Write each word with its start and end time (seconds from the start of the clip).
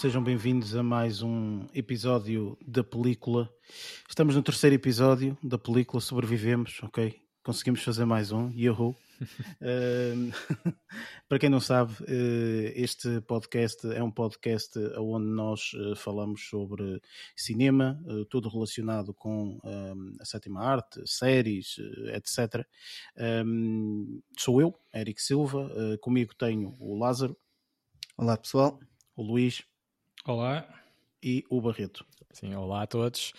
sejam 0.00 0.24
bem-vindos 0.24 0.74
a 0.74 0.82
mais 0.82 1.20
um 1.20 1.66
episódio 1.74 2.56
da 2.66 2.82
película. 2.82 3.52
Estamos 4.08 4.34
no 4.34 4.42
terceiro 4.42 4.74
episódio 4.74 5.36
da 5.42 5.58
película, 5.58 6.00
sobrevivemos, 6.00 6.80
ok? 6.82 7.20
Conseguimos 7.42 7.82
fazer 7.82 8.06
mais 8.06 8.32
um, 8.32 8.50
Yahoo! 8.52 8.96
Uh, 9.60 10.32
para 11.28 11.38
quem 11.38 11.50
não 11.50 11.60
sabe, 11.60 11.92
uh, 11.92 12.72
este 12.74 13.20
podcast 13.20 13.86
é 13.92 14.02
um 14.02 14.10
podcast 14.10 14.78
onde 14.96 15.26
nós 15.26 15.74
uh, 15.74 15.94
falamos 15.94 16.48
sobre 16.48 17.02
cinema, 17.36 18.02
tudo 18.30 18.48
relacionado 18.48 19.12
com 19.12 19.60
a 20.18 20.24
sétima 20.24 20.62
arte, 20.62 21.02
séries, 21.04 21.76
etc. 22.14 22.66
Um, 23.44 24.22
sou 24.38 24.62
eu, 24.62 24.74
Eric 24.94 25.20
Silva, 25.20 25.70
comigo 26.00 26.34
tenho 26.34 26.74
o 26.80 26.98
Lázaro. 26.98 27.36
Olá 28.16 28.38
pessoal. 28.38 28.80
O 29.14 29.22
Luís. 29.22 29.62
Olá. 30.26 30.68
E 31.22 31.44
o 31.48 31.62
Barreto. 31.62 32.04
Sim, 32.30 32.54
olá 32.54 32.82
a 32.82 32.86
todos. 32.86 33.32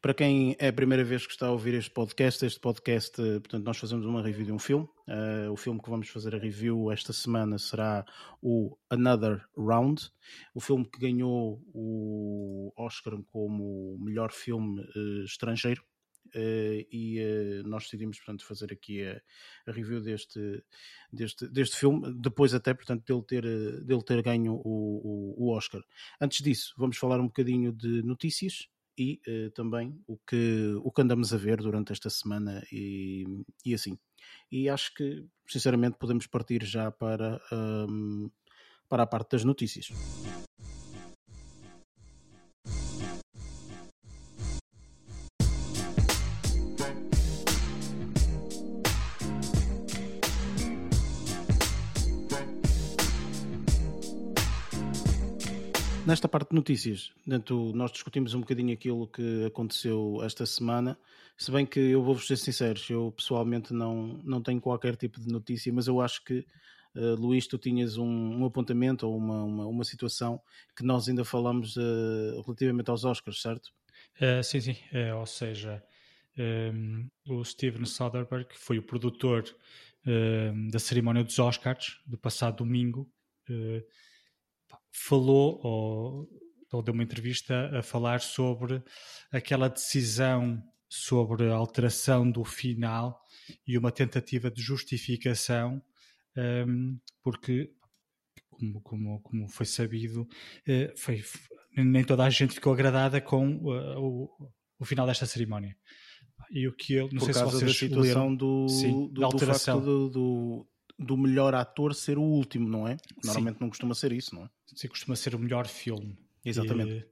Para 0.00 0.14
quem 0.14 0.54
é 0.56 0.68
a 0.68 0.72
primeira 0.72 1.02
vez 1.02 1.26
que 1.26 1.32
está 1.32 1.48
a 1.48 1.50
ouvir 1.50 1.74
este 1.74 1.90
podcast, 1.90 2.46
este 2.46 2.60
podcast, 2.60 3.20
eh, 3.20 3.40
portanto, 3.40 3.64
nós 3.64 3.76
fazemos 3.76 4.06
uma 4.06 4.22
review 4.22 4.46
de 4.46 4.52
um 4.52 4.58
filme. 4.58 4.88
Uh, 5.08 5.50
o 5.50 5.56
filme 5.56 5.82
que 5.82 5.90
vamos 5.90 6.08
fazer 6.08 6.34
a 6.36 6.38
review 6.38 6.92
esta 6.92 7.12
semana 7.12 7.58
será 7.58 8.04
o 8.40 8.76
Another 8.88 9.44
Round, 9.56 10.10
o 10.54 10.60
filme 10.60 10.84
que 10.84 11.00
ganhou 11.00 11.60
o 11.74 12.72
Oscar 12.76 13.14
como 13.32 13.98
melhor 13.98 14.30
filme 14.30 14.80
uh, 14.80 15.24
estrangeiro. 15.24 15.82
Uh, 16.34 16.86
e 16.90 17.62
nós 17.64 17.84
decidimos, 17.84 18.18
portanto, 18.18 18.44
fazer 18.46 18.72
aqui 18.72 19.04
a, 19.04 19.20
a, 19.66 19.72
review 19.72 20.00
deste, 20.00 20.62
deste, 21.12 21.46
deste 21.48 21.76
filme, 21.76 22.12
depois 22.14 22.54
até, 22.54 22.72
portanto, 22.72 23.04
dele 23.04 23.22
ter, 23.22 23.84
dele 23.84 24.02
ter 24.02 24.22
ganho 24.22 24.54
o, 24.54 24.64
o, 24.64 25.46
o 25.46 25.56
Oscar. 25.56 25.82
Antes 26.20 26.42
disso, 26.42 26.74
vamos 26.76 26.96
falar 26.96 27.20
um 27.20 27.26
bocadinho 27.26 27.72
de 27.72 28.02
notícias 28.02 28.68
e 28.96 29.20
uh, 29.26 29.50
também 29.50 29.98
o 30.06 30.16
que, 30.18 30.74
o 30.82 30.90
que 30.90 31.02
andamos 31.02 31.32
a 31.32 31.36
ver 31.36 31.58
durante 31.58 31.92
esta 31.92 32.10
semana 32.10 32.62
e, 32.70 33.24
e 33.64 33.74
assim. 33.74 33.98
E 34.50 34.68
acho 34.68 34.94
que, 34.94 35.26
sinceramente, 35.48 35.96
podemos 35.98 36.26
partir 36.26 36.64
já 36.64 36.90
para, 36.90 37.40
um, 37.50 38.30
para 38.88 39.02
a 39.02 39.06
parte 39.06 39.32
das 39.32 39.44
notícias. 39.44 39.88
Nesta 56.04 56.28
parte 56.28 56.50
de 56.50 56.56
notícias, 56.56 57.12
dentro, 57.24 57.72
nós 57.74 57.92
discutimos 57.92 58.34
um 58.34 58.40
bocadinho 58.40 58.74
aquilo 58.74 59.06
que 59.06 59.44
aconteceu 59.44 60.18
esta 60.24 60.44
semana, 60.44 60.98
se 61.36 61.48
bem 61.50 61.64
que 61.64 61.78
eu 61.78 62.02
vou-vos 62.02 62.26
ser 62.26 62.36
sincero, 62.36 62.80
eu 62.90 63.12
pessoalmente 63.12 63.72
não, 63.72 64.20
não 64.24 64.42
tenho 64.42 64.60
qualquer 64.60 64.96
tipo 64.96 65.20
de 65.20 65.28
notícia, 65.28 65.72
mas 65.72 65.86
eu 65.86 66.00
acho 66.00 66.24
que, 66.24 66.44
uh, 66.96 67.14
Luís, 67.14 67.46
tu 67.46 67.56
tinhas 67.56 67.98
um, 67.98 68.04
um 68.04 68.44
apontamento 68.44 69.06
ou 69.06 69.16
uma, 69.16 69.44
uma, 69.44 69.66
uma, 69.66 69.84
situação 69.84 70.40
que 70.76 70.84
nós 70.84 71.08
ainda 71.08 71.24
falamos 71.24 71.76
uh, 71.76 72.42
relativamente 72.44 72.90
aos 72.90 73.04
Oscars, 73.04 73.40
certo? 73.40 73.70
Uh, 74.20 74.42
sim, 74.42 74.60
sim, 74.60 74.76
ou 75.16 75.26
seja, 75.26 75.80
um, 76.36 76.42
ehm, 76.42 77.08
o 77.28 77.44
Steven 77.44 77.84
Soderbergh 77.84 78.48
foi 78.54 78.76
o 78.76 78.82
produtor 78.82 79.44
ehm, 80.04 80.68
da 80.68 80.80
cerimónia 80.80 81.22
dos 81.22 81.38
Oscars 81.38 82.00
do 82.04 82.18
passado 82.18 82.56
domingo 82.56 83.08
falou 84.92 85.60
ou, 85.62 86.28
ou 86.70 86.82
deu 86.82 86.94
uma 86.94 87.02
entrevista 87.02 87.70
a 87.76 87.82
falar 87.82 88.20
sobre 88.20 88.82
aquela 89.32 89.68
decisão 89.68 90.62
sobre 90.92 91.48
a 91.50 91.54
alteração 91.54 92.30
do 92.30 92.44
final 92.44 93.18
e 93.66 93.78
uma 93.78 93.90
tentativa 93.90 94.50
de 94.50 94.60
justificação, 94.60 95.82
um, 96.36 96.98
porque, 97.22 97.72
como, 98.50 98.78
como, 98.82 99.20
como, 99.22 99.48
foi 99.48 99.64
sabido, 99.64 100.20
uh, 100.22 100.98
foi, 100.98 101.24
nem 101.74 102.04
toda 102.04 102.24
a 102.24 102.30
gente 102.30 102.52
ficou 102.52 102.74
agradada 102.74 103.22
com 103.22 103.56
uh, 103.56 103.98
o, 103.98 104.28
o 104.78 104.84
final 104.84 105.06
desta 105.06 105.24
cerimónia. 105.24 105.74
E 106.50 106.68
o 106.68 106.74
que 106.74 106.92
ele, 106.92 107.08
não 107.10 107.20
Por 107.20 107.24
sei 107.24 107.34
se 107.34 107.42
vocês 107.42 107.62
da 107.62 107.78
situação 107.78 108.02
leram, 108.02 108.36
do, 108.36 108.68
sim, 108.68 109.08
do, 109.08 109.20
da 109.20 109.26
alteração. 109.26 109.80
do, 109.80 110.10
do, 110.10 110.68
do 111.02 111.16
melhor 111.16 111.54
ator 111.54 111.94
ser 111.94 112.18
o 112.18 112.22
último, 112.22 112.68
não 112.68 112.86
é? 112.86 112.96
Normalmente 113.24 113.56
Sim. 113.56 113.60
não 113.60 113.68
costuma 113.68 113.94
ser 113.94 114.12
isso, 114.12 114.34
não 114.34 114.44
é? 114.44 114.50
Sim, 114.74 114.88
costuma 114.88 115.16
ser 115.16 115.34
o 115.34 115.38
melhor 115.38 115.66
filme. 115.66 116.16
Exatamente. 116.44 117.06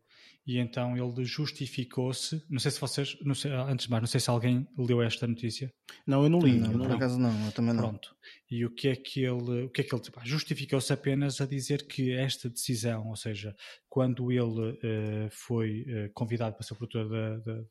E, 0.46 0.54
e 0.54 0.58
então 0.58 0.96
ele 0.96 1.24
justificou-se. 1.24 2.42
Não 2.48 2.58
sei 2.58 2.70
se 2.70 2.80
vocês, 2.80 3.16
não 3.22 3.34
sei, 3.34 3.52
antes 3.52 3.86
de 3.86 3.90
mais, 3.90 4.02
não 4.02 4.08
sei 4.08 4.20
se 4.20 4.30
alguém 4.30 4.66
leu 4.76 5.02
esta 5.02 5.26
notícia. 5.26 5.72
Não, 6.06 6.22
eu 6.22 6.30
não 6.30 6.40
li. 6.40 6.58
Não, 6.58 6.72
eu 6.72 6.78
não 6.78 6.86
por 6.86 6.96
acaso 6.96 7.18
não, 7.18 7.46
eu 7.46 7.52
também 7.52 7.74
não. 7.74 7.88
Pronto. 7.88 8.16
E 8.50 8.64
o 8.64 8.70
que 8.70 8.88
é 8.88 8.96
que 8.96 9.20
ele, 9.22 9.64
o 9.64 9.70
que 9.70 9.82
é 9.82 9.84
que 9.84 9.94
ele 9.94 10.02
justificou-se 10.24 10.92
apenas 10.92 11.40
a 11.40 11.46
dizer 11.46 11.86
que 11.86 12.12
esta 12.12 12.48
decisão, 12.48 13.08
ou 13.08 13.16
seja, 13.16 13.54
quando 13.88 14.32
ele 14.32 14.70
uh, 14.72 15.28
foi 15.30 15.82
uh, 15.82 16.12
convidado 16.14 16.56
para 16.56 16.66
ser 16.66 16.74
produtor 16.74 17.08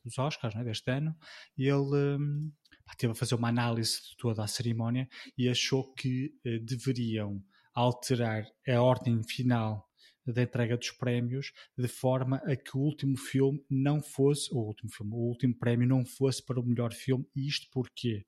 dos 0.04 0.18
Oscars 0.18 0.54
né, 0.54 0.64
deste 0.64 0.90
ano, 0.90 1.14
ele 1.58 2.16
um, 2.18 2.50
teve 2.96 3.12
a 3.12 3.14
fazer 3.14 3.34
uma 3.34 3.48
análise 3.48 4.02
de 4.02 4.16
toda 4.16 4.42
a 4.42 4.48
cerimónia 4.48 5.08
e 5.36 5.48
achou 5.48 5.92
que 5.94 6.34
eh, 6.44 6.58
deveriam 6.58 7.42
alterar 7.74 8.46
a 8.68 8.80
ordem 8.80 9.22
final 9.22 9.88
da 10.26 10.42
entrega 10.42 10.76
dos 10.76 10.90
prémios 10.90 11.52
de 11.76 11.88
forma 11.88 12.36
a 12.44 12.54
que 12.54 12.76
o 12.76 12.80
último 12.80 13.16
filme 13.16 13.64
não 13.68 14.02
fosse, 14.02 14.52
o 14.52 14.58
último 14.58 14.90
filme, 14.90 15.12
o 15.12 15.28
último 15.28 15.54
prémio 15.54 15.88
não 15.88 16.04
fosse 16.04 16.44
para 16.44 16.60
o 16.60 16.64
melhor 16.64 16.92
filme. 16.92 17.26
E 17.34 17.46
isto 17.46 17.68
porquê? 17.72 18.24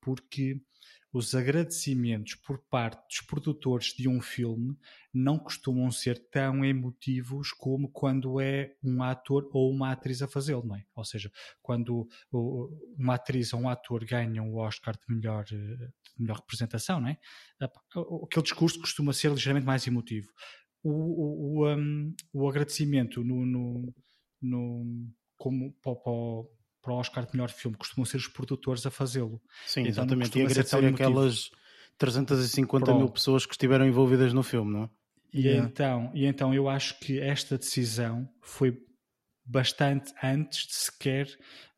Porque 0.00 0.60
os 1.14 1.32
agradecimentos 1.32 2.34
por 2.34 2.58
parte 2.58 3.06
dos 3.06 3.20
produtores 3.20 3.94
de 3.94 4.08
um 4.08 4.20
filme 4.20 4.76
não 5.12 5.38
costumam 5.38 5.88
ser 5.92 6.18
tão 6.28 6.64
emotivos 6.64 7.52
como 7.52 7.88
quando 7.88 8.40
é 8.40 8.74
um 8.82 9.00
ator 9.00 9.48
ou 9.52 9.70
uma 9.70 9.92
atriz 9.92 10.22
a 10.22 10.26
fazê-lo, 10.26 10.66
não 10.66 10.74
é? 10.74 10.84
Ou 10.92 11.04
seja, 11.04 11.30
quando 11.62 12.08
uma 12.98 13.14
atriz 13.14 13.52
ou 13.54 13.60
um 13.60 13.68
ator 13.68 14.04
ganham 14.04 14.52
o 14.52 14.56
Oscar 14.56 14.96
de 14.96 15.14
melhor, 15.14 15.44
de 15.44 15.56
melhor 16.18 16.38
representação, 16.38 17.00
não 17.00 17.08
é? 17.08 17.18
Aquele 17.60 18.42
discurso 18.42 18.80
costuma 18.80 19.12
ser 19.12 19.30
ligeiramente 19.30 19.66
mais 19.66 19.86
emotivo. 19.86 20.32
O, 20.82 20.90
o, 20.90 21.60
o, 21.60 21.74
um, 21.76 22.12
o 22.32 22.48
agradecimento 22.48 23.22
no, 23.22 23.46
no, 23.46 23.94
no 24.42 25.08
como 25.36 25.72
para, 25.74 25.92
para, 26.84 26.92
o 26.92 26.96
Oscar 26.96 27.24
de 27.24 27.32
melhor 27.32 27.50
filme, 27.50 27.76
costumam 27.76 28.04
ser 28.04 28.18
os 28.18 28.28
produtores 28.28 28.84
a 28.84 28.90
fazê-lo. 28.90 29.40
Sim, 29.66 29.80
então, 29.80 29.90
exatamente. 29.90 30.38
E 30.38 30.42
agradecer 30.42 30.84
aquelas 30.84 31.50
350 31.98 32.84
Pronto. 32.84 32.98
mil 32.98 33.08
pessoas 33.08 33.46
que 33.46 33.54
estiveram 33.54 33.86
envolvidas 33.86 34.32
no 34.32 34.42
filme, 34.42 34.72
não 34.72 34.84
é? 34.84 34.90
E, 35.32 35.46
yeah. 35.46 35.68
então, 35.68 36.12
e 36.14 36.26
então 36.26 36.54
eu 36.54 36.68
acho 36.68 36.98
que 37.00 37.18
esta 37.18 37.58
decisão 37.58 38.28
foi 38.40 38.78
bastante 39.44 40.12
antes 40.22 40.66
de 40.66 40.74
sequer 40.74 41.26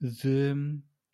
de, 0.00 0.54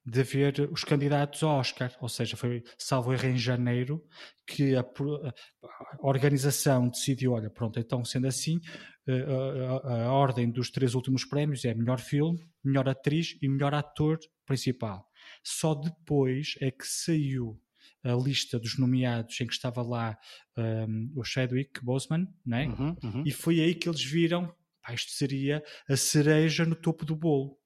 de 0.05 0.21
haver 0.21 0.69
os 0.71 0.83
candidatos 0.83 1.43
ao 1.43 1.59
Oscar, 1.59 1.95
ou 2.01 2.09
seja, 2.09 2.37
foi 2.37 2.63
salvo 2.77 3.13
erro 3.13 3.29
em 3.29 3.37
janeiro 3.37 4.05
que 4.47 4.75
a, 4.75 4.81
a 4.81 6.07
organização 6.07 6.89
decidiu, 6.89 7.33
olha, 7.33 7.49
pronto, 7.49 7.79
então 7.79 8.05
sendo 8.05 8.27
assim, 8.27 8.61
eh, 9.07 9.25
a, 9.25 9.89
a, 9.89 10.05
a, 10.07 10.13
ordem 10.13 10.51
dos 10.51 10.71
três 10.71 10.95
últimos 10.95 11.25
prémios 11.25 11.65
é 11.65 11.73
melhor 11.73 12.01
filme, 12.01 12.45
melhor 12.65 12.89
atriz 12.89 13.37
e 13.41 13.49
melhor 13.49 13.75
ator 13.75 14.19
principal. 14.45 15.07
Só 15.43 15.75
depois 15.75 16.55
é 16.61 16.71
que 16.71 16.87
saiu 16.87 17.61
a 18.05 18.15
lista 18.15 18.59
dos 18.59 18.79
nomeados 18.79 19.41
em 19.41 19.47
que 19.47 19.53
estava 19.53 19.83
lá 19.83 20.19
um, 20.57 21.13
o 21.15 21.25
Chadwick 21.25 21.85
Boseman, 21.85 22.27
né? 22.45 22.67
Uhum, 22.67 22.97
uhum. 23.03 23.23
e 23.25 23.31
foi 23.31 23.61
aí 23.61 23.75
que 23.75 23.89
eles 23.89 24.03
viram, 24.03 24.53
pá, 24.83 24.93
isto 24.93 25.13
seria 25.13 25.63
a 25.89 25.97
cereja 25.97 26.65
no 26.65 26.75
topo 26.75 27.05
do 27.05 27.15
bolo. 27.15 27.57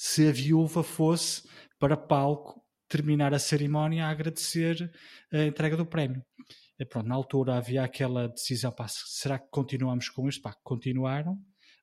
Se 0.00 0.28
a 0.28 0.32
viúva 0.32 0.84
fosse 0.84 1.42
para 1.76 1.96
palco 1.96 2.62
terminar 2.88 3.34
a 3.34 3.38
cerimónia 3.40 4.06
a 4.06 4.10
agradecer 4.10 4.88
a 5.32 5.42
entrega 5.42 5.76
do 5.76 5.84
prémio. 5.84 6.24
E 6.78 6.84
pronto, 6.84 7.08
na 7.08 7.16
altura 7.16 7.56
havia 7.56 7.82
aquela 7.82 8.28
decisão, 8.28 8.70
pá, 8.70 8.86
será 8.88 9.40
que 9.40 9.48
continuamos 9.50 10.08
com 10.08 10.28
isto? 10.28 10.40
Pá, 10.40 10.54
continuaram, 10.62 11.36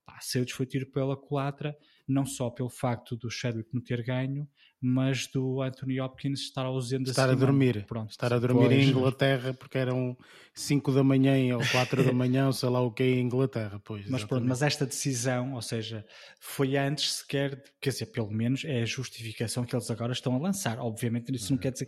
pá, 0.06 0.18
saiu 0.22 0.46
foi 0.50 0.66
tiro 0.66 0.90
pela 0.92 1.18
culatra, 1.18 1.76
não 2.08 2.26
só 2.26 2.50
pelo 2.50 2.70
facto 2.70 3.16
do 3.16 3.30
Chadwick 3.30 3.70
não 3.74 3.82
ter 3.82 4.04
ganho, 4.04 4.48
mas 4.82 5.26
do 5.28 5.62
Anthony 5.62 6.00
Hopkins 6.00 6.42
estar 6.42 6.66
ausente 6.66 7.10
estar 7.10 7.30
a 7.30 7.34
dormir 7.34 7.86
pronto 7.88 8.12
estar 8.12 8.32
a 8.32 8.38
dormir 8.38 8.68
pois. 8.68 8.74
em 8.74 8.90
Inglaterra 8.90 9.54
porque 9.54 9.78
eram 9.80 10.16
5 10.54 10.92
da 10.92 11.04
manhã 11.04 11.56
ou 11.56 11.62
4 11.72 12.04
da 12.04 12.12
manhã 12.14 12.46
ou 12.46 12.54
sei 12.54 12.70
lá 12.70 12.82
o 12.82 12.92
que 12.92 13.02
é 13.02 13.08
em 13.08 13.22
Inglaterra 13.22 13.82
pois 13.84 14.08
mas 14.08 14.24
pronto 14.24 14.46
mas 14.46 14.62
esta 14.62 14.86
decisão 14.86 15.54
ou 15.54 15.62
seja 15.62 16.06
foi 16.40 16.78
antes 16.78 17.14
sequer 17.16 17.64
quer 17.82 17.90
dizer 17.90 18.08
pelo 18.08 18.30
menos 18.30 18.64
é 18.64 18.84
a 18.84 18.86
justificação 18.86 19.66
que 19.66 19.76
eles 19.76 19.90
agora 19.90 20.14
estão 20.14 20.36
a 20.36 20.40
lançar 20.40 20.78
obviamente 20.78 21.34
isso 21.34 21.52
não 21.52 21.58
uhum. 21.58 21.62
quer 21.62 21.72
dizer 21.72 21.88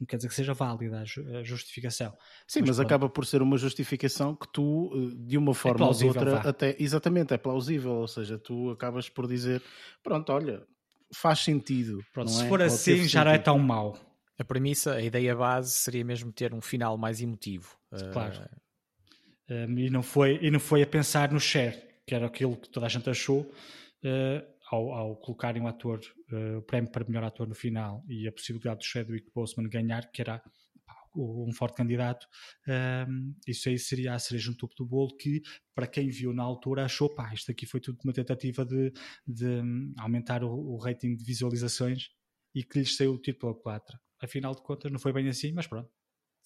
não 0.00 0.06
quer 0.06 0.16
dizer 0.16 0.28
que 0.28 0.34
seja 0.34 0.54
válida 0.54 1.00
a 1.00 1.42
justificação. 1.42 2.16
Sim, 2.46 2.60
mas, 2.60 2.70
mas 2.70 2.80
acaba 2.80 3.08
por 3.08 3.24
ser 3.26 3.42
uma 3.42 3.56
justificação 3.56 4.34
que 4.34 4.48
tu, 4.52 4.90
eh, 4.94 5.26
de 5.26 5.38
uma 5.38 5.52
é 5.52 5.54
forma 5.54 5.86
é 5.86 5.88
ou 5.88 5.94
de 5.94 6.04
outra, 6.06 6.30
vá. 6.36 6.48
até 6.48 6.76
exatamente, 6.78 7.34
é 7.34 7.38
plausível. 7.38 7.92
Ou 7.92 8.08
seja, 8.08 8.38
tu 8.38 8.70
acabas 8.70 9.08
por 9.08 9.28
dizer, 9.28 9.62
pronto, 10.02 10.32
olha, 10.32 10.62
faz 11.14 11.40
sentido. 11.40 12.00
Pronto, 12.12 12.30
se 12.30 12.44
é? 12.44 12.48
for 12.48 12.62
assim, 12.62 13.06
já 13.06 13.24
não 13.24 13.32
é 13.32 13.38
tão 13.38 13.58
mau. 13.58 13.98
A 14.38 14.44
premissa, 14.44 14.94
a 14.94 15.02
ideia 15.02 15.36
base 15.36 15.72
seria 15.72 16.04
mesmo 16.04 16.32
ter 16.32 16.52
um 16.52 16.60
final 16.60 16.96
mais 16.96 17.20
emotivo. 17.20 17.76
Claro. 18.12 18.40
Uh... 18.40 18.62
Um, 19.50 19.78
e, 19.78 19.90
não 19.90 20.02
foi, 20.02 20.38
e 20.40 20.50
não 20.50 20.60
foi 20.60 20.82
a 20.82 20.86
pensar 20.86 21.30
no 21.30 21.40
share, 21.40 21.76
que 22.06 22.14
era 22.14 22.26
aquilo 22.26 22.56
que 22.56 22.68
toda 22.70 22.86
a 22.86 22.88
gente 22.88 23.10
achou. 23.10 23.40
Uh, 24.02 24.51
ao, 24.72 24.92
ao 24.92 25.16
colocarem 25.16 25.62
o 25.62 25.66
ator, 25.66 26.00
uh, 26.32 26.58
o 26.58 26.62
prémio 26.62 26.90
para 26.90 27.04
melhor 27.04 27.24
ator 27.24 27.46
no 27.46 27.54
final 27.54 28.02
e 28.08 28.26
a 28.26 28.32
possibilidade 28.32 28.78
do 28.78 28.84
Chadwick 28.84 29.30
Boseman 29.34 29.68
ganhar, 29.68 30.10
que 30.10 30.22
era 30.22 30.42
pá, 30.86 30.94
um 31.14 31.52
forte 31.52 31.76
candidato, 31.76 32.26
um, 32.66 32.72
ehm, 32.72 33.34
isso 33.46 33.68
aí 33.68 33.78
seria 33.78 34.14
a 34.14 34.18
cereja 34.18 34.50
no 34.50 34.56
topo 34.56 34.74
do 34.74 34.86
bolo 34.86 35.14
que, 35.16 35.42
para 35.74 35.86
quem 35.86 36.08
viu 36.08 36.32
na 36.32 36.42
altura, 36.42 36.86
achou, 36.86 37.14
pá, 37.14 37.32
isto 37.34 37.50
aqui 37.50 37.66
foi 37.66 37.80
tudo 37.80 37.98
uma 38.02 38.14
tentativa 38.14 38.64
de, 38.64 38.92
de 39.26 39.46
hum, 39.46 39.92
aumentar 39.98 40.42
o, 40.42 40.50
o, 40.50 40.78
rating 40.78 41.16
de 41.16 41.24
visualizações 41.24 42.08
e 42.54 42.64
que 42.64 42.78
lhes 42.78 42.96
saiu 42.96 43.12
o 43.12 43.18
tiro 43.18 43.38
pela 43.38 43.54
culatra. 43.54 44.00
Afinal 44.20 44.54
de 44.54 44.62
contas, 44.62 44.90
não 44.90 44.98
foi 44.98 45.12
bem 45.12 45.28
assim, 45.28 45.52
mas 45.52 45.66
pronto. 45.66 45.90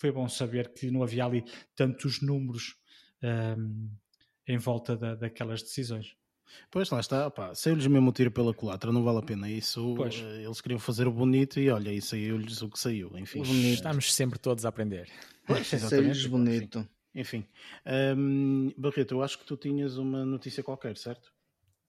Foi 0.00 0.10
bom 0.10 0.28
saber 0.28 0.74
que 0.74 0.90
não 0.90 1.02
havia 1.02 1.24
ali 1.24 1.44
tantos 1.76 2.20
números 2.20 2.74
um, 3.22 3.28
ehm, 3.28 3.90
em 4.48 4.58
volta 4.58 4.96
da, 4.96 5.14
daquelas 5.14 5.62
decisões. 5.62 6.16
Pois 6.70 6.90
lá 6.90 7.00
está, 7.00 7.30
saiu-lhes 7.54 7.86
mesmo 7.86 8.10
o 8.10 8.12
tiro 8.12 8.30
pela 8.30 8.52
culatra, 8.52 8.92
não 8.92 9.02
vale 9.02 9.18
a 9.18 9.22
pena 9.22 9.50
isso. 9.50 9.94
Pois. 9.96 10.14
Eh, 10.16 10.44
eles 10.44 10.60
queriam 10.60 10.78
fazer 10.78 11.06
o 11.06 11.12
bonito 11.12 11.58
e 11.60 11.70
olha, 11.70 11.92
e 11.92 12.00
saiu-lhes 12.00 12.62
o 12.62 12.68
que 12.68 12.78
saiu. 12.78 13.10
Enfim, 13.18 13.42
estamos 13.72 14.12
sempre 14.12 14.38
todos 14.38 14.64
a 14.64 14.68
aprender. 14.68 15.08
Saiu-lhes 15.64 16.26
bonito. 16.26 16.86
Enfim, 17.14 17.46
um, 18.16 18.70
Barreto, 18.76 19.14
eu 19.14 19.22
acho 19.22 19.38
que 19.38 19.46
tu 19.46 19.56
tinhas 19.56 19.96
uma 19.96 20.22
notícia 20.26 20.62
qualquer, 20.62 20.98
certo? 20.98 21.32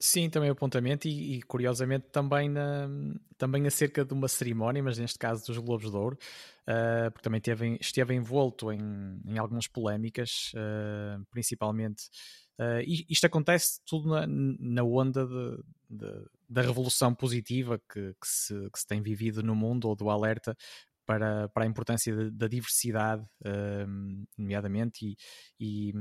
Sim, 0.00 0.30
também 0.30 0.48
apontamento 0.48 1.08
e, 1.08 1.36
e, 1.36 1.42
curiosamente 1.42 2.06
também, 2.12 2.48
na, 2.48 2.88
também 3.36 3.66
acerca 3.66 4.04
de 4.04 4.14
uma 4.14 4.28
cerimónia, 4.28 4.82
mas 4.82 4.96
neste 4.96 5.18
caso 5.18 5.44
dos 5.44 5.58
Globos 5.58 5.90
de 5.90 5.96
Ouro, 5.96 6.16
uh, 6.68 7.10
porque 7.10 7.24
também 7.24 7.40
teve, 7.40 7.76
esteve 7.80 8.14
envolto 8.14 8.72
em, 8.72 9.20
em 9.26 9.38
algumas 9.38 9.66
polémicas, 9.66 10.52
uh, 10.54 11.22
principalmente 11.30 12.04
Uh, 12.58 12.82
isto 13.08 13.24
acontece 13.24 13.80
tudo 13.86 14.08
na, 14.08 14.26
na 14.26 14.82
onda 14.82 15.26
de, 15.26 15.62
de, 15.88 16.26
da 16.48 16.62
revolução 16.62 17.14
positiva 17.14 17.78
que, 17.78 18.12
que, 18.14 18.26
se, 18.26 18.54
que, 18.70 18.80
se, 18.80 18.86
tem 18.86 19.00
vivido 19.00 19.42
no 19.42 19.54
mundo, 19.54 19.88
ou 19.88 19.94
do 19.94 20.10
alerta 20.10 20.56
para, 21.06 21.48
para 21.48 21.64
a 21.64 21.66
importância 21.66 22.30
da 22.30 22.48
diversidade, 22.48 23.22
uh, 23.44 24.26
nomeadamente, 24.36 25.06
e, 25.06 25.16
e, 25.58 25.94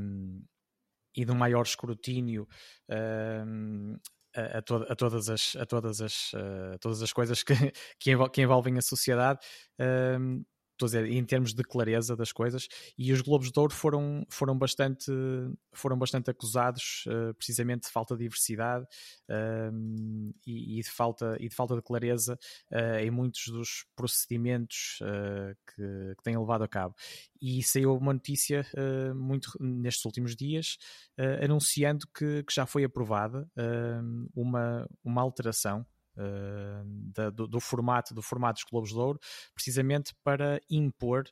e 1.15 1.25
do 1.25 1.35
maior 1.35 1.63
escrutínio. 1.63 2.47
Uh, 2.89 3.99
a, 4.35 4.57
a, 4.57 4.91
a, 4.91 4.95
todas 4.95 5.29
as, 5.29 5.55
a 5.55 5.65
todas 5.65 6.01
as, 6.01 6.33
uh, 6.33 6.77
todas 6.79 7.01
as 7.01 7.11
coisas 7.11 7.43
que, 7.43 7.53
que, 7.99 8.41
envolvem 8.41 8.77
a 8.77 8.81
sociedade, 8.81 9.39
uh, 9.79 10.45
estou 10.77 10.85
a 10.85 10.89
dizer, 10.89 11.11
em 11.11 11.23
termos 11.25 11.53
de 11.53 11.63
clareza 11.63 12.15
das 12.15 12.31
coisas, 12.31 12.67
e 12.97 13.11
os 13.11 13.21
Globos 13.21 13.51
de 13.51 13.59
Ouro 13.59 13.73
foram, 13.73 14.25
foram, 14.29 14.57
bastante, 14.57 15.11
foram 15.73 15.97
bastante 15.97 16.29
acusados 16.29 17.03
uh, 17.07 17.33
precisamente 17.33 17.87
de 17.87 17.91
falta 17.91 18.15
de 18.15 18.23
diversidade 18.23 18.85
uh, 19.29 20.33
e, 20.45 20.79
e, 20.79 20.81
de 20.81 20.89
falta, 20.89 21.35
e 21.39 21.49
de 21.49 21.55
falta 21.55 21.75
de 21.75 21.81
clareza 21.81 22.37
uh, 22.71 22.99
em 22.99 23.09
muitos 23.09 23.47
dos 23.47 23.85
procedimentos 23.95 24.99
eh, 25.01 25.55
que, 25.65 26.15
que, 26.15 26.23
têm 26.23 26.37
levado 26.37 26.63
a 26.63 26.67
cabo. 26.67 26.93
E 27.41 27.63
saiu 27.63 27.95
uma 27.95 28.13
notícia 28.13 28.65
muito 29.15 29.51
nestes 29.59 30.05
últimos 30.05 30.35
dias 30.35 30.77
anunciando 31.43 32.05
que, 32.07 32.43
que, 32.43 32.53
já 32.53 32.65
foi 32.65 32.83
aprovada 32.83 33.49
uma, 34.35 34.87
uma 35.03 35.21
alteração 35.21 35.85
uh, 36.17 37.11
da, 37.13 37.29
do, 37.29 37.47
do, 37.47 37.59
formato 37.59 38.13
do 38.13 38.21
formato 38.21 38.61
dos 38.61 38.69
Globos 38.69 38.89
de 38.89 38.97
Ouro, 38.97 39.19
precisamente 39.53 40.13
para 40.23 40.59
impor 40.69 41.23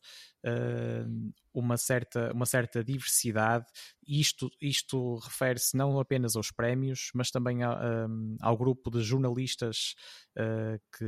uh, 0.46 1.34
uma, 1.54 1.78
certa, 1.78 2.32
uma 2.32 2.46
certa 2.46 2.84
diversidade. 2.84 3.66
Isto, 4.08 4.50
isto 4.62 5.18
refere-se 5.18 5.76
não 5.76 6.00
apenas 6.00 6.36
aos 6.36 6.52
prémios, 6.52 7.10
mas 7.14 7.32
também 7.32 7.64
a, 7.64 8.08
um, 8.08 8.38
ao 8.42 8.58
grupo 8.58 8.92
de 8.92 9.02
jornalistas 9.02 9.96
uh, 10.38 10.80
que, 10.98 11.06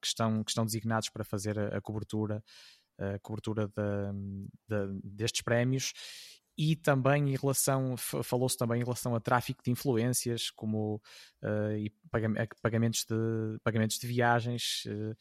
que, 0.00 0.06
estão, 0.06 0.44
que 0.44 0.50
estão 0.50 0.64
designados 0.64 1.08
para 1.08 1.24
fazer 1.24 1.58
a, 1.58 1.76
a 1.76 1.80
cobertura 1.80 2.42
a 2.96 3.18
cobertura 3.18 3.68
destes 5.02 5.42
prémios 5.42 5.92
e 6.56 6.76
também 6.76 7.30
em 7.30 7.36
relação, 7.36 7.96
falou-se 7.96 8.56
também 8.56 8.80
em 8.80 8.84
relação 8.84 9.14
a 9.14 9.20
tráfico 9.20 9.62
de 9.62 9.70
influências, 9.70 10.50
como 10.50 11.00
uh, 11.42 11.76
e 11.76 11.92
pagamentos 12.62 13.04
de, 13.04 13.58
pagamentos 13.62 13.98
de 13.98 14.06
viagens. 14.06 14.84
Uh, 14.86 15.16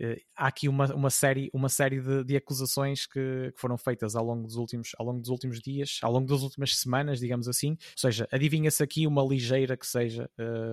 uh, 0.00 0.16
há 0.36 0.48
aqui 0.48 0.68
uma, 0.68 0.92
uma 0.94 1.10
série, 1.10 1.50
uma 1.54 1.68
série 1.68 2.00
de, 2.00 2.24
de 2.24 2.36
acusações 2.36 3.06
que, 3.06 3.52
que, 3.54 3.60
foram 3.60 3.78
feitas 3.78 4.16
ao 4.16 4.24
longo, 4.24 4.46
dos 4.46 4.56
últimos, 4.56 4.90
ao 4.98 5.06
longo 5.06 5.20
dos 5.20 5.30
últimos 5.30 5.60
dias, 5.60 5.98
ao 6.02 6.12
longo 6.12 6.26
das 6.26 6.42
últimas 6.42 6.76
semanas, 6.76 7.20
digamos 7.20 7.46
assim. 7.46 7.70
Ou 7.70 7.98
seja, 7.98 8.28
adivinha-se 8.32 8.82
aqui 8.82 9.06
uma 9.06 9.22
ligeira 9.22 9.76
que 9.76 9.86
seja 9.86 10.28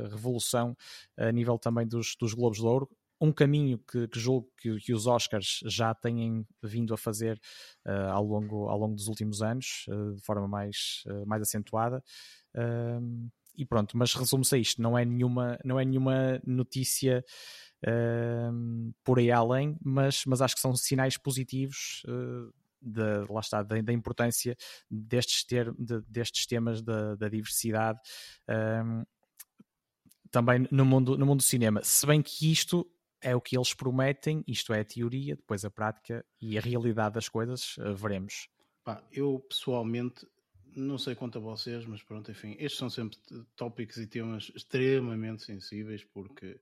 revolução 0.09 0.75
a 1.17 1.31
nível 1.31 1.59
também 1.59 1.87
dos, 1.87 2.15
dos 2.19 2.33
Globos 2.33 2.57
de 2.57 2.65
Ouro 2.65 2.89
um 3.21 3.31
caminho 3.31 3.77
que, 3.79 4.07
que 4.07 4.19
julgo 4.19 4.49
que, 4.57 4.77
que, 4.77 4.93
os 4.93 5.05
Oscars 5.05 5.59
já 5.65 5.93
têm 5.93 6.45
vindo 6.63 6.93
a 6.93 6.97
fazer 6.97 7.39
uh, 7.85 8.11
ao, 8.11 8.23
longo, 8.23 8.69
ao 8.69 8.77
longo 8.77 8.95
dos 8.95 9.07
últimos 9.07 9.41
anos, 9.41 9.85
uh, 9.89 10.15
de 10.15 10.21
forma 10.21 10.47
mais, 10.47 11.03
uh, 11.07 11.25
mais 11.27 11.41
acentuada. 11.41 12.03
e 13.55 13.65
pronto, 13.65 13.97
mas 13.97 14.13
resume-se 14.13 14.55
a 14.55 14.57
isto: 14.57 14.81
não 14.81 14.97
é 14.97 15.03
nenhuma, 15.03 15.59
não 15.65 15.79
é 15.79 15.85
nenhuma 15.85 16.41
notícia 16.45 17.23
por 19.05 19.19
aí 19.19 19.31
além, 19.31 19.77
mas, 19.81 20.23
mas 20.25 20.41
acho 20.41 20.55
que 20.55 20.61
são 20.61 20.75
sinais 20.75 21.17
positivos. 21.17 22.03
De, 22.81 23.01
lá 23.29 23.41
está, 23.41 23.61
da, 23.61 23.81
da 23.81 23.91
importância 23.91 24.55
destes, 24.89 25.43
ter, 25.43 25.69
de, 25.73 25.99
destes 26.07 26.45
temas 26.45 26.81
da, 26.81 27.13
da 27.15 27.27
diversidade 27.27 27.99
um, 28.47 29.03
também 30.31 30.65
no 30.71 30.85
mundo, 30.85 31.17
no 31.17 31.25
mundo 31.25 31.39
do 31.39 31.43
cinema. 31.43 31.81
Se 31.83 32.05
bem 32.05 32.21
que 32.21 32.51
isto 32.51 32.89
é 33.21 33.35
o 33.35 33.41
que 33.41 33.57
eles 33.57 33.73
prometem, 33.73 34.43
isto 34.47 34.73
é 34.73 34.81
a 34.81 34.85
teoria, 34.85 35.35
depois 35.35 35.65
a 35.65 35.69
prática 35.69 36.25
e 36.41 36.57
a 36.57 36.61
realidade 36.61 37.15
das 37.15 37.29
coisas, 37.29 37.77
uh, 37.77 37.93
veremos. 37.93 38.47
Pá, 38.83 39.03
eu 39.11 39.39
pessoalmente 39.47 40.25
não 40.75 40.97
sei 40.97 41.15
quanto 41.15 41.37
a 41.37 41.41
vocês, 41.41 41.85
mas 41.85 42.01
pronto, 42.01 42.31
enfim, 42.31 42.55
estes 42.59 42.77
são 42.77 42.89
sempre 42.89 43.17
tópicos 43.55 43.97
e 43.97 44.07
temas 44.07 44.51
extremamente 44.55 45.43
sensíveis 45.43 46.03
porque 46.03 46.59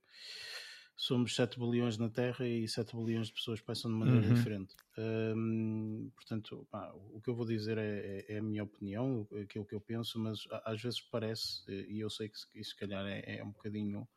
somos 0.96 1.34
7 1.36 1.60
bilhões 1.60 1.96
na 1.96 2.10
Terra 2.10 2.46
e 2.46 2.66
7 2.66 2.96
bilhões 2.96 3.28
de 3.28 3.34
pessoas 3.34 3.60
pensam 3.60 3.90
de 3.90 3.96
maneira 3.96 4.26
uhum. 4.26 4.34
diferente. 4.34 4.74
Um, 4.98 6.10
portanto, 6.14 6.66
pá, 6.70 6.92
o 6.92 7.20
que 7.20 7.30
eu 7.30 7.36
vou 7.36 7.46
dizer 7.46 7.78
é, 7.78 8.24
é, 8.28 8.34
é, 8.34 8.38
a 8.38 8.42
minha 8.42 8.64
opinião, 8.64 9.26
aquilo 9.40 9.64
que 9.64 9.74
eu 9.74 9.80
penso, 9.80 10.18
mas 10.18 10.40
às 10.64 10.82
vezes 10.82 11.00
parece, 11.00 11.62
e 11.70 12.00
eu 12.00 12.10
sei 12.10 12.28
que 12.28 12.36
isso 12.54 12.70
se 12.70 12.76
calhar 12.76 13.06
é, 13.06 13.38
é 13.38 13.44
um 13.44 13.52
bocadinho 13.52 14.08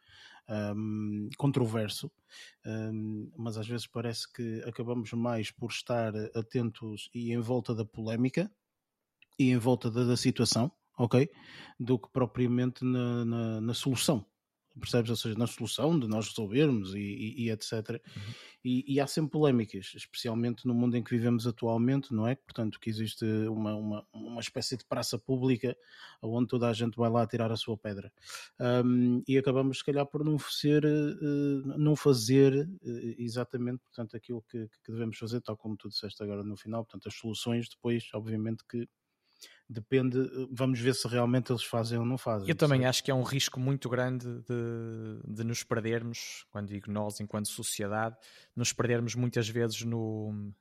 um, 0.49 1.29
controverso, 1.37 2.11
um, 2.65 3.31
mas 3.37 3.57
às 3.57 3.67
vezes 3.67 3.87
parece 3.87 4.31
que 4.31 4.63
acabamos 4.65 5.11
mais 5.13 5.51
por 5.51 5.71
estar 5.71 6.13
atentos 6.35 7.09
e 7.13 7.33
em 7.33 7.39
volta 7.39 7.73
da 7.73 7.85
polémica 7.85 8.51
e 9.37 9.51
em 9.51 9.57
volta 9.57 9.89
da, 9.89 10.03
da 10.03 10.17
situação, 10.17 10.71
ok? 10.97 11.29
Do 11.79 11.97
que 11.99 12.09
propriamente 12.11 12.83
na, 12.83 13.25
na, 13.25 13.61
na 13.61 13.73
solução 13.73 14.25
percebes? 14.79 15.09
Ou 15.09 15.15
seja, 15.15 15.37
na 15.37 15.47
solução 15.47 15.97
de 15.99 16.07
nós 16.07 16.27
resolvermos 16.27 16.93
e, 16.93 16.99
e, 16.99 17.43
e 17.43 17.51
etc. 17.51 17.71
Uhum. 17.89 18.33
E, 18.63 18.93
e, 18.93 18.99
há 18.99 19.07
sempre 19.07 19.31
polémicas, 19.31 19.93
especialmente 19.95 20.67
no 20.67 20.73
mundo 20.75 20.95
em 20.95 21.03
que 21.03 21.09
vivemos 21.09 21.47
atualmente, 21.47 22.13
não 22.13 22.27
é? 22.27 22.35
Portanto, 22.35 22.79
que 22.79 22.91
existe 22.91 23.25
uma, 23.47 23.75
uma, 23.75 24.07
uma 24.13 24.39
espécie 24.39 24.77
de 24.77 24.85
praça 24.85 25.17
pública 25.17 25.75
onde 26.21 26.47
toda 26.47 26.69
a 26.69 26.73
gente 26.73 26.95
vai 26.95 27.09
lá 27.09 27.25
tirar 27.25 27.51
a 27.51 27.57
sua 27.57 27.75
pedra. 27.75 28.11
Um, 28.59 29.23
e 29.27 29.37
acabamos, 29.37 29.79
se 29.79 29.85
calhar, 29.85 30.05
por 30.05 30.23
não, 30.23 30.37
ser, 30.37 30.85
uh, 30.85 31.77
não 31.77 31.95
fazer 31.95 32.53
uh, 32.53 33.15
exatamente 33.17 33.79
portanto, 33.79 34.15
aquilo 34.15 34.43
que, 34.43 34.67
que 34.83 34.91
devemos 34.91 35.17
fazer, 35.17 35.41
tal 35.41 35.57
como 35.57 35.75
tu 35.75 35.89
disseste 35.89 36.21
agora 36.21 36.43
no 36.43 36.55
final. 36.55 36.85
Portanto, 36.85 37.07
as 37.07 37.15
soluções 37.15 37.67
depois, 37.67 38.07
obviamente, 38.13 38.63
que 38.69 38.87
depende, 39.69 40.17
vamos 40.51 40.79
ver 40.79 40.93
se 40.93 41.07
realmente 41.07 41.51
eles 41.51 41.63
fazem 41.63 41.97
ou 41.97 42.05
não 42.05 42.17
fazem. 42.17 42.49
Eu 42.49 42.55
também 42.55 42.85
acho 42.85 43.03
que 43.03 43.11
é 43.11 43.13
um 43.13 43.23
risco 43.23 43.59
muito 43.59 43.89
grande 43.89 44.25
de, 44.41 45.21
de 45.25 45.43
nos 45.43 45.63
perdermos, 45.63 46.45
quando 46.51 46.67
digo 46.67 46.91
nós, 46.91 47.19
enquanto 47.19 47.47
sociedade, 47.47 48.17
nos 48.55 48.73
perdermos 48.73 49.15
muitas 49.15 49.47
vezes 49.47 49.83
no, 49.83 50.53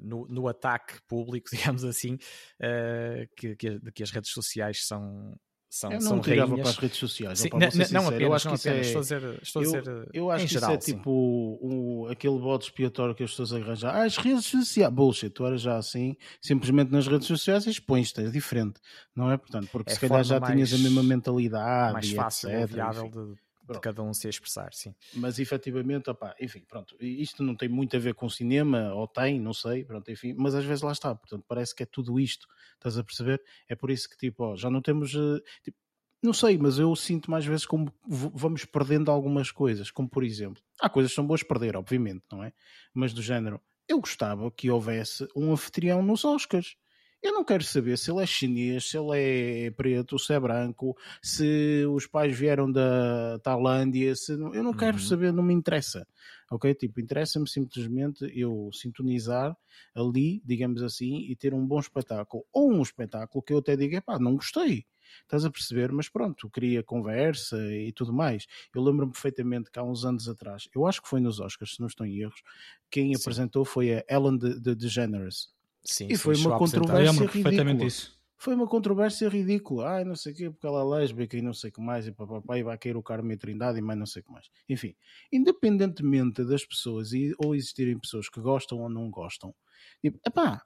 no, 0.00 0.26
no, 0.26 0.48
ataque 0.48 1.00
público, 1.06 1.50
digamos 1.52 1.84
assim, 1.84 2.14
uh, 2.14 3.28
que, 3.36 3.54
que, 3.56 3.92
que, 3.92 4.02
as 4.02 4.10
redes 4.10 4.30
sociais 4.30 4.86
são, 4.86 5.36
são, 5.74 5.90
eu 5.90 6.00
não 6.00 6.06
são 6.08 6.20
tirava 6.20 6.50
rainhas. 6.50 6.60
para 6.60 6.70
as 6.70 6.76
redes 6.76 6.98
sociais. 6.98 7.38
Sim, 7.38 7.48
opa, 7.48 7.58
não, 7.58 7.60
não 7.60 7.68
apenas, 8.06 8.20
eu 8.20 8.34
acho 8.34 8.46
não 8.48 8.52
que 8.54 8.58
isso 8.58 8.68
apenas. 8.68 8.86
é- 8.86 8.88
Estou 8.88 8.98
a 8.98 9.02
dizer, 9.02 9.42
estou 9.42 9.60
a 9.60 9.64
eu, 9.64 9.70
dizer 9.82 10.08
eu 10.12 10.30
acho 10.30 10.46
que 10.46 10.52
geral, 10.52 10.70
isso 10.70 10.78
é 10.78 10.80
sim. 10.82 10.96
tipo 10.98 11.10
o, 11.10 12.08
aquele 12.10 12.38
bode 12.38 12.64
expiatório 12.64 13.14
que 13.14 13.22
as 13.24 13.30
pessoas 13.30 13.52
arranjam. 13.54 13.90
Ah, 13.90 14.02
as 14.04 14.16
redes 14.18 14.44
sociais. 14.44 14.92
Bullshit, 14.92 15.30
tu 15.30 15.46
eras 15.46 15.62
já 15.62 15.76
assim, 15.78 16.14
simplesmente 16.42 16.92
nas 16.92 17.06
redes 17.06 17.26
sociais 17.26 17.66
expões-te, 17.66 18.20
é 18.20 18.28
diferente, 18.30 18.74
não 19.16 19.30
é? 19.30 19.36
Portanto, 19.38 19.68
porque 19.72 19.92
É 19.92 19.94
se 19.94 20.00
calhar 20.00 20.20
a 20.20 20.22
já 20.22 20.38
forma 20.38 20.54
tinhas 20.54 20.68
a 20.72 20.76
mais- 20.76 20.82
mesma 20.84 21.02
mentalidade 21.02 21.92
mais 21.94 22.06
e 22.06 22.14
fácil 22.14 22.50
etc, 22.50 22.60
ou 22.60 22.66
viável 22.68 23.06
enfim. 23.06 23.36
De, 23.72 23.74
de 23.74 23.80
Pronto. 23.80 23.88
cada 23.88 24.02
um 24.02 24.12
se 24.14 24.28
expressar, 24.28 24.72
sim. 24.74 24.94
Mas 25.12 25.38
efetivamente, 25.38 26.08
opá, 26.08 26.34
enfim, 26.40 26.64
pronto, 26.66 26.96
isto 27.00 27.42
não 27.42 27.54
tem 27.54 27.68
muito 27.68 27.94
a 27.96 28.00
ver 28.00 28.14
com 28.14 28.28
cinema, 28.30 28.94
ou 28.94 29.06
tem, 29.06 29.38
não 29.38 29.52
sei, 29.52 29.84
pronto, 29.84 30.10
enfim, 30.10 30.34
mas 30.36 30.54
às 30.54 30.64
vezes 30.64 30.82
lá 30.82 30.92
está, 30.92 31.14
portanto, 31.14 31.44
parece 31.46 31.74
que 31.74 31.82
é 31.82 31.86
tudo 31.86 32.18
isto, 32.18 32.46
estás 32.74 32.96
a 32.96 33.04
perceber? 33.04 33.42
É 33.68 33.74
por 33.76 33.90
isso 33.90 34.08
que, 34.08 34.16
tipo, 34.16 34.42
ó, 34.44 34.56
já 34.56 34.70
não 34.70 34.80
temos, 34.80 35.14
eh, 35.14 35.40
tipo, 35.62 35.76
não 36.22 36.32
sei, 36.32 36.56
mas 36.56 36.78
eu 36.78 36.94
sinto 36.96 37.30
mais 37.30 37.44
vezes 37.44 37.66
como 37.66 37.92
vamos 38.06 38.64
perdendo 38.64 39.10
algumas 39.10 39.50
coisas, 39.50 39.90
como 39.90 40.08
por 40.08 40.24
exemplo, 40.24 40.62
há 40.80 40.88
coisas 40.88 41.12
que 41.12 41.16
são 41.16 41.26
boas 41.26 41.40
de 41.40 41.46
perder, 41.46 41.76
obviamente, 41.76 42.24
não 42.30 42.42
é? 42.42 42.52
Mas 42.94 43.12
do 43.12 43.20
género, 43.20 43.60
eu 43.88 44.00
gostava 44.00 44.50
que 44.50 44.70
houvesse 44.70 45.26
um 45.36 45.52
anfitrião 45.52 46.02
nos 46.02 46.24
Oscars. 46.24 46.76
Eu 47.22 47.32
não 47.32 47.44
quero 47.44 47.62
saber 47.62 47.96
se 47.96 48.10
ele 48.10 48.22
é 48.22 48.26
chinês, 48.26 48.90
se 48.90 48.98
ele 48.98 49.66
é 49.66 49.70
preto, 49.70 50.18
se 50.18 50.32
é 50.34 50.40
branco, 50.40 50.96
se 51.22 51.84
os 51.86 52.04
pais 52.06 52.36
vieram 52.36 52.70
da 52.70 53.38
Tailândia, 53.44 54.16
se 54.16 54.32
eu 54.32 54.38
não 54.62 54.74
quero 54.74 54.96
Uhum. 54.96 55.02
saber, 55.02 55.32
não 55.32 55.42
me 55.42 55.54
interessa. 55.54 56.04
Ok? 56.50 56.74
Tipo, 56.74 57.00
interessa-me 57.00 57.48
simplesmente 57.48 58.28
eu 58.38 58.70
sintonizar 58.72 59.56
ali, 59.94 60.42
digamos 60.44 60.82
assim, 60.82 61.18
e 61.28 61.36
ter 61.36 61.54
um 61.54 61.64
bom 61.64 61.78
espetáculo. 61.78 62.44
Ou 62.52 62.72
um 62.72 62.82
espetáculo 62.82 63.42
que 63.42 63.52
eu 63.52 63.58
até 63.58 63.76
diga, 63.76 64.02
pá, 64.02 64.18
não 64.18 64.34
gostei. 64.34 64.84
Estás 65.22 65.44
a 65.44 65.50
perceber? 65.50 65.92
Mas 65.92 66.08
pronto, 66.08 66.50
queria 66.50 66.82
conversa 66.82 67.56
e 67.72 67.92
tudo 67.92 68.12
mais. 68.12 68.46
Eu 68.74 68.82
lembro-me 68.82 69.12
perfeitamente 69.12 69.70
que 69.70 69.78
há 69.78 69.84
uns 69.84 70.04
anos 70.04 70.28
atrás, 70.28 70.68
eu 70.74 70.86
acho 70.86 71.00
que 71.02 71.08
foi 71.08 71.20
nos 71.20 71.38
Oscars, 71.38 71.74
se 71.74 71.80
não 71.80 71.86
estou 71.86 72.04
em 72.06 72.18
erros, 72.18 72.42
quem 72.90 73.14
Sim. 73.14 73.20
apresentou 73.20 73.64
foi 73.64 73.92
a 73.94 74.04
Ellen 74.08 74.36
de, 74.38 74.58
de 74.60 74.74
DeGeneres. 74.74 75.52
Sim, 75.84 76.06
E 76.08 76.16
sim, 76.16 76.18
foi 76.18 76.36
uma 76.36 76.52
controvérsia 76.52 77.26
ridícula. 77.26 77.94
Foi 78.36 78.54
uma 78.54 78.66
controvérsia 78.66 79.28
ridícula. 79.28 79.88
Ai, 79.88 80.04
não 80.04 80.16
sei 80.16 80.32
o 80.32 80.36
quê, 80.36 80.50
porque 80.50 80.66
ela 80.66 80.80
é 80.80 80.84
lésbica 81.00 81.36
e 81.36 81.42
não 81.42 81.54
sei 81.54 81.70
o 81.70 81.72
que 81.72 81.80
mais, 81.80 82.06
e 82.06 82.12
papapá, 82.12 82.58
e 82.58 82.62
vai 82.62 82.76
cair 82.78 82.96
o 82.96 83.02
Carmen 83.02 83.36
Trindade 83.38 83.78
e 83.78 83.82
mais 83.82 83.98
não 83.98 84.06
sei 84.06 84.22
o 84.22 84.24
que 84.24 84.32
mais. 84.32 84.48
Enfim, 84.68 84.96
independentemente 85.32 86.44
das 86.44 86.64
pessoas 86.64 87.12
e, 87.12 87.32
ou 87.38 87.54
existirem 87.54 87.98
pessoas 87.98 88.28
que 88.28 88.40
gostam 88.40 88.78
ou 88.80 88.88
não 88.88 89.10
gostam, 89.10 89.54
tipo, 90.00 90.18
epá, 90.26 90.62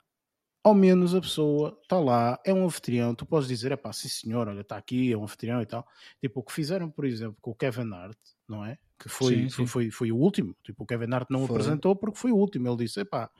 ao 0.67 0.73
menos 0.75 1.15
a 1.15 1.21
pessoa 1.21 1.77
está 1.81 1.99
lá, 1.99 2.39
é 2.45 2.53
um 2.53 2.65
anfitrião, 2.65 3.15
tu 3.15 3.25
podes 3.25 3.47
dizer, 3.47 3.71
epá, 3.71 3.91
sim 3.93 4.09
senhor, 4.09 4.47
olha, 4.47 4.61
está 4.61 4.77
aqui, 4.77 5.11
é 5.11 5.17
um 5.17 5.23
anfitrião 5.23 5.61
e 5.61 5.65
tal. 5.65 5.87
Tipo, 6.21 6.39
o 6.41 6.43
que 6.43 6.53
fizeram, 6.53 6.89
por 6.91 7.05
exemplo, 7.05 7.37
com 7.41 7.51
o 7.51 7.55
Kevin 7.55 7.91
Hart, 7.93 8.17
não 8.47 8.65
é? 8.65 8.77
Que 8.99 9.09
foi, 9.09 9.45
Sim, 9.45 9.49
foi, 9.49 9.65
sim. 9.65 9.67
foi, 9.67 9.91
foi 9.91 10.11
o 10.11 10.17
último. 10.17 10.55
Tipo, 10.63 10.83
o 10.83 10.85
Kevin 10.85 11.13
Hart 11.13 11.27
não 11.29 11.41
Foi. 11.41 11.47
apresentou 11.47 11.95
porque 11.95 12.17
foi 12.17 12.31
o 12.31 12.35
último. 12.35 12.67
Ele 12.67 12.77
disse, 12.77 12.99
epá, 13.01 13.25
a 13.25 13.31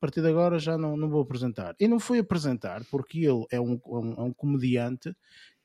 partir 0.00 0.22
de 0.22 0.28
agora 0.28 0.58
já 0.58 0.78
não, 0.78 0.96
não 0.96 1.08
vou 1.10 1.20
apresentar. 1.22 1.74
E 1.78 1.86
não 1.86 2.00
foi 2.00 2.18
apresentar 2.18 2.82
porque 2.90 3.18
ele 3.18 3.44
é 3.50 3.60
um, 3.60 3.74
é 3.74 3.88
um, 3.98 4.12
é 4.14 4.22
um 4.22 4.32
comediante 4.32 5.14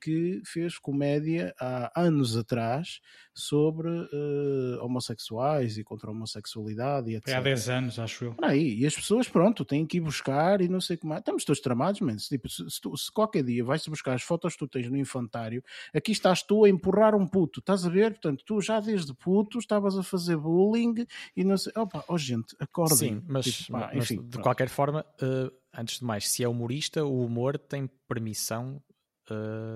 que 0.02 0.42
fez 0.46 0.78
comédia 0.78 1.54
há 1.60 1.92
anos 2.02 2.36
atrás 2.38 3.00
sobre 3.34 3.90
eh, 3.90 4.78
homossexuais 4.82 5.78
e 5.78 5.84
contra 5.84 6.10
a 6.10 6.12
homossexualidade 6.14 7.12
e 7.12 7.16
etc. 7.16 7.26
Foi 7.30 7.34
há 7.36 7.42
10 7.42 7.70
anos, 7.70 8.00
acho 8.00 8.26
eu. 8.26 8.36
Aí, 8.42 8.80
e 8.80 8.86
as 8.86 8.96
pessoas, 8.96 9.28
pronto, 9.28 9.64
têm 9.66 9.86
que 9.86 9.98
ir 9.98 10.02
buscar 10.02 10.62
e 10.62 10.68
não 10.68 10.82
sei 10.82 10.98
como 10.98 11.14
é. 11.14 11.20
Estamos 11.20 11.44
todos 11.46 11.62
tramados, 11.62 12.02
man. 12.02 12.18
Se, 12.18 12.30
tipo, 12.30 12.50
se, 12.50 12.70
se 12.70 12.82
tu- 12.82 12.96
se 12.98 13.12
qualquer 13.12 13.44
dia 13.44 13.64
vais 13.64 13.86
buscar 13.88 14.14
as 14.14 14.24
fotos 14.24 14.54
que 14.54 14.60
tu 14.60 14.68
tens 14.68 14.90
no 14.90 14.98
infantário, 14.98 15.64
aqui 15.94 16.12
estás 16.12 16.42
tu 16.44 16.64
a 16.66 16.70
empurrar 16.70 17.16
um 17.16 17.28
puto, 17.28 17.60
estás 17.60 17.86
a 17.86 17.90
ver? 17.90 18.12
Portanto, 18.14 18.44
tu 18.46 18.62
já 18.62 18.80
desde 18.80 19.14
puto 19.14 19.60
estavas 19.60 19.98
a 19.98 20.04
fazer 20.04 20.38
bullying 20.38 21.06
e 21.36 21.44
não 21.44 21.58
sei. 21.58 21.74
Opa, 21.76 22.04
oh 22.08 22.18
gente, 22.18 22.56
acordem. 22.60 22.98
Sim, 22.98 23.22
mas, 23.28 23.46
Tipo, 23.46 23.72
pá, 23.74 23.92
mas 23.94 24.04
enfim, 24.12 24.16
de 24.24 24.30
pronto. 24.30 24.44
qualquer 24.44 24.70
forma, 24.70 25.06
eh, 25.22 25.52
antes 25.74 26.00
de 26.00 26.06
mais, 26.06 26.28
se 26.30 26.44
é 26.44 26.48
humorista, 26.48 27.06
o 27.06 27.24
humor 27.26 27.58
tem 27.58 27.88
permissão 28.08 28.82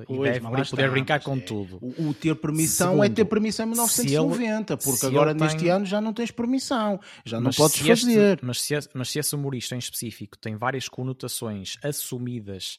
e 0.04 0.06
Pois, 0.06 0.34
deve 0.34 0.40
mas 0.42 0.52
lá 0.52 0.66
poder 0.66 0.82
está, 0.84 0.92
brincar 0.92 1.22
com 1.22 1.36
é- 1.38 1.40
tudo. 1.42 1.78
O, 1.82 2.10
o 2.10 2.14
ter 2.14 2.36
permissão 2.36 3.04
é 3.04 3.08
ter 3.10 3.16
Segundo, 3.16 3.30
permissão 3.30 3.66
em 3.66 3.76
se 3.88 4.02
ele- 4.02 4.10
1990, 4.12 4.78
porque 4.78 5.06
agora 5.06 5.34
neste 5.34 5.60
tem- 5.60 5.70
ano 5.70 5.86
já 5.86 6.00
não 6.02 6.14
tens 6.14 6.32
permissão, 6.32 7.00
já 7.26 7.38
não 7.38 7.46
Mas 7.46 7.56
podes 7.58 7.78
se 7.78 7.90
este- 7.92 8.06
fazer. 8.06 8.40
mas, 8.42 8.62
se 8.62 8.74
esse, 8.76 8.90
mas 8.94 9.10
se 9.10 9.20
esse 9.20 9.36
humorista 9.36 9.76
em 9.76 9.80
específico 9.80 10.38
tem 10.38 10.56
várias 10.56 10.88
conotações 10.88 11.78
assumidas 11.84 12.78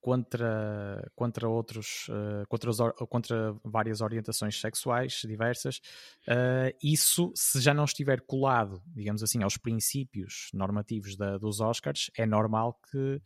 contra, 0.00 1.10
contra 1.16 1.48
outros 1.48 2.06
eh, 2.10 2.44
contra, 2.48 2.70
os 2.70 2.76
contra 3.08 3.54
várias 3.64 4.00
orientações 4.02 4.60
sexuais 4.60 5.22
diversas, 5.26 5.80
eh, 6.28 6.74
isso 6.82 7.32
se 7.34 7.58
já 7.60 7.72
não 7.72 7.84
estiver 7.84 8.20
colado, 8.20 8.82
digamos 8.86 9.22
assim, 9.22 9.42
aos 9.42 9.56
princípios 9.56 10.48
normativos 10.52 11.16
da- 11.16 11.38
dos 11.38 11.60
Oscars, 11.60 12.10
é 12.18 12.26
normal 12.26 12.78
que 12.90 13.20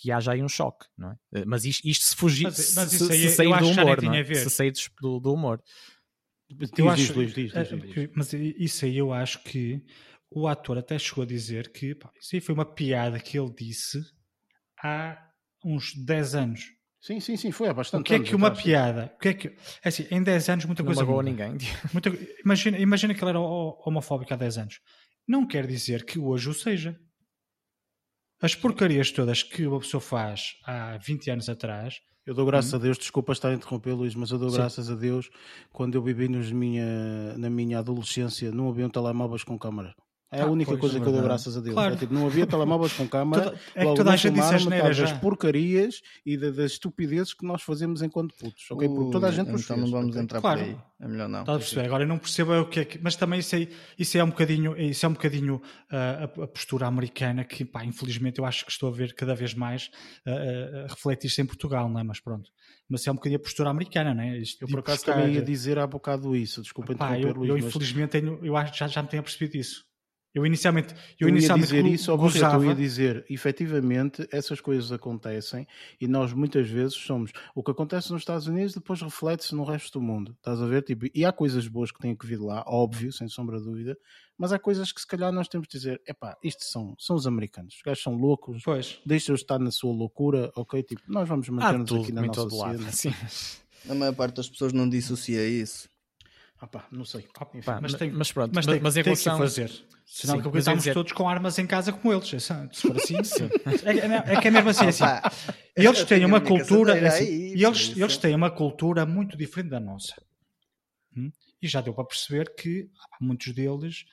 que 0.00 0.10
haja 0.10 0.32
aí 0.32 0.42
um 0.42 0.48
choque, 0.48 0.86
não 0.96 1.10
é? 1.12 1.14
Eh, 1.34 1.44
Mas 1.46 1.64
isto, 1.64 1.86
isto 1.86 2.04
se 2.06 2.16
fugir, 2.16 2.44
Mas- 2.44 2.74
mas 2.74 2.88
se, 2.90 2.96
isso 2.96 3.06
se 3.06 3.12
aí 3.12 3.22
eu 3.24 3.30
sair 3.30 3.52
acho 3.52 3.62
do 3.64 3.70
humor, 3.82 4.02
não 4.02 4.10
tinha 4.12 4.20
é? 4.20 4.34
se 4.34 4.50
sair 4.50 4.72
do, 5.00 5.20
do 5.20 5.34
humor. 5.34 5.62
Diz, 6.52 6.70
Eu 6.76 6.84
diz, 6.94 7.10
acho, 7.10 7.14
diz, 7.14 7.34
diz, 7.34 7.54
eh, 7.54 7.62
diz, 7.64 7.82
diz. 7.82 7.94
que- 7.94 8.10
Mas 8.16 8.32
isso 8.32 8.84
aí 8.86 8.96
eu 8.96 9.12
acho 9.12 9.42
que 9.44 9.84
o 10.30 10.48
ator 10.48 10.78
até 10.78 10.98
chegou 10.98 11.22
a 11.22 11.26
dizer 11.26 11.70
que 11.70 11.94
pá, 11.94 12.10
isso 12.20 12.34
aí 12.34 12.40
foi 12.40 12.54
uma 12.54 12.64
piada 12.64 13.20
que 13.20 13.38
ele 13.38 13.52
disse 13.56 14.00
há 14.82 15.18
uns 15.64 15.94
10 15.94 16.34
anos. 16.34 16.64
Sim, 17.00 17.18
sim, 17.20 17.36
sim, 17.36 17.50
foi 17.50 17.68
há 17.68 17.72
bastante 17.74 18.00
O 18.02 18.04
que 18.04 18.14
é 18.14 18.18
que 18.20 18.34
uma 18.34 18.48
atrás. 18.48 18.64
piada? 18.64 19.12
O 19.14 19.18
que 19.18 19.28
é 19.28 19.34
que 19.34 19.48
é 19.48 19.88
assim, 19.88 20.06
em 20.10 20.22
10 20.22 20.48
anos 20.48 20.64
muita 20.66 20.82
Não 20.82 20.86
coisa 20.88 21.00
magoa 21.02 21.22
muda. 21.22 21.30
ninguém. 21.30 21.56
Muita- 21.94 22.10
imagina, 22.44 22.78
imagina 22.78 23.14
que 23.14 23.22
ele 23.22 23.30
era 23.30 23.40
ho- 23.40 23.80
homofóbico 23.86 24.32
há 24.34 24.36
10 24.36 24.58
anos. 24.58 24.80
Não 25.26 25.46
quer 25.46 25.66
dizer 25.66 26.04
que 26.04 26.18
hoje 26.18 26.48
o 26.50 26.54
seja. 26.54 26.98
As 28.42 28.54
porcarias 28.54 29.10
todas 29.10 29.42
que 29.42 29.66
uma 29.66 29.78
pessoa 29.78 30.00
faz 30.00 30.56
há 30.64 30.96
20 30.96 31.30
anos 31.30 31.48
atrás, 31.48 32.00
Eu 32.24 32.34
dou 32.34 32.46
graças 32.46 32.72
a 32.72 32.78
Deus, 32.78 32.96
desculpa 32.96 33.32
estar 33.32 33.48
a 33.48 33.54
interromper, 33.54 33.92
Luís, 33.92 34.14
mas 34.14 34.30
eu 34.30 34.38
dou 34.38 34.50
Sim. 34.50 34.56
graças 34.58 34.90
a 34.90 34.94
Deus 34.94 35.30
quando 35.72 35.94
eu 35.94 36.02
vivi 36.02 36.28
minha, 36.28 37.36
na 37.36 37.50
minha 37.50 37.78
adolescência 37.78 38.50
não 38.52 38.68
haviam 38.68 38.88
telemóveis 38.88 39.42
com 39.42 39.58
câmara. 39.58 39.94
É 40.32 40.42
a 40.42 40.44
Ah, 40.44 40.48
única 40.50 40.70
pois, 40.70 40.80
coisa 40.80 40.98
é 40.98 41.00
que 41.00 41.08
eu 41.08 41.12
dou 41.12 41.22
graças 41.22 41.56
a 41.56 41.60
Deus. 41.60 41.74
Claro. 41.74 41.94
É 41.94 41.96
tipo, 41.96 42.14
não 42.14 42.24
havia 42.26 42.46
telemóveis 42.46 42.92
com 42.92 43.04
câmara. 43.08 43.42
Toda- 43.44 43.60
é 43.74 43.80
que 43.84 43.94
toda 43.96 44.10
a 44.10 44.12
não 44.12 44.16
gente 44.16 44.34
disse 44.34 44.58
já. 44.94 45.04
das 45.04 45.12
porcarias 45.18 46.00
e 46.24 46.36
da- 46.36 46.50
das 46.50 46.72
estupidezes 46.72 47.34
que 47.34 47.44
nós 47.44 47.62
fazemos 47.62 48.00
enquanto 48.00 48.34
putos, 48.36 48.64
ok? 48.70 48.88
Porque 48.88 49.10
toda 49.10 49.26
a 49.26 49.30
gente 49.32 49.50
os 49.52 49.62
Então 49.64 49.76
fez, 49.76 49.90
não 49.90 49.98
vamos 50.00 50.16
entrar 50.16 50.40
Claro. 50.40 50.60
por 50.60 50.66
aí. 50.68 50.76
É 51.00 51.08
melhor 51.08 51.28
não. 51.28 51.40
Estás 51.40 51.56
a 51.56 51.58
perceber? 51.58 51.86
Agora 51.86 52.04
eu 52.04 52.08
não 52.08 52.18
percebo 52.18 52.52
é 52.52 52.60
o 52.60 52.68
que 52.68 52.80
é 52.80 52.84
que. 52.84 52.98
Mas 53.02 53.16
também 53.16 53.40
isso, 53.40 53.56
aí, 53.56 53.70
isso 53.98 54.16
é 54.18 54.22
um 54.22 54.28
bocadinho, 54.30 54.76
isso 54.80 55.04
é 55.04 55.08
um 55.08 55.12
bocadinho 55.14 55.60
ah, 55.90 56.30
a, 56.38 56.44
a 56.44 56.46
postura 56.46 56.86
americana 56.86 57.42
que, 57.42 57.64
pá, 57.64 57.84
infelizmente 57.84 58.38
eu 58.38 58.44
acho 58.44 58.64
que 58.64 58.70
estou 58.70 58.88
a 58.88 58.92
ver 58.92 59.14
cada 59.14 59.34
vez 59.34 59.52
mais 59.54 59.90
ah, 60.26 60.30
ah, 60.30 60.84
a 60.84 60.86
refletir-se 60.88 61.40
em 61.42 61.46
Portugal, 61.46 61.88
não 61.88 61.98
é? 61.98 62.04
Mas 62.04 62.20
pronto. 62.20 62.48
Mas 62.88 63.04
é 63.06 63.10
um 63.10 63.14
bocadinho 63.14 63.40
a 63.40 63.42
postura 63.42 63.70
americana, 63.70 64.14
não 64.14 64.22
é? 64.22 64.38
Isto 64.38 64.62
Eu 64.62 64.66
de 64.68 64.72
por 64.74 64.80
acaso 64.80 64.98
buscar- 64.98 65.14
também 65.14 65.34
ia 65.34 65.42
dizer 65.42 65.76
há 65.78 65.86
bocado 65.88 66.36
isso, 66.36 66.62
desculpa 66.62 66.94
Pá, 66.94 67.16
interromper, 67.18 67.28
eu, 67.28 67.34
Luís, 67.34 67.48
eu 67.48 67.56
mas 67.56 67.64
infelizmente 67.66 68.10
tenho, 68.10 68.38
eu 68.44 68.56
acho, 68.56 68.76
já, 68.78 68.86
já 68.86 69.02
me 69.02 69.08
tenho 69.08 69.22
percebido 69.22 69.56
isso. 69.56 69.84
Eu 70.32 70.46
inicialmente, 70.46 70.94
eu, 71.18 71.26
eu 71.26 71.28
ia 71.28 71.32
inicialmente 71.34 71.66
dizer 71.68 71.82
go- 71.82 71.88
isso, 71.88 72.16
gozava, 72.16 72.64
eu 72.64 72.68
ia 72.70 72.74
dizer, 72.76 73.24
efetivamente, 73.28 74.26
essas 74.30 74.60
coisas 74.60 74.92
acontecem 74.92 75.66
e 76.00 76.06
nós 76.06 76.32
muitas 76.32 76.68
vezes 76.68 76.94
somos. 76.94 77.32
O 77.54 77.62
que 77.64 77.70
acontece 77.72 78.12
nos 78.12 78.22
Estados 78.22 78.46
Unidos 78.46 78.72
depois 78.74 79.02
reflete-se 79.02 79.54
no 79.54 79.64
resto 79.64 79.98
do 79.98 80.04
mundo. 80.04 80.32
Estás 80.38 80.62
a 80.62 80.66
ver? 80.66 80.82
Tipo, 80.82 81.06
e 81.12 81.24
há 81.24 81.32
coisas 81.32 81.66
boas 81.66 81.90
que 81.90 81.98
têm 81.98 82.14
que 82.14 82.26
vir 82.26 82.38
lá, 82.40 82.62
óbvio, 82.66 83.12
sem 83.12 83.28
sombra 83.28 83.58
de 83.58 83.64
dúvida, 83.64 83.96
mas 84.38 84.52
há 84.52 84.58
coisas 84.58 84.92
que 84.92 85.00
se 85.00 85.06
calhar 85.06 85.32
nós 85.32 85.48
temos 85.48 85.66
de 85.66 85.76
dizer: 85.76 86.00
epá, 86.06 86.36
isto 86.44 86.64
são, 86.64 86.94
são 86.98 87.16
os 87.16 87.26
americanos, 87.26 87.74
os 87.74 87.82
gajos 87.82 88.02
são 88.02 88.14
loucos, 88.14 88.62
Pois. 88.64 89.00
deixa-os 89.04 89.40
estar 89.40 89.58
na 89.58 89.70
sua 89.70 89.92
loucura, 89.92 90.52
ok? 90.56 90.82
Tipo, 90.82 91.02
nós 91.08 91.28
vamos 91.28 91.48
manter-nos 91.48 91.88
tudo 91.88 92.02
aqui 92.04 92.12
na 92.12 92.22
nossa 92.22 92.42
lado. 92.54 92.78
cena. 92.78 92.92
Sim. 92.92 93.12
A 93.88 93.94
maior 93.94 94.14
parte 94.14 94.36
das 94.36 94.48
pessoas 94.48 94.72
não 94.72 94.88
dissocia 94.88 95.44
isso. 95.48 95.88
Ah, 96.62 96.66
pá, 96.66 96.86
não 96.92 97.06
sei. 97.06 97.26
Enfim. 97.54 97.70
Mas 97.80 97.94
tem- 97.94 98.10
mas 98.10 98.30
pronto, 98.32 98.52
Mas 98.54 98.66
mas, 98.66 98.74
tem, 98.74 98.82
mas 98.82 98.96
em 98.96 99.02
tem 99.02 99.14
que 99.14 99.20
relação. 99.24 99.34
o 99.36 99.38
fazer. 99.38 99.70
Senão 100.04 100.42
Sim, 100.42 100.50
ia 100.52 100.58
estamos 100.58 100.78
dizer- 100.80 100.92
todos 100.94 101.12
com 101.12 101.26
armas 101.28 101.58
em 101.58 101.66
casa 101.66 101.90
como 101.92 102.12
eles. 102.12 102.34
É 102.34 102.38
Se 102.38 102.52
for 102.82 102.96
assim, 102.96 103.16
sim. 103.24 103.48
É, 103.84 103.94
que- 103.94 104.30
é 104.32 104.40
que 104.40 104.48
é 104.48 104.50
mesmo 104.50 104.68
assim. 104.68 104.84
é 104.84 104.88
assim. 104.88 105.04
Opa, 105.04 105.32
Eles 105.74 106.04
têm 106.04 106.24
uma 106.26 106.40
cultura. 106.40 106.92
assim, 107.08 107.24
aí, 107.24 107.54
e 107.56 107.64
eles, 107.64 107.96
eles 107.96 108.16
têm 108.18 108.34
uma 108.34 108.50
cultura 108.50 109.06
muito 109.06 109.38
diferente 109.38 109.70
da 109.70 109.80
nossa. 109.80 110.14
Hum? 111.16 111.30
E 111.62 111.66
já 111.68 111.80
deu 111.80 111.94
para 111.94 112.04
perceber 112.04 112.54
que 112.54 112.90
ah, 113.00 113.16
muitos 113.22 113.54
deles 113.54 114.04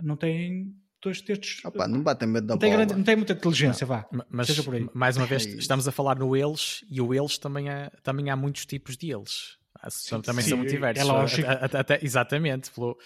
não 0.00 0.16
têm 0.16 0.72
dois 1.02 1.20
textos. 1.20 1.64
Opa, 1.64 1.88
não 1.88 2.00
batem 2.02 2.28
medo 2.28 2.46
da 2.46 2.54
não, 2.54 2.58
bola. 2.60 2.72
grande- 2.76 2.94
não 2.94 3.02
têm 3.02 3.16
muita 3.16 3.32
inteligência, 3.32 3.84
vá. 3.86 4.06
Ma- 4.12 4.26
Mas, 4.30 4.46
Seja 4.46 4.62
por 4.62 4.74
aí. 4.74 4.88
mais 4.94 5.16
uma 5.16 5.26
vez, 5.26 5.46
É 5.46 5.50
estamos 5.50 5.88
a 5.88 5.92
falar 5.92 6.16
no 6.16 6.36
eles 6.36 6.84
e 6.88 7.00
o 7.00 7.12
eles 7.12 7.38
também, 7.38 7.68
há 7.68 7.90
também 8.04 8.30
há 8.30 8.36
muitos 8.36 8.64
tipos 8.66 8.96
de 8.96 9.10
eles. 9.12 9.57
Há- 9.80 9.90
são- 9.90 10.20
também 10.20 10.42
sim, 10.44 10.50
são 10.50 10.58
muito 10.58 10.70
é 10.70 10.74
diversos. 10.74 11.06
lógico. 11.06 11.48
Até- 11.48 11.78
até- 11.78 11.98
exatamente. 12.04 12.70
Pelo, 12.70 12.98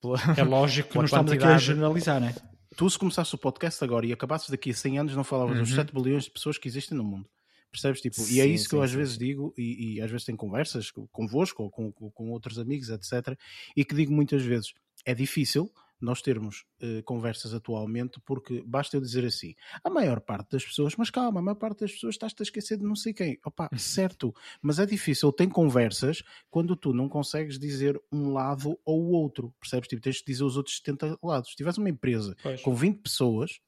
pelo- 0.00 0.16
É 0.36 0.42
lógico 0.42 0.90
que 0.90 0.96
não 0.98 1.04
estamos 1.04 1.32
aqui 1.32 1.44
a 1.44 1.58
generalizar, 1.58 2.20
não 2.20 2.28
é? 2.28 2.34
Tu, 2.76 2.90
se 2.90 2.98
começasse 2.98 3.34
o 3.34 3.38
podcast 3.38 3.82
agora 3.82 4.04
e 4.04 4.12
acabasses 4.12 4.50
daqui 4.50 4.70
a 4.70 4.74
100 4.74 4.98
anos, 4.98 5.16
não 5.16 5.24
falavas 5.24 5.58
dos 5.58 5.70
Uhum. 5.70 5.76
7 5.76 5.94
bilhões 5.94 6.24
de 6.24 6.30
pessoas 6.30 6.58
que 6.58 6.68
existem 6.68 6.96
no 6.96 7.04
mundo. 7.04 7.26
Percebes? 7.72 8.00
Tipo, 8.00 8.20
e 8.28 8.40
é 8.40 8.46
isso 8.46 8.68
que 8.68 8.74
eu 8.74 8.82
às 8.82 8.92
vezes 8.92 9.16
digo, 9.18 9.52
e, 9.56 9.96
e, 9.96 10.00
às 10.00 10.10
vezes 10.10 10.24
tenho 10.24 10.36
conversas 10.38 10.90
convosco 11.12 11.62
ou 11.64 11.70
com, 11.70 11.90
com 11.92 12.30
outros 12.30 12.58
amigos, 12.58 12.88
etc. 12.90 13.36
E 13.76 13.84
que 13.84 13.94
digo 13.94 14.12
muitas 14.12 14.42
vezes: 14.42 14.72
é 15.04 15.14
difícil 15.14 15.70
nós 16.00 16.20
termos 16.20 16.64
uh, 16.82 17.02
conversas 17.04 17.54
atualmente, 17.54 18.20
porque 18.24 18.62
basta 18.66 18.96
eu 18.96 19.00
dizer 19.00 19.24
assim, 19.24 19.54
a 19.82 19.90
maior 19.90 20.20
parte 20.20 20.50
das 20.50 20.64
pessoas, 20.64 20.94
mas 20.96 21.10
calma, 21.10 21.40
a 21.40 21.42
maior 21.42 21.56
parte 21.56 21.80
das 21.80 21.92
pessoas 21.92 22.14
estás-te 22.14 22.42
a 22.42 22.44
esquecer 22.44 22.76
de 22.76 22.84
não 22.84 22.96
sei 22.96 23.12
quem. 23.12 23.38
Opa, 23.44 23.68
certo, 23.76 24.34
mas 24.60 24.78
é 24.78 24.86
difícil, 24.86 25.32
tem 25.32 25.48
conversas 25.48 26.22
quando 26.50 26.76
tu 26.76 26.92
não 26.92 27.08
consegues 27.08 27.58
dizer 27.58 28.00
um 28.12 28.32
lado 28.32 28.78
ou 28.84 29.02
o 29.02 29.10
outro, 29.10 29.54
percebes? 29.60 29.88
Tipo, 29.88 30.02
tens 30.02 30.16
de 30.16 30.24
dizer 30.26 30.44
os 30.44 30.56
outros 30.56 30.76
70 30.76 31.18
lados. 31.22 31.50
Se 31.50 31.56
tivesse 31.56 31.78
uma 31.78 31.90
empresa 31.90 32.36
pois. 32.42 32.60
com 32.62 32.74
20 32.74 33.02
pessoas, 33.02 33.60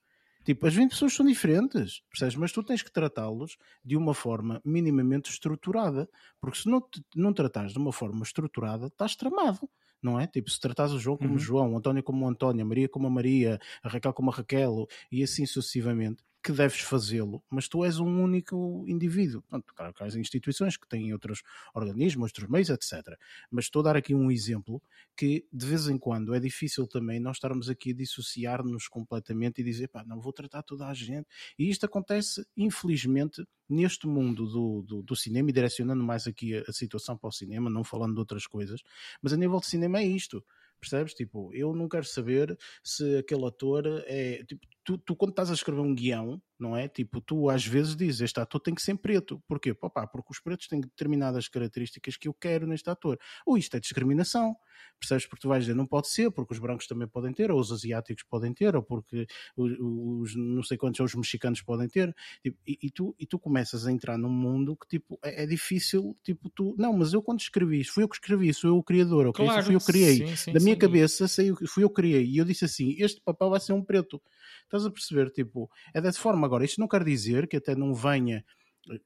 Tipo, 0.44 0.66
as 0.66 0.74
20 0.74 0.92
pessoas 0.92 1.12
são 1.12 1.26
diferentes, 1.26 2.00
percebes? 2.08 2.34
Mas 2.34 2.52
tu 2.52 2.62
tens 2.62 2.82
que 2.82 2.90
tratá-los 2.90 3.58
de 3.84 3.98
uma 3.98 4.14
forma 4.14 4.62
minimamente 4.64 5.30
estruturada, 5.30 6.08
porque 6.40 6.56
se 6.56 6.70
não, 6.70 6.80
te, 6.80 7.04
não 7.14 7.34
tratares 7.34 7.72
de 7.72 7.78
uma 7.78 7.92
forma 7.92 8.22
estruturada, 8.22 8.86
estás 8.86 9.14
tramado 9.14 9.68
não 10.02 10.18
é? 10.18 10.26
Tipo, 10.26 10.50
se 10.50 10.60
tratares 10.60 10.92
o 10.92 10.98
João 10.98 11.16
como 11.16 11.32
uhum. 11.32 11.38
João, 11.38 11.72
o 11.74 11.76
António 11.76 12.02
como 12.02 12.24
o 12.24 12.28
António, 12.28 12.64
a 12.64 12.68
Maria 12.68 12.88
como 12.88 13.06
a 13.06 13.10
Maria, 13.10 13.58
a 13.82 13.88
Raquel 13.88 14.12
como 14.12 14.30
a 14.30 14.34
Raquel 14.34 14.86
e 15.10 15.22
assim 15.22 15.46
sucessivamente, 15.46 16.22
que 16.48 16.52
deves 16.52 16.80
fazê-lo, 16.80 17.44
mas 17.50 17.68
tu 17.68 17.84
és 17.84 17.98
um 17.98 18.22
único 18.22 18.82
indivíduo. 18.88 19.42
Portanto, 19.42 19.74
claro 19.76 19.92
que 19.92 20.02
há 20.02 20.06
instituições 20.06 20.78
que 20.78 20.88
têm 20.88 21.12
outros 21.12 21.42
organismos, 21.74 22.30
outros 22.30 22.48
meios, 22.48 22.70
etc. 22.70 23.18
Mas 23.50 23.66
estou 23.66 23.80
a 23.80 23.82
dar 23.82 23.96
aqui 23.98 24.14
um 24.14 24.30
exemplo 24.30 24.82
que, 25.14 25.46
de 25.52 25.66
vez 25.66 25.88
em 25.88 25.98
quando, 25.98 26.34
é 26.34 26.40
difícil 26.40 26.86
também 26.86 27.20
nós 27.20 27.36
estarmos 27.36 27.68
aqui 27.68 27.90
a 27.90 27.94
dissociar-nos 27.94 28.88
completamente 28.88 29.60
e 29.60 29.64
dizer, 29.64 29.88
pá, 29.88 30.02
não 30.04 30.18
vou 30.18 30.32
tratar 30.32 30.62
toda 30.62 30.86
a 30.86 30.94
gente. 30.94 31.26
E 31.58 31.68
isto 31.68 31.84
acontece, 31.84 32.46
infelizmente, 32.56 33.44
neste 33.68 34.06
mundo 34.06 34.46
do, 34.46 34.82
do, 34.82 35.02
do 35.02 35.14
cinema, 35.14 35.50
e 35.50 35.52
direcionando 35.52 36.02
mais 36.02 36.26
aqui 36.26 36.56
a, 36.56 36.64
a 36.66 36.72
situação 36.72 37.14
para 37.18 37.28
o 37.28 37.32
cinema, 37.32 37.68
não 37.68 37.84
falando 37.84 38.14
de 38.14 38.20
outras 38.20 38.46
coisas, 38.46 38.80
mas 39.20 39.34
a 39.34 39.36
nível 39.36 39.60
de 39.60 39.66
cinema 39.66 39.98
é 39.98 40.06
isto. 40.06 40.42
Percebes? 40.80 41.12
Tipo, 41.12 41.52
eu 41.52 41.74
não 41.74 41.88
quero 41.88 42.04
saber 42.04 42.56
se 42.82 43.18
aquele 43.18 43.44
ator 43.46 43.84
é. 44.06 44.44
Tipo, 44.44 44.66
tu, 44.88 44.96
tu, 44.96 45.14
quando 45.14 45.32
estás 45.32 45.50
a 45.50 45.54
escrever 45.54 45.82
um 45.82 45.94
guião, 45.94 46.40
não 46.58 46.76
é? 46.76 46.88
Tipo, 46.88 47.20
tu 47.20 47.48
às 47.48 47.64
vezes 47.64 47.96
dizes, 47.96 48.20
este 48.20 48.40
ator 48.40 48.60
tem 48.60 48.74
que 48.74 48.82
ser 48.82 48.96
preto. 48.96 49.42
Porquê? 49.46 49.72
Pá, 49.74 50.06
porque 50.06 50.32
os 50.32 50.40
pretos 50.40 50.66
têm 50.66 50.80
determinadas 50.80 51.48
características 51.48 52.16
que 52.16 52.28
eu 52.28 52.34
quero 52.34 52.66
neste 52.66 52.88
ator. 52.90 53.18
Ou 53.46 53.56
isto 53.56 53.76
é 53.76 53.80
discriminação. 53.80 54.56
Percebes? 54.98 55.26
Porque 55.26 55.42
tu 55.42 55.48
vais 55.48 55.64
dizer, 55.64 55.74
não 55.74 55.86
pode 55.86 56.08
ser, 56.08 56.30
porque 56.30 56.52
os 56.52 56.58
brancos 56.58 56.86
também 56.86 57.06
podem 57.06 57.32
ter, 57.32 57.50
ou 57.50 57.60
os 57.60 57.70
asiáticos 57.70 58.24
podem 58.24 58.52
ter, 58.52 58.74
ou 58.74 58.82
porque 58.82 59.26
os, 59.56 59.72
os 59.78 60.36
não 60.36 60.62
sei 60.62 60.76
quantos, 60.76 61.00
os 61.00 61.14
mexicanos 61.14 61.62
podem 61.62 61.88
ter. 61.88 62.14
Tipo, 62.42 62.58
e, 62.66 62.78
e, 62.82 62.90
tu, 62.90 63.14
e 63.18 63.26
tu 63.26 63.38
começas 63.38 63.86
a 63.86 63.92
entrar 63.92 64.18
num 64.18 64.30
mundo 64.30 64.76
que, 64.76 64.88
tipo, 64.88 65.18
é, 65.22 65.44
é, 65.44 65.46
difícil, 65.46 66.16
tipo, 66.24 66.50
tu... 66.50 66.74
Não, 66.78 66.92
mas 66.92 67.12
eu 67.12 67.22
quando 67.22 67.40
escrevi 67.40 67.80
isto, 67.80 67.94
fui 67.94 68.02
eu 68.02 68.08
que 68.08 68.16
escrevi, 68.16 68.52
sou 68.52 68.70
eu 68.70 68.76
o 68.76 68.82
criador, 68.82 69.28
ok? 69.28 69.44
Claro, 69.44 69.64
fui 69.64 69.74
eu 69.74 69.80
que 69.80 69.86
criei. 69.86 70.26
Sim, 70.26 70.36
sim, 70.36 70.52
da 70.52 70.60
minha 70.60 70.74
sim. 70.74 70.80
cabeça, 70.80 71.28
sei, 71.28 71.52
fui 71.68 71.84
eu 71.84 71.88
que 71.88 71.96
criei. 71.96 72.24
E 72.24 72.38
eu 72.38 72.44
disse 72.44 72.64
assim, 72.64 72.96
este 72.98 73.20
papel 73.20 73.50
vai 73.50 73.60
ser 73.60 73.72
um 73.72 73.84
preto. 73.84 74.20
Estás 74.64 74.84
a 74.84 74.90
perceber? 74.90 75.30
Tipo, 75.30 75.70
é 75.94 76.00
dessa 76.00 76.18
forma. 76.18 76.47
Agora, 76.48 76.64
isto 76.64 76.80
não 76.80 76.88
quer 76.88 77.04
dizer 77.04 77.46
que 77.46 77.58
até 77.58 77.74
não 77.74 77.94
venha 77.94 78.42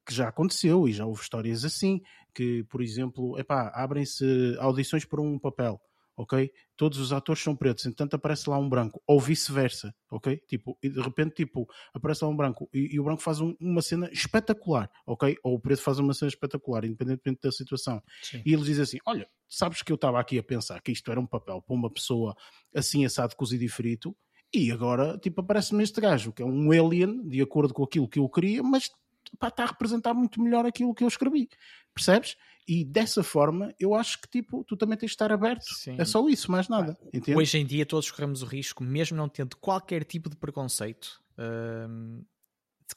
que 0.07 0.15
já 0.15 0.29
aconteceu 0.29 0.87
e 0.87 0.93
já 0.93 1.05
houve 1.05 1.21
histórias 1.21 1.65
assim, 1.65 2.01
que, 2.33 2.63
por 2.65 2.81
exemplo, 2.81 3.37
epá, 3.37 3.73
abrem-se 3.75 4.57
audições 4.61 5.05
para 5.05 5.21
um 5.21 5.37
papel, 5.37 5.81
ok? 6.17 6.49
Todos 6.77 7.01
os 7.01 7.13
atores 7.13 7.43
são 7.43 7.57
pretos, 7.57 7.85
entanto 7.85 8.15
aparece 8.15 8.49
lá 8.49 8.57
um 8.57 8.69
branco, 8.69 9.03
ou 9.05 9.21
vice-versa, 9.21 9.93
ok? 10.09 10.41
Tipo, 10.47 10.79
e 10.81 10.89
de 10.89 11.01
repente, 11.01 11.35
tipo, 11.35 11.67
aparece 11.93 12.25
lá 12.25 12.31
um 12.31 12.37
branco 12.37 12.71
e, 12.73 12.95
e 12.95 13.01
o 13.01 13.03
branco 13.03 13.23
faz 13.23 13.41
um, 13.41 13.57
uma 13.61 13.83
cena 13.83 14.09
espetacular, 14.13 14.89
ok? 15.05 15.37
Ou 15.43 15.57
o 15.57 15.61
preto 15.61 15.83
faz 15.83 15.99
uma 15.99 16.15
cena 16.15 16.29
espetacular, 16.29 16.85
independentemente 16.85 17.41
da 17.43 17.51
situação. 17.51 18.01
Sim. 18.23 18.41
E 18.47 18.53
eles 18.53 18.67
dizem 18.67 18.85
assim: 18.85 18.99
Olha, 19.05 19.29
sabes 19.49 19.83
que 19.83 19.91
eu 19.91 19.97
estava 19.97 20.21
aqui 20.21 20.39
a 20.39 20.45
pensar 20.45 20.81
que 20.81 20.93
isto 20.93 21.11
era 21.11 21.19
um 21.19 21.27
papel 21.27 21.61
para 21.61 21.75
uma 21.75 21.93
pessoa 21.93 22.37
assim 22.73 23.05
assado, 23.05 23.35
cozido 23.35 23.65
e 23.65 23.69
frito 23.69 24.17
e 24.53 24.71
agora, 24.71 25.19
tipo, 25.19 25.41
aparece-me 25.41 25.83
este 25.83 26.01
gajo, 26.01 26.33
que 26.33 26.43
é 26.43 26.47
um 26.47 26.71
alien, 26.71 27.27
de 27.29 27.41
acordo 27.41 27.73
com 27.73 27.83
aquilo 27.85 28.09
que 28.09 28.19
eu 28.19 28.29
queria, 28.29 28.63
mas 28.63 28.91
pá, 29.39 29.49
está 29.49 29.65
a 29.65 29.67
representar 29.67 30.13
muito 30.13 30.43
melhor 30.43 30.67
aquilo 30.67 30.95
que 30.95 31.03
eu 31.03 31.09
escrevi. 31.09 31.49
Percebes? 31.95 32.37
E 32.67 32.85
dessa 32.85 33.23
forma, 33.23 33.75
eu 33.79 33.95
acho 33.95 34.21
que 34.21 34.29
tipo, 34.29 34.63
tu 34.65 34.77
também 34.77 34.97
tens 34.97 35.09
de 35.09 35.15
estar 35.15 35.33
aberto. 35.33 35.65
Sim. 35.75 35.97
É 35.99 36.05
só 36.05 36.29
isso, 36.29 36.51
mais 36.51 36.69
nada. 36.69 36.97
Entende? 37.13 37.37
Hoje 37.37 37.59
em 37.59 37.67
dia, 37.67 37.85
todos 37.85 38.11
corremos 38.11 38.43
o 38.43 38.47
risco, 38.47 38.85
mesmo 38.85 39.17
não 39.17 39.29
tendo 39.29 39.57
qualquer 39.57 40.05
tipo 40.05 40.31
de 40.31 40.37
preconceito, 40.37 41.21
hum, 41.39 42.23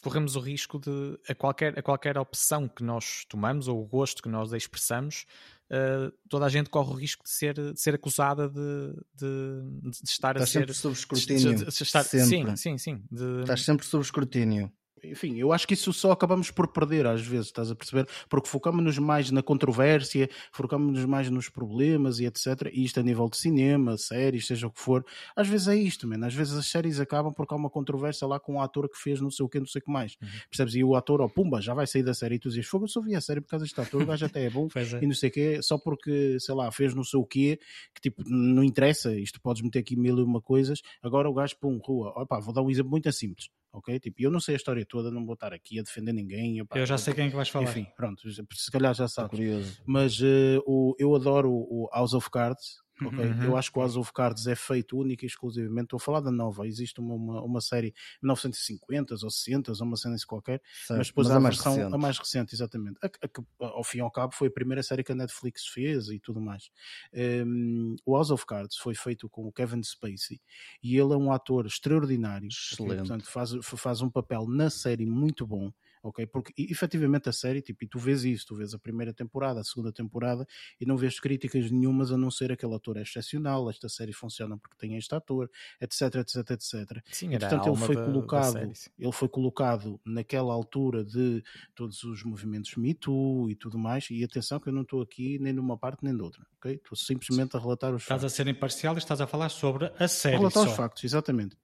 corremos 0.01 0.35
o 0.35 0.39
risco 0.39 0.79
de, 0.79 1.17
a 1.27 1.33
qualquer, 1.33 1.79
a 1.79 1.81
qualquer 1.81 2.17
opção 2.17 2.67
que 2.67 2.83
nós 2.83 3.25
tomamos 3.27 3.67
ou 3.67 3.81
o 3.81 3.85
gosto 3.85 4.21
que 4.21 4.29
nós 4.29 4.51
expressamos, 4.53 5.25
uh, 5.71 6.11
toda 6.29 6.45
a 6.45 6.49
gente 6.49 6.69
corre 6.69 6.91
o 6.91 6.95
risco 6.95 7.23
de 7.23 7.29
ser, 7.29 7.53
de 7.53 7.79
ser 7.79 7.95
acusada 7.95 8.49
de, 8.49 8.93
de, 9.13 9.81
de 9.81 9.89
estar 10.03 10.35
Estás 10.35 10.49
a 10.49 10.51
ser. 10.51 10.59
sempre 10.59 10.73
sob 10.73 10.93
escrutínio. 10.93 11.55
De, 11.55 11.65
de 11.65 11.69
estar, 11.69 12.03
sempre. 12.03 12.57
Sim, 12.57 12.77
sim, 12.77 13.03
sim. 13.11 13.39
Estás 13.41 13.61
sempre 13.63 13.85
sob 13.85 14.03
escrutínio 14.03 14.71
enfim, 15.03 15.37
eu 15.37 15.51
acho 15.51 15.67
que 15.67 15.73
isso 15.73 15.91
só 15.93 16.11
acabamos 16.11 16.51
por 16.51 16.67
perder 16.67 17.05
às 17.05 17.21
vezes, 17.21 17.47
estás 17.47 17.69
a 17.69 17.75
perceber? 17.75 18.07
Porque 18.29 18.47
focamos-nos 18.47 18.97
mais 18.97 19.29
na 19.31 19.43
controvérsia, 19.43 20.29
focamos-nos 20.51 21.05
mais 21.05 21.29
nos 21.29 21.49
problemas 21.49 22.19
e 22.19 22.25
etc. 22.25 22.71
E 22.71 22.83
isto 22.83 22.99
a 22.99 23.03
nível 23.03 23.29
de 23.29 23.37
cinema, 23.37 23.97
séries, 23.97 24.47
seja 24.47 24.67
o 24.67 24.71
que 24.71 24.79
for, 24.79 25.05
às 25.35 25.47
vezes 25.47 25.67
é 25.67 25.75
isto, 25.75 26.07
man. 26.07 26.25
às 26.25 26.33
vezes 26.33 26.53
as 26.53 26.65
séries 26.67 26.99
acabam 26.99 27.33
porque 27.33 27.53
há 27.53 27.57
uma 27.57 27.69
controvérsia 27.69 28.27
lá 28.27 28.39
com 28.39 28.53
o 28.53 28.55
um 28.55 28.61
ator 28.61 28.89
que 28.89 28.97
fez 28.97 29.19
não 29.21 29.29
sei 29.29 29.45
o 29.45 29.49
que, 29.49 29.59
não 29.59 29.67
sei 29.67 29.81
o 29.81 29.85
que 29.85 29.91
mais. 29.91 30.17
Uhum. 30.21 30.27
Percebes? 30.49 30.75
E 30.75 30.83
o 30.83 30.95
ator, 30.95 31.21
ó, 31.21 31.25
oh, 31.25 31.29
pumba, 31.29 31.61
já 31.61 31.73
vai 31.73 31.87
sair 31.87 32.03
da 32.03 32.13
série 32.13 32.35
e 32.35 32.39
tu 32.39 32.49
dizes, 32.49 32.67
fogo, 32.67 32.85
eu 32.85 32.89
só 32.89 33.01
vi 33.01 33.15
a 33.15 33.21
série 33.21 33.41
por 33.41 33.49
causa 33.49 33.65
deste 33.65 33.79
ator, 33.79 34.01
o 34.01 34.05
gajo 34.05 34.25
até 34.25 34.45
é 34.45 34.49
bom 34.49 34.67
é. 34.75 35.03
e 35.03 35.07
não 35.07 35.13
sei 35.13 35.29
o 35.29 35.33
que, 35.33 35.61
só 35.61 35.77
porque, 35.77 36.37
sei 36.39 36.55
lá, 36.55 36.71
fez 36.71 36.93
não 36.93 37.03
sei 37.03 37.19
o 37.19 37.25
que, 37.25 37.57
que 37.93 38.01
tipo, 38.01 38.23
não 38.27 38.63
interessa, 38.63 39.13
isto 39.15 39.41
podes 39.41 39.61
meter 39.61 39.79
aqui 39.79 39.95
mil 39.95 40.17
e 40.17 40.23
uma 40.23 40.41
coisas, 40.41 40.81
agora 41.01 41.29
o 41.29 41.33
gajo, 41.33 41.55
pum, 41.59 41.79
rua, 41.83 42.13
opa, 42.15 42.39
vou 42.39 42.53
dar 42.53 42.61
um 42.61 42.69
exemplo 42.69 42.91
muito 42.91 43.11
simples 43.11 43.49
ok? 43.75 43.99
Tipo, 43.99 44.21
eu 44.21 44.31
não 44.31 44.39
sei 44.39 44.55
a 44.55 44.57
história 44.57 44.85
toda, 44.85 45.11
não 45.11 45.25
vou 45.25 45.33
estar 45.33 45.53
aqui 45.53 45.79
a 45.79 45.83
defender 45.83 46.13
ninguém. 46.13 46.61
Opa, 46.61 46.77
eu 46.77 46.85
já 46.85 46.97
sei 46.97 47.13
quem 47.13 47.27
é 47.27 47.29
que 47.29 47.35
vais 47.35 47.49
falar. 47.49 47.69
Enfim, 47.69 47.87
pronto, 47.95 48.21
se 48.29 48.71
calhar 48.71 48.93
já 48.93 49.07
sabes. 49.07 49.31
curioso. 49.31 49.81
Mas 49.85 50.19
uh, 50.21 50.61
o, 50.65 50.95
eu 50.97 51.13
adoro 51.15 51.51
o 51.51 51.89
House 51.93 52.13
of 52.13 52.29
Cards, 52.29 52.77
Okay? 53.01 53.25
Uhum. 53.25 53.43
Eu 53.43 53.57
acho 53.57 53.71
que 53.71 53.77
o 53.77 53.81
House 53.81 53.97
of 53.97 54.11
Cards 54.13 54.47
é 54.47 54.55
feito 54.55 54.97
única 54.97 55.25
e 55.25 55.27
exclusivamente. 55.27 55.85
Estou 55.85 55.97
a 55.97 55.99
falar 55.99 56.21
da 56.21 56.31
nova. 56.31 56.65
Existe 56.67 56.99
uma, 56.99 57.13
uma, 57.13 57.41
uma 57.41 57.61
série 57.61 57.93
1950 58.21 59.13
ou 59.13 59.29
60 59.29 59.71
ou 59.71 59.83
uma 59.83 59.97
cena 59.97 60.15
qualquer, 60.25 60.61
certo, 60.85 60.97
mas 60.97 61.07
depois 61.07 61.27
mas 61.27 61.35
há 61.35 61.37
a 61.37 61.41
mais 61.41 61.55
versão 61.55 61.75
recente. 61.75 61.93
a 61.93 61.97
mais 61.97 62.17
recente, 62.17 62.55
exatamente. 62.55 62.97
A, 63.03 63.07
a, 63.07 63.67
ao 63.67 63.83
fim 63.83 63.97
e 63.97 64.01
ao 64.01 64.11
cabo 64.11 64.33
foi 64.33 64.47
a 64.47 64.51
primeira 64.51 64.81
série 64.81 65.03
que 65.03 65.11
a 65.11 65.15
Netflix 65.15 65.67
fez 65.67 66.07
e 66.09 66.19
tudo 66.19 66.39
mais. 66.39 66.69
Um, 67.13 67.95
o 68.05 68.15
House 68.15 68.31
of 68.31 68.45
Cards 68.45 68.77
foi 68.77 68.95
feito 68.95 69.29
com 69.29 69.45
o 69.45 69.51
Kevin 69.51 69.83
Spacey 69.83 70.41
e 70.81 70.97
ele 70.97 71.13
é 71.13 71.17
um 71.17 71.31
ator 71.31 71.65
extraordinário. 71.65 72.47
Excelente. 72.47 72.93
Okay? 72.93 72.97
Portanto, 72.97 73.29
faz, 73.29 73.51
faz 73.63 74.01
um 74.01 74.09
papel 74.09 74.47
na 74.47 74.69
série 74.69 75.05
muito 75.05 75.45
bom 75.45 75.71
ok? 76.07 76.25
Porque 76.27 76.53
efetivamente 76.57 77.27
a 77.29 77.33
série, 77.33 77.61
tipo, 77.61 77.83
e 77.83 77.87
tu 77.87 77.97
vês 77.97 78.23
isso, 78.23 78.45
tu 78.45 78.55
vês 78.55 78.73
a 78.73 78.79
primeira 78.79 79.13
temporada, 79.13 79.59
a 79.59 79.63
segunda 79.63 79.91
temporada 79.91 80.45
e 80.79 80.85
não 80.85 80.95
vês 80.95 81.19
críticas 81.19 81.71
nenhumas 81.71 82.11
a 82.11 82.17
não 82.17 82.29
ser 82.29 82.51
aquele 82.51 82.75
ator 82.75 82.97
é 82.97 83.01
excepcional, 83.01 83.69
esta 83.69 83.89
série 83.89 84.13
funciona 84.13 84.57
porque 84.57 84.77
tem 84.77 84.95
este 84.97 85.13
ator, 85.15 85.49
etc, 85.81 86.15
etc, 86.15 86.51
etc. 86.51 87.03
Sim, 87.11 87.33
e, 87.33 87.39
portanto, 87.39 87.67
ele 87.67 87.77
foi 87.77 87.95
da, 87.95 88.05
colocado, 88.05 88.53
da 88.53 88.73
ele 88.99 89.11
foi 89.11 89.27
colocado 89.27 89.99
naquela 90.05 90.53
altura 90.53 91.03
de 91.03 91.43
todos 91.73 92.03
os 92.03 92.23
movimentos 92.23 92.75
Me 92.75 92.93
Too 92.93 93.49
e 93.49 93.55
tudo 93.55 93.77
mais, 93.77 94.07
e 94.11 94.23
atenção 94.23 94.59
que 94.59 94.69
eu 94.69 94.73
não 94.73 94.83
estou 94.83 95.01
aqui 95.01 95.39
nem 95.39 95.53
numa 95.53 95.77
parte 95.77 96.03
nem 96.03 96.15
de 96.15 96.21
outra, 96.21 96.45
ok? 96.57 96.75
Estou 96.75 96.95
simplesmente 96.95 97.57
a 97.57 97.59
relatar 97.59 97.93
os 97.93 98.03
estás 98.03 98.21
factos. 98.21 98.31
Estás 98.31 98.33
a 98.33 98.35
ser 98.35 98.47
imparcial 98.47 98.95
e 98.95 98.97
estás 98.99 99.21
a 99.21 99.27
falar 99.27 99.49
sobre 99.49 99.91
a 99.97 100.07
série. 100.07 100.35
A 100.35 100.39
relatar 100.39 100.63
só. 100.63 100.69
os 100.69 100.75
factos, 100.75 101.03
exatamente. 101.03 101.57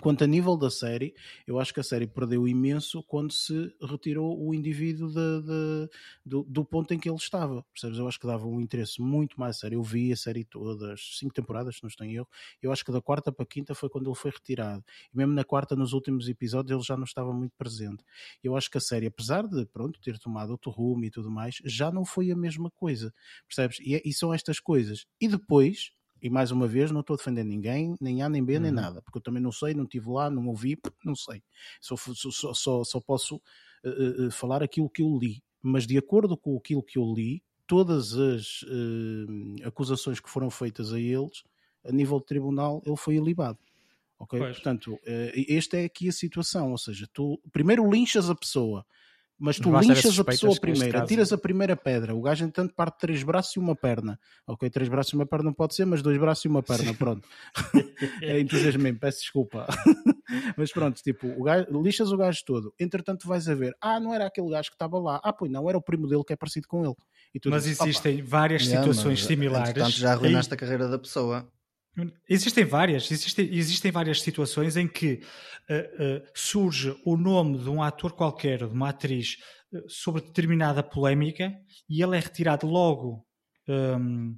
Quanto 0.00 0.22
a 0.22 0.26
nível 0.26 0.56
da 0.56 0.70
série, 0.70 1.14
eu 1.46 1.58
acho 1.58 1.74
que 1.74 1.80
a 1.80 1.82
série 1.82 2.06
perdeu 2.06 2.46
imenso 2.46 3.02
quando 3.02 3.32
se 3.32 3.74
retirou 3.82 4.40
o 4.40 4.54
indivíduo 4.54 5.08
de, 5.08 5.42
de, 5.42 5.90
do, 6.24 6.42
do, 6.44 6.64
ponto 6.64 6.94
em 6.94 6.98
que 6.98 7.08
ele 7.08 7.16
estava. 7.16 7.64
Percebes? 7.72 7.98
Eu 7.98 8.06
acho 8.06 8.18
que 8.18 8.26
dava 8.26 8.46
um 8.46 8.60
interesse 8.60 9.00
muito 9.00 9.38
mais 9.38 9.58
sério. 9.58 9.76
Eu 9.76 9.82
vi 9.82 10.12
a 10.12 10.16
série 10.16 10.44
toda, 10.44 10.92
as 10.92 11.18
cinco 11.18 11.34
temporadas, 11.34 11.76
se 11.76 11.82
não 11.82 11.88
estou 11.88 12.06
em 12.06 12.14
erro. 12.14 12.28
Eu 12.62 12.72
acho 12.72 12.84
que 12.84 12.92
da 12.92 13.00
quarta 13.00 13.32
para 13.32 13.42
a 13.42 13.46
quinta 13.46 13.74
foi 13.74 13.88
quando 13.88 14.08
ele 14.08 14.14
foi 14.14 14.30
retirado. 14.30 14.84
E 15.12 15.16
mesmo 15.16 15.32
na 15.32 15.44
quarta, 15.44 15.74
nos 15.74 15.92
últimos 15.92 16.28
episódios, 16.28 16.70
ele 16.70 16.84
já 16.84 16.96
não 16.96 17.04
estava 17.04 17.32
muito 17.32 17.56
presente. 17.56 18.04
Eu 18.42 18.56
acho 18.56 18.70
que 18.70 18.78
a 18.78 18.80
série, 18.80 19.06
apesar 19.06 19.46
de 19.46 19.66
pronto, 19.66 20.00
ter 20.00 20.18
tomado 20.18 20.50
outro 20.50 20.70
rumo 20.70 21.04
e 21.04 21.10
tudo 21.10 21.30
mais, 21.30 21.56
já 21.64 21.90
não 21.90 22.04
foi 22.04 22.30
a 22.30 22.36
mesma 22.36 22.70
coisa. 22.70 23.12
Percebes? 23.46 23.78
E, 23.80 23.96
é, 23.96 24.02
e 24.04 24.12
são 24.12 24.32
estas 24.32 24.60
coisas. 24.60 25.06
E 25.20 25.26
depois, 25.26 25.92
e 26.20 26.28
mais 26.28 26.50
uma 26.50 26.66
vez, 26.66 26.90
não 26.90 27.00
estou 27.00 27.14
a 27.14 27.16
defender 27.16 27.44
ninguém, 27.44 27.94
nem 28.00 28.22
A, 28.22 28.28
nem 28.28 28.44
B, 28.44 28.56
uhum. 28.56 28.62
nem 28.62 28.72
nada, 28.72 29.00
porque 29.02 29.18
eu 29.18 29.22
também 29.22 29.42
não 29.42 29.52
sei, 29.52 29.74
não 29.74 29.84
estive 29.84 30.10
lá, 30.10 30.30
não 30.30 30.48
ouvi, 30.48 30.78
não 31.04 31.14
sei. 31.14 31.42
Só, 31.80 31.96
só, 31.96 32.54
só, 32.54 32.84
só 32.84 33.00
posso 33.00 33.36
uh, 33.36 34.26
uh, 34.26 34.30
falar 34.30 34.62
aquilo 34.62 34.90
que 34.90 35.02
eu 35.02 35.18
li. 35.18 35.42
Mas 35.62 35.86
de 35.86 35.98
acordo 35.98 36.36
com 36.36 36.56
aquilo 36.56 36.82
que 36.82 36.98
eu 36.98 37.12
li, 37.12 37.42
todas 37.66 38.16
as 38.16 38.62
uh, 38.62 39.66
acusações 39.66 40.20
que 40.20 40.30
foram 40.30 40.50
feitas 40.50 40.92
a 40.92 41.00
eles, 41.00 41.42
a 41.84 41.92
nível 41.92 42.18
de 42.18 42.26
tribunal, 42.26 42.82
ele 42.84 42.96
foi 42.96 43.16
ilibado. 43.16 43.58
Ok? 44.18 44.38
Pois. 44.38 44.56
Portanto, 44.56 44.98
esta 45.48 45.76
é 45.76 45.84
aqui 45.84 46.08
a 46.08 46.12
situação. 46.12 46.72
Ou 46.72 46.78
seja, 46.78 47.08
tu 47.12 47.40
primeiro 47.52 47.88
linchas 47.88 48.28
a 48.28 48.34
pessoa 48.34 48.84
Mas 49.38 49.56
tu 49.58 49.70
lixas 49.80 50.18
a 50.18 50.24
pessoa 50.24 50.58
primeiro, 50.58 51.06
tiras 51.06 51.32
a 51.32 51.38
primeira 51.38 51.76
pedra, 51.76 52.14
o 52.14 52.20
gajo 52.20 52.44
entanto 52.44 52.74
parte 52.74 52.98
três 52.98 53.22
braços 53.22 53.54
e 53.54 53.58
uma 53.58 53.76
perna. 53.76 54.18
Ok, 54.46 54.68
três 54.68 54.88
braços 54.88 55.12
e 55.12 55.16
uma 55.16 55.26
perna 55.26 55.44
não 55.44 55.52
pode 55.52 55.76
ser, 55.76 55.84
mas 55.84 56.02
dois 56.02 56.18
braços 56.18 56.44
e 56.44 56.48
uma 56.48 56.62
perna, 56.62 56.92
pronto. 56.92 57.28
é 58.20 58.40
entusiasmento, 58.40 58.98
peço 58.98 59.20
desculpa. 59.20 59.66
mas 60.56 60.72
pronto, 60.72 61.00
tipo, 61.02 61.28
o 61.28 61.44
gajo, 61.44 61.66
lixas 61.80 62.10
o 62.10 62.16
gajo 62.16 62.42
todo. 62.44 62.74
Entretanto 62.80 63.28
vais 63.28 63.48
a 63.48 63.54
ver, 63.54 63.76
ah, 63.80 64.00
não 64.00 64.12
era 64.12 64.26
aquele 64.26 64.50
gajo 64.50 64.70
que 64.70 64.74
estava 64.74 64.98
lá. 64.98 65.20
Ah, 65.22 65.32
pois 65.32 65.50
não, 65.50 65.68
era 65.68 65.78
o 65.78 65.82
primo 65.82 66.08
dele 66.08 66.24
que 66.24 66.32
é 66.32 66.36
parecido 66.36 66.66
com 66.66 66.84
ele. 66.84 66.96
mas 67.46 67.62
dizes, 67.62 67.80
existem 67.80 68.20
várias 68.22 68.66
situações 68.66 69.24
similares. 69.24 69.72
Portanto, 69.72 69.94
já 69.94 70.12
arruinaste 70.12 70.52
e... 70.52 70.54
a 70.54 70.56
carreira 70.56 70.88
da 70.88 70.98
pessoa. 70.98 71.48
Existem 72.28 72.64
várias, 72.64 73.10
existem, 73.10 73.48
existem 73.52 73.90
várias 73.90 74.22
situações 74.22 74.76
em 74.76 74.86
que 74.86 75.20
uh, 75.68 76.24
uh, 76.24 76.28
surge 76.34 76.96
o 77.04 77.16
nome 77.16 77.58
de 77.58 77.68
um 77.68 77.82
ator 77.82 78.12
qualquer, 78.12 78.58
de 78.58 78.72
uma 78.72 78.90
atriz, 78.90 79.36
uh, 79.72 79.88
sobre 79.88 80.22
determinada 80.22 80.82
polémica 80.82 81.52
e 81.88 82.02
ele 82.02 82.16
é 82.16 82.20
retirado 82.20 82.66
logo 82.66 83.26
um, 83.68 84.36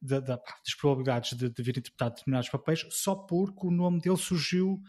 da, 0.00 0.20
da, 0.20 0.36
das 0.36 0.74
probabilidades 0.78 1.36
de, 1.36 1.50
de 1.50 1.62
vir 1.62 1.78
interpretar 1.78 2.10
determinados 2.10 2.48
papéis 2.48 2.86
só 2.90 3.14
porque 3.14 3.66
o 3.66 3.70
nome 3.70 4.00
dele 4.00 4.16
surgiu 4.16 4.80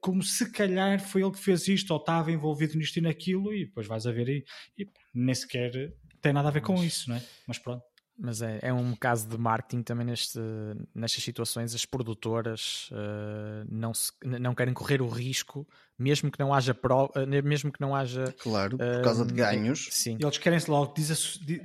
como 0.00 0.22
se 0.24 0.50
calhar 0.50 0.98
foi 0.98 1.22
ele 1.22 1.30
que 1.30 1.38
fez 1.38 1.68
isto 1.68 1.92
ou 1.92 2.00
estava 2.00 2.32
envolvido 2.32 2.76
nisto 2.76 2.96
e 2.96 3.00
naquilo 3.00 3.54
e 3.54 3.66
depois 3.66 3.86
vais 3.86 4.06
a 4.06 4.10
ver 4.10 4.28
e, 4.28 4.44
e 4.76 4.88
nem 5.14 5.34
sequer 5.34 5.92
tem 6.20 6.32
nada 6.32 6.48
a 6.48 6.50
ver 6.50 6.62
com 6.62 6.82
isso, 6.82 7.08
não 7.10 7.16
é? 7.16 7.22
Mas 7.46 7.58
pronto. 7.58 7.84
Mas 8.18 8.42
é, 8.42 8.58
é 8.62 8.72
um 8.72 8.96
caso 8.96 9.28
de 9.28 9.38
marketing 9.38 9.82
também 9.82 10.04
neste, 10.04 10.40
nestas 10.92 11.22
situações. 11.22 11.74
As 11.74 11.86
produtoras 11.86 12.90
uh, 12.90 13.64
não, 13.70 13.94
se, 13.94 14.10
não 14.24 14.54
querem 14.54 14.74
correr 14.74 15.00
o 15.00 15.08
risco 15.08 15.66
mesmo 15.98 16.30
que 16.30 16.38
não 16.38 16.54
haja 16.54 16.72
prova, 16.72 17.10
eh, 17.16 17.42
mesmo 17.42 17.72
que 17.72 17.80
não 17.80 17.94
haja. 17.94 18.32
Claro, 18.38 18.78
por 18.78 19.02
causa 19.02 19.26
de 19.26 19.34
ganhos. 19.34 19.88
Sim. 19.90 20.16
Eles 20.20 20.38
querem-se 20.38 20.70
logo 20.70 20.94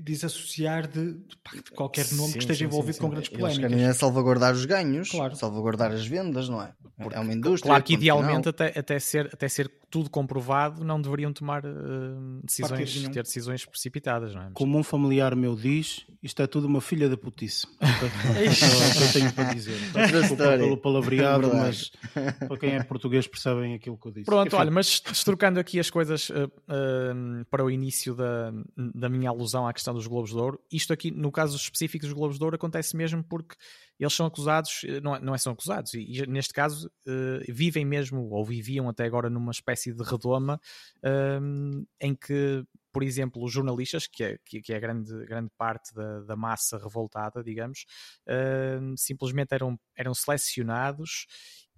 desassociar 0.02 0.88
de, 0.88 1.14
de 1.14 1.72
qualquer 1.76 2.12
nome 2.14 2.30
sim, 2.30 2.34
que 2.34 2.40
esteja 2.40 2.60
sim, 2.60 2.66
envolvido 2.66 2.94
sim, 2.96 3.02
com 3.02 3.10
grandes 3.10 3.30
polémicas. 3.30 3.58
Eles 3.60 3.72
querem 3.72 3.86
é 3.86 3.94
salvaguardar 3.94 4.54
os 4.54 4.66
ganhos, 4.66 5.12
claro. 5.12 5.36
salvaguardar 5.36 5.92
as 5.92 6.06
vendas, 6.06 6.50
não 6.50 6.62
é? 6.62 6.74
Porque, 6.98 7.16
é 7.16 7.20
uma 7.20 7.34
indústria. 7.34 7.70
Claro 7.70 7.84
que 7.84 7.94
idealmente, 7.94 8.50
até, 8.50 8.68
até, 8.78 9.00
ser, 9.00 9.30
até 9.34 9.48
ser 9.48 9.72
tudo 9.90 10.10
comprovado, 10.10 10.84
não 10.84 11.00
deveriam 11.00 11.32
tomar 11.32 11.64
uh, 11.64 12.42
decisões, 12.44 13.10
ter 13.10 13.24
decisões 13.24 13.66
precipitadas, 13.66 14.34
não 14.34 14.42
é? 14.42 14.50
Como 14.54 14.78
um 14.78 14.84
familiar 14.84 15.36
meu 15.36 15.56
diz, 15.56 16.06
isto 16.22 16.42
é 16.42 16.48
tudo 16.48 16.68
uma 16.68 16.82
filha 16.82 17.10
da 17.10 17.16
putice. 17.18 17.68
é 18.36 18.46
isso 18.46 18.66
que 18.98 19.04
eu 19.04 19.14
tenho 19.14 19.34
para 19.34 19.54
dizer. 19.54 19.78
Desculpa 19.94 20.58
pelo 20.58 20.78
palavreado, 20.78 21.52
é 21.52 21.54
mas 21.54 21.92
para 22.48 22.58
quem 22.58 22.72
é 22.72 22.84
português 22.84 23.28
percebem 23.28 23.76
aquilo 23.76 23.98
que 23.98 24.08
eu 24.08 24.12
disse. 24.12 24.23
Pronto, 24.24 24.56
olha, 24.56 24.72
mas 24.72 25.00
trocando 25.00 25.60
aqui 25.60 25.80
as 25.80 25.90
coisas 25.90 26.30
uh, 26.30 26.46
uh, 26.46 27.46
para 27.50 27.64
o 27.64 27.70
início 27.70 28.16
da, 28.16 28.52
da 28.76 29.10
minha 29.10 29.30
alusão 29.30 29.68
à 29.68 29.74
questão 29.74 29.94
dos 29.94 30.08
Globos 30.08 30.32
de 30.32 30.38
Ouro, 30.38 30.60
isto 30.72 30.94
aqui, 30.94 31.12
no 31.12 31.32
caso 31.32 31.56
específico 31.56 32.06
dos 32.06 32.14
Globos 32.14 32.38
de 32.38 32.44
Ouro, 32.44 32.56
acontece 32.56 32.96
mesmo 32.96 33.24
porque 33.24 33.56
eles 34.00 34.14
são 34.14 34.26
acusados, 34.26 34.82
eh, 34.86 35.00
não, 35.00 35.16
é, 35.16 35.20
não 35.20 35.36
é 35.36 35.38
são 35.38 35.54
acusados, 35.54 35.94
e, 35.94 36.02
e 36.02 36.28
neste 36.28 36.54
caso 36.54 36.88
uh, 37.08 37.54
vivem 37.54 37.86
mesmo, 37.86 38.30
ou 38.30 38.44
viviam 38.44 38.90
até 38.90 39.06
agora 39.06 39.30
numa 39.30 39.52
espécie 39.52 39.94
de 39.94 40.04
redoma 40.04 40.60
em 42.00 42.16
que, 42.16 42.64
por 42.92 43.04
exemplo, 43.04 43.44
os 43.44 43.52
jornalistas, 43.52 44.08
que 44.08 44.24
é, 44.24 44.38
que, 44.46 44.62
que 44.62 44.74
é 44.74 44.80
grande, 44.80 45.12
grande 45.26 45.52
parte 45.58 45.94
da, 45.94 46.22
da 46.22 46.36
massa 46.36 46.78
revoltada, 46.78 47.44
digamos, 47.44 47.86
simplesmente 48.98 49.54
eram, 49.54 49.80
eram 49.96 50.14
selecionados 50.14 51.28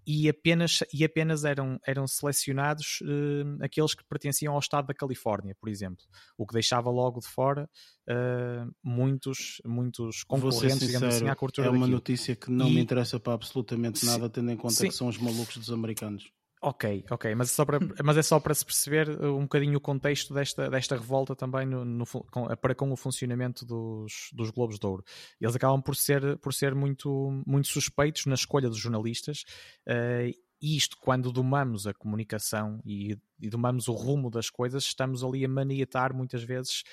e 0.06 0.30
apenas, 0.30 0.80
e 0.94 1.04
apenas 1.04 1.44
eram, 1.44 1.80
eram 1.86 2.08
selecionados 2.08 3.00
uh, 3.02 3.64
aqueles 3.64 3.94
que 3.96 4.04
pertenciam 4.04 4.54
ao 4.54 4.60
estado 4.60 4.88
da 4.88 4.94
Califórnia, 4.94 5.56
por 5.60 5.70
exemplo, 5.70 6.04
o 6.38 6.46
que 6.46 6.54
deixava 6.54 6.90
logo 6.90 7.20
de 7.20 7.28
fora 7.28 7.70
uh, 8.10 8.72
muitos, 8.84 9.62
muitos 9.66 10.24
concorrentes, 10.24 10.74
sincero, 10.74 10.86
digamos 10.86 11.16
assim, 11.16 11.28
à 11.28 11.36
cultura 11.36 11.68
É 11.68 11.70
uma 11.70 11.80
daquilo. 11.80 11.98
notícia 11.98 12.36
que 12.36 12.52
não 12.52 12.68
e... 12.68 12.76
me 12.76 12.82
interessa 12.82 13.20
para 13.20 13.34
absolutamente 13.34 14.06
nada, 14.06 14.30
tendo 14.30 14.52
em 14.52 14.58
conta 14.58 14.76
Sim. 14.76 14.90
que 14.90 14.96
são 14.96 15.08
os 15.08 15.18
malucos 15.18 15.58
dos 15.58 15.72
americanos. 15.72 16.32
Ok, 16.68 17.06
ok, 17.12 17.36
mas, 17.36 17.52
é 17.52 17.54
só 17.54 17.64
para, 17.64 17.78
mas 18.04 18.18
é 18.18 18.24
só 18.24 18.40
para 18.40 18.56
se 18.56 18.66
perceber 18.66 19.08
uh, 19.08 19.38
um 19.38 19.44
bocadinho 19.44 19.78
o 19.78 19.80
contexto 19.80 20.34
desta, 20.34 20.68
desta 20.68 20.96
revolta 20.96 21.36
também 21.36 21.64
no, 21.64 21.86
no, 21.86 22.08
com, 22.08 22.48
para 22.56 22.74
com 22.74 22.92
o 22.92 22.96
funcionamento 22.96 23.64
dos, 23.64 24.32
dos 24.34 24.50
Globos 24.50 24.80
de 24.80 24.88
Ouro. 24.88 25.04
Eles 25.40 25.56
acabam 25.56 25.80
por 25.80 25.96
ser, 25.96 26.40
por 26.40 26.56
ser 26.56 26.74
muito, 26.74 27.44
muito 27.46 27.68
suspeitos 27.68 28.26
na 28.26 28.34
escolha 28.34 28.68
dos 28.68 28.80
jornalistas, 28.80 29.46
uh, 29.88 30.28
e 30.60 30.76
isto, 30.76 30.98
quando 31.00 31.32
domamos 31.32 31.86
a 31.86 31.94
comunicação 31.94 32.82
e, 32.84 33.16
e 33.40 33.48
domamos 33.48 33.88
o 33.88 33.94
rumo 33.94 34.32
das 34.32 34.50
coisas, 34.50 34.86
estamos 34.86 35.24
ali 35.24 35.46
a 35.46 35.48
maniatar 35.48 36.16
muitas 36.16 36.44
vezes, 36.44 36.84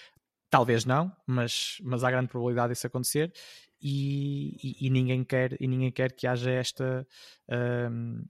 talvez 0.50 0.85
não, 0.85 1.11
mas, 1.26 1.78
mas 1.82 2.04
há 2.04 2.11
grande 2.11 2.28
probabilidade 2.28 2.74
disso 2.74 2.87
acontecer, 2.87 3.32
e, 3.80 4.54
e, 4.62 4.87
e 4.87 4.90
ninguém, 4.90 5.24
quer, 5.24 5.56
e 5.58 5.66
ninguém 5.66 5.90
quer 5.90 6.12
que 6.12 6.26
haja 6.26 6.50
esta. 6.50 7.06
Uh, 7.48 8.22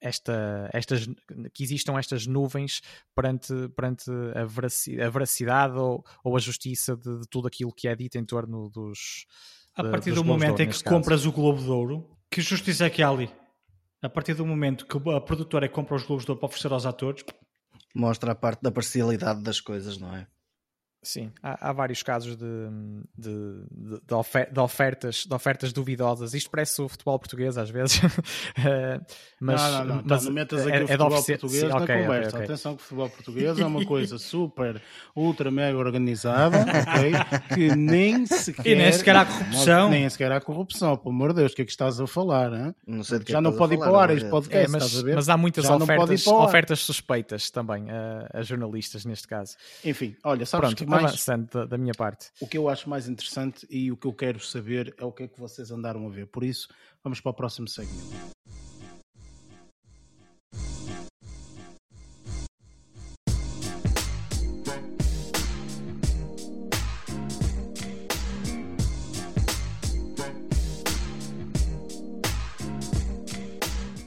esta, 0.00 0.68
estas, 0.72 1.08
que 1.52 1.62
existam 1.62 1.98
estas 1.98 2.26
nuvens 2.26 2.80
perante, 3.14 3.52
perante 3.74 4.10
a, 4.34 4.44
veracidade, 4.44 5.02
a 5.02 5.10
veracidade 5.10 5.78
ou, 5.78 6.04
ou 6.22 6.36
a 6.36 6.40
justiça 6.40 6.96
de, 6.96 7.20
de, 7.20 7.28
tudo 7.28 7.48
aquilo 7.48 7.72
que 7.72 7.88
é 7.88 7.96
dito 7.96 8.16
em 8.16 8.24
torno 8.24 8.68
dos. 8.70 9.26
A 9.74 9.84
partir 9.84 10.12
do 10.12 10.24
momento 10.24 10.60
em 10.60 10.68
que 10.68 10.82
compras 10.82 11.24
o 11.24 11.32
Globo 11.32 11.62
de 11.62 11.70
Ouro, 11.70 12.10
que 12.30 12.40
justiça 12.40 12.86
é 12.86 12.90
que 12.90 13.02
há 13.02 13.08
ali? 13.08 13.30
A 14.02 14.08
partir 14.08 14.34
do 14.34 14.46
momento 14.46 14.86
que 14.86 14.96
a 15.10 15.20
produtora 15.20 15.68
compra 15.68 15.96
os 15.96 16.04
Globos 16.04 16.24
de 16.24 16.30
Ouro 16.30 16.40
para 16.40 16.46
oferecer 16.46 16.72
aos 16.72 16.86
atores, 16.86 17.24
mostra 17.94 18.32
a 18.32 18.34
parte 18.34 18.62
da 18.62 18.70
parcialidade 18.70 19.42
das 19.42 19.60
coisas, 19.60 19.98
não 19.98 20.14
é? 20.14 20.26
Sim, 21.02 21.30
há, 21.42 21.68
há, 21.68 21.72
vários 21.72 22.02
casos 22.02 22.36
de, 22.36 22.44
de, 23.16 23.30
de, 23.70 24.00
de, 24.06 24.14
ofer, 24.14 24.52
de, 24.52 24.60
ofertas, 24.60 25.24
de 25.26 25.34
ofertas 25.34 25.72
duvidosas. 25.72 26.34
Isto 26.34 26.50
parece 26.50 26.82
o 26.82 26.88
futebol 26.88 27.18
português 27.18 27.56
às 27.56 27.70
vezes. 27.70 28.00
Eh, 28.60 29.00
mas, 29.40 29.60
não, 29.60 29.70
não, 29.70 29.96
não, 29.96 30.02
mas 30.04 30.24
não 30.24 30.32
metas 30.32 30.66
aqui 30.66 30.76
é, 30.76 30.82
o 30.82 30.88
futebol 30.88 31.18
é 31.18 31.22
português 31.22 31.60
Sim, 31.60 31.68
na 31.68 31.76
okay, 31.76 32.02
conversa. 32.02 32.28
Okay, 32.28 32.28
okay. 32.28 32.44
Atenção 32.44 32.76
que 32.76 32.82
o 32.82 32.84
futebol 32.84 33.10
português 33.10 33.58
é 33.58 33.66
uma 33.66 33.84
coisa 33.86 34.18
super, 34.18 34.82
ultra, 35.14 35.50
mega 35.50 35.78
organizada, 35.78 36.58
ok? 36.58 37.54
Que 37.54 37.76
nem 37.76 38.26
sequer... 38.26 38.66
E 38.66 38.74
nem 38.74 38.92
sequer 38.92 39.16
há 39.16 39.24
corrupção. 39.24 39.90
Nem 39.90 40.10
sequer 40.10 40.32
há 40.32 40.40
corrupção, 40.40 40.96
pelo 40.96 41.14
amor 41.14 41.32
de 41.32 41.40
Deus, 41.40 41.52
o 41.52 41.54
que 41.54 41.62
é 41.62 41.64
que 41.64 41.70
estás 41.70 42.00
a 42.00 42.06
falar? 42.06 42.52
Hein? 42.52 42.74
Não 42.86 43.04
sei 43.04 43.20
Já 43.26 43.40
não 43.40 43.56
pode 43.56 43.74
ir 43.74 43.78
para 43.78 43.92
o 43.92 43.96
ar 43.96 44.10
este 44.10 44.28
podcast, 44.28 44.66
é, 44.66 44.68
mas, 44.68 45.02
mas, 45.02 45.28
há 45.28 45.36
muitas 45.36 45.70
ofertas, 45.70 46.26
ofertas 46.26 46.80
suspeitas 46.80 47.50
também 47.50 47.86
a, 47.90 48.38
a, 48.38 48.42
jornalistas 48.42 49.04
neste 49.04 49.28
caso. 49.28 49.56
Enfim, 49.84 50.16
olha, 50.24 50.44
sabes 50.44 50.68
Pronto, 50.68 50.84
que 50.84 50.87
mais... 50.88 51.04
avançando 51.04 51.48
da, 51.50 51.64
da 51.64 51.78
minha 51.78 51.94
parte. 51.94 52.30
O 52.40 52.46
que 52.46 52.58
eu 52.58 52.68
acho 52.68 52.88
mais 52.88 53.08
interessante 53.08 53.66
e 53.70 53.90
o 53.92 53.96
que 53.96 54.06
eu 54.06 54.12
quero 54.12 54.40
saber 54.40 54.94
é 54.98 55.04
o 55.04 55.12
que 55.12 55.24
é 55.24 55.28
que 55.28 55.38
vocês 55.38 55.70
andaram 55.70 56.06
a 56.06 56.10
ver. 56.10 56.26
Por 56.26 56.44
isso, 56.44 56.68
vamos 57.02 57.20
para 57.20 57.30
o 57.30 57.34
próximo 57.34 57.68
segmento. 57.68 58.38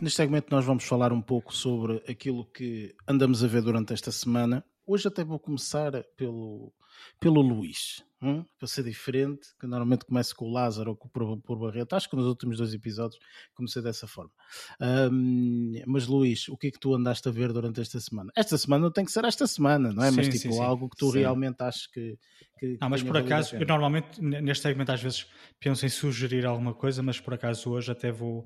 Neste 0.01 0.17
segmento 0.17 0.47
nós 0.49 0.65
vamos 0.65 0.83
falar 0.83 1.13
um 1.13 1.21
pouco 1.21 1.55
sobre 1.55 2.03
aquilo 2.09 2.43
que 2.45 2.95
andamos 3.07 3.43
a 3.43 3.47
ver 3.47 3.61
durante 3.61 3.93
esta 3.93 4.11
semana. 4.11 4.65
Hoje 4.91 5.07
até 5.07 5.23
vou 5.23 5.39
começar 5.39 5.89
pelo, 6.17 6.73
pelo 7.17 7.41
Luís, 7.41 8.03
hum? 8.21 8.43
para 8.59 8.67
ser 8.67 8.83
diferente, 8.83 9.47
que 9.57 9.65
normalmente 9.65 10.03
começo 10.03 10.35
com 10.35 10.49
o 10.49 10.51
Lázaro 10.51 10.89
ou 10.89 10.97
com 10.97 11.07
o 11.07 11.37
por 11.37 11.57
Barreto. 11.57 11.93
Acho 11.95 12.09
que 12.09 12.15
nos 12.17 12.25
últimos 12.25 12.57
dois 12.57 12.73
episódios 12.73 13.17
comecei 13.55 13.81
dessa 13.81 14.05
forma. 14.05 14.33
Um, 14.81 15.81
mas 15.87 16.07
Luís, 16.07 16.49
o 16.49 16.57
que 16.57 16.67
é 16.67 16.71
que 16.71 16.77
tu 16.77 16.93
andaste 16.93 17.25
a 17.25 17.31
ver 17.31 17.53
durante 17.53 17.79
esta 17.79 18.01
semana? 18.01 18.33
Esta 18.35 18.57
semana 18.57 18.83
não 18.83 18.91
tem 18.91 19.05
que 19.05 19.13
ser 19.13 19.23
esta 19.23 19.47
semana, 19.47 19.93
não 19.93 20.03
é? 20.03 20.09
Sim, 20.09 20.17
mas 20.17 20.27
tipo 20.27 20.39
sim, 20.39 20.51
sim. 20.51 20.61
algo 20.61 20.89
que 20.89 20.97
tu 20.97 21.09
realmente 21.09 21.63
achas 21.63 21.87
que. 21.87 22.19
que 22.59 22.77
não, 22.81 22.89
mas 22.89 23.01
por 23.01 23.15
acaso, 23.15 23.55
eu 23.55 23.65
normalmente 23.65 24.21
neste 24.21 24.61
segmento 24.61 24.91
às 24.91 25.01
vezes 25.01 25.25
penso 25.57 25.85
em 25.85 25.89
sugerir 25.89 26.45
alguma 26.45 26.73
coisa, 26.73 27.01
mas 27.01 27.17
por 27.17 27.33
acaso 27.33 27.69
hoje 27.69 27.89
até 27.93 28.11
vou, 28.11 28.45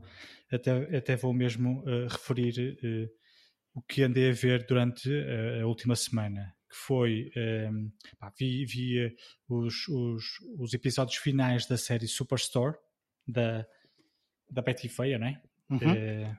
até, 0.52 0.96
até 0.96 1.16
vou 1.16 1.34
mesmo 1.34 1.80
uh, 1.88 2.08
referir. 2.08 2.78
Uh, 2.84 3.25
o 3.76 3.82
que 3.82 4.02
andei 4.02 4.30
a 4.30 4.34
ver 4.34 4.66
durante 4.66 5.10
uh, 5.10 5.62
a 5.62 5.68
última 5.68 5.96
semana 5.96 6.56
que 6.70 6.76
foi 6.76 7.32
um, 7.36 7.40
ehm, 7.40 7.92
pá, 8.18 8.34
vi, 8.38 8.66
vi 8.66 9.00
eh, 9.00 9.14
os, 9.48 9.88
os, 9.88 10.24
os, 10.58 10.74
episódios 10.74 11.18
finais 11.18 11.66
da 11.66 11.78
série 11.78 12.08
Superstore 12.08 12.76
da, 13.26 13.66
da 14.50 14.62
Betty 14.62 14.90
Feia, 14.90 15.18
não 15.18 15.28
é? 15.28 15.42
Uhum. 15.70 15.92
É, 15.92 16.38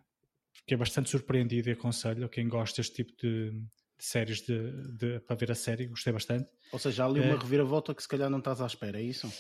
fiquei 0.53 0.77
bastante 0.77 1.09
surpreendido 1.09 1.70
e 1.70 1.72
aconselho 1.72 2.27
a 2.27 2.29
quem 2.29 2.49
gosta 2.49 2.83
deste 2.83 2.96
tipo 2.96 3.16
de, 3.16 3.51
de 3.53 4.05
séries 4.05 4.42
de, 4.42 4.96
de, 4.99 5.20
para 5.20 5.37
ver 5.37 5.53
a 5.53 5.55
série, 5.55 5.87
gostei 5.87 6.12
bastante. 6.12 6.51
Ou 6.72 6.79
seja, 6.79 7.05
há 7.05 7.07
ali 7.07 7.20
uma 7.20 7.35
é... 7.35 7.38
reviravolta 7.38 7.94
que 7.94 8.03
se 8.03 8.09
calhar 8.09 8.29
não 8.29 8.38
estás 8.38 8.61
à 8.61 8.66
espera, 8.66 9.01
é 9.01 9.03
isso? 9.03 9.33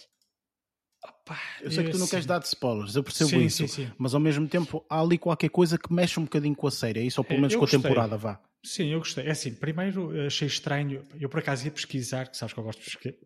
Opa, 1.08 1.38
eu 1.62 1.70
sei 1.70 1.84
que 1.84 1.90
tu 1.90 1.98
não 1.98 2.08
queres 2.08 2.26
dar 2.26 2.38
de 2.38 2.46
spoilers, 2.46 2.96
eu 2.96 3.02
percebo 3.02 3.30
sim, 3.30 3.44
isso, 3.44 3.56
sim, 3.58 3.68
sim. 3.68 3.92
mas 3.98 4.14
ao 4.14 4.20
mesmo 4.20 4.48
tempo 4.48 4.84
há 4.88 5.00
ali 5.00 5.18
qualquer 5.18 5.50
coisa 5.50 5.78
que 5.78 5.92
mexe 5.92 6.18
um 6.18 6.24
bocadinho 6.24 6.54
com 6.54 6.66
a 6.66 6.70
série, 6.70 7.00
é 7.00 7.02
isso, 7.04 7.20
ou 7.20 7.24
pelo 7.24 7.40
menos 7.40 7.52
eu 7.52 7.58
com 7.58 7.64
gostei. 7.64 7.78
a 7.78 7.82
temporada, 7.82 8.16
vá. 8.16 8.40
Sim, 8.64 8.88
eu 8.88 8.98
gostei. 8.98 9.26
É 9.26 9.30
assim, 9.30 9.54
primeiro 9.54 10.26
achei 10.26 10.48
estranho, 10.48 11.04
eu 11.20 11.28
por 11.28 11.38
acaso 11.38 11.64
ia 11.64 11.70
pesquisar, 11.70 12.28
que 12.28 12.36
sabes 12.36 12.52
que 12.52 12.60
eu 12.60 12.64
gosto 12.64 12.80
de 12.80 12.90
pesquisar. 12.90 13.16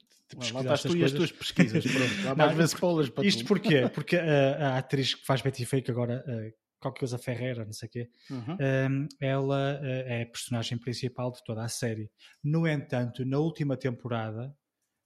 Lá 0.55 0.61
estás 0.61 0.83
tu 0.83 0.97
e 0.97 1.05
as 1.05 1.12
tuas 1.12 1.33
pesquisas, 1.33 1.85
pronto. 1.85 2.29
Há 2.29 2.35
mais 2.35 2.57
vezes 2.57 2.73
spoilers 2.73 3.09
para 3.09 3.27
Isto 3.27 3.43
tu. 3.43 3.49
porquê? 3.49 3.88
Porque 3.93 4.16
a, 4.16 4.75
a, 4.75 4.79
atriz 4.79 5.14
que 5.14 5.27
faz 5.27 5.40
Betty 5.40 5.64
Fake 5.64 5.90
agora, 5.90 6.25
uh, 6.27 6.53
qualquer 6.79 7.01
coisa 7.01 7.19
Ferreira, 7.19 7.64
não 7.64 7.73
sei 7.73 7.88
o 7.88 7.90
quê, 7.90 8.11
uhum. 8.31 8.57
um, 8.90 9.09
ela 9.21 9.81
uh, 9.81 9.85
é 9.85 10.23
a 10.23 10.27
personagem 10.27 10.79
principal 10.79 11.33
de 11.33 11.43
toda 11.45 11.64
a 11.64 11.69
série. 11.69 12.11
No 12.45 12.66
entanto, 12.69 13.25
na 13.25 13.38
última 13.38 13.77
temporada, 13.77 14.55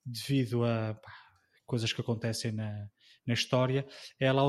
devido 0.04 0.64
a 0.64 0.94
pá, 0.94 1.12
coisas 1.66 1.92
que 1.92 2.00
acontecem 2.00 2.52
na, 2.52 2.88
na 3.26 3.34
história, 3.34 3.86
ela 4.18 4.42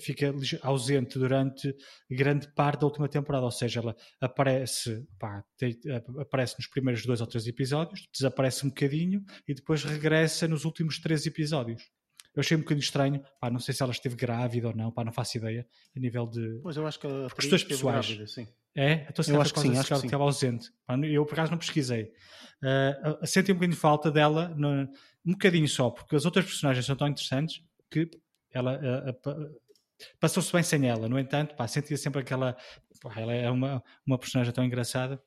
fica 0.00 0.32
ausente 0.62 1.18
durante 1.18 1.74
grande 2.10 2.48
parte 2.54 2.80
da 2.80 2.86
última 2.86 3.08
temporada, 3.08 3.44
ou 3.44 3.50
seja, 3.50 3.80
ela 3.80 3.96
aparece, 4.20 5.06
pá, 5.18 5.44
te, 5.56 5.78
aparece 6.18 6.56
nos 6.58 6.66
primeiros 6.66 7.04
dois 7.04 7.20
ou 7.20 7.26
três 7.26 7.46
episódios, 7.46 8.08
desaparece 8.12 8.64
um 8.64 8.68
bocadinho 8.70 9.22
e 9.46 9.54
depois 9.54 9.84
regressa 9.84 10.48
nos 10.48 10.64
últimos 10.64 10.98
três 10.98 11.26
episódios. 11.26 11.82
Eu 12.34 12.40
achei 12.40 12.56
um 12.56 12.60
bocadinho 12.60 12.82
estranho, 12.82 13.22
pá, 13.38 13.50
não 13.50 13.60
sei 13.60 13.74
se 13.74 13.82
ela 13.82 13.92
esteve 13.92 14.16
grávida 14.16 14.68
ou 14.68 14.74
não, 14.74 14.90
pá, 14.90 15.04
não 15.04 15.12
faço 15.12 15.36
ideia, 15.36 15.66
a 15.94 16.00
nível 16.00 16.26
de 16.26 16.60
pois 16.62 16.76
eu 16.76 16.86
acho 16.86 16.98
que 16.98 17.06
a 17.06 17.28
questões 17.28 17.64
pessoais. 17.64 18.06
Grávida, 18.06 18.26
sim. 18.26 18.46
É? 18.74 19.06
Então, 19.08 19.24
eu 19.28 19.40
acho 19.40 19.52
que 19.52 19.60
sim, 19.60 19.76
acho 19.76 19.86
que 19.86 19.92
ela 19.92 20.04
estava 20.04 20.24
ausente. 20.24 20.70
Eu, 21.04 21.26
por 21.26 21.34
acaso, 21.34 21.50
não 21.50 21.58
pesquisei. 21.58 22.12
Uh, 22.62 23.26
senti 23.26 23.52
um 23.52 23.54
bocadinho 23.56 23.74
de 23.74 23.80
falta 23.80 24.10
dela, 24.10 24.48
no, 24.56 24.88
um 25.26 25.32
bocadinho 25.32 25.68
só, 25.68 25.90
porque 25.90 26.16
as 26.16 26.24
outras 26.24 26.44
personagens 26.46 26.86
são 26.86 26.96
tão 26.96 27.08
interessantes 27.08 27.62
que 27.90 28.08
ela 28.50 28.78
uh, 28.78 29.30
uh, 29.30 29.60
passou-se 30.18 30.50
bem 30.52 30.62
sem 30.62 30.88
ela. 30.88 31.08
No 31.08 31.18
entanto, 31.18 31.54
pá, 31.54 31.68
sentia 31.68 31.98
sempre 31.98 32.22
aquela. 32.22 32.56
Pá, 33.02 33.12
ela 33.20 33.34
é 33.34 33.50
uma, 33.50 33.82
uma 34.06 34.18
personagem 34.18 34.52
tão 34.54 34.64
engraçada, 34.64 35.22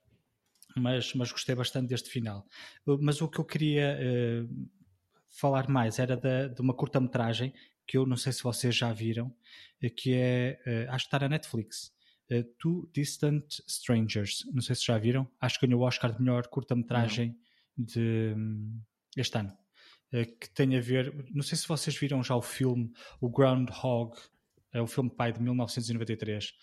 mas, 0.75 1.13
mas 1.13 1.31
gostei 1.31 1.53
bastante 1.53 1.89
deste 1.89 2.09
final. 2.09 2.47
Mas 2.99 3.21
o 3.21 3.29
que 3.29 3.39
eu 3.39 3.45
queria 3.45 3.99
falar 5.29 5.69
mais 5.69 5.99
era 5.99 6.17
da, 6.17 6.47
de 6.47 6.61
uma 6.61 6.73
curta-metragem 6.73 7.53
que 7.85 7.97
eu 7.97 8.05
não 8.07 8.17
sei 8.17 8.31
se 8.31 8.41
vocês 8.41 8.75
já 8.75 8.91
viram, 8.91 9.31
que 9.97 10.13
é. 10.15 10.87
acho 10.89 11.05
que 11.05 11.07
está 11.07 11.19
na 11.19 11.29
Netflix 11.29 11.94
uh, 12.31 12.43
Two 12.59 12.89
Distant 12.93 13.59
Strangers. 13.67 14.43
Não 14.53 14.61
sei 14.61 14.75
se 14.75 14.85
já 14.85 14.97
viram. 14.97 15.27
Acho 15.39 15.59
que 15.59 15.67
ganhou 15.67 15.81
o 15.81 15.85
Oscar 15.85 16.13
de 16.13 16.21
melhor 16.21 16.47
curta-metragem 16.47 17.37
de 17.77 18.33
um, 18.35 18.81
este 19.15 19.37
ano. 19.37 19.53
Uh, 20.13 20.25
que 20.39 20.49
tem 20.49 20.75
a 20.77 20.81
ver. 20.81 21.13
Não 21.33 21.43
sei 21.43 21.57
se 21.57 21.67
vocês 21.67 21.97
viram 21.97 22.23
já 22.23 22.35
o 22.35 22.41
filme, 22.41 22.91
o 23.19 23.29
Groundhog. 23.29 24.17
É 24.71 24.81
o 24.81 24.87
filme 24.87 25.09
pai 25.09 25.31
de 25.31 25.41
1993. 25.41 26.53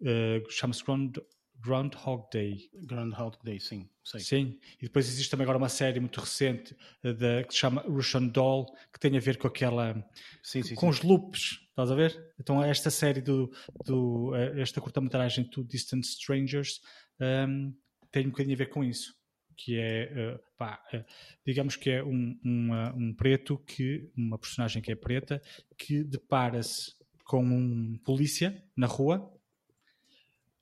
Uh, 0.00 0.50
Chama-se 0.50 0.84
Ground, 0.84 1.16
Groundhog 1.60 2.28
Day. 2.32 2.70
Groundhog 2.74 3.36
Day, 3.42 3.58
sim. 3.58 3.88
Sei. 4.04 4.20
Sim, 4.20 4.58
e 4.78 4.84
depois 4.84 5.06
existe 5.06 5.30
também 5.30 5.44
agora 5.44 5.58
uma 5.58 5.68
série 5.68 6.00
muito 6.00 6.18
recente 6.18 6.74
de, 7.02 7.44
que 7.44 7.52
se 7.52 7.60
chama 7.60 7.82
Russian 7.82 8.26
Doll, 8.28 8.66
que 8.92 8.98
tem 8.98 9.16
a 9.16 9.20
ver 9.20 9.36
com 9.36 9.46
aquela. 9.48 9.94
Sim, 10.42 10.62
sim, 10.62 10.74
com 10.74 10.92
sim. 10.92 10.98
os 10.98 11.02
loops, 11.02 11.60
estás 11.68 11.90
a 11.90 11.94
ver? 11.94 12.32
Então, 12.40 12.62
esta 12.62 12.90
série 12.90 13.20
do. 13.20 13.52
do 13.84 14.34
eh, 14.34 14.62
esta 14.62 14.80
curta-metragem, 14.80 15.44
Two 15.44 15.64
Distant 15.64 16.04
Strangers, 16.04 16.80
um, 17.20 17.74
tem 18.10 18.26
um 18.26 18.30
bocadinho 18.30 18.54
a 18.54 18.58
ver 18.58 18.70
com 18.70 18.82
isso. 18.82 19.14
Que 19.54 19.76
é, 19.76 20.36
uh, 20.36 20.40
pá, 20.56 20.80
uh, 20.94 21.04
digamos 21.44 21.74
que 21.74 21.90
é 21.90 22.02
um, 22.02 22.38
uma, 22.44 22.94
um 22.94 23.12
preto, 23.12 23.58
que 23.58 24.08
uma 24.16 24.38
personagem 24.38 24.80
que 24.80 24.92
é 24.92 24.94
preta, 24.94 25.42
que 25.76 26.04
depara-se 26.04 26.94
com 27.24 27.44
um 27.44 27.98
polícia 28.04 28.64
na 28.76 28.86
rua 28.86 29.30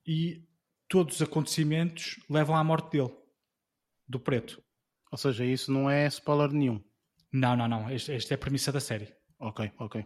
e 0.04 0.42
todos 0.88 1.16
os 1.16 1.22
acontecimentos 1.22 2.20
levam 2.28 2.56
à 2.56 2.64
morte 2.64 2.92
dele, 2.92 3.12
do 4.08 4.20
preto. 4.20 4.62
Ou 5.10 5.18
seja, 5.18 5.44
isso 5.44 5.72
não 5.72 5.90
é 5.90 6.06
spoiler 6.06 6.50
nenhum. 6.50 6.82
Não, 7.32 7.56
não, 7.56 7.68
não. 7.68 7.88
Esta 7.88 8.34
é 8.34 8.36
a 8.36 8.38
premissa 8.38 8.72
da 8.72 8.80
série. 8.80 9.12
Ok, 9.38 9.70
ok. 9.78 10.04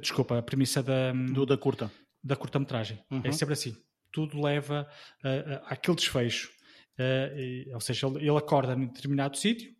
Desculpa, 0.00 0.38
a 0.38 0.42
premissa 0.42 0.82
da. 0.82 1.12
Do, 1.12 1.44
da 1.44 1.56
curta. 1.56 1.90
Da 2.22 2.36
curta-metragem. 2.36 3.02
Uhum. 3.10 3.22
É 3.24 3.32
sempre 3.32 3.54
assim. 3.54 3.76
Tudo 4.12 4.40
leva 4.40 4.88
uh, 5.24 5.64
àquele 5.66 5.96
desfecho. 5.96 6.50
Uh, 6.98 7.38
e, 7.38 7.70
ou 7.72 7.80
seja, 7.80 8.06
ele, 8.06 8.18
ele 8.18 8.36
acorda 8.36 8.74
num 8.74 8.86
determinado 8.86 9.36
sítio, 9.36 9.72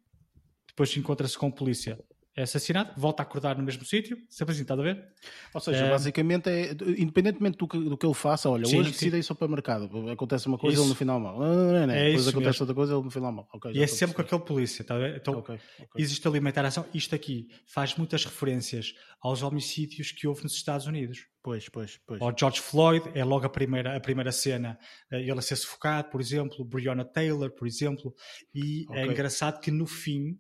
depois 0.69 0.97
encontra-se 0.97 1.37
com 1.37 1.47
a 1.47 1.53
polícia 1.53 1.99
é 2.39 2.43
assassinado, 2.43 2.93
volta 2.97 3.21
a 3.21 3.25
acordar 3.25 3.59
no 3.59 3.65
mesmo 3.65 3.85
sítio, 3.85 4.17
sempre 4.31 4.53
assim, 4.53 4.63
estás 4.63 4.79
a 4.79 4.83
ver? 4.83 5.05
Ou 5.53 5.61
seja, 5.61 5.87
é... 5.87 5.91
basicamente, 5.91 6.49
é, 6.49 6.71
independentemente 6.97 7.59
do 7.59 7.67
que, 7.67 7.77
do 7.77 7.99
que 7.99 8.07
ele 8.07 8.15
faça, 8.15 8.49
olha, 8.49 8.65
sim, 8.65 8.79
hoje 8.79 8.93
decide 8.93 9.19
ir 9.19 9.25
só 9.25 9.35
para 9.35 9.49
o 9.49 9.51
mercado, 9.51 10.09
acontece 10.09 10.47
uma 10.47 10.57
coisa, 10.57 10.75
isso. 10.75 10.85
ele 10.85 10.89
no 10.91 10.95
final 10.95 11.19
mal. 11.19 11.43
Ah, 11.43 11.87
não, 11.87 11.93
é 11.93 12.07
depois 12.07 12.29
acontece 12.29 12.47
mesmo. 12.47 12.63
outra 12.63 12.75
coisa, 12.77 12.95
ele 12.95 13.03
no 13.03 13.11
final 13.11 13.33
mal. 13.33 13.49
Okay, 13.53 13.73
e 13.73 13.83
é 13.83 13.87
sempre 13.89 14.15
com 14.15 14.23
aquele 14.23 14.43
polícia, 14.43 14.85
tá 14.85 14.95
a 14.95 14.99
ver? 14.99 15.17
Então, 15.17 15.35
okay, 15.35 15.57
okay. 15.57 15.87
existe 15.97 16.29
ali 16.29 16.39
uma 16.39 16.49
interação. 16.49 16.87
Isto 16.95 17.17
aqui 17.17 17.49
faz 17.67 17.97
muitas 17.97 18.25
referências 18.25 18.95
aos 19.21 19.43
homicídios 19.43 20.13
que 20.13 20.29
houve 20.29 20.45
nos 20.45 20.55
Estados 20.55 20.87
Unidos. 20.87 21.27
Pois, 21.43 21.69
pois, 21.69 21.99
pois. 22.07 22.21
O 22.23 22.33
George 22.39 22.61
Floyd 22.61 23.11
é 23.15 23.25
logo 23.25 23.47
a 23.47 23.49
primeira, 23.49 23.97
a 23.97 24.01
primeira 24.01 24.31
cena, 24.31 24.79
eh, 25.11 25.23
ele 25.23 25.33
a 25.33 25.43
ser 25.43 25.57
sufocado, 25.57 26.09
por 26.09 26.21
exemplo, 26.21 26.65
Breonna 26.65 27.05
Taylor, 27.05 27.51
por 27.51 27.67
exemplo, 27.67 28.15
e 28.55 28.87
é 28.93 29.07
engraçado 29.07 29.61
que 29.61 29.73
no 29.73 29.87
fim 29.87 30.39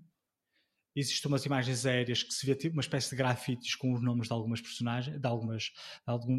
existem 0.99 1.31
umas 1.31 1.45
imagens 1.45 1.87
aéreas 1.87 2.23
que 2.23 2.33
se 2.33 2.47
vê 2.47 2.55
tipo 2.55 2.75
uma 2.75 2.83
espécie 2.83 3.11
de 3.11 3.17
grafites 3.17 3.75
com 3.75 3.93
os 3.93 4.03
nomes 4.03 4.29
de 4.29 4.33
algumas 4.33 4.61
personagens, 4.61 5.21
de 5.21 5.27
algumas, 5.27 5.73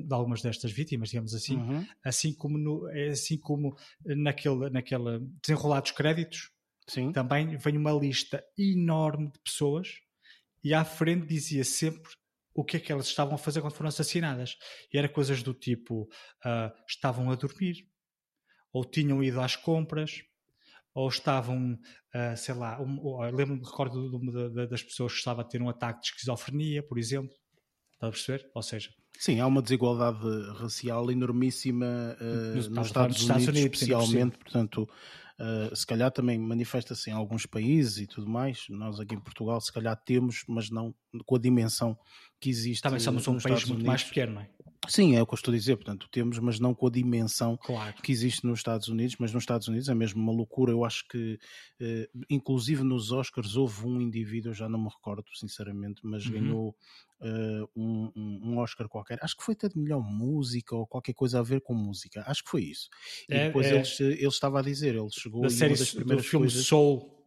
de, 0.06 0.14
algumas 0.14 0.42
destas 0.42 0.72
vítimas, 0.72 1.10
digamos 1.10 1.34
assim, 1.34 1.58
uhum. 1.58 1.86
assim 2.04 2.34
como 2.34 2.58
no, 2.58 2.90
é 2.90 3.10
assim 3.10 3.38
como 3.38 3.76
naquele, 4.06 4.70
naquele 4.70 5.20
desenrolar 5.42 5.82
dos 5.82 5.92
créditos, 5.92 6.52
Sim. 6.88 7.12
também 7.12 7.58
vem 7.58 7.78
uma 7.78 7.92
lista 7.92 8.44
enorme 8.58 9.32
de 9.32 9.40
pessoas 9.40 10.00
e 10.64 10.74
à 10.74 10.84
frente 10.84 11.28
dizia 11.28 11.64
sempre 11.64 12.12
o 12.54 12.64
que 12.64 12.78
é 12.78 12.80
que 12.80 12.92
elas 12.92 13.08
estavam 13.08 13.36
a 13.36 13.38
fazer 13.38 13.62
quando 13.62 13.74
foram 13.74 13.88
assassinadas. 13.88 14.58
E 14.94 14.98
era 14.98 15.08
coisas 15.08 15.42
do 15.42 15.54
tipo 15.54 16.04
uh, 16.04 16.72
estavam 16.88 17.32
a 17.32 17.36
dormir, 17.36 17.88
ou 18.74 18.84
tinham 18.84 19.24
ido 19.24 19.40
às 19.40 19.56
compras, 19.56 20.24
ou 21.00 21.08
estavam, 21.08 21.76
uh, 22.14 22.36
sei 22.36 22.54
lá, 22.54 22.78
um, 22.82 23.22
lembro-me, 23.32 23.64
recordo 23.64 24.10
de 24.10 24.16
uma 24.18 24.68
das 24.68 24.84
pessoas 24.84 25.14
que 25.14 25.20
estava 25.20 25.44
a 25.44 25.46
ter 25.46 25.62
um 25.62 25.70
ataque 25.70 26.02
de 26.02 26.08
esquizofrenia, 26.08 26.84
por 26.84 27.00
exemplo, 27.00 27.32
está 27.94 28.08
a 28.08 28.12
perceber? 28.12 28.50
Ou 28.54 28.62
seja, 28.62 28.90
Sim, 29.18 29.40
há 29.40 29.48
uma 29.48 29.62
desigualdade 29.62 30.20
racial 30.58 31.10
enormíssima 31.10 32.18
uh, 32.20 32.56
nos, 32.56 32.68
nos 32.68 32.88
Estados, 32.88 33.16
Estados, 33.16 33.48
Unidos, 33.48 33.60
Unidos 33.60 33.82
especialmente, 33.82 34.38
portanto, 34.38 34.90
uh, 35.40 35.74
se 35.74 35.88
calhar 35.88 36.12
também 36.12 36.38
manifesta-se 36.38 37.10
em 37.10 37.14
alguns 37.14 37.46
países 37.46 38.00
e 38.00 38.06
tudo 38.08 38.30
mais. 38.30 38.66
Nós 38.70 39.00
aqui 39.00 39.16
em 39.16 39.22
Portugal, 39.22 39.62
se 39.62 39.72
calhar 39.72 39.96
temos, 40.06 40.44
mas 40.50 40.70
não 40.70 40.94
com 41.26 41.36
a 41.38 41.40
dimensão 41.40 41.98
que 42.42 42.50
existe. 42.50 42.82
Também 42.82 43.00
somos 43.00 43.26
um 43.26 43.34
país 43.34 43.44
Estados 43.46 43.66
muito 43.66 43.76
Unidos. 43.76 43.88
mais 43.88 44.04
pequeno, 44.04 44.34
não 44.34 44.42
é? 44.42 44.50
Sim, 44.88 45.16
é 45.16 45.22
o 45.22 45.26
que 45.28 45.34
eu 45.34 45.36
estou 45.36 45.54
a 45.54 45.58
dizer, 45.58 45.76
portanto, 45.76 46.08
temos, 46.10 46.40
mas 46.40 46.60
não 46.60 46.74
com 46.74 46.88
a 46.88 46.90
dimensão 46.90 47.58
claro. 47.58 47.94
que 48.02 48.12
existe 48.12 48.46
nos 48.46 48.60
Estados 48.60 48.88
Unidos, 48.88 49.18
mas 49.20 49.34
nos 49.34 49.44
Estados 49.44 49.68
Unidos 49.68 49.90
é 49.90 49.94
mesmo 49.94 50.22
uma 50.22 50.32
loucura. 50.32 50.72
Eu 50.72 50.86
acho 50.86 51.06
que, 51.08 51.38
eh, 51.80 52.10
inclusive 52.30 52.84
nos 52.84 53.12
Oscars, 53.12 53.56
houve 53.56 53.86
um 53.86 54.00
indivíduo, 54.02 54.52
eu 54.52 54.54
já 54.56 54.70
não 54.70 54.80
me 54.80 54.90
recordo, 54.90 55.26
sinceramente, 55.36 56.02
mas 56.04 56.26
uhum. 56.26 56.32
ganhou 56.32 56.76
uh, 57.20 57.70
um, 57.76 58.12
um, 58.16 58.58
Oscar 58.58 58.88
qualquer. 58.88 59.20
Acho 59.22 59.36
que 59.36 59.44
foi 59.44 59.54
até 59.54 59.68
de 59.68 59.78
melhor 59.78 60.02
música 60.02 60.76
ou 60.76 60.88
qualquer 60.88 61.14
coisa 61.14 61.40
a 61.40 61.44
ver 61.44 61.62
com 61.62 61.74
música. 61.74 62.24
Acho 62.26 62.44
que 62.44 62.50
foi 62.50 62.64
isso. 62.64 62.90
E 63.30 63.36
é, 63.36 63.48
depois 63.48 63.68
é... 63.68 63.76
ele, 63.76 64.14
ele 64.14 64.28
estava 64.28 64.60
a 64.60 64.64
dizer, 64.64 64.96
ele 64.96 65.10
chegou 65.12 65.42
da 65.42 65.50
série 65.50 65.76
das 65.76 65.92
primeiras 65.92 66.26
do 66.26 66.30
filme 66.30 66.46
coisas... 66.48 66.66
Soul 66.66 67.19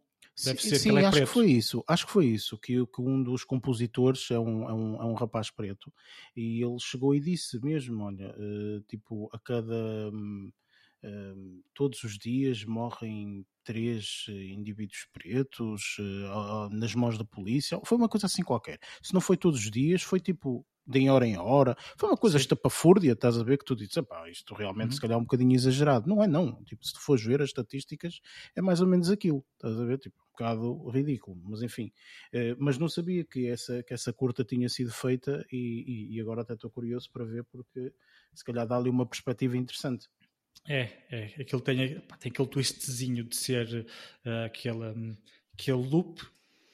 Deve 0.43 0.61
sim, 0.61 0.69
ser 0.69 0.79
sim 0.79 0.97
é 0.97 1.05
acho 1.05 1.11
preto. 1.11 1.27
que 1.27 1.33
foi 1.33 1.51
isso. 1.51 1.83
Acho 1.87 2.05
que 2.07 2.11
foi 2.11 2.25
isso. 2.25 2.57
Que, 2.57 2.85
que 2.87 3.01
um 3.01 3.21
dos 3.21 3.43
compositores 3.43 4.31
é 4.31 4.39
um, 4.39 4.69
é, 4.69 4.73
um, 4.73 5.01
é 5.01 5.05
um 5.05 5.13
rapaz 5.13 5.51
preto 5.51 5.93
e 6.35 6.63
ele 6.63 6.79
chegou 6.79 7.13
e 7.13 7.19
disse 7.19 7.59
mesmo: 7.59 8.03
olha, 8.03 8.35
uh, 8.37 8.81
tipo, 8.87 9.29
a 9.31 9.39
cada. 9.39 10.09
Um, 10.11 10.51
uh, 11.03 11.63
todos 11.73 12.03
os 12.03 12.17
dias 12.17 12.63
morrem 12.65 13.45
três 13.63 14.25
indivíduos 14.27 15.07
pretos 15.13 15.97
uh, 15.99 16.69
nas 16.71 16.95
mãos 16.95 17.17
da 17.17 17.25
polícia. 17.25 17.79
Foi 17.85 17.97
uma 17.97 18.09
coisa 18.09 18.25
assim 18.25 18.43
qualquer. 18.43 18.79
Se 19.01 19.13
não 19.13 19.21
foi 19.21 19.37
todos 19.37 19.59
os 19.59 19.69
dias, 19.69 20.01
foi 20.01 20.19
tipo 20.19 20.65
de 20.85 21.09
hora 21.09 21.25
em 21.25 21.37
hora. 21.37 21.75
Foi 21.97 22.09
uma 22.09 22.17
coisa 22.17 22.37
estapafúrdia, 22.37 23.13
estás 23.13 23.37
a 23.37 23.43
ver, 23.43 23.57
que 23.57 23.65
tu 23.65 23.75
dizes, 23.75 23.95
isto 24.31 24.53
realmente 24.53 24.89
uhum. 24.89 24.91
se 24.93 25.01
calhar 25.01 25.17
é 25.17 25.19
um 25.19 25.23
bocadinho 25.23 25.55
exagerado. 25.55 26.07
Não 26.07 26.23
é 26.23 26.27
não, 26.27 26.63
tipo, 26.63 26.85
se 26.85 26.93
tu 26.93 26.99
fores 26.99 27.23
ver 27.23 27.41
as 27.41 27.49
estatísticas, 27.49 28.19
é 28.55 28.61
mais 28.61 28.81
ou 28.81 28.87
menos 28.87 29.09
aquilo, 29.09 29.45
estás 29.53 29.79
a 29.79 29.85
ver, 29.85 29.97
tipo, 29.97 30.15
um 30.19 30.31
bocado 30.31 30.89
ridículo, 30.89 31.39
mas 31.43 31.61
enfim. 31.61 31.91
Uh, 32.33 32.55
mas 32.57 32.77
não 32.77 32.89
sabia 32.89 33.23
que 33.23 33.47
essa, 33.47 33.83
que 33.83 33.93
essa 33.93 34.11
curta 34.11 34.43
tinha 34.43 34.67
sido 34.67 34.91
feita 34.91 35.45
e, 35.51 36.09
e, 36.11 36.15
e 36.15 36.21
agora 36.21 36.41
até 36.41 36.53
estou 36.53 36.69
curioso 36.69 37.09
para 37.11 37.23
ver 37.23 37.43
porque 37.45 37.93
se 38.33 38.43
calhar 38.43 38.67
dá 38.67 38.77
ali 38.77 38.89
uma 38.89 39.05
perspectiva 39.05 39.55
interessante. 39.57 40.07
É, 40.67 40.89
é, 41.11 41.25
aquilo 41.41 41.61
tem, 41.61 41.99
tem 42.19 42.31
aquele 42.31 42.47
twistzinho 42.47 43.23
de 43.23 43.35
ser 43.35 43.85
uh, 44.25 44.45
aquele, 44.45 44.85
um, 44.85 45.17
aquele 45.53 45.77
loop 45.77 46.21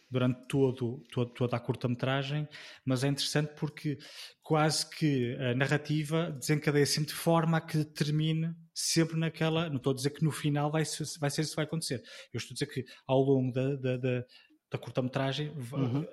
durante 0.09 0.47
todo, 0.47 1.03
todo, 1.11 1.31
toda 1.31 1.55
a 1.55 1.59
curta-metragem, 1.59 2.47
mas 2.83 3.03
é 3.03 3.07
interessante 3.07 3.53
porque 3.55 3.97
quase 4.41 4.89
que 4.89 5.35
a 5.35 5.53
narrativa 5.53 6.31
desencadeia 6.31 6.85
sempre 6.85 7.09
de 7.09 7.15
forma 7.15 7.57
a 7.57 7.61
que 7.61 7.85
termine 7.85 8.55
sempre 8.73 9.17
naquela. 9.17 9.69
Não 9.69 9.77
estou 9.77 9.91
a 9.91 9.95
dizer 9.95 10.09
que 10.09 10.23
no 10.23 10.31
final 10.31 10.71
vai 10.71 10.83
ser, 10.83 11.05
vai 11.19 11.29
ser 11.29 11.41
isso 11.41 11.51
que 11.51 11.57
vai 11.57 11.65
acontecer. 11.65 12.01
Eu 12.33 12.37
estou 12.39 12.53
a 12.53 12.55
dizer 12.55 12.65
que 12.65 12.85
ao 13.05 13.21
longo 13.21 13.51
da, 13.51 13.75
da, 13.75 13.97
da, 13.97 14.25
da 14.71 14.77
curta-metragem 14.77 15.49
uhum. 15.49 16.05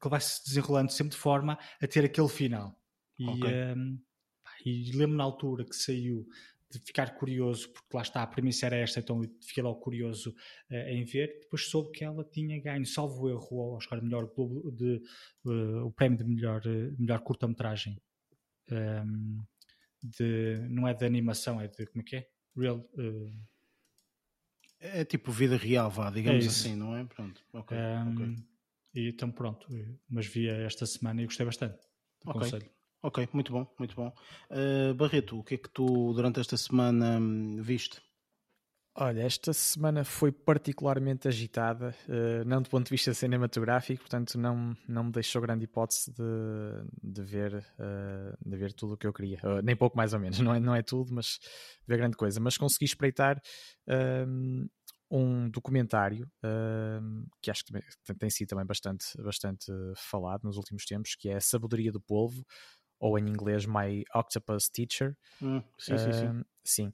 que 0.00 0.08
vai 0.08 0.20
se 0.20 0.44
desenrolando 0.44 0.90
sempre 0.92 1.12
de 1.12 1.18
forma 1.18 1.58
a 1.80 1.86
ter 1.86 2.04
aquele 2.04 2.28
final. 2.28 2.74
E, 3.18 3.28
okay. 3.28 3.74
um, 3.74 4.00
e 4.64 4.92
lembro 4.92 5.16
na 5.16 5.24
altura 5.24 5.64
que 5.64 5.76
saiu 5.76 6.26
de 6.78 6.78
ficar 6.78 7.14
curioso, 7.14 7.72
porque 7.72 7.96
lá 7.96 8.02
está, 8.02 8.22
a 8.22 8.26
premissa 8.26 8.66
era 8.66 8.76
esta, 8.76 9.00
então 9.00 9.20
fiquei 9.40 9.62
logo 9.62 9.80
curioso 9.80 10.34
uh, 10.70 10.74
em 10.88 11.04
ver. 11.04 11.38
Depois 11.42 11.68
soube 11.68 11.90
que 11.92 12.04
ela 12.04 12.24
tinha 12.24 12.60
ganho, 12.60 12.86
salvo 12.86 13.28
erro, 13.28 13.48
o 13.50 13.76
Oscar 13.76 14.02
melhor 14.02 14.30
de, 14.72 15.02
uh, 15.44 15.84
o 15.84 15.92
prémio 15.92 16.18
de 16.18 16.24
melhor, 16.24 16.62
uh, 16.66 16.96
melhor 16.98 17.20
curta-metragem. 17.20 18.00
Um, 18.70 19.42
de, 20.02 20.66
não 20.68 20.88
é 20.88 20.94
de 20.94 21.04
animação, 21.04 21.60
é 21.60 21.68
de 21.68 21.86
como 21.86 22.02
é 22.02 22.04
que 22.04 22.16
é? 22.16 22.28
Real. 22.56 22.88
É 24.80 25.04
tipo 25.04 25.30
vida 25.30 25.56
real, 25.56 25.88
vá, 25.90 26.10
digamos 26.10 26.44
é 26.44 26.48
assim, 26.48 26.74
não 26.74 26.96
é? 26.96 27.04
Pronto, 27.04 27.40
ok. 27.52 27.76
Um, 27.76 28.12
okay. 28.12 28.36
E 28.94 29.08
então 29.08 29.30
pronto, 29.30 29.66
mas 30.08 30.26
vi 30.26 30.48
esta 30.48 30.84
semana 30.86 31.22
e 31.22 31.24
gostei 31.24 31.46
bastante. 31.46 31.78
Ok. 32.26 32.60
Ok, 33.02 33.28
muito 33.32 33.50
bom, 33.50 33.66
muito 33.78 33.96
bom. 33.96 34.12
Uh, 34.48 34.94
Barreto, 34.94 35.40
o 35.40 35.42
que 35.42 35.56
é 35.56 35.58
que 35.58 35.68
tu 35.68 36.12
durante 36.12 36.38
esta 36.38 36.56
semana 36.56 37.18
hum, 37.18 37.60
viste? 37.60 38.00
Olha, 38.94 39.22
esta 39.22 39.54
semana 39.54 40.04
foi 40.04 40.30
particularmente 40.30 41.26
agitada, 41.26 41.96
uh, 42.06 42.44
não 42.44 42.60
do 42.60 42.68
ponto 42.68 42.84
de 42.84 42.90
vista 42.90 43.14
cinematográfico, 43.14 44.02
portanto 44.02 44.38
não, 44.38 44.76
não 44.86 45.04
me 45.04 45.10
deixou 45.10 45.40
grande 45.40 45.64
hipótese 45.64 46.12
de, 46.12 46.22
de, 47.02 47.22
ver, 47.22 47.54
uh, 47.54 48.36
de 48.48 48.56
ver 48.56 48.74
tudo 48.74 48.92
o 48.92 48.96
que 48.96 49.06
eu 49.06 49.12
queria, 49.12 49.40
uh, 49.44 49.62
nem 49.62 49.74
pouco 49.74 49.96
mais 49.96 50.12
ou 50.12 50.20
menos, 50.20 50.38
não 50.40 50.54
é, 50.54 50.60
não 50.60 50.74
é 50.74 50.82
tudo, 50.82 51.12
mas 51.12 51.38
ver 51.88 51.96
grande 51.96 52.18
coisa. 52.18 52.38
Mas 52.38 52.58
consegui 52.58 52.84
espreitar 52.84 53.40
hum, 54.28 54.68
um 55.10 55.48
documentário 55.50 56.30
que 57.40 57.50
acho 57.50 57.64
que 57.64 57.72
tem, 57.72 58.16
tem 58.16 58.30
sido 58.30 58.48
também 58.48 58.66
bastante, 58.66 59.06
bastante 59.22 59.72
falado 59.96 60.44
nos 60.44 60.56
últimos 60.56 60.84
tempos, 60.84 61.14
que 61.14 61.30
é 61.30 61.36
A 61.36 61.40
Sabedoria 61.40 61.90
do 61.90 62.00
Polvo, 62.00 62.44
ou 63.02 63.18
em 63.18 63.28
inglês 63.28 63.66
My 63.66 64.04
Octopus 64.14 64.68
Teacher. 64.68 65.16
Hum, 65.42 65.60
sim, 65.76 65.98
sim, 65.98 66.12
sim. 66.12 66.26
Uh, 66.28 66.44
sim. 66.64 66.92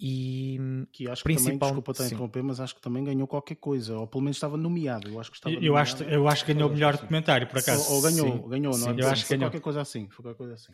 E 0.00 0.58
que 0.90 1.08
acho 1.08 1.22
que 1.22 1.34
também, 1.34 1.58
desculpa 1.58 1.92
estar 1.92 2.04
a 2.04 2.06
interromper, 2.06 2.42
mas 2.42 2.58
acho 2.58 2.74
que 2.74 2.80
também 2.80 3.04
ganhou 3.04 3.28
qualquer 3.28 3.54
coisa, 3.56 3.96
ou 3.98 4.06
pelo 4.06 4.22
menos 4.22 4.38
estava 4.38 4.56
nomeado. 4.56 5.08
Eu 5.08 5.20
acho 5.20 5.30
que 5.30 5.36
estava 5.36 5.54
eu, 5.54 5.76
acho, 5.76 6.02
eu 6.04 6.26
acho 6.26 6.44
que 6.44 6.54
ganhou 6.54 6.70
o 6.70 6.72
melhor 6.72 6.96
documentário, 6.96 7.46
por 7.46 7.58
acaso. 7.58 7.88
Ou, 7.90 7.96
ou 7.96 8.02
ganhou, 8.02 8.42
sim. 8.42 8.48
ganhou, 8.48 8.78
não 8.78 8.88
é? 8.88 9.00
Eu 9.00 9.08
acho 9.08 9.24
que 9.24 9.28
ganhou. 9.28 9.50
qualquer 9.50 9.60
coisa 9.60 9.82
assim. 9.82 10.08
Foi 10.08 10.24
qualquer 10.24 10.38
coisa 10.38 10.54
assim. 10.54 10.72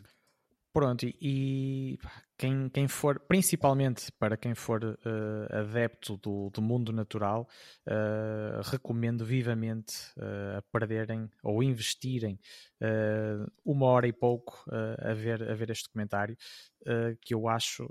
Pronto, 0.79 1.05
e, 1.05 1.99
quem, 2.37 2.69
quem 2.69 2.87
for, 2.87 3.19
principalmente 3.19 4.09
para 4.13 4.37
quem 4.37 4.55
for 4.55 4.81
uh, 4.81 5.57
adepto 5.57 6.15
do, 6.15 6.49
do 6.51 6.61
mundo 6.61 6.93
natural, 6.93 7.49
uh, 7.85 8.61
recomendo 8.63 9.25
vivamente 9.25 9.93
uh, 10.15 10.59
a 10.59 10.61
perderem 10.71 11.29
ou 11.43 11.61
investirem 11.61 12.39
uma 13.65 13.87
hora 13.87 14.07
e 14.07 14.13
pouco 14.13 14.63
a, 14.99 15.13
ver, 15.13 15.43
a 15.51 15.53
ver 15.53 15.69
este 15.69 15.83
documentário, 15.83 16.37
que 17.21 17.33
eu 17.33 17.49
acho, 17.49 17.89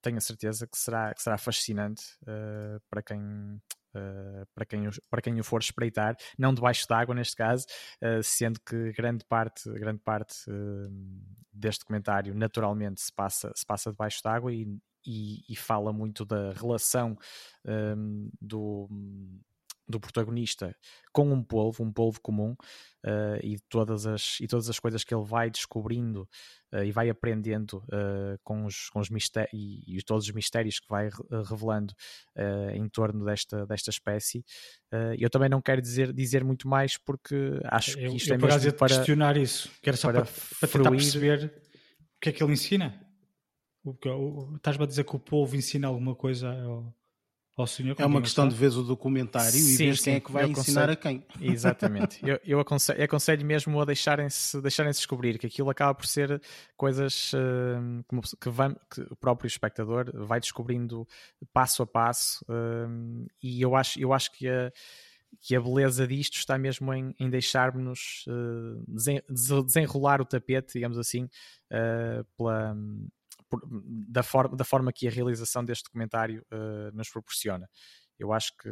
tenho 0.00 0.16
a 0.16 0.20
certeza 0.22 0.66
que 0.66 0.78
será, 0.78 1.12
que 1.12 1.22
será 1.22 1.36
fascinante 1.36 2.02
para 2.88 3.02
quem 3.02 3.60
Uh, 3.94 4.46
para, 4.54 4.64
quem 4.64 4.86
o, 4.86 4.90
para 5.10 5.20
quem 5.20 5.40
o 5.40 5.44
for 5.44 5.60
espreitar, 5.60 6.16
não 6.38 6.54
debaixo 6.54 6.86
d'água 6.88 7.14
neste 7.14 7.34
caso, 7.34 7.66
uh, 8.02 8.22
sendo 8.22 8.60
que 8.60 8.92
grande 8.92 9.24
parte, 9.24 9.68
grande 9.72 10.00
parte 10.04 10.48
uh, 10.48 10.88
deste 11.52 11.80
documentário 11.80 12.34
naturalmente 12.34 13.00
se 13.00 13.12
passa, 13.12 13.52
se 13.54 13.66
passa 13.66 13.90
debaixo 13.90 14.20
d'água 14.22 14.52
e, 14.52 14.64
e, 15.04 15.40
e, 15.48 15.56
fala 15.56 15.92
muito 15.92 16.24
da 16.24 16.52
relação 16.52 17.16
um, 17.66 18.30
do, 18.40 18.88
do 19.90 20.00
protagonista 20.00 20.74
com 21.12 21.30
um 21.30 21.42
polvo, 21.42 21.82
um 21.82 21.92
polvo 21.92 22.20
comum, 22.20 22.54
uh, 23.04 23.38
e, 23.42 23.58
todas 23.68 24.06
as, 24.06 24.38
e 24.40 24.46
todas 24.46 24.68
as 24.68 24.78
coisas 24.78 25.04
que 25.04 25.14
ele 25.14 25.24
vai 25.24 25.50
descobrindo 25.50 26.28
uh, 26.72 26.82
e 26.84 26.92
vai 26.92 27.08
aprendendo 27.10 27.78
uh, 27.88 28.38
com, 28.42 28.64
os, 28.64 28.88
com 28.90 29.00
os 29.00 29.10
mistérios 29.10 29.50
e, 29.52 29.98
e, 29.98 30.02
todos 30.02 30.26
os 30.26 30.32
mistérios 30.32 30.78
que 30.78 30.88
vai 30.88 31.08
revelando 31.48 31.94
em 32.72 32.88
torno 32.88 33.24
desta, 33.24 33.66
desta 33.66 33.90
espécie. 33.90 34.44
eu 35.18 35.28
também 35.28 35.48
não 35.48 35.60
quero 35.60 35.80
dizer, 35.80 36.12
dizer 36.12 36.42
muito 36.42 36.66
mais 36.68 36.96
porque 36.96 37.60
acho 37.64 37.96
que 37.96 38.06
isto 38.06 38.30
eu, 38.30 38.34
é 38.34 38.38
mesmo 38.38 38.72
para 38.72 38.96
questionar 38.96 39.36
isso, 39.36 39.70
quero 39.82 39.96
só 39.96 40.10
para, 40.10 40.24
para, 40.24 40.32
para 40.60 40.68
tentar 40.68 40.90
perceber 40.90 41.52
o 42.16 42.20
que 42.20 42.30
é 42.30 42.32
que 42.32 42.42
ele 42.42 42.52
ensina. 42.52 42.98
Estás-me 44.56 44.84
a 44.84 44.86
dizer 44.86 45.04
que 45.04 45.16
o 45.16 45.18
povo 45.18 45.56
ensina 45.56 45.88
alguma 45.88 46.14
coisa 46.14 46.50
ao, 46.50 46.94
ao 47.60 47.66
senhor. 47.66 47.96
É 47.98 48.06
uma 48.06 48.20
questão 48.20 48.48
de 48.48 48.54
ver 48.54 48.72
o 48.72 48.82
documentário 48.82 49.52
sim, 49.52 49.84
e 49.84 49.90
ver 49.90 49.98
quem 49.98 50.14
é 50.14 50.20
que 50.20 50.32
vai 50.32 50.48
ensinar 50.48 50.90
a 50.90 50.96
quem. 50.96 51.24
Exatamente. 51.40 52.18
eu, 52.26 52.40
eu 52.44 52.60
aconselho, 52.60 53.02
aconselho, 53.02 53.46
mesmo 53.46 53.80
a 53.80 53.84
deixarem-se 53.84 54.60
deixarem 54.60 54.92
-se 54.92 55.00
descobrir 55.00 55.38
que 55.38 55.46
aquilo 55.46 55.70
acaba 55.70 55.94
por 55.94 56.06
ser 56.06 56.40
coisas 56.76 57.32
uh, 57.32 58.22
que, 58.40 58.48
vai, 58.48 58.74
que, 58.92 59.00
o 59.10 59.16
próprio 59.16 59.48
espectador 59.48 60.10
vai 60.26 60.40
descobrindo 60.40 61.06
passo 61.52 61.82
a 61.82 61.86
passo 61.86 62.44
uh, 62.48 63.26
e 63.42 63.60
eu 63.60 63.74
acho, 63.76 64.00
eu 64.00 64.12
acho 64.12 64.32
que 64.32 64.48
a 64.48 64.72
que 65.40 65.54
a 65.54 65.60
beleza 65.60 66.06
disto 66.06 66.36
está 66.36 66.58
mesmo 66.58 66.92
em, 66.92 67.14
em 67.18 67.30
deixar-nos 67.30 68.24
uh, 68.26 68.84
desenrolar 69.64 70.20
o 70.20 70.24
tapete, 70.24 70.74
digamos 70.74 70.98
assim, 70.98 71.24
uh, 71.24 72.24
pela, 72.36 72.74
por, 72.74 73.10
da, 74.08 74.22
forma, 74.22 74.56
da 74.56 74.64
forma 74.64 74.92
que 74.92 75.08
a 75.08 75.10
realização 75.10 75.64
deste 75.64 75.84
documentário 75.84 76.44
uh, 76.52 76.94
nos 76.94 77.08
proporciona. 77.08 77.68
Eu 78.18 78.32
acho 78.32 78.52
que 78.56 78.68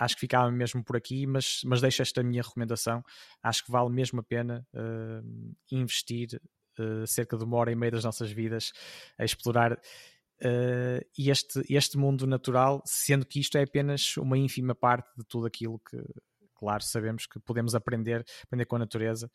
acho 0.00 0.14
que 0.14 0.20
ficava 0.20 0.50
mesmo 0.50 0.82
por 0.82 0.96
aqui, 0.96 1.26
mas, 1.26 1.60
mas 1.64 1.80
deixo 1.80 2.00
esta 2.00 2.22
minha 2.22 2.42
recomendação. 2.42 3.04
Acho 3.42 3.64
que 3.64 3.70
vale 3.70 3.90
mesmo 3.90 4.20
a 4.20 4.22
pena 4.22 4.66
uh, 4.74 5.54
investir 5.70 6.40
uh, 6.78 7.06
cerca 7.06 7.36
de 7.36 7.44
uma 7.44 7.58
hora 7.58 7.70
e 7.70 7.76
meia 7.76 7.92
das 7.92 8.04
nossas 8.04 8.32
vidas 8.32 8.72
a 9.18 9.24
explorar 9.24 9.74
uh, 9.74 11.06
este, 11.18 11.62
este 11.68 11.98
mundo 11.98 12.26
natural, 12.26 12.82
sendo 12.86 13.26
que 13.26 13.40
isto 13.40 13.58
é 13.58 13.62
apenas 13.62 14.16
uma 14.16 14.38
ínfima 14.38 14.74
parte 14.74 15.10
de 15.18 15.24
tudo 15.24 15.46
aquilo 15.46 15.78
que, 15.78 16.02
claro, 16.54 16.82
sabemos 16.82 17.26
que 17.26 17.38
podemos 17.38 17.74
aprender, 17.74 18.24
aprender 18.44 18.64
com 18.64 18.76
a 18.76 18.80
natureza. 18.80 19.30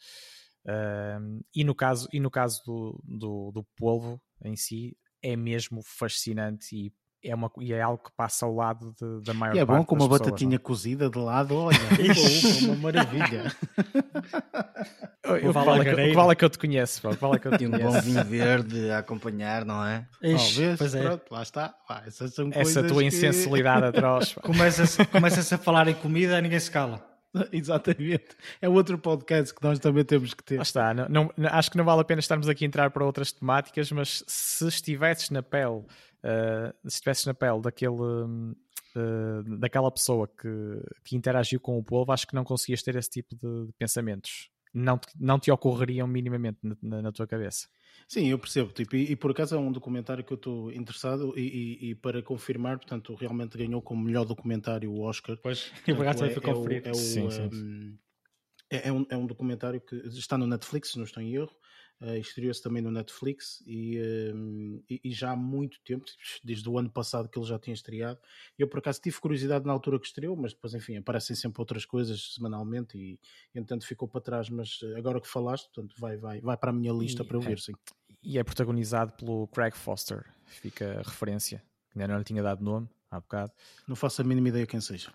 e 1.53 1.63
no 1.63 1.75
caso, 1.75 2.07
e 2.11 2.19
no 2.19 2.31
caso 2.31 2.63
do, 2.65 3.03
do, 3.03 3.51
do 3.51 3.63
polvo, 3.77 4.19
em 4.47 4.55
si 4.55 4.95
é 5.21 5.36
mesmo 5.36 5.81
fascinante 5.84 6.75
e 6.75 6.93
é, 7.27 7.34
uma, 7.34 7.51
e 7.60 7.73
é 7.73 7.81
algo 7.81 8.03
que 8.03 8.12
passa 8.15 8.45
ao 8.45 8.53
lado 8.53 8.93
de, 9.01 9.25
da 9.25 9.34
maior 9.34 9.55
e 9.55 9.60
é 9.60 9.65
bom 9.65 9.84
com 9.84 9.95
uma 9.95 10.08
pessoas, 10.08 10.21
batatinha 10.21 10.58
não? 10.58 10.63
cozida 10.63 11.10
de 11.10 11.17
lado, 11.17 11.55
olha, 11.55 11.77
ufa, 12.12 12.65
uma 12.65 12.75
maravilha. 12.75 13.51
eu, 15.41 15.51
vale 15.51 15.84
que, 15.84 15.95
que 15.95 16.13
vale 16.13 16.31
é 16.31 16.36
que 16.36 16.45
eu 16.45 16.49
te 16.49 16.60
conheço, 16.60 17.01
pô, 17.01 17.12
vale 17.12 17.36
é 17.36 17.39
que 17.39 17.47
eu 17.47 17.58
te 17.58 17.63
e 17.63 17.67
um 17.67 17.71
bom 17.71 17.99
vinho 18.01 18.23
verde 18.25 18.91
a 18.91 18.99
acompanhar, 18.99 19.65
não 19.65 19.84
é? 19.84 20.08
Ixi, 20.21 20.73
oh, 20.73 20.77
pois 20.77 20.93
é. 20.93 21.01
Pronto, 21.01 21.23
lá 21.31 21.41
está. 21.41 21.75
Ah, 21.89 22.03
essas 22.05 22.34
são 22.34 22.49
Essa 22.53 22.84
tua 22.84 23.01
que... 23.01 23.08
insensibilidade 23.08 23.86
atroz. 23.88 24.36
Começa-se 24.36 25.03
começa 25.05 25.55
a 25.55 25.57
falar 25.57 25.88
em 25.88 25.95
comida 25.95 26.38
e 26.38 26.41
ninguém 26.43 26.59
se 26.59 26.69
cala. 26.69 27.14
Exatamente. 27.51 28.36
É 28.61 28.69
outro 28.69 28.97
podcast 28.97 29.53
que 29.53 29.63
nós 29.63 29.79
também 29.79 30.03
temos 30.03 30.33
que 30.33 30.43
ter. 30.43 30.57
Lá 30.57 30.63
está. 30.63 30.93
Não, 30.93 31.07
não, 31.09 31.49
acho 31.49 31.71
que 31.71 31.77
não 31.77 31.86
vale 31.86 32.01
a 32.01 32.05
pena 32.05 32.19
estarmos 32.19 32.47
aqui 32.47 32.63
a 32.63 32.67
entrar 32.67 32.89
para 32.91 33.05
outras 33.05 33.31
temáticas, 33.31 33.91
mas 33.91 34.23
se 34.27 34.67
estivesses 34.67 35.29
na 35.29 35.43
pele, 35.43 35.79
uh, 35.79 36.73
se 36.83 36.95
estivesses 36.95 37.25
na 37.25 37.33
pele 37.33 37.61
daquele, 37.61 37.95
uh, 37.95 39.57
daquela 39.59 39.91
pessoa 39.91 40.27
que, 40.27 40.49
que 41.03 41.15
interagiu 41.15 41.59
com 41.59 41.77
o 41.77 41.83
povo, 41.83 42.11
acho 42.11 42.27
que 42.27 42.36
não 42.36 42.43
conseguias 42.43 42.81
ter 42.81 42.95
esse 42.95 43.09
tipo 43.09 43.36
de, 43.36 43.67
de 43.67 43.73
pensamentos. 43.73 44.49
Não 44.78 44.97
te, 44.97 45.07
não 45.17 45.39
te 45.39 45.49
ocorreriam 45.49 46.05
minimamente 46.05 46.59
na, 46.61 46.76
na, 46.82 47.01
na 47.03 47.11
tua 47.11 47.26
cabeça. 47.26 47.67
Sim, 48.09 48.28
eu 48.28 48.38
percebo. 48.38 48.73
Tipo, 48.73 48.97
e, 48.97 49.13
e, 49.13 49.15
por 49.15 49.32
acaso 49.32 49.55
é 49.55 49.57
um 49.57 49.71
documentário 49.71 50.21
que 50.21 50.34
eu 50.34 50.36
estou 50.36 50.71
interessado 50.71 51.34
e, 51.38 51.41
e, 51.41 51.89
e, 51.89 51.95
para 51.95 52.21
confirmar, 52.21 52.78
portanto, 52.78 53.15
realmente 53.15 53.57
ganhou 53.57 53.82
como 53.82 54.03
melhor 54.03 54.26
documentário 54.26 54.91
o 54.91 55.01
Oscar. 55.01 55.38
Pois, 55.41 55.71
eu 55.88 55.95
por 55.95 56.05
acaso 56.05 56.41
conferir. 56.41 56.82
É, 56.86 56.89
é, 56.89 56.93
sim, 56.93 57.32
sim. 57.32 57.49
Um, 57.53 57.97
é, 58.69 58.89
é, 58.89 58.91
um, 58.91 59.05
é 59.09 59.15
um 59.15 59.26
documentário 59.26 59.80
que 59.80 59.95
está 60.07 60.38
no 60.38 60.45
Netflix, 60.45 60.91
se 60.91 60.97
não 60.97 61.05
estou 61.05 61.23
em 61.23 61.34
erro. 61.34 61.55
Uh, 62.01 62.17
estreou-se 62.17 62.61
também 62.61 62.81
no 62.81 62.91
Netflix 62.91 63.63
e, 63.65 63.97
uh, 63.97 64.83
e, 64.89 64.99
e, 65.01 65.11
já 65.13 65.31
há 65.31 65.35
muito 65.35 65.79
tempo, 65.81 66.03
desde 66.43 66.67
o 66.67 66.77
ano 66.77 66.89
passado 66.89 67.29
que 67.29 67.39
ele 67.39 67.45
já 67.45 67.57
tinha 67.57 67.73
estreado. 67.73 68.19
Eu 68.59 68.67
por 68.67 68.79
acaso 68.79 68.99
tive 69.01 69.17
curiosidade 69.17 69.65
na 69.65 69.71
altura 69.71 69.97
que 69.97 70.05
estreou, 70.05 70.35
mas 70.35 70.53
depois, 70.53 70.73
enfim, 70.73 70.97
aparecem 70.97 71.35
sempre 71.35 71.61
outras 71.61 71.85
coisas 71.85 72.33
semanalmente 72.33 72.97
e, 72.97 73.19
entanto, 73.53 73.87
ficou 73.87 74.09
para 74.09 74.19
trás. 74.19 74.49
Mas 74.49 74.79
agora 74.97 75.21
que 75.21 75.27
falaste, 75.27 75.69
portanto, 75.73 75.95
vai, 75.97 76.17
vai, 76.17 76.41
vai 76.41 76.57
para 76.57 76.69
a 76.69 76.73
minha 76.73 76.91
lista 76.91 77.23
e, 77.23 77.25
para 77.25 77.37
eu 77.37 77.41
ver, 77.41 77.59
sim. 77.59 77.73
E 78.21 78.37
é 78.37 78.43
protagonizado 78.43 79.13
pelo 79.13 79.47
Craig 79.47 79.75
Foster, 79.75 80.25
fica 80.45 80.99
a 80.99 81.01
referência, 81.01 81.63
que 81.91 81.97
ainda 81.97 82.11
não 82.11 82.17
lhe 82.17 82.25
tinha 82.25 82.43
dado 82.43 82.61
nome 82.61 82.89
há 83.09 83.19
bocado. 83.19 83.51
Não 83.87 83.95
faço 83.95 84.21
a 84.21 84.25
mínima 84.25 84.49
ideia 84.49 84.67
quem 84.67 84.81
seja. 84.81 85.13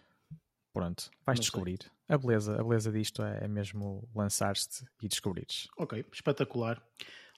Pronto, 0.72 1.10
vais 1.26 1.38
Não 1.38 1.42
descobrir. 1.42 1.82
Sei. 1.82 1.90
A 2.10 2.18
beleza, 2.18 2.60
a 2.60 2.64
beleza 2.64 2.90
disto 2.90 3.22
é, 3.22 3.44
é 3.44 3.46
mesmo 3.46 4.08
lançar-te 4.12 4.84
e 5.00 5.06
descobrires. 5.06 5.68
Ok, 5.78 6.04
espetacular. 6.12 6.82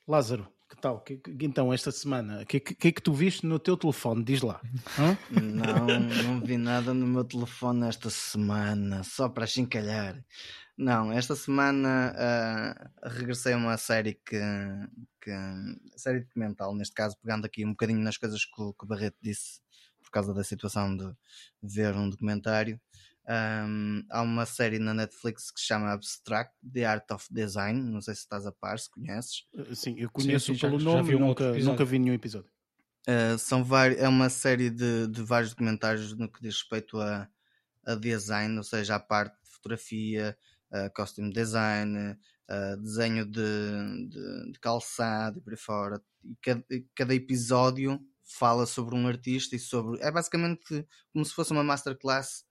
Lázaro, 0.08 0.48
que 0.66 0.80
tal? 0.80 1.02
Que, 1.02 1.18
que, 1.18 1.44
então, 1.44 1.70
esta 1.70 1.92
semana, 1.92 2.40
o 2.40 2.46
que, 2.46 2.58
que, 2.58 2.74
que 2.74 2.88
é 2.88 2.92
que 2.92 3.02
tu 3.02 3.12
viste 3.12 3.44
no 3.44 3.58
teu 3.58 3.76
telefone? 3.76 4.24
Diz 4.24 4.40
lá. 4.40 4.62
não, 5.30 6.00
não 6.24 6.40
vi 6.40 6.56
nada 6.56 6.94
no 6.94 7.06
meu 7.06 7.22
telefone 7.22 7.86
esta 7.86 8.08
semana, 8.08 9.04
só 9.04 9.28
para 9.28 9.46
chincalhar. 9.46 10.24
Não, 10.74 11.12
esta 11.12 11.36
semana 11.36 12.14
uh, 12.16 13.08
regressei 13.10 13.52
a 13.52 13.58
uma 13.58 13.76
série 13.76 14.14
que, 14.14 14.40
que. 15.20 15.30
série 15.98 16.20
documental, 16.20 16.74
neste 16.74 16.94
caso, 16.94 17.14
pegando 17.20 17.44
aqui 17.44 17.66
um 17.66 17.72
bocadinho 17.72 18.00
nas 18.00 18.16
coisas 18.16 18.42
que, 18.46 18.54
que 18.54 18.84
o 18.84 18.86
Barreto 18.86 19.18
disse, 19.20 19.60
por 20.02 20.10
causa 20.10 20.32
da 20.32 20.42
situação 20.42 20.96
de 20.96 21.14
ver 21.62 21.94
um 21.94 22.08
documentário. 22.08 22.80
Um, 23.28 24.04
há 24.10 24.20
uma 24.20 24.44
série 24.44 24.80
na 24.80 24.92
Netflix 24.92 25.50
que 25.50 25.60
se 25.60 25.66
chama 25.66 25.92
Abstract, 25.92 26.52
The 26.72 26.84
Art 26.84 27.10
of 27.10 27.26
Design. 27.30 27.80
Não 27.80 28.00
sei 28.00 28.14
se 28.14 28.22
estás 28.22 28.46
a 28.46 28.52
par, 28.52 28.78
se 28.78 28.90
conheces. 28.90 29.46
Eh, 29.54 29.74
sim, 29.74 29.94
eu 29.96 30.10
conheço 30.10 30.46
sim, 30.46 30.54
sim, 30.54 30.60
pelo 30.60 30.78
já, 30.78 30.84
nome, 30.84 31.12
já 31.12 31.18
nunca, 31.18 31.52
nunca 31.52 31.84
vi 31.84 31.98
nenhum 31.98 32.14
episódio. 32.14 32.50
Uh, 33.08 33.36
são 33.38 33.64
vários, 33.64 34.00
é 34.00 34.08
uma 34.08 34.28
série 34.28 34.70
de, 34.70 35.08
de 35.08 35.22
vários 35.22 35.50
documentários 35.50 36.16
no 36.16 36.30
que 36.30 36.40
diz 36.40 36.54
respeito 36.54 37.00
a, 37.00 37.28
a 37.84 37.94
design, 37.94 38.56
ou 38.56 38.64
seja, 38.64 38.94
a 38.94 39.00
parte 39.00 39.36
de 39.42 39.50
fotografia, 39.50 40.36
uh, 40.70 40.92
costume 40.94 41.32
design, 41.32 42.16
uh, 42.48 42.76
desenho 42.80 43.24
de, 43.24 44.08
de, 44.08 44.52
de, 44.52 44.58
calçado 44.60 45.38
e 45.38 45.42
por 45.42 45.52
aí 45.52 45.56
fora. 45.56 46.02
E 46.24 46.36
cada, 46.40 46.64
cada 46.94 47.14
episódio 47.14 48.00
fala 48.24 48.66
sobre 48.66 48.94
um 48.94 49.06
artista 49.06 49.56
e 49.56 49.58
sobre. 49.58 50.00
É 50.00 50.10
basicamente 50.10 50.86
como 51.12 51.24
se 51.24 51.34
fosse 51.34 51.52
uma 51.52 51.64
masterclass 51.64 52.44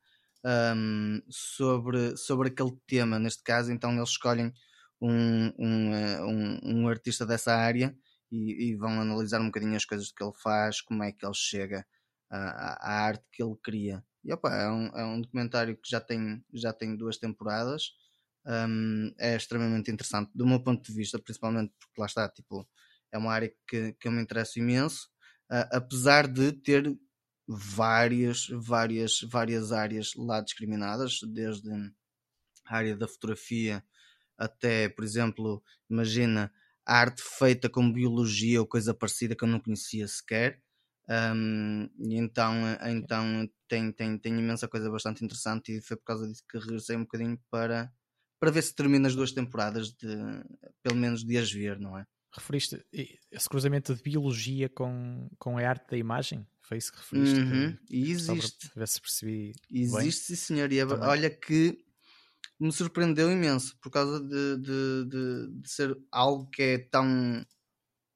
um, 0.46 1.22
sobre, 1.30 2.16
sobre 2.18 2.50
aquele 2.50 2.76
tema. 2.88 3.20
Neste 3.20 3.44
caso, 3.44 3.72
então, 3.72 3.96
eles 3.96 4.10
escolhem 4.10 4.54
um, 5.02 5.52
um, 5.58 5.94
eh, 5.94 6.22
um, 6.24 6.60
um 6.64 6.88
artista 6.88 7.26
dessa 7.26 7.54
área 7.54 7.96
e, 8.32 8.72
e, 8.72 8.76
vão 8.76 9.02
analisar 9.02 9.42
um 9.42 9.48
bocadinho 9.48 9.76
as 9.76 9.86
coisas 9.86 10.12
que 10.12 10.24
ele 10.24 10.34
faz, 10.42 10.82
como 10.82 11.04
é 11.04 11.12
que 11.12 11.26
ele 11.26 11.34
chega 11.34 11.86
à, 12.30 12.90
à 12.90 13.06
arte 13.06 13.26
que 13.32 13.44
ele 13.44 13.56
cria. 13.62 14.04
E 14.24 14.32
opa, 14.32 14.54
é, 14.54 14.70
um, 14.70 14.88
é 14.88 15.06
um 15.06 15.22
documentário 15.22 15.76
que 15.76 15.90
já 15.90 16.00
tem, 16.00 16.44
já 16.54 16.72
tem 16.72 16.96
duas 16.96 17.18
temporadas. 17.18 17.94
Um, 18.46 19.14
é 19.20 19.36
extremamente 19.36 19.92
interessante 19.92 20.32
do 20.34 20.48
meu 20.48 20.62
ponto 20.64 20.84
de 20.84 20.94
vista, 20.94 21.20
principalmente 21.20 21.74
porque 21.80 22.00
lá 22.00 22.08
está, 22.08 22.30
tipo, 22.30 22.68
é 23.12 23.18
uma 23.18 23.34
área 23.34 23.52
que, 23.68 23.94
que 23.94 24.08
eu 24.08 24.12
me 24.12 24.22
interesso 24.22 24.60
imenso, 24.60 25.08
uh, 25.52 25.68
apesar 25.72 26.28
de 26.28 26.52
ter 26.52 26.92
várias, 27.48 28.48
várias, 28.50 29.22
várias 29.30 29.72
áreas 29.72 30.14
lá 30.16 30.42
discriminadas, 30.42 31.20
desde 31.34 31.70
a 32.66 32.76
área 32.78 32.96
da 32.96 33.08
fotografia 33.08 33.84
até, 34.42 34.90
por 34.90 35.04
exemplo, 35.04 35.64
imagina 35.88 36.52
arte 36.84 37.22
feita 37.22 37.70
com 37.70 37.92
biologia 37.92 38.60
ou 38.60 38.66
coisa 38.66 38.92
parecida 38.92 39.36
que 39.36 39.44
eu 39.44 39.48
não 39.48 39.60
conhecia 39.60 40.08
sequer. 40.08 40.60
Um, 41.08 41.90
e 42.00 42.16
então, 42.16 42.54
então 42.86 43.48
tem, 43.68 43.92
tem, 43.92 44.18
tem 44.18 44.34
imensa 44.34 44.68
coisa 44.68 44.90
bastante 44.90 45.24
interessante 45.24 45.78
e 45.78 45.82
foi 45.82 45.98
por 45.98 46.06
causa 46.06 46.28
disso 46.28 46.44
que 46.50 46.58
regressei 46.58 46.96
um 46.96 47.02
bocadinho 47.02 47.40
para, 47.52 47.92
para 48.40 48.52
ver 48.52 48.64
se 48.64 48.74
termina 48.74 49.08
as 49.08 49.16
duas 49.16 49.32
temporadas 49.32 49.90
de 49.90 50.08
pelo 50.82 50.96
menos 50.96 51.24
de 51.24 51.38
as 51.38 51.52
ver, 51.52 51.80
não 51.80 51.98
é? 51.98 52.06
Referiste 52.34 52.84
esse 53.32 53.50
cruzamento 53.50 53.94
de 53.94 54.02
biologia 54.02 54.70
com, 54.70 55.30
com 55.38 55.58
a 55.58 55.68
arte 55.68 55.92
da 55.92 55.98
imagem? 55.98 56.48
Foi 56.72 56.78
isso 56.78 56.94
que 56.94 57.00
referiste? 57.00 57.40
Uhum. 57.42 57.78
Que, 57.86 57.98
e 57.98 58.12
existe. 58.12 58.72
Ver 58.74 58.88
se 58.88 59.02
percebi. 59.02 59.54
Existe, 59.70 60.24
sim, 60.28 60.36
senhor. 60.36 60.72
E 60.72 60.80
é 60.80 60.86
olha 60.86 61.30
que 61.30 61.78
me 62.58 62.72
surpreendeu 62.72 63.30
imenso 63.30 63.78
por 63.82 63.90
causa 63.90 64.22
de, 64.22 64.56
de, 64.56 65.06
de, 65.06 65.62
de 65.62 65.70
ser 65.70 65.94
algo 66.10 66.50
que 66.50 66.62
é 66.62 66.78
tão, 66.78 67.46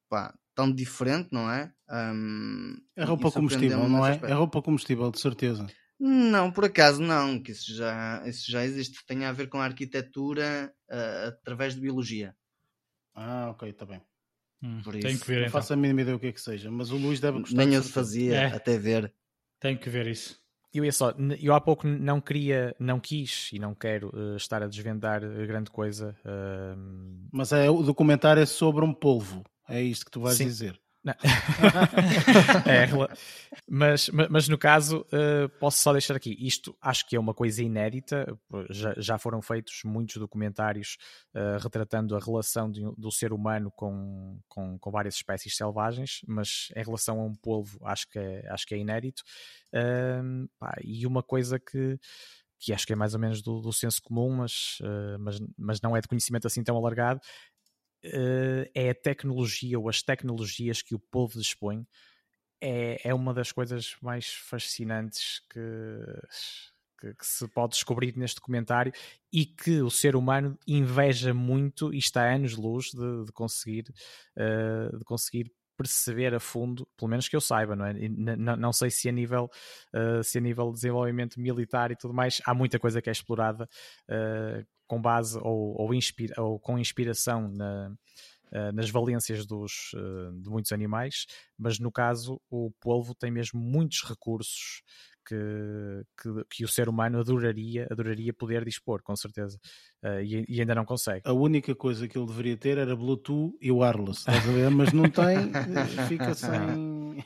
pá, 0.07 0.33
tão 0.55 0.71
diferente, 0.71 1.33
não 1.33 1.51
é? 1.51 1.73
Um, 1.91 2.77
é 2.95 3.03
roupa 3.03 3.29
combustível, 3.29 3.89
não 3.89 4.07
é? 4.07 4.21
É 4.23 4.33
roupa 4.33 4.61
combustível, 4.61 5.11
de 5.11 5.19
certeza. 5.19 5.67
Não, 5.99 6.49
por 6.49 6.63
acaso 6.63 7.01
não, 7.01 7.43
que 7.43 7.51
isso 7.51 7.75
já, 7.75 8.23
isso 8.25 8.49
já 8.49 8.63
existe. 8.63 9.05
Tem 9.05 9.25
a 9.25 9.33
ver 9.33 9.49
com 9.49 9.57
a 9.57 9.65
arquitetura 9.65 10.73
uh, 10.89 11.27
através 11.27 11.75
de 11.75 11.81
biologia. 11.81 12.33
Ah, 13.13 13.49
ok, 13.49 13.69
está 13.69 13.85
bem. 13.85 14.01
Hum, 14.63 14.81
Por 14.83 14.95
isso, 14.95 15.19
que 15.19 15.27
ver, 15.27 15.35
não 15.35 15.41
então. 15.41 15.51
faço 15.51 15.73
a 15.73 15.75
mínima 15.75 16.01
ideia 16.01 16.15
o 16.15 16.19
que 16.19 16.27
é 16.27 16.31
que 16.31 16.41
seja, 16.41 16.71
mas 16.71 16.91
o 16.91 16.97
Luís 16.97 17.19
deve 17.19 17.39
gostar. 17.39 17.57
Nem 17.57 17.73
eu 17.73 17.83
fazia 17.83 18.35
é. 18.35 18.45
até 18.47 18.77
ver. 18.77 19.13
Tenho 19.59 19.77
que 19.77 19.89
ver 19.89 20.07
isso. 20.07 20.39
Eu 20.73 20.83
ia 20.83 20.91
só, 20.91 21.13
eu 21.39 21.53
há 21.53 21.61
pouco 21.61 21.87
não 21.87 22.19
queria, 22.19 22.75
não 22.77 22.99
quis 22.99 23.49
e 23.53 23.59
não 23.59 23.73
quero 23.73 24.09
uh, 24.13 24.35
estar 24.35 24.61
a 24.61 24.67
desvendar 24.67 25.23
eh, 25.23 25.45
grande 25.45 25.71
coisa. 25.71 26.13
Uh... 26.25 27.27
Mas 27.31 27.53
é, 27.53 27.69
o 27.69 27.81
documentário 27.81 28.43
é 28.43 28.45
sobre 28.45 28.83
um 28.83 28.93
polvo, 28.93 29.41
é 29.69 29.81
isto 29.81 30.03
que 30.03 30.11
tu 30.11 30.19
vais 30.19 30.35
Sim. 30.35 30.45
dizer. 30.45 30.77
é, 32.65 32.87
mas, 33.69 34.09
mas 34.09 34.47
no 34.47 34.57
caso, 34.57 35.05
uh, 35.13 35.47
posso 35.59 35.77
só 35.77 35.91
deixar 35.91 36.15
aqui. 36.15 36.35
Isto 36.39 36.75
acho 36.81 37.07
que 37.07 37.15
é 37.15 37.19
uma 37.19 37.33
coisa 37.33 37.61
inédita. 37.61 38.25
Já, 38.69 38.93
já 38.97 39.17
foram 39.17 39.41
feitos 39.41 39.81
muitos 39.85 40.17
documentários 40.17 40.97
uh, 41.35 41.61
retratando 41.61 42.15
a 42.15 42.19
relação 42.19 42.71
de, 42.71 42.81
do 42.97 43.11
ser 43.11 43.33
humano 43.33 43.71
com, 43.75 44.39
com, 44.47 44.79
com, 44.79 44.91
várias 44.91 45.15
espécies 45.15 45.55
selvagens, 45.55 46.21
mas 46.27 46.69
em 46.75 46.83
relação 46.83 47.19
a 47.19 47.23
um 47.23 47.35
polvo, 47.35 47.77
acho 47.85 48.09
que 48.09 48.17
é, 48.17 48.47
acho 48.49 48.65
que 48.65 48.73
é 48.73 48.79
inédito. 48.79 49.21
Uh, 49.73 50.47
pá, 50.57 50.75
e 50.83 51.05
uma 51.05 51.21
coisa 51.21 51.59
que 51.59 51.99
que 52.57 52.73
acho 52.73 52.87
que 52.87 52.93
é 52.93 52.95
mais 52.95 53.13
ou 53.13 53.19
menos 53.19 53.41
do, 53.41 53.61
do 53.61 53.71
senso 53.71 54.01
comum, 54.01 54.37
mas, 54.37 54.79
uh, 54.81 55.19
mas, 55.19 55.39
mas 55.57 55.81
não 55.81 55.95
é 55.95 56.01
de 56.01 56.07
conhecimento 56.07 56.47
assim 56.47 56.63
tão 56.63 56.75
alargado, 56.77 57.19
uh, 58.05 58.69
é 58.73 58.89
a 58.89 58.95
tecnologia 58.95 59.79
ou 59.79 59.89
as 59.89 60.01
tecnologias 60.01 60.81
que 60.81 60.95
o 60.95 60.99
povo 60.99 61.39
dispõe. 61.39 61.85
É, 62.61 63.09
é 63.09 63.13
uma 63.13 63.33
das 63.33 63.51
coisas 63.51 63.95
mais 64.01 64.27
fascinantes 64.27 65.41
que, 65.51 65.59
que, 66.99 67.13
que, 67.13 67.25
se 67.25 67.47
pode 67.49 67.73
descobrir 67.73 68.15
neste 68.17 68.37
documentário 68.37 68.93
e 69.31 69.45
que 69.45 69.81
o 69.81 69.89
ser 69.89 70.15
humano 70.15 70.57
inveja 70.65 71.33
muito 71.33 71.93
e 71.93 71.97
está 71.97 72.23
a 72.23 72.33
anos-luz 72.33 72.91
de, 72.91 73.25
de, 73.25 73.31
conseguir, 73.33 73.93
uh, 74.37 74.97
de 74.97 75.03
conseguir 75.03 75.51
perceber 75.77 76.33
a 76.33 76.39
fundo, 76.39 76.87
pelo 76.97 77.09
menos 77.09 77.27
que 77.27 77.35
eu 77.35 77.41
saiba, 77.41 77.75
não 77.75 77.85
é? 77.85 77.93
Não, 77.93 78.73
sei 78.73 78.89
se 78.89 79.09
a 79.09 79.11
nível 79.11 79.49
uh, 79.93 80.23
se 80.23 80.37
a 80.37 80.41
nível 80.41 80.67
de 80.67 80.75
desenvolvimento 80.75 81.39
militar 81.39 81.91
e 81.91 81.95
tudo 81.95 82.13
mais 82.13 82.41
há 82.45 82.53
muita 82.53 82.79
coisa 82.79 83.01
que 83.01 83.09
é 83.09 83.11
explorada 83.11 83.67
uh, 84.09 84.65
com 84.87 85.01
base 85.01 85.37
ou, 85.39 85.79
ou, 85.81 85.93
inspira, 85.93 86.41
ou 86.41 86.59
com 86.59 86.77
inspiração 86.77 87.47
na, 87.49 87.91
uh, 88.51 88.71
nas 88.73 88.89
valências 88.89 89.45
dos, 89.45 89.91
de 90.41 90.49
muitos 90.49 90.71
animais, 90.71 91.25
mas 91.57 91.79
no 91.79 91.91
caso 91.91 92.41
o 92.49 92.71
polvo 92.79 93.13
tem 93.13 93.31
mesmo 93.31 93.59
muitos 93.59 94.03
recursos 94.03 94.81
que, 95.25 96.05
que, 96.21 96.45
que, 96.49 96.63
o 96.63 96.67
ser 96.67 96.87
humano 96.87 97.19
adoraria, 97.19 97.87
adoraria 97.89 98.33
poder 98.33 98.63
dispor, 98.63 99.01
com 99.01 99.15
certeza. 99.15 99.59
Uh, 100.03 100.21
e, 100.21 100.45
e, 100.47 100.59
ainda 100.61 100.75
não 100.75 100.85
consegue. 100.85 101.21
A 101.25 101.33
única 101.33 101.73
coisa 101.73 102.07
que 102.07 102.17
ele 102.17 102.27
deveria 102.27 102.57
ter 102.57 102.77
era 102.77 102.95
Bluetooth 102.95 103.57
e 103.59 103.71
wireless, 103.71 104.19
estás 104.19 104.47
a 104.47 104.51
ver? 104.51 104.69
Mas 104.69 104.93
não 104.93 105.09
tem, 105.09 105.51
fica 106.07 106.33
sem. 106.35 107.23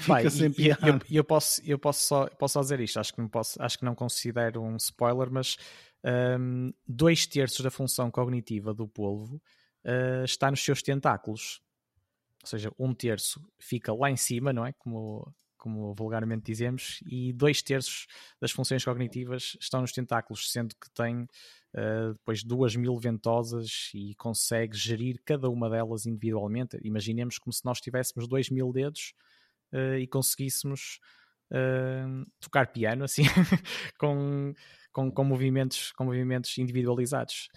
fica 0.00 0.06
Vai, 0.06 0.28
sem 0.28 0.52
e, 0.58 0.68
eu, 0.68 0.76
eu, 1.10 1.24
posso, 1.24 1.62
eu 1.64 1.78
posso, 1.78 2.04
só, 2.04 2.26
posso 2.26 2.54
só 2.54 2.60
dizer 2.60 2.80
isto, 2.80 2.98
acho 2.98 3.14
que 3.14 3.20
não, 3.20 3.28
posso, 3.28 3.62
acho 3.62 3.78
que 3.78 3.84
não 3.84 3.94
considero 3.94 4.62
um 4.62 4.76
spoiler, 4.76 5.30
mas 5.30 5.56
um, 6.04 6.72
dois 6.86 7.26
terços 7.26 7.60
da 7.60 7.70
função 7.70 8.10
cognitiva 8.10 8.74
do 8.74 8.88
polvo 8.88 9.40
uh, 9.84 10.24
está 10.24 10.50
nos 10.50 10.64
seus 10.64 10.82
tentáculos. 10.82 11.60
Ou 12.42 12.48
seja, 12.48 12.72
um 12.78 12.94
terço 12.94 13.44
fica 13.58 13.92
lá 13.92 14.10
em 14.10 14.16
cima, 14.16 14.52
não 14.52 14.64
é? 14.64 14.72
Como 14.78 15.34
como 15.58 15.94
vulgarmente 15.94 16.44
dizemos, 16.44 17.02
e 17.06 17.32
dois 17.32 17.62
terços 17.62 18.06
das 18.40 18.50
funções 18.50 18.84
cognitivas 18.84 19.56
estão 19.60 19.80
nos 19.80 19.92
tentáculos, 19.92 20.50
sendo 20.50 20.74
que 20.74 20.90
tem 20.94 21.24
uh, 21.74 22.12
depois 22.12 22.42
duas 22.42 22.76
mil 22.76 22.96
ventosas 22.96 23.90
e 23.94 24.14
consegue 24.14 24.76
gerir 24.76 25.20
cada 25.24 25.50
uma 25.50 25.68
delas 25.68 26.06
individualmente. 26.06 26.78
Imaginemos 26.82 27.38
como 27.38 27.52
se 27.52 27.64
nós 27.64 27.80
tivéssemos 27.80 28.28
dois 28.28 28.48
mil 28.48 28.72
dedos 28.72 29.12
uh, 29.72 29.98
e 29.98 30.06
conseguíssemos 30.06 31.00
uh, 31.52 32.26
tocar 32.40 32.72
piano 32.72 33.04
assim 33.04 33.22
com, 33.98 34.54
com, 34.92 35.10
com, 35.10 35.24
movimentos, 35.24 35.92
com 35.92 36.04
movimentos 36.04 36.56
individualizados. 36.58 37.48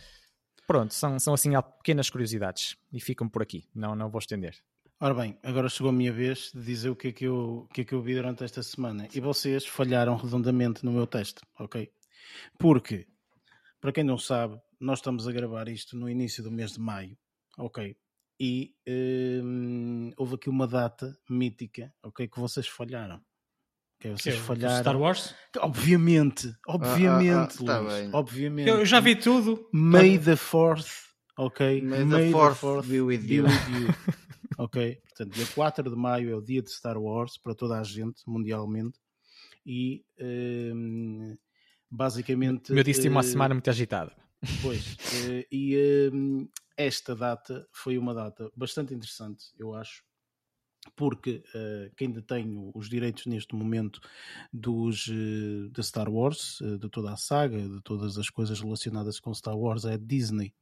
Pronto, 0.68 0.94
são, 0.94 1.20
são 1.20 1.34
assim 1.34 1.52
pequenas 1.78 2.10
curiosidades 2.10 2.78
e 2.94 3.00
ficam 3.00 3.28
por 3.28 3.42
aqui, 3.42 3.68
não, 3.74 3.96
não 3.96 4.10
vou 4.10 4.20
estender. 4.20 4.56
Ora 5.04 5.16
bem, 5.16 5.36
agora 5.42 5.68
chegou 5.68 5.90
a 5.90 5.92
minha 5.92 6.14
vez 6.14 6.52
de 6.54 6.62
dizer 6.62 6.92
o 6.92 6.96
que, 6.96 7.08
é 7.08 7.12
que, 7.12 7.26
eu, 7.26 7.66
o 7.68 7.68
que 7.74 7.82
é 7.82 7.84
que 7.84 7.92
eu 7.92 8.04
vi 8.04 8.14
durante 8.14 8.44
esta 8.44 8.62
semana. 8.62 9.08
E 9.12 9.20
vocês 9.20 9.66
falharam 9.66 10.16
redondamente 10.16 10.86
no 10.86 10.92
meu 10.92 11.08
teste, 11.08 11.42
ok? 11.60 11.92
Porque, 12.60 13.08
para 13.80 13.92
quem 13.92 14.04
não 14.04 14.20
sabe, 14.20 14.62
nós 14.80 15.00
estamos 15.00 15.28
a 15.28 15.32
gravar 15.32 15.68
isto 15.70 15.98
no 15.98 16.08
início 16.08 16.44
do 16.44 16.52
mês 16.52 16.74
de 16.74 16.80
maio, 16.80 17.18
ok? 17.58 17.98
E 18.40 18.76
hum, 19.44 20.12
houve 20.16 20.36
aqui 20.36 20.52
uma 20.52 20.68
data 20.68 21.18
mítica, 21.28 21.92
ok? 22.04 22.28
Que 22.28 22.40
vocês 22.40 22.68
falharam. 22.68 23.20
Que 24.00 24.10
é 24.10 24.12
vocês 24.12 24.36
Que 24.36 24.40
é 24.40 24.44
falharam. 24.44 24.82
Star 24.84 25.00
Wars? 25.00 25.36
Obviamente, 25.58 26.56
obviamente, 26.68 27.58
ah, 27.64 27.66
tá 27.66 27.80
Luís, 27.80 27.94
bem. 27.94 28.10
obviamente. 28.14 28.70
Eu 28.70 28.86
já 28.86 29.00
vi 29.00 29.16
tudo. 29.16 29.68
May 29.74 30.20
the 30.20 30.36
Fourth, 30.36 30.92
ok? 31.36 31.82
May 31.82 32.06
the 32.08 32.30
fourth 32.30 32.88
be 32.88 33.02
with 33.02 33.24
you. 33.28 33.46
ok? 34.64 34.96
Portanto, 35.02 35.34
dia 35.34 35.48
4 35.48 35.90
de 35.90 35.96
maio 35.96 36.30
é 36.30 36.36
o 36.36 36.42
dia 36.42 36.62
de 36.62 36.72
Star 36.72 36.98
Wars 36.98 37.38
para 37.38 37.56
toda 37.56 37.80
a 37.80 37.84
gente, 37.84 38.22
mundialmente. 38.28 39.00
E 39.66 40.04
hum, 40.20 41.38
basicamente. 41.90 42.72
O 42.72 42.76
meu 42.76 42.84
disse 42.84 43.02
tinha 43.02 43.12
uma 43.12 43.22
eh, 43.22 43.24
semana 43.24 43.54
muito 43.54 43.70
agitada. 43.70 44.16
Pois, 44.62 44.98
eh, 45.30 45.48
e 45.52 46.10
hum, 46.14 46.48
esta 46.78 47.16
data 47.16 47.68
foi 47.72 47.98
uma 47.98 48.14
data 48.14 48.52
bastante 48.56 48.94
interessante, 48.94 49.46
eu 49.58 49.74
acho, 49.74 50.04
porque 50.96 51.44
eh, 51.54 51.92
quem 51.96 52.12
detém 52.12 52.72
os 52.74 52.90
direitos 52.90 53.26
neste 53.26 53.56
momento 53.56 54.00
dos 54.52 55.08
eh, 55.10 55.70
da 55.72 55.84
Star 55.84 56.10
Wars, 56.10 56.60
eh, 56.62 56.78
de 56.78 56.90
toda 56.90 57.12
a 57.12 57.18
saga, 57.18 57.58
de 57.58 57.82
todas 57.82 58.18
as 58.18 58.30
coisas 58.30 58.60
relacionadas 58.60 59.20
com 59.20 59.34
Star 59.34 59.58
Wars, 59.58 59.86
é 59.86 59.94
a 59.94 59.98
Disney. 59.98 60.54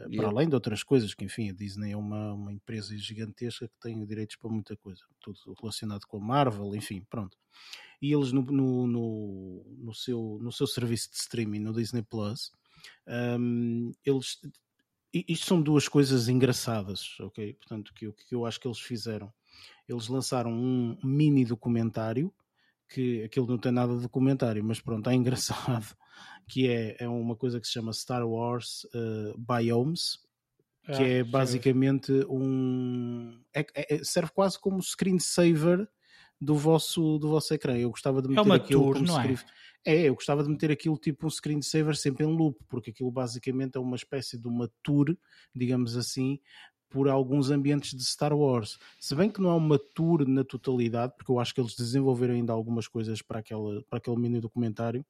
Eh, 0.00 0.08
Para 0.08 0.10
Yeah. 0.10 0.30
além 0.30 0.48
de 0.48 0.54
outras 0.54 0.82
coisas, 0.82 1.14
que 1.14 1.24
enfim, 1.24 1.50
a 1.50 1.52
Disney 1.52 1.92
é 1.92 1.96
uma, 1.96 2.32
uma 2.34 2.52
empresa 2.52 2.96
gigantesca 2.96 3.68
que 3.68 3.78
tem 3.80 4.04
direitos 4.06 4.36
para 4.36 4.50
muita 4.50 4.76
coisa, 4.76 5.02
tudo 5.20 5.38
relacionado 5.60 6.06
com 6.06 6.16
a 6.18 6.20
Marvel, 6.20 6.74
enfim, 6.74 7.04
pronto. 7.08 7.36
E 8.00 8.12
eles 8.12 8.32
no, 8.32 8.42
no, 8.42 8.86
no, 8.86 9.64
no 9.78 9.94
seu, 9.94 10.38
no 10.40 10.50
seu 10.52 10.66
serviço 10.66 11.10
de 11.10 11.16
streaming, 11.18 11.60
no 11.60 11.72
Disney 11.74 12.02
Plus, 12.02 12.50
um, 13.38 13.92
eles 14.04 14.38
isto 15.12 15.46
são 15.46 15.60
duas 15.60 15.88
coisas 15.88 16.28
engraçadas, 16.28 17.18
ok? 17.20 17.54
Portanto, 17.54 17.92
que, 17.94 18.12
que 18.12 18.34
eu 18.34 18.46
acho 18.46 18.60
que 18.60 18.68
eles 18.68 18.78
fizeram. 18.78 19.32
Eles 19.88 20.06
lançaram 20.08 20.52
um 20.52 20.96
mini 21.02 21.44
documentário, 21.44 22.32
que 22.88 23.24
aquilo 23.24 23.46
não 23.46 23.58
tem 23.58 23.72
nada 23.72 23.96
de 23.96 24.02
documentário, 24.02 24.62
mas 24.64 24.80
pronto, 24.80 25.10
é 25.10 25.14
engraçado, 25.14 25.96
que 26.48 26.68
é, 26.68 26.96
é 26.98 27.08
uma 27.08 27.36
coisa 27.36 27.60
que 27.60 27.66
se 27.66 27.72
chama 27.72 27.92
Star 27.92 28.26
Wars 28.28 28.84
uh, 28.94 29.38
Biomes, 29.38 30.18
que 30.86 30.92
Ah, 30.92 31.06
é 31.06 31.24
basicamente 31.24 32.12
um. 32.28 33.40
é- 33.54 33.66
é- 33.74 33.94
é- 33.96 34.04
serve 34.04 34.32
quase 34.32 34.58
como 34.58 34.82
screensaver 34.82 35.88
do 36.40 36.54
vosso, 36.54 37.18
do 37.18 37.28
vosso 37.28 37.52
ecrã. 37.52 37.76
Eu 37.76 37.90
gostava 37.90 38.22
de 38.22 38.28
meter 38.28 38.40
uma 38.42 38.54
aquilo 38.56 38.84
tour, 38.84 38.94
como 38.94 39.06
não 39.06 39.20
é? 39.20 39.34
é, 39.84 40.08
eu 40.08 40.14
gostava 40.14 40.42
de 40.42 40.48
meter 40.48 40.70
aquilo 40.70 40.96
tipo 40.96 41.26
um 41.26 41.30
screensaver 41.30 41.94
sempre 41.96 42.24
em 42.24 42.34
loop, 42.34 42.58
porque 42.68 42.90
aquilo 42.90 43.10
basicamente 43.10 43.76
é 43.76 43.80
uma 43.80 43.96
espécie 43.96 44.38
de 44.38 44.48
uma 44.48 44.70
tour, 44.82 45.16
digamos 45.54 45.96
assim, 45.96 46.40
por 46.88 47.08
alguns 47.08 47.50
ambientes 47.50 47.96
de 47.96 48.04
Star 48.04 48.32
Wars. 48.32 48.78
Se 48.98 49.14
bem 49.14 49.30
que 49.30 49.40
não 49.40 49.50
é 49.50 49.54
uma 49.54 49.78
tour 49.78 50.26
na 50.26 50.42
totalidade, 50.42 51.14
porque 51.16 51.30
eu 51.30 51.38
acho 51.38 51.54
que 51.54 51.60
eles 51.60 51.76
desenvolveram 51.76 52.34
ainda 52.34 52.52
algumas 52.52 52.88
coisas 52.88 53.22
para, 53.22 53.38
aquela, 53.40 53.82
para 53.84 53.98
aquele 53.98 54.16
mini 54.16 54.40
documentário, 54.40 55.04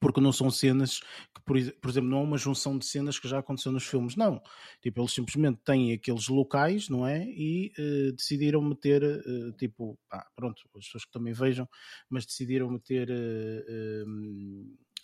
porque 0.00 0.20
não 0.20 0.32
são 0.32 0.50
cenas 0.50 1.00
que, 1.00 1.40
por, 1.44 1.56
ex- 1.56 1.72
por 1.80 1.90
exemplo, 1.90 2.08
não 2.10 2.18
é 2.20 2.22
uma 2.22 2.38
junção 2.38 2.78
de 2.78 2.86
cenas 2.86 3.18
que 3.18 3.28
já 3.28 3.38
aconteceu 3.38 3.72
nos 3.72 3.84
filmes, 3.86 4.16
não. 4.16 4.40
Tipo, 4.82 5.00
eles 5.00 5.12
simplesmente 5.12 5.60
têm 5.64 5.92
aqueles 5.92 6.28
locais, 6.28 6.88
não 6.88 7.06
é? 7.06 7.24
E 7.24 7.72
eh, 7.78 8.12
decidiram 8.12 8.62
meter, 8.62 9.02
eh, 9.02 9.52
tipo, 9.58 9.98
pá, 10.08 10.26
pronto, 10.36 10.62
as 10.76 10.84
pessoas 10.86 11.04
que 11.04 11.10
também 11.12 11.32
vejam, 11.32 11.68
mas 12.08 12.26
decidiram 12.26 12.70
meter 12.70 13.08
eh, 13.10 13.64
eh, 13.68 14.04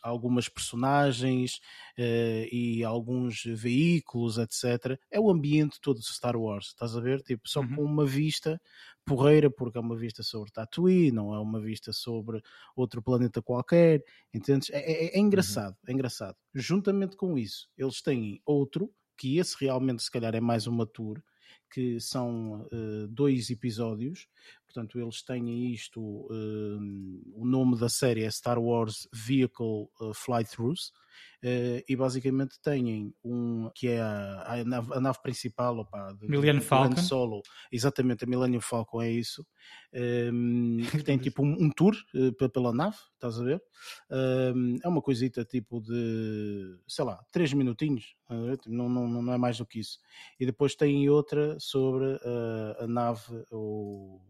algumas 0.05 0.49
personagens 0.49 1.61
eh, 1.99 2.49
e 2.53 2.85
alguns 2.85 3.43
veículos, 3.45 4.39
etc. 4.39 5.01
É 5.11 5.19
o 5.21 5.31
ambiente 5.31 5.81
todo 5.81 5.99
de 6.01 6.07
Star 6.07 6.37
Wars, 6.37 6.67
estás 6.69 6.97
a 6.97 7.01
ver? 7.01 7.23
Tipo, 7.23 7.49
só 7.49 7.63
Uhum. 7.63 7.67
com 7.67 7.83
uma 7.83 8.07
vista 8.07 8.61
porreira, 9.05 9.51
porque 9.51 9.79
é 9.79 9.81
uma 9.81 9.97
vista 9.97 10.23
sobre 10.23 10.51
Tatooine, 10.53 11.11
não 11.13 11.35
é 11.35 11.39
uma 11.41 11.61
vista 11.61 11.93
sobre 11.93 12.41
outro 12.77 13.03
planeta 13.03 13.43
qualquer, 13.43 14.03
entendes? 14.33 14.71
É, 14.71 14.79
é- 14.79 15.17
é 15.17 15.19
engraçado, 15.19 15.77
é 15.87 15.93
engraçado. 15.93 16.37
Juntamente 16.55 17.17
com 17.17 17.37
isso, 17.39 17.69
eles 17.77 18.01
têm 18.03 18.41
outro, 18.45 18.93
que 19.17 19.39
esse 19.39 19.57
realmente 19.61 20.03
se 20.03 20.11
calhar 20.11 20.35
é 20.35 20.41
mais 20.41 20.67
uma 20.67 20.87
tour, 20.87 21.23
que 21.71 22.01
são 22.01 22.67
eh, 22.73 23.07
dois 23.09 23.51
episódios, 23.51 24.27
portanto 24.75 24.99
eles 24.99 25.23
têm 25.23 25.73
isto, 25.73 26.27
eh, 26.31 26.79
o 27.37 27.47
nome 27.47 27.79
da 27.79 27.89
série 27.89 28.25
é 28.25 28.31
Star 28.31 28.59
Wars 28.59 29.09
Vehicle 29.13 29.87
eh, 30.03 30.11
Fly-Throughs, 30.13 30.91
eh, 31.43 31.85
e 31.89 31.95
basicamente 31.95 32.61
têm 32.61 33.15
um 33.23 33.71
que 33.73 33.87
é 33.87 34.01
a, 34.01 34.55
a 34.55 34.65
nave, 34.65 34.93
a 34.95 35.01
nave 35.01 35.23
principal 35.23 35.79
opa, 35.79 36.13
de, 36.21 36.27
Millennium 36.27 36.61
Falcon. 36.61 36.97
Solo, 36.97 37.43
exatamente, 37.71 38.25
a 38.25 38.27
Millennium 38.27 38.61
Falcon 38.61 39.01
é 39.01 39.11
isso, 39.13 39.47
ehm, 39.93 40.79
que 40.91 41.05
tem 41.05 41.19
tipo 41.19 41.45
um, 41.45 41.53
um 41.67 41.71
tour 41.71 41.95
pe- 42.37 42.49
pela 42.49 42.73
nave, 42.73 42.97
estás 43.15 43.41
a 43.41 43.45
ver? 43.45 43.63
Ehm, 44.11 44.79
é 44.83 44.89
uma 44.89 45.01
coisita 45.03 45.45
tipo 45.45 45.81
de, 45.81 46.79
sei 46.89 47.05
lá, 47.05 47.23
três 47.31 47.53
minutinhos? 47.53 48.17
Tipo, 48.61 48.71
não, 48.75 48.89
não, 48.89 49.23
não 49.23 49.33
é 49.33 49.39
mais 49.39 49.59
do 49.59 49.67
que 49.67 49.79
isso. 49.79 49.99
E 50.41 50.45
depois 50.47 50.75
tem 50.75 51.09
outra 51.09 51.57
sobre 51.61 52.19
eh, 52.25 52.77
a 52.81 52.87
nave, 52.89 53.45
o 53.53 54.21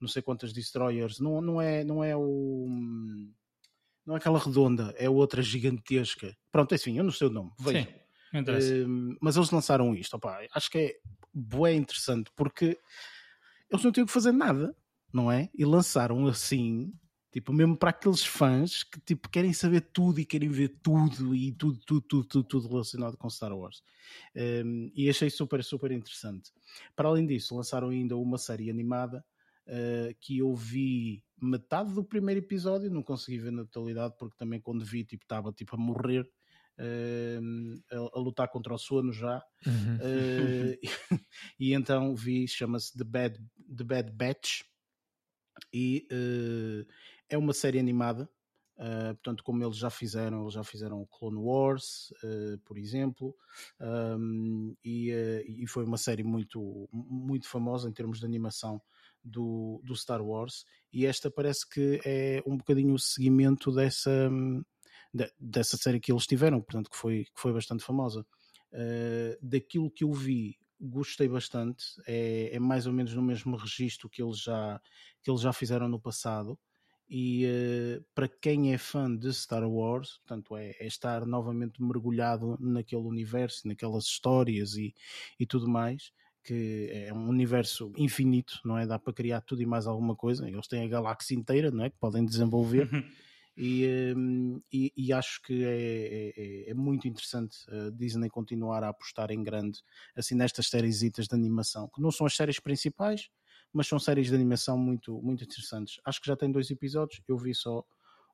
não 0.00 0.08
sei 0.08 0.22
quantas 0.22 0.52
destroyers, 0.52 1.18
não, 1.18 1.40
não, 1.40 1.60
é, 1.60 1.84
não 1.84 2.02
é 2.02 2.16
o. 2.16 2.66
Não 4.06 4.14
é 4.14 4.18
aquela 4.18 4.38
redonda, 4.38 4.94
é 4.96 5.08
outra 5.08 5.42
gigantesca. 5.42 6.34
Pronto, 6.50 6.74
enfim, 6.74 6.96
eu 6.96 7.04
não 7.04 7.12
sei 7.12 7.26
o 7.26 7.30
nome. 7.30 7.52
Vejam. 7.60 7.84
Sim. 7.84 7.98
Ehm, 8.34 9.16
mas 9.20 9.36
eles 9.36 9.50
lançaram 9.50 9.94
isto, 9.94 10.14
opá, 10.14 10.46
acho 10.52 10.70
que 10.70 10.78
é 10.78 10.96
bué 11.32 11.74
interessante 11.74 12.30
porque 12.36 12.78
eles 13.70 13.84
não 13.84 13.92
tinham 13.92 14.06
que 14.06 14.12
fazer 14.12 14.32
nada, 14.32 14.74
não 15.12 15.30
é? 15.30 15.50
E 15.54 15.64
lançaram 15.64 16.26
assim, 16.26 16.92
tipo, 17.32 17.52
mesmo 17.52 17.76
para 17.76 17.90
aqueles 17.90 18.24
fãs 18.24 18.82
que 18.82 19.00
tipo, 19.00 19.28
querem 19.28 19.52
saber 19.52 19.80
tudo 19.92 20.20
e 20.20 20.26
querem 20.26 20.48
ver 20.48 20.78
tudo 20.82 21.34
e 21.34 21.52
tudo, 21.52 21.78
tudo, 21.86 22.00
tudo, 22.02 22.24
tudo, 22.24 22.44
tudo 22.44 22.68
relacionado 22.68 23.16
com 23.16 23.30
Star 23.30 23.52
Wars. 23.56 23.82
Ehm, 24.34 24.90
e 24.94 25.08
achei 25.08 25.30
super, 25.30 25.62
super 25.64 25.90
interessante. 25.90 26.50
Para 26.94 27.08
além 27.08 27.26
disso, 27.26 27.56
lançaram 27.56 27.88
ainda 27.88 28.16
uma 28.16 28.38
série 28.38 28.70
animada 28.70 29.24
eh, 29.68 30.14
que 30.20 30.38
eu 30.38 30.54
vi 30.54 31.22
metade 31.40 31.92
do 31.94 32.04
primeiro 32.04 32.40
episódio, 32.40 32.90
não 32.90 33.02
consegui 33.02 33.38
ver 33.38 33.52
na 33.52 33.64
totalidade 33.64 34.14
porque 34.18 34.36
também 34.36 34.60
quando 34.60 34.84
vi 34.84 35.04
tipo 35.04 35.24
estava 35.24 35.52
tipo 35.52 35.76
a 35.76 35.78
morrer 35.78 36.28
ehm, 36.78 37.80
a, 37.92 38.18
a 38.18 38.20
lutar 38.20 38.48
contra 38.48 38.74
o 38.74 38.78
sono 38.78 39.12
já 39.12 39.42
Uhum. 39.66 40.00
Eh, 40.00 40.78
e 41.58 41.74
então 41.74 42.14
vi, 42.14 42.46
chama-se 42.48 42.96
The 42.96 43.04
Bad, 43.04 43.38
The 43.76 43.84
Bad 43.84 44.12
Batch 44.12 44.62
e 45.72 46.06
é 47.28 47.36
uma 47.36 47.52
série 47.52 47.78
animada 47.78 48.28
eh, 48.78 49.12
portanto 49.14 49.42
como 49.42 49.64
eles 49.64 49.76
já 49.76 49.90
fizeram 49.90 50.42
eles 50.42 50.54
já 50.54 50.62
fizeram 50.62 51.02
o 51.02 51.06
Clone 51.06 51.36
Wars 51.38 52.12
eh, 52.22 52.56
por 52.64 52.78
exemplo 52.78 53.34
um, 53.80 54.74
e, 54.84 55.10
eh, 55.10 55.44
e 55.46 55.66
foi 55.66 55.84
uma 55.84 55.96
série 55.98 56.22
muito, 56.22 56.88
muito 56.92 57.48
famosa 57.48 57.88
em 57.88 57.92
termos 57.92 58.20
de 58.20 58.24
animação 58.26 58.80
do, 59.24 59.80
do 59.84 59.94
Star 59.96 60.22
Wars 60.22 60.64
e 60.92 61.06
esta 61.06 61.30
parece 61.30 61.68
que 61.68 62.00
é 62.04 62.42
um 62.46 62.56
bocadinho 62.56 62.94
o 62.94 62.98
seguimento 62.98 63.72
dessa, 63.72 64.30
de- 65.12 65.32
dessa 65.38 65.76
série 65.76 66.00
que 66.00 66.12
eles 66.12 66.26
tiveram, 66.26 66.60
portanto 66.60 66.90
que 66.90 66.96
foi, 66.96 67.24
que 67.24 67.40
foi 67.40 67.52
bastante 67.52 67.84
famosa. 67.84 68.26
Uh, 68.72 69.36
daquilo 69.40 69.90
que 69.90 70.04
eu 70.04 70.12
vi, 70.12 70.58
gostei 70.80 71.28
bastante, 71.28 71.84
é, 72.06 72.50
é 72.54 72.58
mais 72.58 72.86
ou 72.86 72.92
menos 72.92 73.14
no 73.14 73.22
mesmo 73.22 73.56
registro 73.56 74.08
que 74.08 74.22
eles 74.22 74.38
já, 74.38 74.80
que 75.22 75.30
eles 75.30 75.40
já 75.40 75.52
fizeram 75.52 75.88
no 75.88 76.00
passado. 76.00 76.58
E 77.10 77.46
uh, 77.46 78.04
para 78.14 78.28
quem 78.28 78.74
é 78.74 78.78
fã 78.78 79.14
de 79.14 79.32
Star 79.32 79.66
Wars, 79.66 80.18
portanto, 80.18 80.56
é, 80.56 80.76
é 80.78 80.86
estar 80.86 81.24
novamente 81.24 81.82
mergulhado 81.82 82.58
naquele 82.60 83.02
universo, 83.02 83.66
naquelas 83.66 84.04
histórias 84.04 84.74
e, 84.74 84.94
e 85.40 85.46
tudo 85.46 85.66
mais, 85.66 86.12
que 86.48 86.88
é 86.92 87.12
um 87.12 87.28
universo 87.28 87.92
infinito, 87.96 88.58
não 88.64 88.78
é? 88.78 88.86
Dá 88.86 88.98
para 88.98 89.12
criar 89.12 89.40
tudo 89.42 89.60
e 89.62 89.66
mais 89.66 89.86
alguma 89.86 90.16
coisa. 90.16 90.48
Eles 90.48 90.66
têm 90.66 90.84
a 90.84 90.88
galáxia 90.88 91.34
inteira, 91.34 91.70
não 91.70 91.84
é? 91.84 91.90
Que 91.90 91.96
podem 91.98 92.24
desenvolver. 92.24 92.88
E, 93.56 94.14
hum, 94.16 94.60
e- 94.72 94.92
e 94.96 95.12
acho 95.12 95.42
que 95.42 95.64
é, 95.64 96.32
é- 96.36 96.70
é 96.70 96.74
muito 96.74 97.08
interessante 97.08 97.56
a 97.68 97.90
Disney 97.90 98.30
continuar 98.30 98.84
a 98.84 98.88
apostar 98.88 99.32
em 99.32 99.42
grande 99.42 99.80
assim 100.16 100.36
nestas 100.36 100.68
séries 100.68 101.00
de 101.00 101.10
animação, 101.32 101.88
que 101.92 102.00
não 102.00 102.12
são 102.12 102.24
as 102.26 102.36
séries 102.36 102.60
principais, 102.60 103.28
mas 103.72 103.88
são 103.88 103.98
séries 103.98 104.28
de 104.28 104.34
animação 104.34 104.78
muito, 104.78 105.20
muito 105.20 105.42
interessantes. 105.44 106.00
Acho 106.04 106.20
que 106.20 106.28
já 106.28 106.36
tem 106.36 106.52
dois 106.52 106.70
episódios, 106.70 107.20
eu 107.28 107.36
vi 107.36 107.52
só 107.54 107.84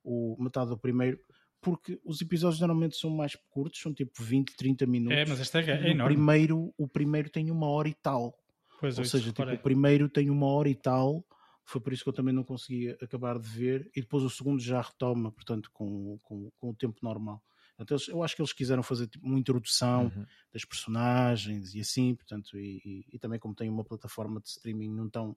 o 0.04 0.36
metade 0.38 0.68
do 0.68 0.78
primeiro, 0.78 1.18
porque 1.64 1.98
os 2.04 2.20
episódios 2.20 2.60
normalmente 2.60 2.96
são 2.96 3.10
mais 3.10 3.34
curtos, 3.50 3.80
são 3.80 3.92
tipo 3.92 4.22
20, 4.22 4.54
30 4.56 4.86
minutos. 4.86 5.18
É, 5.18 5.24
mas 5.24 5.40
esta 5.40 5.60
é, 5.60 5.70
é 5.70 5.74
o 5.88 5.90
enorme. 5.92 6.14
primeiro, 6.14 6.74
o 6.78 6.86
primeiro 6.86 7.30
tem 7.30 7.50
uma 7.50 7.66
hora 7.66 7.88
e 7.88 7.94
tal. 7.94 8.38
Pois, 8.80 8.98
Ou 8.98 9.02
isso, 9.04 9.16
seja, 9.18 9.32
tipo, 9.32 9.50
o 9.50 9.58
primeiro 9.58 10.08
tem 10.08 10.28
uma 10.30 10.46
hora 10.46 10.68
e 10.68 10.74
tal, 10.74 11.24
foi 11.64 11.80
por 11.80 11.92
isso 11.92 12.02
que 12.04 12.08
eu 12.10 12.12
também 12.12 12.34
não 12.34 12.44
consegui 12.44 12.90
acabar 13.00 13.38
de 13.38 13.48
ver, 13.48 13.90
e 13.96 14.00
depois 14.02 14.22
o 14.22 14.28
segundo 14.30 14.60
já 14.60 14.80
retoma, 14.82 15.32
portanto, 15.32 15.70
com, 15.72 16.18
com, 16.22 16.50
com 16.58 16.70
o 16.70 16.74
tempo 16.74 16.98
normal. 17.02 17.42
Então, 17.80 17.96
eles- 17.96 18.06
eu 18.08 18.22
acho 18.22 18.36
que 18.36 18.42
eles 18.42 18.52
quiseram 18.52 18.82
fazer 18.82 19.08
tipo, 19.08 19.26
uma 19.26 19.38
introdução 19.38 20.04
Uhum. 20.14 20.24
das 20.52 20.64
personagens 20.64 21.74
e 21.74 21.80
assim, 21.80 22.14
portanto, 22.14 22.56
e, 22.58 22.80
e- 22.84 23.04
e 23.14 23.18
também 23.18 23.38
como 23.40 23.54
tem 23.54 23.68
uma 23.70 23.84
plataforma 23.84 24.40
de 24.40 24.48
streaming, 24.48 24.90
não 24.94 25.06
estão 25.06 25.36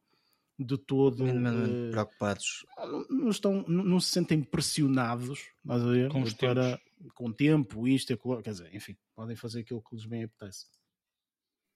de 0.59 0.77
todo 0.77 1.23
uh, 1.23 1.91
preocupados. 1.91 2.65
Não, 2.77 3.05
não, 3.09 3.29
estão, 3.29 3.65
não, 3.67 3.83
não, 3.83 3.99
se 3.99 4.09
sentem 4.09 4.41
pressionados 4.41 5.39
a 5.67 5.77
ver, 5.77 6.09
com, 6.09 6.23
para, 6.23 6.79
com 7.13 7.31
tempo, 7.31 7.87
isto, 7.87 8.13
aquilo, 8.13 8.41
quer 8.41 8.51
dizer, 8.51 8.73
enfim, 8.73 8.97
podem 9.15 9.35
fazer 9.35 9.61
aquilo 9.61 9.81
que 9.81 9.95
lhes 9.95 10.05
bem 10.05 10.23
apetece. 10.23 10.65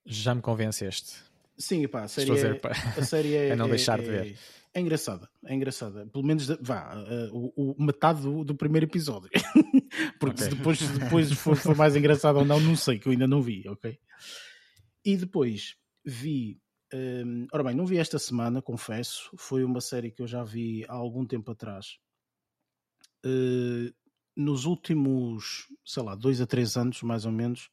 Já 0.05 0.33
me 0.33 0.41
convenceste. 0.41 1.17
Sim, 1.57 1.87
pá, 1.87 2.03
a 2.03 2.07
série, 2.07 2.31
é, 2.39 2.59
a 2.97 3.03
série 3.03 3.35
é, 3.35 3.49
é 3.49 3.55
não 3.55 3.69
deixar 3.69 3.99
é, 3.99 4.03
de 4.03 4.09
ver. 4.09 4.37
É 4.73 4.79
engraçada, 4.79 5.29
é 5.45 5.53
engraçada. 5.53 6.07
Pelo 6.07 6.25
menos, 6.25 6.47
vá, 6.59 6.95
uh, 6.95 7.51
o, 7.55 7.73
o, 7.73 7.83
metade 7.83 8.21
do, 8.21 8.43
do, 8.43 8.55
primeiro 8.55 8.85
episódio. 8.85 9.29
Porque 10.19 10.43
okay. 10.43 10.55
depois, 10.55 10.79
depois 10.79 11.31
for, 11.33 11.55
for 11.55 11.75
mais 11.75 11.95
engraçado 11.95 12.37
ou 12.37 12.45
não, 12.45 12.59
não 12.59 12.75
sei, 12.75 12.97
que 12.97 13.07
eu 13.07 13.11
ainda 13.11 13.27
não 13.27 13.41
vi, 13.41 13.67
ok? 13.67 13.99
E 15.03 15.17
depois 15.17 15.75
vi 16.05 16.60
um, 16.93 17.47
ora 17.51 17.63
bem, 17.63 17.75
não 17.75 17.85
vi 17.85 17.97
esta 17.97 18.19
semana, 18.19 18.61
confesso. 18.61 19.31
Foi 19.37 19.63
uma 19.63 19.81
série 19.81 20.11
que 20.11 20.21
eu 20.21 20.27
já 20.27 20.43
vi 20.43 20.85
há 20.87 20.93
algum 20.93 21.25
tempo 21.25 21.51
atrás. 21.51 21.97
Uh, 23.25 23.93
nos 24.35 24.65
últimos, 24.65 25.67
sei 25.85 26.03
lá, 26.03 26.15
dois 26.15 26.41
a 26.41 26.47
três 26.47 26.77
anos, 26.77 27.01
mais 27.01 27.25
ou 27.25 27.31
menos, 27.31 27.69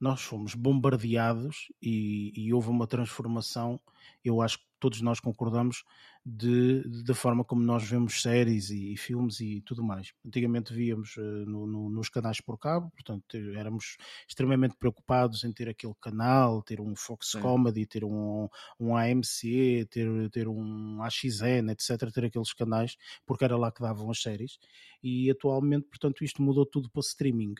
nós 0.00 0.22
fomos 0.22 0.54
bombardeados 0.54 1.72
e, 1.80 2.32
e 2.34 2.52
houve 2.52 2.68
uma 2.68 2.86
transformação. 2.86 3.80
Eu 4.24 4.40
acho 4.40 4.58
que 4.58 4.64
todos 4.78 5.00
nós 5.00 5.20
concordamos 5.20 5.84
de, 6.24 6.82
da 7.02 7.14
forma 7.14 7.44
como 7.44 7.62
nós 7.62 7.88
vemos 7.88 8.20
séries 8.20 8.70
e, 8.70 8.92
e, 8.92 8.96
filmes 8.96 9.40
e 9.40 9.62
tudo 9.62 9.82
mais. 9.82 10.12
Antigamente 10.24 10.72
víamos 10.72 11.16
uh, 11.16 11.20
no, 11.20 11.66
no, 11.66 11.88
nos 11.88 12.08
canais 12.08 12.40
por 12.40 12.58
cabo, 12.58 12.90
portanto 12.90 13.36
éramos 13.56 13.96
extremamente 14.28 14.76
preocupados 14.76 15.44
em 15.44 15.52
ter 15.52 15.68
aquele 15.68 15.94
canal, 16.00 16.62
ter 16.62 16.80
um 16.80 16.94
Fox 16.94 17.32
Sim. 17.32 17.40
Comedy, 17.40 17.86
ter 17.86 18.04
um, 18.04 18.48
um 18.78 18.96
AMC, 18.96 19.86
ter, 19.90 20.30
ter 20.30 20.46
um 20.46 21.02
AXN, 21.02 21.70
etc., 21.70 22.12
ter 22.12 22.26
aqueles 22.26 22.52
canais, 22.52 22.96
porque 23.24 23.44
era 23.44 23.56
lá 23.56 23.72
que 23.72 23.80
davam 23.80 24.10
as 24.10 24.20
séries. 24.20 24.58
E 25.02 25.30
atualmente, 25.30 25.86
portanto, 25.88 26.22
isto 26.22 26.42
mudou 26.42 26.66
tudo 26.66 26.90
para 26.90 27.00
streaming 27.00 27.54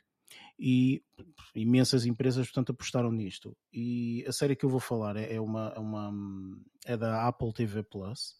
e 0.59 1.03
imensas 1.57 2.07
empresas 2.07 2.47
portanto 2.47 2.71
apostaram 2.71 3.11
nisto 3.11 3.57
e 3.73 4.25
a 4.29 4.33
série 4.33 4.55
que 4.55 4.65
eu 4.65 4.71
vou 4.71 4.79
falar 4.79 5.17
é, 5.17 5.35
é 5.35 5.41
uma, 5.41 5.73
é, 5.75 5.79
uma, 5.81 6.13
é 6.87 6.97
da 6.97 7.27
Apple 7.27 7.53
TV 7.53 7.83
Plus 7.83 8.40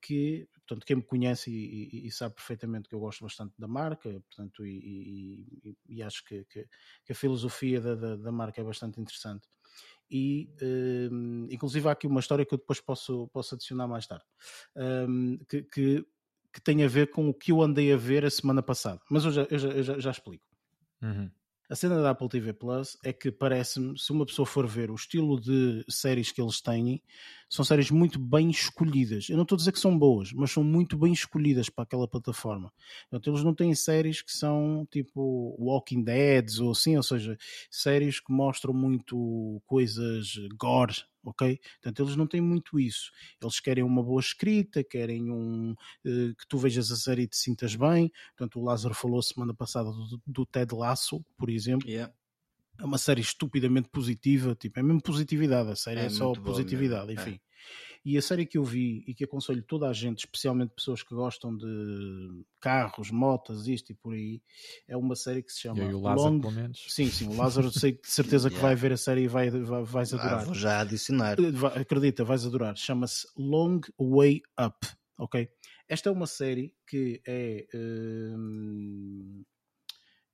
que 0.00 0.48
portanto 0.66 0.84
quem 0.84 0.96
me 0.96 1.02
conhece 1.02 1.50
e, 1.50 2.04
e, 2.04 2.06
e, 2.06 2.10
sabe 2.10 2.34
perfeitamente 2.34 2.88
que 2.88 2.94
eu 2.94 3.00
gosto 3.00 3.22
bastante 3.22 3.54
da 3.58 3.68
marca 3.68 4.10
portanto 4.28 4.64
e, 4.66 5.76
e 5.88 6.02
acho 6.02 6.24
que, 6.24 6.44
que, 6.46 6.66
que, 7.04 7.12
a 7.12 7.14
filosofia 7.14 7.80
da, 7.80 7.94
da, 7.94 8.16
da, 8.16 8.32
marca 8.32 8.60
é 8.60 8.64
bastante 8.64 9.00
interessante 9.00 9.46
e 10.10 10.50
uh, 10.62 11.52
inclusive 11.52 11.88
há 11.88 11.92
aqui 11.92 12.06
uma 12.06 12.20
história 12.20 12.44
que 12.44 12.54
eu 12.54 12.58
depois 12.58 12.80
posso, 12.80 13.28
posso 13.28 13.54
adicionar 13.54 13.86
mais 13.86 14.06
tarde 14.06 14.24
um, 14.76 15.38
que, 15.48 15.62
que 15.62 16.06
que 16.56 16.62
tem 16.62 16.82
a 16.82 16.88
ver 16.88 17.10
com 17.10 17.28
o 17.28 17.34
que 17.34 17.52
eu 17.52 17.60
andei 17.60 17.92
a 17.92 17.98
ver 17.98 18.24
a 18.24 18.30
semana 18.30 18.62
passada. 18.62 18.98
Mas 19.10 19.26
eu 19.26 19.30
já, 19.30 19.42
eu 19.50 19.58
já, 19.58 19.68
eu 19.68 19.82
já, 19.82 19.98
já 19.98 20.10
explico. 20.10 20.42
Uhum. 21.02 21.30
A 21.68 21.74
cena 21.74 22.00
da 22.00 22.10
Apple 22.10 22.30
TV 22.30 22.54
Plus 22.54 22.96
é 23.04 23.12
que 23.12 23.30
parece-me, 23.30 23.98
se 23.98 24.10
uma 24.10 24.24
pessoa 24.24 24.46
for 24.46 24.66
ver 24.66 24.90
o 24.90 24.94
estilo 24.94 25.38
de 25.38 25.84
séries 25.86 26.32
que 26.32 26.40
eles 26.40 26.62
têm, 26.62 27.02
são 27.48 27.64
séries 27.64 27.90
muito 27.90 28.18
bem 28.18 28.50
escolhidas. 28.50 29.28
Eu 29.28 29.36
não 29.36 29.42
estou 29.42 29.56
a 29.56 29.58
dizer 29.58 29.72
que 29.72 29.78
são 29.78 29.96
boas, 29.96 30.32
mas 30.32 30.50
são 30.50 30.64
muito 30.64 30.98
bem 30.98 31.12
escolhidas 31.12 31.68
para 31.68 31.84
aquela 31.84 32.08
plataforma. 32.08 32.72
Então, 33.12 33.32
eles 33.32 33.44
não 33.44 33.54
têm 33.54 33.74
séries 33.74 34.22
que 34.22 34.32
são 34.32 34.86
tipo 34.90 35.56
Walking 35.58 36.02
Dead 36.02 36.48
ou 36.60 36.72
assim, 36.72 36.96
ou 36.96 37.02
seja, 37.02 37.36
séries 37.70 38.20
que 38.20 38.32
mostram 38.32 38.74
muito 38.74 39.62
coisas 39.66 40.34
gore, 40.58 40.94
ok? 41.24 41.58
Portanto, 41.82 42.02
eles 42.02 42.16
não 42.16 42.26
têm 42.26 42.40
muito 42.40 42.80
isso. 42.80 43.10
Eles 43.40 43.60
querem 43.60 43.84
uma 43.84 44.02
boa 44.02 44.20
escrita, 44.20 44.82
querem 44.82 45.30
um 45.30 45.72
uh, 45.72 46.34
que 46.34 46.46
tu 46.48 46.58
vejas 46.58 46.90
a 46.90 46.96
série 46.96 47.22
e 47.22 47.28
te 47.28 47.36
sintas 47.36 47.76
bem. 47.76 48.10
Portanto, 48.36 48.60
o 48.60 48.64
Lázaro 48.64 48.94
falou 48.94 49.22
semana 49.22 49.54
passada 49.54 49.90
do, 49.90 50.20
do 50.26 50.46
Ted 50.46 50.74
Lasso, 50.74 51.24
por 51.36 51.48
exemplo. 51.48 51.88
Yeah. 51.88 52.12
É 52.78 52.84
uma 52.84 52.98
série 52.98 53.20
estupidamente 53.20 53.88
positiva, 53.88 54.54
tipo, 54.54 54.78
é 54.78 54.82
mesmo 54.82 55.02
positividade, 55.02 55.70
a 55.70 55.76
série 55.76 56.00
é, 56.00 56.06
é 56.06 56.10
só 56.10 56.32
positividade, 56.32 57.12
enfim. 57.12 57.32
É. 57.32 57.46
E 58.04 58.16
a 58.16 58.22
série 58.22 58.46
que 58.46 58.56
eu 58.56 58.62
vi 58.62 59.02
e 59.04 59.12
que 59.12 59.24
aconselho 59.24 59.60
toda 59.64 59.88
a 59.88 59.92
gente, 59.92 60.20
especialmente 60.20 60.72
pessoas 60.76 61.02
que 61.02 61.12
gostam 61.12 61.56
de 61.56 62.44
carros, 62.60 63.10
motas, 63.10 63.66
isto 63.66 63.90
e 63.90 63.96
por 63.96 64.14
aí, 64.14 64.40
é 64.86 64.96
uma 64.96 65.16
série 65.16 65.42
que 65.42 65.52
se 65.52 65.62
chama 65.62 65.82
e 65.82 65.92
o 65.92 66.00
Lázaro, 66.00 66.34
Long... 66.34 66.40
pelo 66.40 66.52
menos. 66.52 66.86
Sim, 66.88 67.10
sim, 67.10 67.26
o 67.26 67.36
Lázaro 67.36 67.68
sei 67.72 67.94
de 67.94 68.08
certeza 68.08 68.48
que 68.48 68.54
yeah. 68.62 68.68
vai 68.68 68.76
ver 68.76 68.92
a 68.92 68.96
série 68.96 69.22
e 69.22 69.26
vai, 69.26 69.50
vai, 69.50 69.82
vais 69.82 70.14
ah, 70.14 70.20
adorar. 70.20 70.38
Ah, 70.40 70.44
vou 70.44 70.54
já 70.54 70.80
adicionar. 70.82 71.36
Eh, 71.40 71.80
acredita, 71.80 72.22
vais 72.22 72.46
adorar. 72.46 72.76
Chama-se 72.76 73.26
Long 73.36 73.80
Way 73.98 74.42
Up, 74.64 74.86
ok? 75.18 75.48
Esta 75.88 76.08
é 76.08 76.12
uma 76.12 76.28
série 76.28 76.72
que 76.86 77.20
é. 77.26 77.66
Hum 77.74 79.44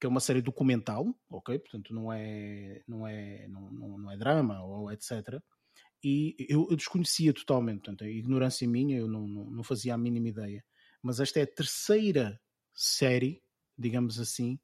que 0.03 0.07
é 0.07 0.09
uma 0.09 0.19
série 0.19 0.43
documental, 0.43 1.07
ok? 1.31 1.57
Portanto, 1.61 1.95
não 1.95 2.13
é, 2.13 2.83
não 2.89 3.07
é, 3.07 3.47
não, 3.47 3.71
não, 3.71 4.11
é 4.11 4.17
drama 4.17 4.61
ou 4.65 4.91
etc 4.91 5.41
e 6.03 6.35
eu, 6.49 6.67
eu, 6.69 6.77
desconhecia 6.77 7.33
totalmente, 7.33 7.83
portanto, 7.83 8.03
a 8.03 8.09
ignorância 8.09 8.67
minha, 8.67 8.99
eu 8.99 9.07
não, 9.07 9.29
não, 9.29 9.45
não, 9.49 9.63
fazia 9.63 9.95
a 9.95 9.99
mínima 9.99 10.31
ideia. 10.31 10.65
Mas 11.01 11.21
esta 11.21 11.39
é 11.39 11.45
a 11.45 11.47
terceira 11.47 12.41
série, 12.75 13.41
digamos 13.79 14.19
assim, 14.19 14.59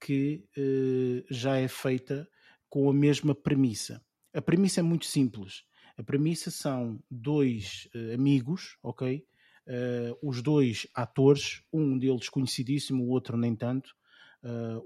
que 0.00 0.44
uh, 0.56 1.26
já 1.28 1.56
é 1.56 1.66
feita 1.66 2.28
com 2.68 2.88
a 2.88 2.94
mesma 2.94 3.34
premissa. 3.34 4.00
A 4.32 4.40
premissa 4.40 4.78
é 4.78 4.82
muito 4.84 5.06
simples. 5.06 5.64
A 5.98 6.04
premissa 6.04 6.52
são 6.52 7.02
dois 7.10 7.88
uh, 7.92 8.14
amigos, 8.14 8.78
ok? 8.80 9.26
Uh, 9.66 10.28
os 10.28 10.40
dois 10.40 10.86
atores, 10.94 11.64
um 11.72 11.98
deles 11.98 12.28
conhecidíssimo, 12.28 13.02
o 13.02 13.08
outro 13.08 13.36
nem 13.36 13.56
tanto. 13.56 13.90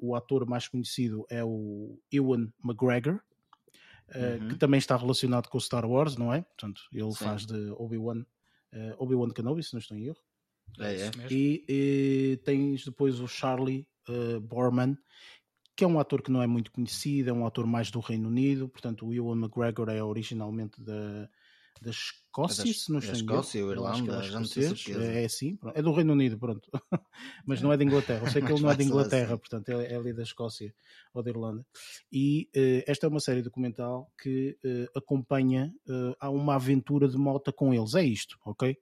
O 0.01 0.15
ator 0.15 0.47
mais 0.47 0.69
conhecido 0.69 1.27
é 1.29 1.45
o 1.45 1.99
Ewan 2.13 2.49
McGregor, 2.65 3.21
eh, 4.09 4.39
uhum. 4.41 4.49
que 4.49 4.57
também 4.57 4.79
está 4.79 4.97
relacionado 4.97 5.49
com 5.49 5.59
o 5.59 5.61
Star 5.61 5.89
Wars, 5.89 6.17
não 6.17 6.33
é? 6.33 6.43
Portanto, 6.43 6.83
ele 6.93 7.13
Sim. 7.13 7.25
faz 7.25 7.47
de 7.47 7.71
Obi-Wan 7.73 8.25
uh, 8.73 8.95
Obi-Wan 8.99 9.31
Kenobi, 9.31 9.63
se 9.63 9.73
não 9.73 9.81
estou 9.81 9.97
em 9.97 10.07
erro. 10.07 10.19
É, 10.79 10.95
é. 10.95 11.11
E, 11.31 11.65
e, 11.69 12.37
tens 12.45 12.85
depois 12.85 13.21
o 13.21 13.27
Charlie 13.27 13.87
uh, 14.09 14.41
Borman, 14.41 14.97
que 15.77 15.85
é 15.85 15.87
um 15.87 15.99
ator 15.99 16.23
que 16.23 16.31
não 16.31 16.43
é 16.43 16.47
muito 16.47 16.71
conhecido, 16.71 17.31
é 17.31 17.33
um 17.33 17.47
ator 17.47 17.67
mais 17.67 17.91
do 17.91 18.01
Reino 18.01 18.29
Unido, 18.29 18.69
portanto 18.69 19.07
o 19.07 19.15
Ewan 19.15 19.37
McGregor 19.37 19.89
é 19.89 20.03
originalmente 20.03 20.81
da, 20.81 21.29
da 21.81 21.91
Escócia, 21.91 22.73
se 22.73 22.93
não 22.93 22.99
estou 22.99 23.15
Escócia 23.15 23.65
ou 23.65 23.73
Irlanda, 23.73 24.23
é, 24.23 25.23
é 25.23 25.25
assim, 25.25 25.59
é 25.75 25.81
do 25.81 25.93
Reino 25.93 26.13
Unido, 26.13 26.39
pronto, 26.39 26.69
mas 27.47 27.63
não 27.63 27.73
é 27.73 27.77
da 27.77 27.85
Inglaterra. 27.85 28.27
Eu 28.27 28.31
sei 28.31 28.43
que 28.43 28.53
ele 28.53 28.61
não 28.63 28.71
é 28.71 28.77
da 28.77 28.85
Inglaterra, 28.85 29.39
portanto 29.39 29.71
é, 29.71 29.93
é, 29.93 29.97
ali 29.97 30.13
da 30.13 30.23
Escócia 30.23 30.75
ou 31.15 31.23
da 31.23 31.31
Irlanda. 31.31 31.67
E 32.13 32.49
uh, 32.55 32.85
esta 32.87 33.07
é 33.07 33.09
uma 33.09 33.19
série 33.19 33.43
documental 33.43 34.13
que 34.21 34.59
uh, 34.65 34.99
acompanha 34.99 35.75
uh, 35.89 36.15
a 36.21 36.29
uma 36.29 36.55
aventura 36.55 37.09
de 37.09 37.17
moto 37.17 37.53
com 37.53 37.73
eles. 37.73 37.95
É 37.95 38.05
isto, 38.05 38.39
ok? 38.45 38.77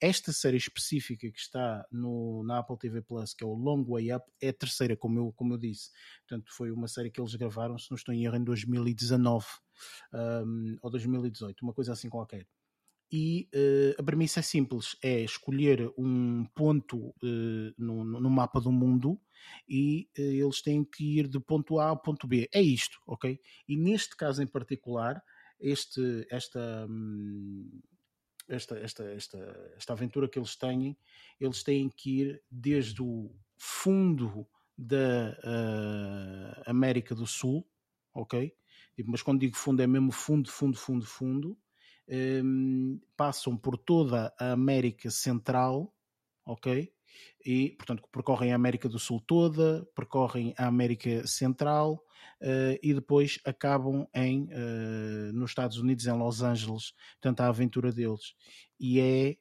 Esta 0.00 0.32
série 0.32 0.56
específica 0.56 1.30
que 1.30 1.38
está 1.38 1.84
no, 1.90 2.44
na 2.44 2.60
Apple 2.60 2.78
TV 2.78 3.02
Plus, 3.02 3.34
que 3.34 3.42
é 3.42 3.46
o 3.46 3.54
Long 3.54 3.84
Way 3.84 4.14
Up, 4.14 4.24
é 4.40 4.50
a 4.50 4.54
terceira, 4.54 4.96
como 4.96 5.18
eu, 5.18 5.32
como 5.32 5.54
eu 5.54 5.58
disse. 5.58 5.90
Portanto, 6.26 6.52
foi 6.56 6.70
uma 6.70 6.88
série 6.88 7.10
que 7.10 7.20
eles 7.20 7.34
gravaram, 7.34 7.76
se 7.78 7.90
não 7.90 7.96
estou 7.96 8.14
em 8.14 8.24
erro, 8.24 8.36
em 8.36 8.44
2019 8.44 9.44
um, 10.12 10.76
ou 10.82 10.90
2018, 10.90 11.62
uma 11.62 11.72
coisa 11.72 11.92
assim 11.92 12.08
qualquer 12.08 12.46
e 13.16 13.48
uh, 13.54 14.00
a 14.00 14.02
premissa 14.02 14.40
é 14.40 14.42
simples: 14.42 14.96
é 15.00 15.20
escolher 15.20 15.92
um 15.96 16.44
ponto 16.46 17.14
uh, 17.22 17.74
no, 17.78 18.04
no, 18.04 18.28
mapa 18.28 18.60
do 18.60 18.72
mundo 18.72 19.20
e 19.68 20.08
uh, 20.18 20.20
eles 20.20 20.60
têm 20.60 20.84
que 20.84 21.20
ir 21.20 21.28
de 21.28 21.38
ponto 21.38 21.78
A 21.78 21.90
ao 21.90 21.96
ponto 21.96 22.26
B. 22.26 22.48
É 22.52 22.60
isto, 22.60 22.98
ok? 23.06 23.38
E 23.68 23.76
neste 23.76 24.16
caso 24.16 24.42
em 24.42 24.48
particular, 24.48 25.22
este, 25.60 26.26
esta, 26.28 26.86
hum, 26.90 27.80
esta, 28.48 28.78
esta, 28.80 29.04
esta, 29.04 29.72
esta 29.76 29.92
aventura 29.92 30.28
que 30.28 30.38
eles 30.38 30.56
têm, 30.56 30.98
eles 31.38 31.62
têm 31.62 31.88
que 31.88 32.20
ir 32.20 32.42
desde 32.50 33.00
o 33.00 33.30
fundo 33.56 34.44
da 34.76 35.38
América 36.66 37.14
do 37.14 37.28
Sul, 37.28 37.64
ok? 38.12 38.52
Tipo, 38.94 39.10
mas 39.10 39.22
quando 39.22 39.40
digo 39.40 39.56
fundo 39.56 39.82
é 39.82 39.86
mesmo 39.86 40.12
fundo, 40.12 40.50
fundo, 40.50 40.76
fundo, 40.76 41.04
fundo 41.04 41.58
um, 42.08 43.00
passam 43.16 43.56
por 43.56 43.76
toda 43.76 44.32
a 44.38 44.52
América 44.52 45.10
Central, 45.10 45.92
ok? 46.44 46.92
E, 47.44 47.70
portanto, 47.70 48.02
percorrem 48.10 48.52
a 48.52 48.56
América 48.56 48.88
do 48.88 48.98
Sul 48.98 49.20
toda, 49.20 49.86
percorrem 49.94 50.54
a 50.58 50.66
América 50.66 51.26
Central 51.26 52.02
uh, 52.40 52.78
e 52.82 52.92
depois 52.92 53.38
acabam 53.44 54.06
em, 54.14 54.44
uh, 54.44 55.32
nos 55.32 55.50
Estados 55.50 55.78
Unidos, 55.78 56.06
em 56.06 56.12
Los 56.12 56.42
Angeles, 56.42 56.92
portanto, 57.20 57.40
a 57.40 57.48
aventura 57.48 57.92
deles. 57.92 58.34
E 58.80 59.00
é 59.00 59.36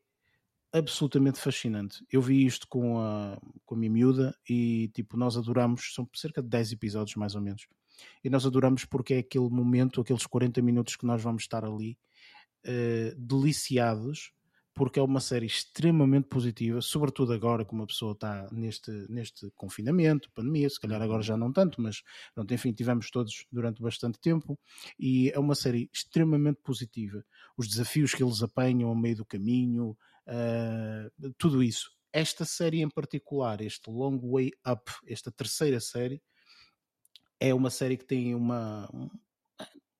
absolutamente 0.71 1.39
fascinante. 1.39 2.05
Eu 2.11 2.21
vi 2.21 2.45
isto 2.45 2.67
com 2.67 2.99
a, 2.99 3.39
com 3.65 3.75
a 3.75 3.77
minha 3.77 3.91
miúda 3.91 4.35
e, 4.47 4.89
tipo, 4.93 5.17
nós 5.17 5.37
adoramos, 5.37 5.93
são 5.93 6.07
cerca 6.13 6.41
de 6.41 6.49
10 6.49 6.73
episódios 6.73 7.15
mais 7.15 7.35
ou 7.35 7.41
menos, 7.41 7.67
e 8.23 8.29
nós 8.29 8.45
adoramos 8.45 8.85
porque 8.85 9.15
é 9.15 9.19
aquele 9.19 9.49
momento, 9.49 10.01
aqueles 10.01 10.25
40 10.25 10.61
minutos 10.61 10.95
que 10.95 11.05
nós 11.05 11.21
vamos 11.21 11.43
estar 11.43 11.63
ali 11.65 11.97
uh, 12.65 13.15
deliciados 13.17 14.33
porque 14.73 14.99
é 14.99 15.03
uma 15.03 15.19
série 15.19 15.45
extremamente 15.45 16.27
positiva, 16.27 16.81
sobretudo 16.81 17.31
agora 17.31 17.63
que 17.63 17.73
uma 17.73 17.85
pessoa 17.85 18.13
está 18.13 18.49
neste, 18.51 18.91
neste 19.07 19.51
confinamento, 19.51 20.31
pandemia, 20.33 20.69
se 20.69 20.79
calhar 20.79 21.01
agora 21.01 21.21
já 21.21 21.37
não 21.37 21.51
tanto, 21.51 21.79
mas 21.79 22.01
pronto, 22.33 22.51
enfim, 22.53 22.73
tivemos 22.73 23.11
todos 23.11 23.45
durante 23.51 23.81
bastante 23.81 24.19
tempo, 24.19 24.59
e 24.99 25.29
é 25.29 25.39
uma 25.39 25.55
série 25.55 25.89
extremamente 25.93 26.59
positiva. 26.63 27.23
Os 27.55 27.67
desafios 27.67 28.13
que 28.13 28.23
eles 28.23 28.41
apanham 28.41 28.89
ao 28.89 28.95
meio 28.95 29.17
do 29.17 29.25
caminho, 29.25 29.95
uh, 30.27 31.33
tudo 31.37 31.61
isso. 31.61 31.91
Esta 32.11 32.45
série 32.45 32.81
em 32.81 32.89
particular, 32.89 33.61
este 33.61 33.89
Long 33.89 34.19
Way 34.19 34.51
Up, 34.67 34.91
esta 35.07 35.31
terceira 35.31 35.79
série, 35.79 36.21
é 37.43 37.53
uma 37.53 37.69
série 37.69 37.97
que 37.97 38.05
tem 38.05 38.33
uma. 38.33 38.89
Um, 38.93 39.09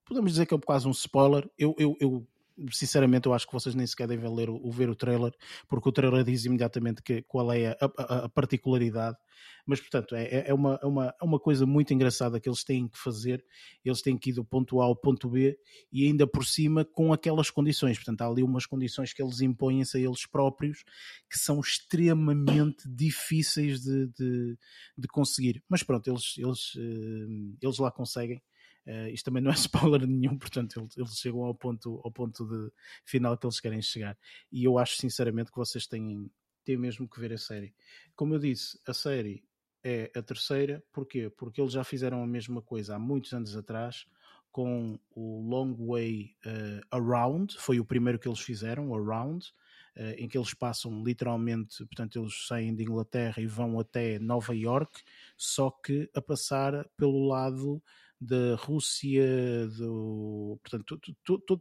podemos 0.06 0.32
dizer 0.32 0.46
que 0.46 0.56
é 0.56 0.60
quase 0.60 0.88
um 0.88 0.92
spoiler. 0.92 1.50
Eu, 1.58 1.76
eu, 1.78 1.98
eu 2.00 2.28
sinceramente 2.72 3.28
eu 3.28 3.34
acho 3.34 3.48
que 3.48 3.54
vocês 3.54 3.76
nem 3.76 3.86
sequer 3.86 4.08
devem 4.08 4.34
ler 4.34 4.50
o, 4.50 4.72
ver 4.72 4.90
o 4.90 4.96
trailer, 4.96 5.34
porque 5.68 5.90
o 5.90 5.92
trailer 5.92 6.24
diz 6.24 6.46
imediatamente 6.46 7.02
que, 7.02 7.22
qual 7.24 7.52
é 7.52 7.68
a, 7.68 7.78
a, 7.98 8.26
a 8.26 8.30
particularidade. 8.30 9.18
Mas, 9.66 9.80
portanto, 9.80 10.16
é, 10.16 10.24
é, 10.24 10.50
é, 10.50 10.54
uma, 10.54 10.80
é, 10.82 10.86
uma, 10.86 11.16
é 11.22 11.24
uma 11.24 11.40
coisa 11.40 11.66
muito 11.66 11.94
engraçada 11.94 12.40
que 12.40 12.50
eles 12.50 12.64
têm 12.64 12.88
que 12.88 12.98
fazer. 12.98 13.44
Eles 13.84 14.02
têm 14.02 14.18
que 14.18 14.30
ir 14.30 14.34
do 14.34 14.44
ponto 14.44 14.82
A 14.82 14.86
ao 14.86 14.96
ponto 14.96 15.30
B 15.30 15.58
e 15.92 16.06
ainda 16.06 16.28
por 16.28 16.46
cima 16.46 16.84
com 16.84 17.14
aquelas 17.14 17.50
condições. 17.50 17.98
Portanto, 17.98 18.22
há 18.22 18.28
ali 18.28 18.44
umas 18.44 18.66
condições 18.66 19.14
que 19.14 19.24
eles 19.24 19.42
impõem-se 19.42 19.98
a 19.98 20.00
eles 20.02 20.26
próprios 20.26 20.84
que 21.30 21.38
são 21.40 21.60
extremamente 21.60 22.88
difíceis 22.88 23.82
de, 23.82 24.08
de, 24.08 24.58
de 24.98 25.08
conseguir. 25.08 25.64
Mas 25.70 25.82
pronto, 25.82 26.10
eles, 26.10 26.36
eles, 26.38 26.74
eh, 26.78 27.58
eles 27.62 27.78
lá 27.78 27.90
conseguem. 27.90 28.42
Uh, 28.86 29.08
isto 29.10 29.26
também 29.26 29.42
não 29.42 29.52
é 29.52 29.54
spoiler 29.56 30.06
nenhum, 30.06 30.38
portanto, 30.38 30.80
eles, 30.80 30.98
eles, 30.98 31.18
chegam 31.18 31.44
ao 31.44 31.56
ponto, 31.56 32.02
ao 32.04 32.12
ponto 32.12 32.46
de 32.46 32.72
final 33.06 33.38
que 33.38 33.46
eles 33.46 33.60
querem 33.60 33.82
chegar. 33.82 34.18
E 34.52 34.64
eu 34.64 34.78
acho 34.78 34.98
sinceramente 34.98 35.52
que 35.52 35.58
vocês 35.58 35.88
têm, 35.88 36.30
têm 36.64 36.78
mesmo 36.78 37.08
que 37.08 37.20
ver 37.20 37.34
a 37.34 37.38
série. 37.38 37.74
Como 38.16 38.34
eu 38.34 38.40
disse, 38.40 38.80
a 38.88 38.94
série 38.94 39.44
é 39.84 40.12
a 40.16 40.22
terceira, 40.22 40.84
porquê? 40.92 41.30
Porque 41.30 41.60
eles 41.60 41.74
já 41.74 41.84
fizeram 41.84 42.24
a 42.24 42.28
mesma 42.28 42.62
coisa 42.62 42.96
há 42.96 43.00
muitos 43.00 43.34
anos 43.34 43.56
atrás 43.56 44.06
com 44.54 45.00
o 45.16 45.42
Long 45.42 45.74
Way 45.74 46.36
uh, 46.46 46.96
Around, 46.96 47.58
foi 47.58 47.80
o 47.80 47.86
primeiro 47.86 48.20
que 48.20 48.28
eles 48.28 48.40
fizeram, 48.40 48.94
Around, 48.94 49.48
uh, 49.98 50.14
em 50.16 50.28
que 50.28 50.38
eles 50.38 50.54
passam 50.54 51.04
literalmente, 51.04 51.84
portanto, 51.86 52.20
eles 52.20 52.46
saem 52.48 52.76
de 52.76 52.84
Inglaterra 52.84 53.42
e 53.42 53.48
vão 53.48 53.80
até 53.80 54.20
Nova 54.20 54.56
York, 54.56 55.02
só 55.36 55.72
que 55.72 56.08
a 56.14 56.22
passar 56.22 56.88
pelo 56.96 57.28
lado 57.28 57.82
da 58.20 58.56
Rússia, 58.56 59.68
do, 59.78 60.58
portanto, 60.64 61.00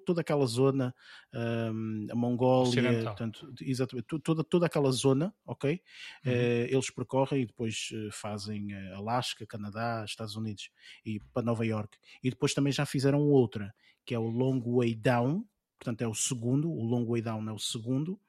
toda 0.04 0.20
aquela 0.20 0.46
zona, 0.46 0.94
um, 1.34 2.06
a 2.10 2.14
Mongólia, 2.14 3.02
portanto, 3.02 3.52
exatamente, 3.60 4.06
toda, 4.22 4.44
toda 4.44 4.66
aquela 4.66 4.90
zona, 4.92 5.34
ok? 5.44 5.80
Uhum. 6.24 6.32
Uh, 6.32 6.34
eles 6.70 6.90
percorrem 6.90 7.42
e 7.42 7.46
depois 7.46 7.88
eh, 7.92 8.08
fazem 8.12 8.72
eh, 8.72 8.94
Alasca, 8.94 9.46
Canadá, 9.46 10.04
Estados 10.04 10.36
Unidos 10.36 10.70
e 11.04 11.20
para 11.32 11.42
Nova 11.42 11.66
York. 11.66 11.98
E 12.22 12.30
depois 12.30 12.54
também 12.54 12.72
já 12.72 12.86
fizeram 12.86 13.20
outra, 13.20 13.74
que 14.04 14.14
é 14.14 14.18
o 14.18 14.28
Long 14.28 14.60
Way 14.60 14.94
Down, 14.94 15.44
portanto 15.78 16.02
é 16.02 16.08
o 16.08 16.14
segundo, 16.14 16.70
o 16.70 16.84
Long 16.84 17.06
Way 17.06 17.22
Down 17.22 17.48
é 17.48 17.52
o 17.52 17.58
segundo, 17.58 18.20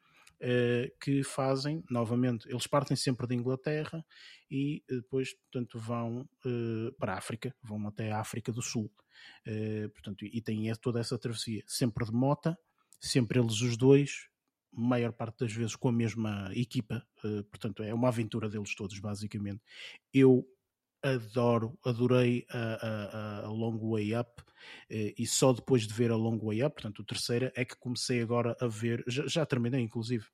que 0.99 1.23
fazem, 1.23 1.83
novamente, 1.89 2.49
eles 2.49 2.67
partem 2.67 2.97
sempre 2.97 3.27
de 3.27 3.35
Inglaterra 3.35 4.05
e 4.51 4.83
eh, 4.89 4.95
depois, 4.95 5.33
portanto, 5.33 5.79
vão 5.79 6.27
uh, 6.45 6.91
para 6.99 7.13
a 7.13 7.17
África, 7.17 7.55
vão 7.61 7.87
até 7.87 8.11
a 8.11 8.19
África 8.19 8.51
do 8.51 8.61
Sul. 8.61 8.91
Portanto, 9.93 10.25
e 10.25 10.41
têm 10.41 10.73
toda 10.75 10.99
essa 10.99 11.17
travessia, 11.17 11.63
sempre 11.65 12.05
de 12.05 12.11
mota, 12.11 12.57
sempre 12.99 13.39
eles 13.39 13.61
os 13.61 13.77
dois, 13.77 14.27
maior 14.71 15.13
parte 15.13 15.39
das 15.39 15.53
vezes 15.53 15.75
com 15.77 15.87
a 15.87 15.93
mesma 15.93 16.51
equipa, 16.53 17.05
portanto, 17.49 17.83
é 17.83 17.93
uma 17.93 18.09
aventura 18.09 18.49
deles 18.49 18.75
todos, 18.75 18.99
basicamente. 18.99 19.61
Eu 20.13 20.45
adoro, 21.03 21.77
adorei 21.83 22.45
a, 22.49 22.57
a, 22.57 23.45
a, 23.45 23.49
Long 23.49 23.77
Way 23.77 24.15
Up 24.17 24.41
e 24.89 25.27
só 25.27 25.51
depois 25.51 25.85
de 25.85 25.93
ver 25.93 26.09
a 26.09 26.15
Long 26.15 26.39
Way 26.39 26.63
Up, 26.63 26.75
portanto, 26.75 26.99
o 26.99 27.03
terceira, 27.03 27.51
é 27.55 27.65
que 27.65 27.75
comecei 27.75 28.21
agora 28.21 28.55
a 28.61 28.67
ver, 28.67 29.03
já, 29.07 29.27
já 29.27 29.45
terminei 29.45 29.81
inclusive, 29.81 30.25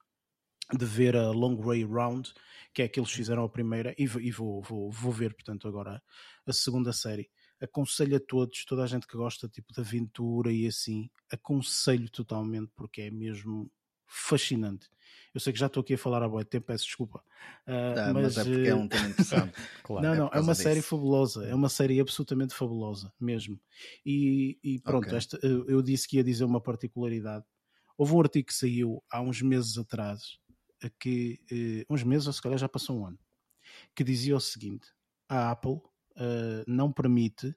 de 0.72 0.86
ver 0.86 1.16
a 1.16 1.32
Long 1.32 1.56
Way 1.56 1.84
Round, 1.86 2.32
que 2.74 2.84
é 2.84 2.88
que 2.88 3.00
eles 3.00 3.12
fizeram 3.12 3.44
a 3.44 3.50
primeira, 3.50 3.96
e, 3.98 4.04
e 4.04 4.32
vou, 4.32 4.62
vou, 4.62 4.92
vou 4.92 5.12
ver, 5.12 5.34
portanto, 5.34 5.68
agora 5.68 6.02
a 6.46 6.54
segunda 6.54 6.94
série. 6.94 7.30
Aconselho 7.60 8.16
a 8.16 8.20
todos, 8.20 8.64
toda 8.66 8.84
a 8.84 8.88
gente 8.88 9.08
que 9.08 9.18
gosta 9.18 9.50
tipo 9.50 9.74
de 9.74 9.82
aventura 9.82 10.52
e 10.52 10.68
assim, 10.68 11.10
aconselho 11.32 12.10
totalmente, 12.10 12.72
porque 12.76 13.02
é 13.02 13.12
mesmo 13.12 13.70
fascinante. 14.10 14.90
Eu 15.34 15.40
sei 15.40 15.54
que 15.54 15.60
já 15.60 15.68
estou 15.68 15.82
aqui 15.82 15.94
a 15.94 15.98
falar 15.98 16.24
há 16.24 16.28
muito 16.28 16.48
tempo, 16.48 16.66
peço 16.66 16.86
desculpa. 16.86 17.24
Uh, 17.68 17.96
tá, 17.96 18.14
mas, 18.14 18.36
mas, 18.36 18.38
é 18.38 18.44
porque 18.44 18.68
é 18.68 18.76
um 18.76 18.88
tema 18.88 19.08
interessante. 19.08 19.54
claro, 19.84 20.08
não, 20.08 20.16
não, 20.16 20.26
é, 20.34 20.38
é 20.38 20.42
uma 20.42 20.54
disso. 20.54 20.64
série 20.64 20.82
fabulosa, 20.82 21.46
é 21.46 21.54
uma 21.54 21.70
série 21.70 22.00
absolutamente 22.00 22.56
fabulosa, 22.56 23.14
mesmo. 23.20 23.60
E, 24.04 24.58
e 24.64 24.80
pronto, 24.80 25.06
okay. 25.06 25.18
esta, 25.18 25.40
eu 25.44 25.82
disse 25.82 26.08
que 26.08 26.18
ia 26.18 26.24
dizer 26.24 26.46
uma 26.46 26.60
particularidade. 26.60 27.46
Houve 27.96 28.14
um 28.14 28.22
artigo 28.22 28.48
que 28.48 28.54
saiu 28.54 29.04
há 29.12 29.22
uns 29.22 29.42
meses 29.42 29.78
atrás, 29.78 30.40
que 31.00 31.40
eh, 31.52 31.86
uns 31.90 32.04
meses, 32.04 32.28
ou 32.28 32.34
se 32.34 32.42
calhar 32.42 32.58
já 32.58 32.70
passou 32.70 33.00
um 33.00 33.06
ano, 33.06 33.20
que 33.94 34.04
dizia 34.04 34.36
o 34.36 34.40
seguinte: 34.40 34.88
a 35.28 35.52
Apple 35.52 35.74
uh, 35.74 36.64
não 36.66 36.92
permite 36.92 37.54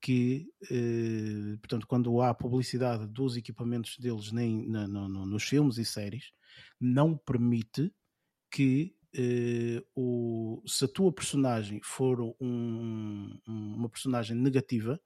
que, 0.00 0.48
uh, 0.70 1.58
portanto, 1.58 1.86
quando 1.86 2.20
há 2.20 2.32
publicidade 2.32 3.06
dos 3.06 3.36
equipamentos 3.36 3.98
deles 3.98 4.32
nem 4.32 4.68
na, 4.68 4.86
no, 4.86 5.08
no, 5.08 5.26
nos 5.26 5.42
filmes 5.42 5.78
e 5.78 5.84
séries, 5.84 6.32
não 6.80 7.16
permite 7.16 7.92
que 8.50 8.94
uh, 9.16 9.84
o, 9.94 10.62
se 10.66 10.84
a 10.84 10.88
tua 10.88 11.12
personagem 11.12 11.80
for 11.82 12.20
um, 12.40 13.38
uma 13.46 13.88
personagem 13.88 14.36
negativa, 14.36 15.00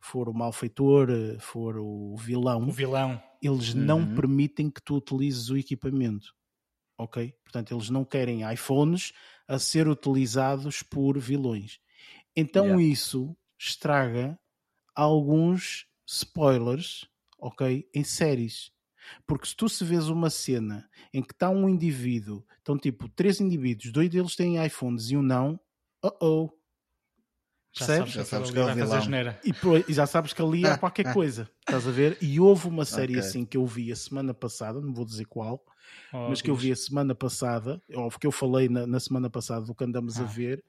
for 0.00 0.28
o 0.28 0.34
malfeitor, 0.34 1.08
for 1.40 1.76
o 1.76 2.16
vilão, 2.16 2.68
o 2.68 2.72
vilão. 2.72 3.20
eles 3.42 3.74
uhum. 3.74 3.80
não 3.80 4.14
permitem 4.14 4.70
que 4.70 4.80
tu 4.80 4.96
utilizes 4.96 5.50
o 5.50 5.56
equipamento 5.56 6.32
ok? 6.98 7.32
Portanto, 7.44 7.72
eles 7.72 7.88
não 7.88 8.04
querem 8.04 8.50
iPhones 8.52 9.12
a 9.46 9.58
ser 9.58 9.88
utilizados 9.88 10.82
por 10.82 11.18
vilões. 11.18 11.78
Então 12.36 12.66
yeah. 12.66 12.82
isso 12.82 13.36
estraga 13.58 14.38
alguns 14.94 15.86
spoilers, 16.06 17.08
ok? 17.38 17.88
Em 17.94 18.04
séries. 18.04 18.72
Porque 19.26 19.46
se 19.46 19.56
tu 19.56 19.68
se 19.68 19.84
vês 19.84 20.08
uma 20.08 20.30
cena 20.30 20.88
em 21.12 21.22
que 21.22 21.32
está 21.32 21.48
um 21.50 21.68
indivíduo, 21.68 22.44
estão 22.58 22.78
tipo 22.78 23.08
três 23.08 23.40
indivíduos, 23.40 23.92
dois 23.92 24.08
deles 24.10 24.36
têm 24.36 24.64
iPhones 24.64 25.10
e 25.10 25.16
um 25.16 25.22
não, 25.22 25.58
oh 26.02 26.12
oh, 26.20 26.58
Percebes? 27.78 28.12
Já 28.12 28.24
sabes 28.24 28.50
que 28.50 28.58
é 28.58 28.64
o 28.64 28.74
vilão. 28.74 29.00
E, 29.44 29.90
e, 29.90 29.94
já 29.94 30.06
sabes 30.06 30.32
que 30.32 30.42
ali 30.42 30.66
há 30.66 30.76
qualquer 30.78 31.12
coisa. 31.12 31.48
Estás 31.60 31.86
a 31.86 31.90
ver? 31.90 32.18
E 32.20 32.40
houve 32.40 32.66
uma 32.66 32.84
série 32.84 33.16
okay. 33.16 33.20
assim 33.20 33.44
que 33.44 33.56
eu 33.56 33.66
vi 33.66 33.92
a 33.92 33.96
semana 33.96 34.34
passada, 34.34 34.80
não 34.80 34.92
vou 34.92 35.04
dizer 35.04 35.26
qual, 35.26 35.62
oh, 36.12 36.28
mas 36.28 36.42
que 36.42 36.50
eu 36.50 36.56
vi 36.56 36.72
a 36.72 36.76
semana 36.76 37.14
passada, 37.14 37.80
ou 37.94 38.10
que 38.10 38.26
eu 38.26 38.32
falei 38.32 38.68
na, 38.68 38.86
na 38.86 38.98
semana 38.98 39.30
passada 39.30 39.64
do 39.64 39.74
que 39.74 39.84
andamos 39.84 40.18
ah. 40.18 40.22
a 40.22 40.26
ver, 40.26 40.64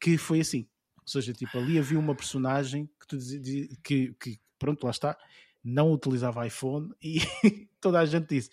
que 0.00 0.16
foi 0.16 0.40
assim. 0.40 0.66
Ou 1.06 1.10
seja, 1.10 1.32
tipo, 1.32 1.58
ali 1.58 1.78
havia 1.78 1.98
uma 1.98 2.14
personagem 2.14 2.88
que, 2.98 3.06
tu 3.06 3.16
dizia, 3.16 3.68
que, 3.82 4.14
que 4.14 4.38
pronto, 4.58 4.84
lá 4.84 4.90
está, 4.90 5.18
não 5.62 5.92
utilizava 5.92 6.46
iPhone 6.46 6.92
e 7.02 7.20
toda 7.80 8.00
a 8.00 8.06
gente 8.06 8.28
disse: 8.28 8.50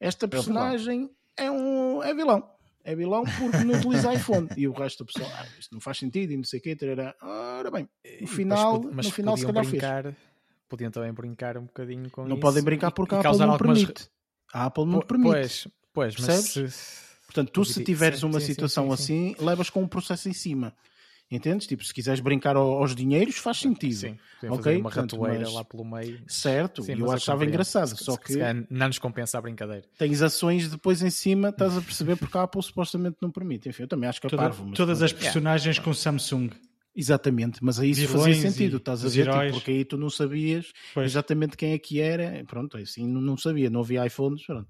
Esta 0.00 0.26
é 0.26 0.28
personagem 0.28 1.10
é, 1.36 1.50
um 1.50 2.02
é 2.02 2.12
vilão 2.14 2.58
é 2.88 2.94
vilão 2.94 3.22
porque 3.38 3.64
não 3.64 3.74
utiliza 3.74 4.14
iPhone. 4.14 4.48
E 4.56 4.66
o 4.66 4.72
resto 4.72 5.04
da 5.04 5.12
pessoa, 5.12 5.30
ah, 5.38 5.46
isto 5.58 5.74
não 5.74 5.80
faz 5.80 5.98
sentido 5.98 6.32
e 6.32 6.36
não 6.38 6.44
sei 6.44 6.58
o 6.58 6.62
quê. 6.62 6.74
Terá. 6.74 7.14
Ora 7.20 7.70
bem, 7.70 7.86
no 8.20 8.26
final, 8.26 8.82
mas 8.90 9.06
no 9.06 9.12
final 9.12 9.36
se 9.36 9.44
calhar 9.44 9.66
brincar, 9.66 10.02
fez. 10.04 10.16
Podiam 10.68 10.90
também 10.90 11.12
brincar 11.12 11.58
um 11.58 11.66
bocadinho 11.66 12.10
com 12.10 12.22
não 12.22 12.28
isso. 12.28 12.34
Não 12.36 12.40
podem 12.40 12.62
brincar 12.62 12.90
porque 12.90 13.14
a 13.14 13.18
Apple 13.18 13.38
não 13.38 13.58
permite. 13.58 14.10
A 14.54 14.64
Apple 14.64 14.86
não 14.86 15.00
permite. 15.00 15.30
Pois, 15.30 15.68
pois 15.92 16.16
mas 16.16 16.44
se... 16.44 16.66
Portanto, 17.26 17.50
tu 17.50 17.62
se 17.62 17.84
tiveres 17.84 18.20
sim, 18.20 18.26
uma 18.26 18.40
sim, 18.40 18.46
situação 18.46 18.86
sim, 18.96 19.34
assim, 19.34 19.44
levas 19.44 19.68
com 19.68 19.82
um 19.82 19.88
processo 19.88 20.30
em 20.30 20.32
cima. 20.32 20.74
Entendes? 21.30 21.66
Tipo, 21.66 21.84
se 21.84 21.92
quiseres 21.92 22.20
brincar 22.20 22.56
aos 22.56 22.94
dinheiros, 22.94 23.36
faz 23.36 23.58
sentido. 23.58 23.94
Sim, 23.94 24.16
ok? 24.48 24.76
Uma 24.76 24.84
Portanto, 24.84 25.16
ratoeira 25.16 25.44
mas... 25.44 25.52
lá 25.52 25.64
pelo 25.64 25.84
meio. 25.84 26.22
Certo, 26.26 26.82
Sim, 26.82 26.98
eu 26.98 27.10
achava 27.10 27.44
engraçado. 27.44 27.88
Se, 27.88 28.02
só 28.02 28.16
que 28.16 28.32
se, 28.32 28.38
não 28.70 28.86
nos 28.86 28.98
compensa 28.98 29.36
a 29.36 29.40
brincadeira. 29.40 29.84
Tens 29.98 30.22
ações 30.22 30.70
depois 30.70 31.02
em 31.02 31.10
cima, 31.10 31.50
estás 31.50 31.76
a 31.76 31.82
perceber 31.82 32.16
porque 32.16 32.36
a 32.38 32.44
Apple 32.44 32.62
supostamente 32.62 33.18
não 33.20 33.30
permite. 33.30 33.68
Enfim, 33.68 33.82
eu 33.82 33.88
também 33.88 34.08
acho 34.08 34.20
que 34.20 34.26
é 34.26 34.30
Toda, 34.30 34.42
parvo. 34.42 34.72
Todas 34.72 35.02
as 35.02 35.12
personagens 35.12 35.76
yeah. 35.76 35.84
com 35.84 35.92
Samsung. 35.92 36.50
Exatamente, 36.96 37.62
mas 37.62 37.78
aí 37.78 37.90
isso 37.90 38.08
fazia 38.08 38.34
sentido, 38.34 38.78
estás 38.78 39.04
a 39.04 39.08
ver? 39.08 39.30
Tipo, 39.30 39.52
porque 39.52 39.70
aí 39.70 39.84
tu 39.84 39.96
não 39.96 40.10
sabias 40.10 40.72
pois. 40.92 41.12
exatamente 41.12 41.56
quem 41.56 41.72
é 41.72 41.78
que 41.78 42.00
era. 42.00 42.42
Pronto, 42.44 42.76
assim 42.76 43.06
não 43.06 43.36
sabia, 43.36 43.70
não 43.70 43.80
havia 43.80 44.04
iPhones. 44.04 44.44
Pronto. 44.44 44.68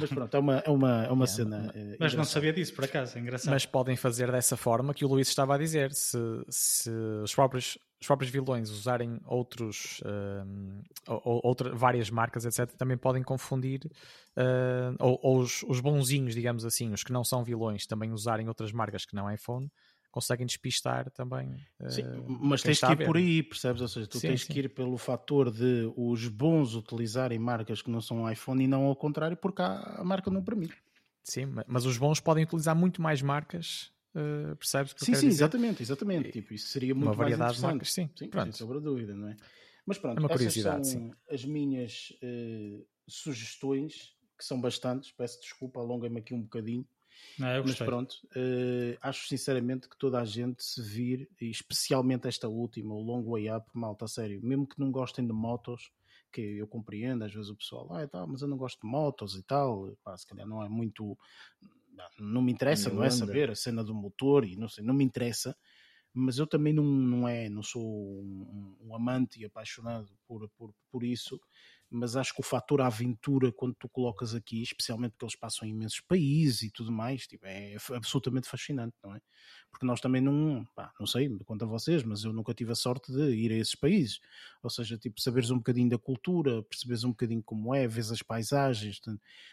Mas 0.00 0.10
pronto, 0.10 0.34
é 0.34 0.40
uma, 0.40 0.58
é 0.58 0.70
uma, 0.70 1.04
é 1.04 1.10
uma 1.10 1.24
é, 1.24 1.28
cena. 1.28 1.72
Mas, 1.74 1.98
mas 1.98 2.14
não 2.14 2.24
sabia 2.24 2.52
disso, 2.52 2.74
por 2.74 2.84
acaso, 2.84 3.16
é 3.16 3.20
engraçado. 3.20 3.52
Mas 3.52 3.66
podem 3.66 3.96
fazer 3.96 4.30
dessa 4.30 4.56
forma 4.56 4.94
que 4.94 5.04
o 5.04 5.08
Luís 5.08 5.28
estava 5.28 5.54
a 5.54 5.58
dizer. 5.58 5.92
Se, 5.92 6.18
se 6.48 6.90
os, 7.22 7.34
próprios, 7.34 7.78
os 8.00 8.06
próprios 8.06 8.30
vilões 8.30 8.70
usarem 8.70 9.20
outros, 9.26 10.00
uh, 10.00 10.82
ou, 11.06 11.40
outra, 11.44 11.74
várias 11.74 12.10
marcas, 12.10 12.44
etc., 12.44 12.74
também 12.76 12.96
podem 12.96 13.22
confundir. 13.22 13.80
Uh, 14.36 14.94
ou, 14.98 15.20
ou 15.22 15.38
os, 15.40 15.62
os 15.64 15.80
bonzinhos, 15.80 16.34
digamos 16.34 16.64
assim, 16.64 16.92
os 16.92 17.02
que 17.02 17.12
não 17.12 17.24
são 17.24 17.44
vilões, 17.44 17.86
também 17.86 18.12
usarem 18.12 18.48
outras 18.48 18.72
marcas 18.72 19.04
que 19.04 19.14
não 19.14 19.30
iPhone 19.30 19.70
conseguem 20.10 20.46
despistar 20.46 21.10
também. 21.10 21.54
Sim, 21.88 22.02
uh, 22.02 22.24
mas 22.28 22.62
tens 22.62 22.80
que 22.80 22.92
ir 22.92 23.04
por 23.04 23.16
aí, 23.16 23.42
percebes? 23.42 23.80
Ou 23.82 23.88
seja, 23.88 24.06
tu 24.06 24.18
sim, 24.18 24.28
tens 24.28 24.44
sim. 24.44 24.52
que 24.52 24.58
ir 24.58 24.68
pelo 24.70 24.96
fator 24.98 25.50
de 25.50 25.92
os 25.96 26.26
bons 26.28 26.74
utilizarem 26.74 27.38
marcas 27.38 27.80
que 27.80 27.90
não 27.90 28.00
são 28.00 28.30
iPhone 28.30 28.64
e 28.64 28.66
não 28.66 28.84
ao 28.84 28.96
contrário, 28.96 29.36
porque 29.36 29.62
a, 29.62 30.02
marca 30.04 30.30
não 30.30 30.42
permite. 30.42 30.76
Sim, 31.22 31.52
mas 31.66 31.84
os 31.84 31.96
bons 31.96 32.18
podem 32.18 32.44
utilizar 32.44 32.74
muito 32.74 33.00
mais 33.00 33.22
marcas. 33.22 33.92
Uh, 34.14 34.56
percebes? 34.56 34.92
sim, 34.96 35.06
sim, 35.06 35.12
dizer? 35.12 35.28
exatamente, 35.28 35.82
exatamente. 35.82 36.32
Tipo, 36.32 36.54
isso 36.54 36.68
seria 36.68 36.94
muito 36.94 37.06
uma 37.06 37.14
variedade 37.14 37.56
de 37.56 37.62
marcas, 37.62 37.92
sim. 37.92 38.10
sim 38.16 38.28
pronto. 38.28 38.44
Sem 38.46 38.52
sombra 38.52 38.80
dúvida, 38.80 39.14
não 39.14 39.28
é? 39.28 39.36
Mas 39.86 39.98
pronto, 39.98 40.18
é 40.18 40.20
uma 40.20 40.28
curiosidade, 40.28 40.80
essas 40.80 40.92
são 40.92 41.02
sim. 41.02 41.14
as 41.30 41.44
minhas 41.44 42.12
uh, 42.22 42.84
sugestões, 43.08 44.16
que 44.36 44.44
são 44.44 44.60
bastantes. 44.60 45.12
Peço 45.12 45.40
desculpa, 45.40 45.80
alonguei-me 45.80 46.18
aqui 46.18 46.34
um 46.34 46.42
bocadinho. 46.42 46.86
Não, 47.38 47.64
Mas 47.64 47.76
pronto, 47.76 48.14
uh, 48.36 48.98
acho 49.00 49.26
sinceramente 49.26 49.88
que 49.88 49.96
toda 49.96 50.20
a 50.20 50.24
gente 50.24 50.62
se 50.62 50.82
vir, 50.82 51.28
e 51.40 51.50
especialmente 51.50 52.28
esta 52.28 52.48
última, 52.48 52.94
o 52.94 53.00
Long 53.00 53.22
Way 53.22 53.50
Up, 53.50 53.66
malta, 53.72 54.04
a 54.04 54.08
sério, 54.08 54.40
mesmo 54.42 54.66
que 54.66 54.78
não 54.78 54.90
gostem 54.90 55.26
de 55.26 55.32
motos, 55.32 55.90
que 56.30 56.40
eu 56.40 56.66
compreendo, 56.66 57.24
às 57.24 57.32
vezes 57.32 57.50
o 57.50 57.56
pessoal, 57.56 57.92
ah, 57.92 58.06
tá, 58.06 58.26
mas 58.26 58.42
eu 58.42 58.48
não 58.48 58.56
gosto 58.56 58.80
de 58.80 58.86
motos 58.86 59.34
e 59.34 59.42
tal, 59.42 59.96
pá, 60.04 60.16
se 60.16 60.26
calhar 60.26 60.46
não 60.46 60.62
é 60.62 60.68
muito, 60.68 61.18
não 62.18 62.42
me 62.42 62.52
interessa, 62.52 62.90
não 62.90 63.02
é 63.02 63.10
saber 63.10 63.50
a 63.50 63.54
cena 63.54 63.82
do 63.82 63.94
motor 63.94 64.44
e 64.44 64.56
não 64.56 64.68
sei, 64.68 64.84
não 64.84 64.94
me 64.94 65.04
interessa, 65.04 65.56
mas 66.12 66.38
eu 66.38 66.46
também 66.46 66.72
não, 66.72 66.84
não 66.84 67.28
é, 67.28 67.48
não 67.48 67.62
sou 67.62 67.82
um, 67.82 68.76
um 68.80 68.94
amante 68.94 69.40
e 69.40 69.44
apaixonado 69.44 70.08
por, 70.26 70.48
por, 70.50 70.74
por 70.90 71.04
isso, 71.04 71.40
mas 71.90 72.14
acho 72.14 72.32
que 72.32 72.40
o 72.40 72.44
fator 72.44 72.80
aventura, 72.80 73.50
quando 73.50 73.74
tu 73.74 73.88
colocas 73.88 74.34
aqui, 74.34 74.62
especialmente 74.62 75.12
porque 75.12 75.24
eles 75.24 75.36
passam 75.36 75.66
em 75.66 75.72
imensos 75.72 76.00
países 76.00 76.62
e 76.62 76.70
tudo 76.70 76.92
mais, 76.92 77.26
tipo, 77.26 77.44
é 77.46 77.76
absolutamente 77.94 78.48
fascinante, 78.48 78.94
não 79.02 79.14
é? 79.14 79.20
Porque 79.70 79.86
nós 79.86 80.00
também 80.00 80.20
não, 80.20 80.64
pá, 80.74 80.92
não 80.98 81.06
sei 81.06 81.28
quanto 81.44 81.64
a 81.64 81.68
vocês, 81.68 82.02
mas 82.02 82.24
eu 82.24 82.32
nunca 82.32 82.52
tive 82.54 82.72
a 82.72 82.74
sorte 82.74 83.12
de 83.12 83.30
ir 83.34 83.52
a 83.52 83.56
esses 83.56 83.74
países. 83.74 84.20
Ou 84.62 84.70
seja, 84.70 84.98
tipo, 84.98 85.20
saberes 85.20 85.50
um 85.50 85.58
bocadinho 85.58 85.88
da 85.88 85.98
cultura, 85.98 86.62
perceberes 86.64 87.04
um 87.04 87.10
bocadinho 87.10 87.42
como 87.42 87.74
é, 87.74 87.86
vês 87.86 88.10
as 88.10 88.22
paisagens, 88.22 89.00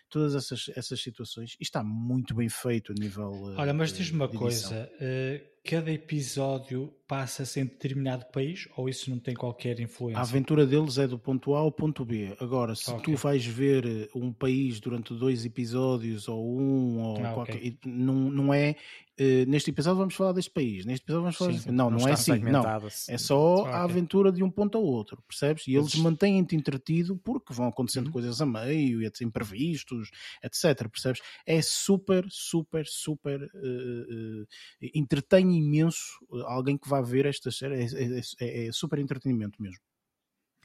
todas 0.10 0.36
essas, 0.36 0.70
essas 0.76 1.02
situações. 1.02 1.56
E 1.60 1.64
está 1.64 1.84
muito 1.84 2.34
bem 2.36 2.50
feito 2.50 2.92
a 2.92 2.96
nível. 2.96 3.32
Olha, 3.58 3.74
mas 3.74 3.94
diz-me 3.94 4.18
uma 4.18 4.28
coisa: 4.28 4.90
uh, 4.96 5.57
cada 5.68 5.92
episódio 5.92 6.94
passa-se 7.06 7.60
em 7.60 7.66
determinado 7.66 8.26
país 8.32 8.70
ou 8.78 8.88
isso 8.88 9.10
não 9.10 9.20
tem 9.20 9.36
qualquer 9.36 9.82
influência? 9.82 10.18
A 10.18 10.24
aventura 10.24 10.66
deles 10.66 10.98
é 10.98 11.06
do 11.06 11.20
ponto 11.20 11.54
A 11.54 11.60
ao 11.60 11.72
ponto 11.72 12.06
B. 12.06 12.34
Agora, 12.40 12.74
se 12.74 12.90
okay. 12.90 13.14
tu 13.14 13.22
vais 13.22 13.46
ver 13.46 13.86
eh, 13.86 14.10
um 14.16 14.32
país 14.32 14.80
durante 14.80 15.14
dois 15.14 15.44
episódios 15.44 16.30
ou 16.30 16.58
um, 16.58 17.00
ou 17.00 17.26
ah, 17.26 17.34
qualquer, 17.34 17.58
okay. 17.58 17.78
não, 17.86 18.16
não 18.16 18.54
é 18.54 18.78
Uh, 19.20 19.50
neste 19.50 19.72
episódio 19.72 19.98
vamos 19.98 20.14
falar 20.14 20.32
deste 20.32 20.52
país, 20.52 20.86
neste 20.86 21.04
episódio 21.04 21.24
vamos 21.24 21.38
falar 21.38 21.52
sim, 21.52 21.58
deste... 21.58 21.72
Não, 21.72 21.90
não, 21.90 22.00
não 22.00 22.08
é 22.08 22.12
assim, 22.12 22.40
não. 22.40 22.64
É 23.08 23.18
só 23.18 23.66
a 23.66 23.84
aventura 23.84 24.32
de 24.32 24.44
um 24.44 24.52
ponto 24.52 24.78
ao 24.78 24.84
outro, 24.84 25.22
percebes? 25.28 25.68
E 25.68 25.76
eles 25.76 25.96
mantêm-te 25.96 26.56
entretido 26.56 27.18
porque 27.18 27.54
vão 27.54 27.68
acontecendo 27.68 28.08
uhum. 28.08 28.14
coisas 28.14 28.42
a 28.42 28.46
meio, 28.46 29.02
imprevistos, 29.22 30.12
etc, 30.44 30.88
percebes? 30.88 31.22
É 31.46 31.62
super, 31.62 32.26
super, 32.30 32.86
super 32.86 33.42
uh, 33.42 34.44
uh, 34.44 34.48
entretém 34.94 35.58
imenso 35.58 36.20
alguém 36.46 36.78
que 36.78 36.88
vá 36.88 37.02
ver 37.02 37.26
esta 37.26 37.50
série, 37.50 37.76
é, 37.76 37.86
é, 37.86 38.22
é, 38.40 38.68
é 38.68 38.72
super 38.72 39.00
entretenimento 39.00 39.62
mesmo. 39.62 39.82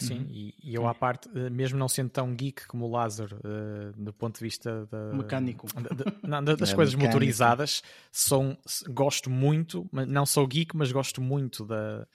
Sim, 0.03 0.18
uhum. 0.18 0.26
e, 0.28 0.55
e, 0.62 0.74
eu 0.74 0.86
à 0.86 0.94
parte, 0.94 1.28
eh, 1.34 1.50
mesmo 1.50 1.78
não 1.78 1.88
sendo 1.88 2.11
tão 2.11 2.34
geek 2.34 2.66
como 2.66 2.86
o 2.86 2.90
Lázaro, 2.90 3.36
uh, 3.36 3.92
do 4.03 4.12
ponto 4.12 4.38
de 4.38 4.44
vista 4.44 4.86
da, 4.86 5.12
mecânico, 5.12 5.66
de, 5.66 6.05
de, 6.05 6.28
não, 6.28 6.42
das 6.42 6.72
é 6.72 6.74
coisas 6.74 6.94
mecânico. 6.94 7.14
motorizadas, 7.14 7.82
são, 8.11 8.57
gosto 8.90 9.30
muito, 9.30 9.88
não 9.92 10.26
sou 10.26 10.46
geek, 10.46 10.76
mas 10.76 10.90
gosto 10.92 11.20
muito 11.20 11.64
da, 11.64 12.07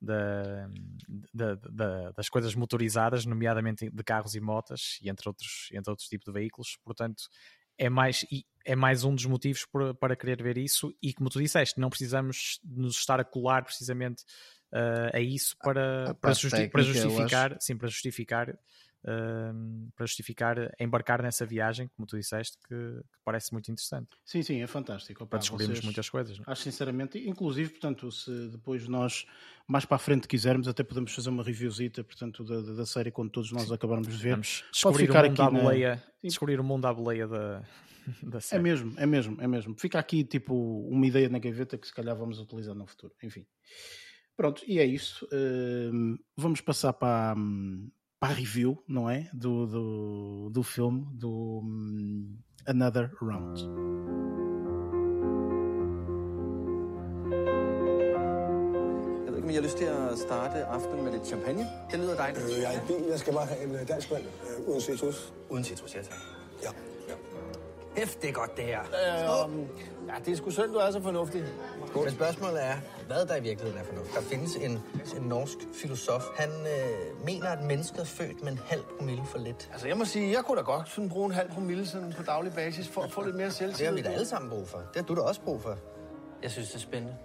da, 0.00 0.68
da, 1.32 1.54
da, 1.54 2.10
das 2.12 2.28
coisas 2.28 2.54
motorizadas, 2.54 3.24
nomeadamente 3.24 3.90
de 3.90 4.04
carros 4.04 4.34
e 4.34 4.40
motas, 4.40 4.98
e 5.02 5.08
entre 5.08 5.28
outros, 5.28 5.68
entre 5.72 5.90
outros 5.90 6.08
tipos 6.08 6.26
de 6.26 6.32
veículos, 6.32 6.78
portanto 6.84 7.24
é 7.78 7.90
mais, 7.90 8.24
é 8.64 8.74
mais 8.74 9.04
um 9.04 9.14
dos 9.14 9.26
motivos 9.26 9.66
por, 9.66 9.94
para 9.94 10.16
querer 10.16 10.42
ver 10.42 10.56
isso, 10.56 10.94
e 11.02 11.12
como 11.12 11.28
tu 11.28 11.40
disseste, 11.40 11.78
não 11.78 11.90
precisamos 11.90 12.58
nos 12.64 12.98
estar 12.98 13.20
a 13.20 13.24
colar 13.24 13.64
precisamente 13.64 14.24
uh, 14.76 15.16
a 15.16 15.20
isso 15.20 15.56
para, 15.62 16.14
para, 16.20 16.34
justi 16.34 16.68
para, 16.68 16.82
justificar, 16.82 17.56
sim, 17.58 17.76
para 17.76 17.88
justificar, 17.88 18.50
uh, 18.50 19.90
para 19.94 20.06
justificar 20.06 20.74
embarcar 20.78 21.22
nessa 21.22 21.46
viagem, 21.46 21.88
como 21.96 22.06
tu 22.06 22.16
disseste, 22.16 22.58
que, 22.68 22.74
que 22.74 23.18
parece 23.24 23.52
muito 23.52 23.70
interessante. 23.70 24.10
Sim, 24.24 24.42
sim, 24.42 24.62
é 24.62 24.66
fantástico. 24.66 25.24
Opa, 25.24 25.30
para 25.30 25.38
descobrirmos 25.38 25.78
vocês, 25.78 25.84
muitas 25.84 26.10
coisas. 26.10 26.38
Não? 26.38 26.44
É? 26.46 26.52
Acho 26.52 26.62
sinceramente, 26.62 27.18
inclusive, 27.18 27.70
portanto, 27.70 28.10
se 28.12 28.48
depois 28.48 28.86
nós 28.86 29.26
mais 29.66 29.84
para 29.84 29.96
a 29.96 29.98
frente 29.98 30.28
quisermos, 30.28 30.68
até 30.68 30.84
podemos 30.84 31.12
fazer 31.12 31.30
uma 31.30 31.42
reviewzita, 31.42 32.04
portanto, 32.04 32.44
da, 32.44 32.60
da 32.60 32.86
série 32.86 33.10
quando 33.10 33.30
todos 33.30 33.50
nós 33.50 33.70
acabarmos 33.72 34.08
de 34.08 34.22
ver. 34.22 34.30
Vamos 34.30 34.64
descobrir 34.70 35.10
o 35.10 35.14
mundo 35.14 35.42
à 35.42 35.50
boleia, 35.50 35.96
na... 35.96 36.02
descobrir 36.22 36.60
o 36.60 36.64
mundo 36.64 36.86
à 36.86 36.94
boleia 36.94 37.26
da, 37.26 37.62
da 38.22 38.40
série. 38.40 38.60
É 38.60 38.62
mesmo, 38.62 38.94
é 38.96 39.06
mesmo, 39.06 39.36
é 39.40 39.48
mesmo. 39.48 39.74
Fica 39.76 39.98
aqui 39.98 40.22
tipo 40.22 40.54
uma 40.88 41.04
ideia 41.06 41.28
na 41.28 41.38
gaveta 41.38 41.76
que 41.76 41.86
se 41.86 41.94
calhar 41.94 42.14
vamos 42.14 42.38
utilizar 42.38 42.74
no 42.74 42.86
futuro. 42.86 43.12
Enfim. 43.22 43.44
Pronto, 44.36 44.62
e 44.66 44.78
é 44.78 44.84
isso. 44.84 45.26
Uh, 45.32 46.18
vamos 46.36 46.60
passar 46.60 46.92
para, 46.92 47.34
para 48.20 48.32
a 48.32 48.36
review, 48.36 48.82
não 48.86 49.08
é? 49.08 49.30
Do, 49.32 49.66
do, 49.66 50.50
do 50.50 50.62
filme, 50.62 51.06
do 51.14 51.62
um, 51.64 52.36
Another 52.66 53.10
Round. 53.22 53.60
Jeg 59.26 59.42
om 59.42 59.50
I 59.50 59.54
har 59.54 59.62
lyst 59.62 59.76
til 59.78 59.84
at 59.84 60.18
starte 60.18 60.64
aftenen 60.64 61.04
med 61.04 61.12
lidt 61.12 61.26
champagne. 61.26 61.66
Det 61.90 61.98
lyder 61.98 62.16
dejligt. 62.16 62.44
Øh, 62.44 62.62
jeg 62.62 62.74
er 62.74 62.82
i 62.82 62.86
bil. 62.86 63.08
Jeg 63.08 63.18
skal 63.18 63.32
bare 63.32 63.46
have 63.46 63.64
en 63.64 63.74
øh, 63.74 63.88
dansk 63.88 64.10
vand 64.10 64.24
øh, 64.24 64.68
uden 64.68 64.80
citrus. 64.80 65.32
Uden 65.50 65.64
citrus, 65.64 65.94
ja 65.94 66.02
tak. 66.02 66.18
Ja. 66.62 66.95
Hæft, 67.96 68.22
det 68.22 68.28
er 68.28 68.32
godt, 68.32 68.56
det 68.56 68.64
her. 68.64 68.80
Øh, 68.80 69.58
ja, 70.08 70.14
det 70.24 70.32
er 70.32 70.36
sgu 70.36 70.50
synd, 70.50 70.72
du 70.72 70.78
er 70.78 70.90
så 70.90 71.02
fornuftig. 71.02 71.44
Men 71.94 72.10
spørgsmålet 72.10 72.64
er, 72.64 72.74
hvad 73.06 73.26
der 73.26 73.36
i 73.36 73.40
virkeligheden 73.42 73.80
er 73.80 73.84
fornuftigt. 73.84 74.16
Der 74.16 74.22
findes 74.22 74.56
en, 74.56 74.70
en 75.16 75.22
norsk 75.22 75.58
filosof. 75.74 76.22
Han 76.36 76.50
øh, 76.50 77.24
mener, 77.24 77.48
at 77.48 77.62
mennesket 77.62 78.00
er 78.00 78.04
født 78.04 78.42
med 78.42 78.52
en 78.52 78.60
halv 78.66 78.82
promille 78.98 79.22
for 79.26 79.38
lidt. 79.38 79.68
Altså, 79.72 79.88
jeg 79.88 79.96
må 79.96 80.04
sige, 80.04 80.32
jeg 80.32 80.44
kunne 80.44 80.56
da 80.56 80.62
godt 80.62 80.88
sådan 80.88 81.08
bruge 81.08 81.26
en 81.26 81.32
halv 81.32 81.50
promille 81.50 81.86
sådan 81.86 82.12
på 82.16 82.22
daglig 82.22 82.52
basis 82.52 82.88
for 82.88 83.02
at 83.02 83.12
få 83.12 83.22
lidt 83.24 83.36
mere 83.36 83.50
selvtillid. 83.50 83.78
Det 83.78 83.86
har 83.86 83.94
vi 83.94 84.02
da 84.02 84.08
alle 84.08 84.26
sammen 84.26 84.50
brug 84.50 84.68
for. 84.68 84.78
Det 84.78 84.96
har 84.96 85.02
du 85.02 85.14
da 85.14 85.20
også 85.20 85.40
brug 85.40 85.62
for. 85.62 85.76
Jeg 86.42 86.50
synes, 86.50 86.68
det 86.68 86.76
er 86.76 86.80
spændende. 86.80 87.16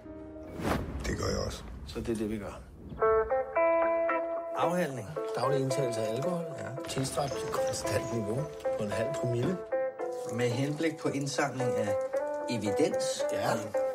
Det 1.06 1.18
gør 1.18 1.26
jeg 1.26 1.38
også. 1.46 1.62
Så 1.86 2.00
det 2.00 2.08
er 2.08 2.14
det, 2.16 2.30
vi 2.30 2.38
gør. 2.38 2.60
Afhandling. 4.56 5.08
Daglig 5.36 5.60
indtagelse 5.60 6.00
af 6.00 6.14
alkohol. 6.14 6.44
Ja. 6.58 6.88
Tilstræbt 6.88 7.32
til 7.32 7.48
konstant 7.48 8.14
niveau 8.14 8.42
på 8.78 8.84
en 8.84 8.90
halv 8.90 9.08
promille. 9.14 9.56
Med 10.36 10.50
henblik 10.50 10.96
på 10.96 11.08
indsamling 11.08 11.70
af 11.76 11.94
evidens, 12.50 13.04
ja. 13.32 13.50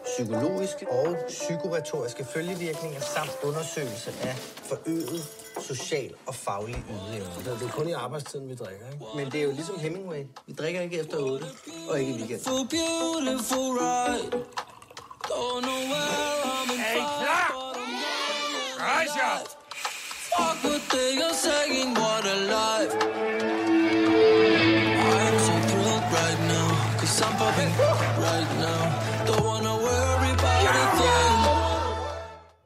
psykologiske 0.06 0.92
og 0.92 1.18
psykoretoriske 1.28 2.26
følgevirkninger 2.26 3.00
samt 3.00 3.32
undersøgelse 3.44 4.12
af 4.22 4.36
forøget 4.64 5.28
social 5.62 6.14
og 6.28 6.36
faglig 6.36 6.84
ydeevne. 6.90 7.60
Det 7.60 7.68
er 7.68 7.72
kun 7.72 7.88
i 7.88 7.92
arbejdstiden, 7.92 8.50
vi 8.50 8.56
drikker, 8.56 8.86
ikke? 8.94 9.06
Men 9.16 9.26
det 9.32 9.40
er 9.40 9.44
jo 9.44 9.52
ligesom 9.52 9.80
Hemingway. 9.80 10.24
Vi 10.48 10.54
drikker 10.54 10.82
ikke 10.82 11.00
efter 11.00 11.18
8, 11.18 11.46
og 11.90 12.00
ikke 12.00 12.12
i 12.12 12.16
weekend. 12.16 12.42
For 12.42 12.52
beautiful 12.52 13.78
ride. 13.80 14.44
Don't 15.32 15.62
know 15.62 15.82
where 15.92 16.36
I'm 16.44 16.74
in 16.74 16.80
hey, 16.80 16.96
klar! 16.96 17.50
Rejs 18.80 19.16
jer! 19.16 19.40
Fuck 20.38 20.64
what 20.64 20.82
they 20.90 21.22
are 21.22 21.34
saying, 21.34 21.94
what 21.94 22.26
a 22.26 22.38
life. 22.58 23.57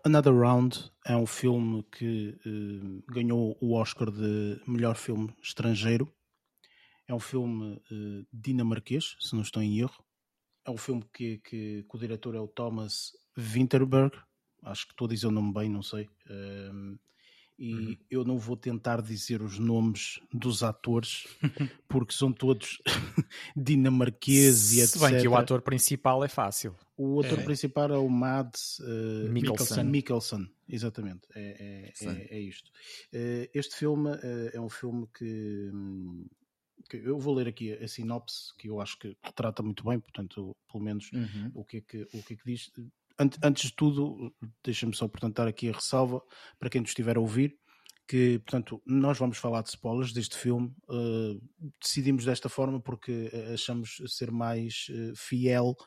Another 0.03 0.33
Round 0.33 0.91
é 1.05 1.15
um 1.15 1.25
filme 1.25 1.83
que 1.83 2.37
uh, 2.45 3.03
ganhou 3.13 3.57
o 3.61 3.73
Oscar 3.75 4.11
de 4.11 4.61
melhor 4.67 4.95
filme 4.95 5.33
estrangeiro. 5.41 6.13
É 7.07 7.13
um 7.13 7.19
filme 7.19 7.75
uh, 7.75 8.27
dinamarquês, 8.33 9.15
se 9.21 9.33
não 9.35 9.41
estou 9.41 9.63
em 9.63 9.79
erro. 9.79 10.03
É 10.65 10.71
um 10.71 10.77
filme 10.77 11.05
que, 11.13 11.37
que, 11.37 11.85
que, 11.89 11.95
o 11.95 11.97
diretor 11.97 12.35
é 12.35 12.39
o 12.39 12.47
Thomas 12.47 13.13
Winterberg. 13.37 14.17
Acho 14.63 14.85
que 14.85 14.91
estou 14.91 15.05
a 15.05 15.09
dizer 15.09 15.27
o 15.27 15.31
nome 15.31 15.53
bem, 15.53 15.69
não 15.69 15.81
sei. 15.81 16.09
Uh, 16.29 16.99
e 17.61 17.73
uhum. 17.75 17.97
eu 18.09 18.25
não 18.25 18.39
vou 18.39 18.57
tentar 18.57 19.03
dizer 19.03 19.39
os 19.43 19.59
nomes 19.59 20.19
dos 20.33 20.63
atores 20.63 21.27
porque 21.87 22.11
são 22.11 22.33
todos 22.33 22.81
dinamarqueses 23.55 24.73
e 24.73 24.79
etc. 24.81 24.89
Se 24.93 24.99
bem 24.99 25.21
que 25.21 25.27
o 25.27 25.35
ator 25.35 25.61
principal 25.61 26.23
é 26.23 26.27
fácil. 26.27 26.75
O 26.97 27.19
ator 27.21 27.37
é. 27.37 27.43
principal 27.43 27.93
é 27.93 27.97
o 27.99 28.09
Mads 28.09 28.79
uh, 28.79 29.29
Mikkelsen. 29.31 29.83
Mikkelsen. 29.83 30.49
Exatamente, 30.67 31.27
é, 31.35 31.91
é, 32.01 32.07
é, 32.07 32.37
é 32.37 32.39
isto. 32.39 32.71
Uh, 33.13 33.47
este 33.53 33.75
filme 33.75 34.09
uh, 34.09 34.49
é 34.53 34.59
um 34.59 34.69
filme 34.69 35.05
que, 35.15 35.69
hum, 35.71 36.25
que, 36.89 36.97
eu 36.97 37.19
vou 37.19 37.35
ler 37.35 37.47
aqui 37.47 37.73
a, 37.73 37.83
a, 37.83 37.87
sinopse, 37.87 38.55
que 38.57 38.69
eu 38.69 38.81
acho 38.81 38.97
que 38.97 39.15
retrata 39.21 39.61
muito 39.61 39.83
bem, 39.83 39.99
portanto, 39.99 40.55
pelo 40.71 40.83
menos 40.83 41.11
uhum. 41.11 41.51
o, 41.53 41.63
que 41.63 41.77
é 41.77 41.81
que, 41.81 42.07
o 42.11 42.23
que 42.23 42.33
é 42.33 42.37
que 42.37 42.45
diz 42.45 42.71
antes 43.43 43.69
de 43.69 43.75
tudo, 43.75 44.33
deixa-me 44.63 44.95
só 44.95 45.07
portanto 45.07 45.35
dar 45.35 45.47
aqui 45.47 45.69
a 45.69 45.73
ressalva 45.73 46.21
para 46.59 46.69
quem 46.69 46.81
nos 46.81 46.91
estiver 46.91 47.17
a 47.17 47.19
ouvir 47.19 47.57
que, 48.11 48.39
portanto, 48.39 48.81
nós 48.85 49.17
vamos 49.17 49.37
falar 49.37 49.61
de 49.61 49.69
spoilers 49.69 50.11
deste 50.11 50.35
filme. 50.35 50.75
Uh, 50.89 51.41
decidimos 51.81 52.25
desta 52.25 52.49
forma 52.49 52.77
porque 52.77 53.29
eh, 53.31 53.53
achamos 53.53 54.01
ser 54.05 54.29
mais 54.31 54.87
uh, 54.89 55.15
fiel 55.15 55.77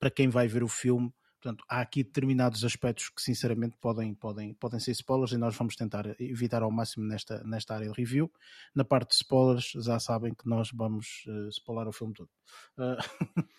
para 0.00 0.10
quem 0.10 0.30
vai 0.30 0.48
ver 0.48 0.64
o 0.64 0.68
filme. 0.68 1.12
Portanto, 1.44 1.62
há 1.68 1.82
aqui 1.82 2.02
determinados 2.02 2.64
aspectos 2.64 3.10
que, 3.10 3.20
sinceramente, 3.20 3.76
podem, 3.76 4.14
podem, 4.14 4.54
podem 4.54 4.80
ser 4.80 4.92
spoilers 4.92 5.32
e 5.32 5.36
nós 5.36 5.54
vamos 5.54 5.76
tentar 5.76 6.18
evitar 6.18 6.62
ao 6.62 6.70
máximo 6.70 7.04
nesta, 7.04 7.44
nesta 7.44 7.74
área 7.74 7.86
de 7.86 7.92
review. 7.92 8.32
Na 8.74 8.82
parte 8.82 9.10
de 9.10 9.16
spoilers, 9.16 9.72
já 9.76 10.00
sabem 10.00 10.32
que 10.32 10.48
nós 10.48 10.70
vamos 10.72 11.22
uh, 11.26 11.48
spoiler 11.50 11.86
o 11.86 11.92
filme 11.92 12.14
todo. 12.14 12.30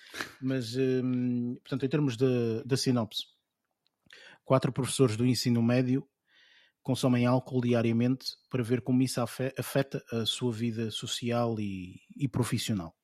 mas, 0.42 0.76
um, 0.76 1.54
portanto, 1.58 1.86
em 1.86 1.90
termos 1.90 2.18
de, 2.18 2.64
de 2.66 2.76
sinopse, 2.76 3.26
quatro 4.44 4.74
professores 4.74 5.16
do 5.16 5.24
ensino 5.24 5.62
médio 5.62 6.10
consomem 6.82 7.28
álcool 7.28 7.62
diariamente 7.62 8.36
para 8.50 8.64
ver 8.64 8.82
como 8.82 9.04
isso 9.04 9.22
afeta 9.22 10.04
a 10.12 10.26
sua 10.26 10.52
vida 10.52 10.90
social 10.90 11.60
e, 11.60 12.02
e 12.18 12.28
profissional. 12.28 12.96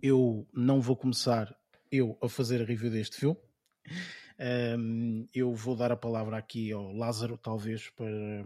Eu 0.00 0.48
não 0.50 0.80
vou 0.80 0.96
começar 0.96 1.54
eu 1.92 2.16
a 2.22 2.28
fazer 2.28 2.62
a 2.62 2.64
review 2.64 2.90
deste 2.90 3.16
filme. 3.16 3.36
Um, 4.40 5.28
eu 5.34 5.54
vou 5.54 5.76
dar 5.76 5.92
a 5.92 5.96
palavra 5.96 6.36
aqui 6.38 6.72
ao 6.72 6.92
Lázaro, 6.92 7.36
talvez, 7.36 7.90
para, 7.90 8.44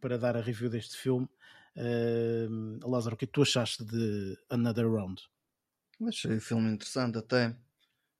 para 0.00 0.18
dar 0.18 0.36
a 0.36 0.40
review 0.40 0.68
deste 0.68 0.96
filme. 0.96 1.28
Um, 1.76 2.78
Lázaro, 2.84 3.14
o 3.14 3.18
que, 3.18 3.24
é 3.24 3.28
que 3.28 3.32
tu 3.32 3.42
achaste 3.42 3.84
de 3.84 4.36
Another 4.50 4.90
Round? 4.90 5.22
Achei 6.06 6.36
o 6.36 6.40
filme 6.40 6.70
interessante 6.70 7.18
até. 7.18 7.56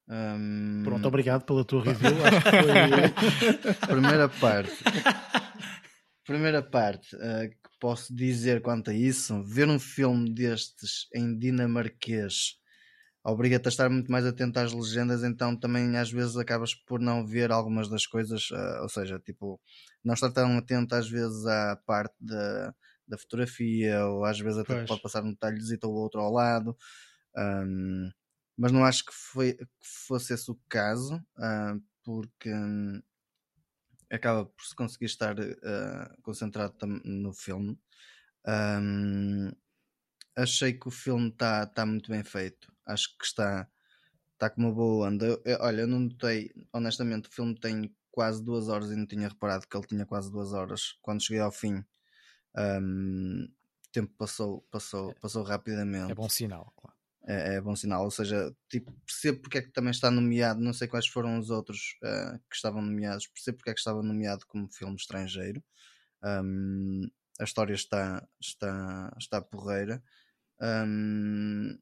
Um... 0.08 0.82
Pronto, 0.84 1.06
obrigado 1.06 1.44
pela 1.44 1.64
tua 1.64 1.84
review. 1.84 2.10
Acho 2.24 2.40
que 2.42 3.74
foi... 3.74 3.74
Primeira 3.86 4.28
parte. 4.28 4.84
Primeira 6.24 6.62
parte 6.62 7.14
uh, 7.16 7.50
que 7.50 7.78
posso 7.78 8.14
dizer 8.14 8.62
quanto 8.62 8.90
a 8.90 8.94
isso: 8.94 9.42
ver 9.42 9.68
um 9.68 9.78
filme 9.78 10.30
destes 10.30 11.06
em 11.14 11.38
dinamarquês 11.38 12.58
obriga-te 13.24 13.66
a 13.66 13.70
estar 13.70 13.90
muito 13.90 14.10
mais 14.10 14.24
atento 14.24 14.58
às 14.58 14.72
legendas, 14.72 15.22
então 15.22 15.56
também 15.56 15.96
às 15.96 16.10
vezes 16.10 16.36
acabas 16.36 16.74
por 16.74 17.00
não 17.00 17.26
ver 17.26 17.50
algumas 17.52 17.88
das 17.88 18.06
coisas, 18.06 18.50
uh, 18.50 18.82
ou 18.82 18.88
seja, 18.88 19.18
tipo, 19.18 19.60
não 20.04 20.14
estar 20.14 20.30
tão 20.30 20.56
atento 20.58 20.94
às 20.94 21.08
vezes 21.08 21.46
à 21.46 21.76
parte 21.86 22.14
da, 22.20 22.74
da 23.06 23.18
fotografia, 23.18 24.04
ou 24.06 24.24
às 24.24 24.38
vezes 24.38 24.58
até 24.58 24.84
pode 24.84 25.02
passar 25.02 25.24
um 25.24 25.32
detalhezito 25.32 25.88
ou 25.88 25.94
outro 25.94 26.20
ao 26.20 26.32
lado. 26.32 26.76
Um, 27.36 28.10
mas 28.56 28.72
não 28.72 28.84
acho 28.84 29.04
que, 29.04 29.12
foi, 29.12 29.54
que 29.54 29.66
fosse 30.06 30.34
esse 30.34 30.50
o 30.50 30.60
caso, 30.68 31.16
uh, 31.16 31.80
porque 32.02 32.52
um, 32.52 33.00
acaba 34.10 34.46
por 34.46 34.64
se 34.64 34.74
conseguir 34.74 35.06
estar 35.06 35.38
uh, 35.38 36.22
concentrado 36.22 36.74
no 37.04 37.32
filme. 37.32 37.78
Um, 38.46 39.50
achei 40.36 40.72
que 40.72 40.88
o 40.88 40.90
filme 40.90 41.28
está 41.28 41.66
tá 41.66 41.86
muito 41.86 42.10
bem 42.10 42.24
feito. 42.24 42.72
Acho 42.88 43.16
que 43.16 43.24
está, 43.24 43.68
está 44.32 44.50
com 44.50 44.62
uma 44.62 44.72
boa 44.72 45.08
onda. 45.08 45.26
Eu, 45.26 45.42
eu, 45.44 45.58
olha, 45.60 45.82
eu 45.82 45.86
não 45.86 46.00
notei, 46.00 46.52
honestamente, 46.72 47.28
o 47.28 47.32
filme 47.32 47.54
tem 47.58 47.94
quase 48.10 48.42
duas 48.42 48.68
horas 48.68 48.90
e 48.90 48.96
não 48.96 49.06
tinha 49.06 49.28
reparado 49.28 49.66
que 49.68 49.76
ele 49.76 49.86
tinha 49.86 50.06
quase 50.06 50.30
duas 50.30 50.52
horas. 50.52 50.98
Quando 51.02 51.22
cheguei 51.22 51.40
ao 51.42 51.52
fim, 51.52 51.84
um, 52.56 53.44
o 53.44 53.90
tempo 53.92 54.12
passou, 54.16 54.62
passou, 54.70 55.14
passou 55.20 55.42
rapidamente. 55.42 56.12
É 56.12 56.14
bom 56.14 56.28
sinal, 56.28 56.72
claro 56.76 56.98
é, 57.28 57.56
é, 57.56 57.60
bom 57.60 57.76
sinal. 57.76 58.04
Ou 58.04 58.10
seja, 58.10 58.54
tipo, 58.68 58.90
percebo 59.06 59.40
porque 59.40 59.58
é 59.58 59.62
que 59.62 59.70
também 59.70 59.90
está 59.90 60.10
nomeado, 60.10 60.60
não 60.60 60.72
sei 60.72 60.88
quais 60.88 61.06
foram 61.06 61.38
os 61.38 61.50
outros 61.50 61.96
uh, 62.02 62.38
que 62.48 62.56
estavam 62.56 62.80
nomeados, 62.80 63.26
percebo 63.26 63.58
porque 63.58 63.70
é 63.70 63.74
que 63.74 63.80
estava 63.80 64.02
nomeado 64.02 64.46
como 64.46 64.66
filme 64.72 64.96
estrangeiro. 64.96 65.62
Um, 66.24 67.06
a 67.38 67.44
história 67.44 67.74
está, 67.74 68.26
está, 68.40 69.14
está 69.18 69.42
porreira. 69.42 70.02
Um, 70.60 71.78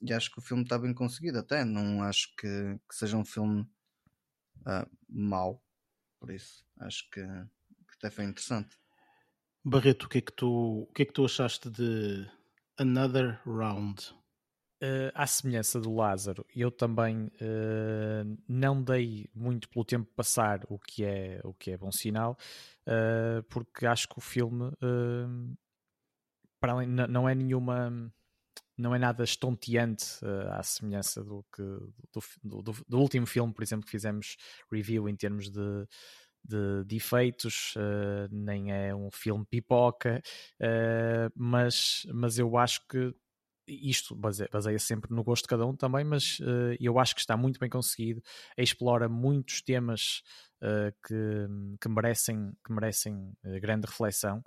e 0.00 0.12
acho 0.12 0.30
que 0.30 0.38
o 0.38 0.42
filme 0.42 0.62
está 0.62 0.78
bem 0.78 0.94
conseguido 0.94 1.38
até. 1.38 1.64
Não 1.64 2.02
acho 2.02 2.34
que, 2.36 2.78
que 2.88 2.94
seja 2.94 3.16
um 3.16 3.24
filme 3.24 3.62
uh, 4.60 4.90
mau. 5.08 5.62
Por 6.18 6.30
isso, 6.30 6.64
acho 6.80 7.08
que, 7.10 7.22
que 7.22 7.94
até 7.98 8.10
foi 8.10 8.24
interessante. 8.24 8.76
Barreto, 9.64 10.04
o 10.04 10.08
que 10.08 10.18
é 10.18 10.20
que 10.20 10.32
tu, 10.32 10.82
o 10.82 10.92
que 10.92 11.02
é 11.02 11.04
que 11.04 11.12
tu 11.12 11.24
achaste 11.24 11.68
de 11.70 12.28
Another 12.78 13.40
Round? 13.44 14.14
Uh, 14.82 15.08
à 15.14 15.26
semelhança 15.26 15.80
do 15.80 15.94
Lázaro, 15.94 16.44
eu 16.54 16.70
também 16.70 17.32
uh, 17.40 18.38
não 18.46 18.82
dei 18.82 19.26
muito 19.34 19.70
pelo 19.70 19.86
tempo 19.86 20.12
passar, 20.14 20.60
o 20.68 20.78
que 20.78 21.02
é, 21.02 21.40
o 21.44 21.54
que 21.54 21.70
é 21.70 21.78
bom 21.78 21.90
sinal, 21.90 22.36
uh, 22.86 23.42
porque 23.44 23.86
acho 23.86 24.06
que 24.06 24.18
o 24.18 24.20
filme, 24.20 24.70
para 26.60 26.72
além, 26.72 26.86
não 26.86 27.26
é 27.26 27.34
nenhuma, 27.34 28.12
não 28.76 28.94
é 28.94 28.98
nada 28.98 29.24
estonteante 29.24 30.20
à 30.52 30.62
semelhança 30.62 31.22
do, 31.24 31.44
que, 31.54 31.62
do, 31.62 32.62
do, 32.62 32.74
do, 32.88 32.98
último 32.98 33.26
filme, 33.26 33.52
por 33.52 33.62
exemplo, 33.62 33.84
que 33.84 33.90
fizemos 33.90 34.36
review 34.70 35.08
em 35.08 35.16
termos 35.16 35.50
de, 35.50 35.86
de, 36.44 36.84
de 36.84 36.96
efeitos, 36.96 37.74
nem 38.30 38.72
é 38.72 38.94
um 38.94 39.10
filme 39.10 39.44
pipoca, 39.46 40.20
mas, 41.34 42.06
mas 42.12 42.38
eu 42.38 42.56
acho 42.56 42.86
que 42.86 43.14
isto 43.66 44.14
baseia, 44.14 44.48
baseia, 44.52 44.78
sempre 44.78 45.14
no 45.14 45.24
gosto 45.24 45.44
de 45.44 45.48
cada 45.48 45.66
um 45.66 45.74
também, 45.74 46.04
mas 46.04 46.38
uh, 46.40 46.76
eu 46.80 46.98
acho 46.98 47.14
que 47.14 47.20
está 47.20 47.36
muito 47.36 47.58
bem 47.58 47.68
conseguido, 47.68 48.22
explora 48.56 49.08
muitos 49.08 49.60
temas 49.62 50.22
uh, 50.62 50.92
que, 51.06 51.46
que, 51.80 51.88
merecem, 51.88 52.52
que 52.64 52.72
merecem 52.72 53.14
uh, 53.44 53.60
grande 53.60 53.86
reflexão 53.86 54.42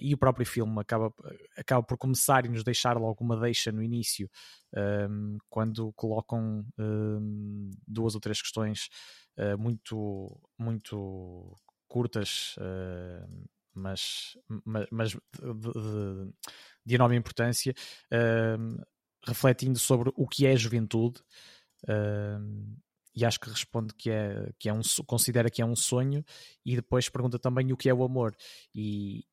e 0.00 0.14
o 0.14 0.18
próprio 0.18 0.46
filme 0.46 0.80
acaba, 0.80 1.12
acaba 1.54 1.82
por 1.82 1.98
começar 1.98 2.46
e 2.46 2.48
nos 2.48 2.64
deixar 2.64 2.96
logo 2.96 3.22
uma 3.22 3.38
deixa 3.38 3.70
no 3.70 3.82
início, 3.82 4.30
ehm, 4.74 5.36
quando 5.50 5.92
colocam 5.92 6.64
ehm, 6.78 7.70
duas 7.86 8.14
ou 8.14 8.20
três 8.20 8.40
questões 8.40 8.88
muito, 9.58 10.40
muito 10.58 11.54
curtas 11.86 12.56
mas, 13.78 14.36
mas, 14.64 14.86
mas 14.90 15.10
de, 15.10 15.18
de, 15.18 16.32
de, 16.86 16.94
enorme 16.94 17.16
importância, 17.16 17.74
uh, 18.12 18.84
refletindo 19.26 19.78
sobre 19.78 20.12
o 20.16 20.26
que 20.26 20.46
é 20.46 20.52
a 20.52 20.56
juventude. 20.56 21.20
Uh, 21.84 22.76
e 23.14 23.24
acho 23.24 23.40
que 23.40 23.50
responde 23.50 23.92
que 23.94 24.10
é, 24.10 24.52
que 24.60 24.68
é 24.68 24.72
um 24.72 24.80
considera 25.04 25.50
que 25.50 25.60
é 25.60 25.66
um 25.66 25.74
sonho 25.74 26.24
e 26.64 26.76
depois 26.76 27.08
pergunta 27.08 27.36
também 27.36 27.72
o 27.72 27.76
que 27.76 27.88
é 27.88 27.94
o 27.94 28.04
amor 28.04 28.36
e, 28.72 29.24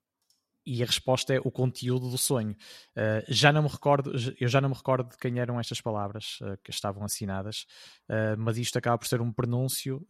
e 0.66 0.82
a 0.82 0.86
resposta 0.86 1.34
é 1.36 1.40
o 1.40 1.52
conteúdo 1.52 2.10
do 2.10 2.18
sonho. 2.18 2.56
Uh, 2.98 3.24
já 3.28 3.54
não 3.54 3.64
me 3.64 3.70
recordo, 3.70 4.12
eu 4.40 4.48
já 4.48 4.60
não 4.60 4.70
me 4.70 4.76
recordo 4.76 5.12
de 5.12 5.18
quem 5.18 5.40
eram 5.40 5.60
estas 5.60 5.80
palavras 5.80 6.40
uh, 6.42 6.58
que 6.64 6.72
estavam 6.72 7.04
assinadas, 7.04 7.66
uh, 8.10 8.36
mas 8.38 8.58
isto 8.58 8.78
acaba 8.78 8.98
por 8.98 9.08
ser 9.08 9.22
um 9.22 9.32
pronúncio 9.32 10.06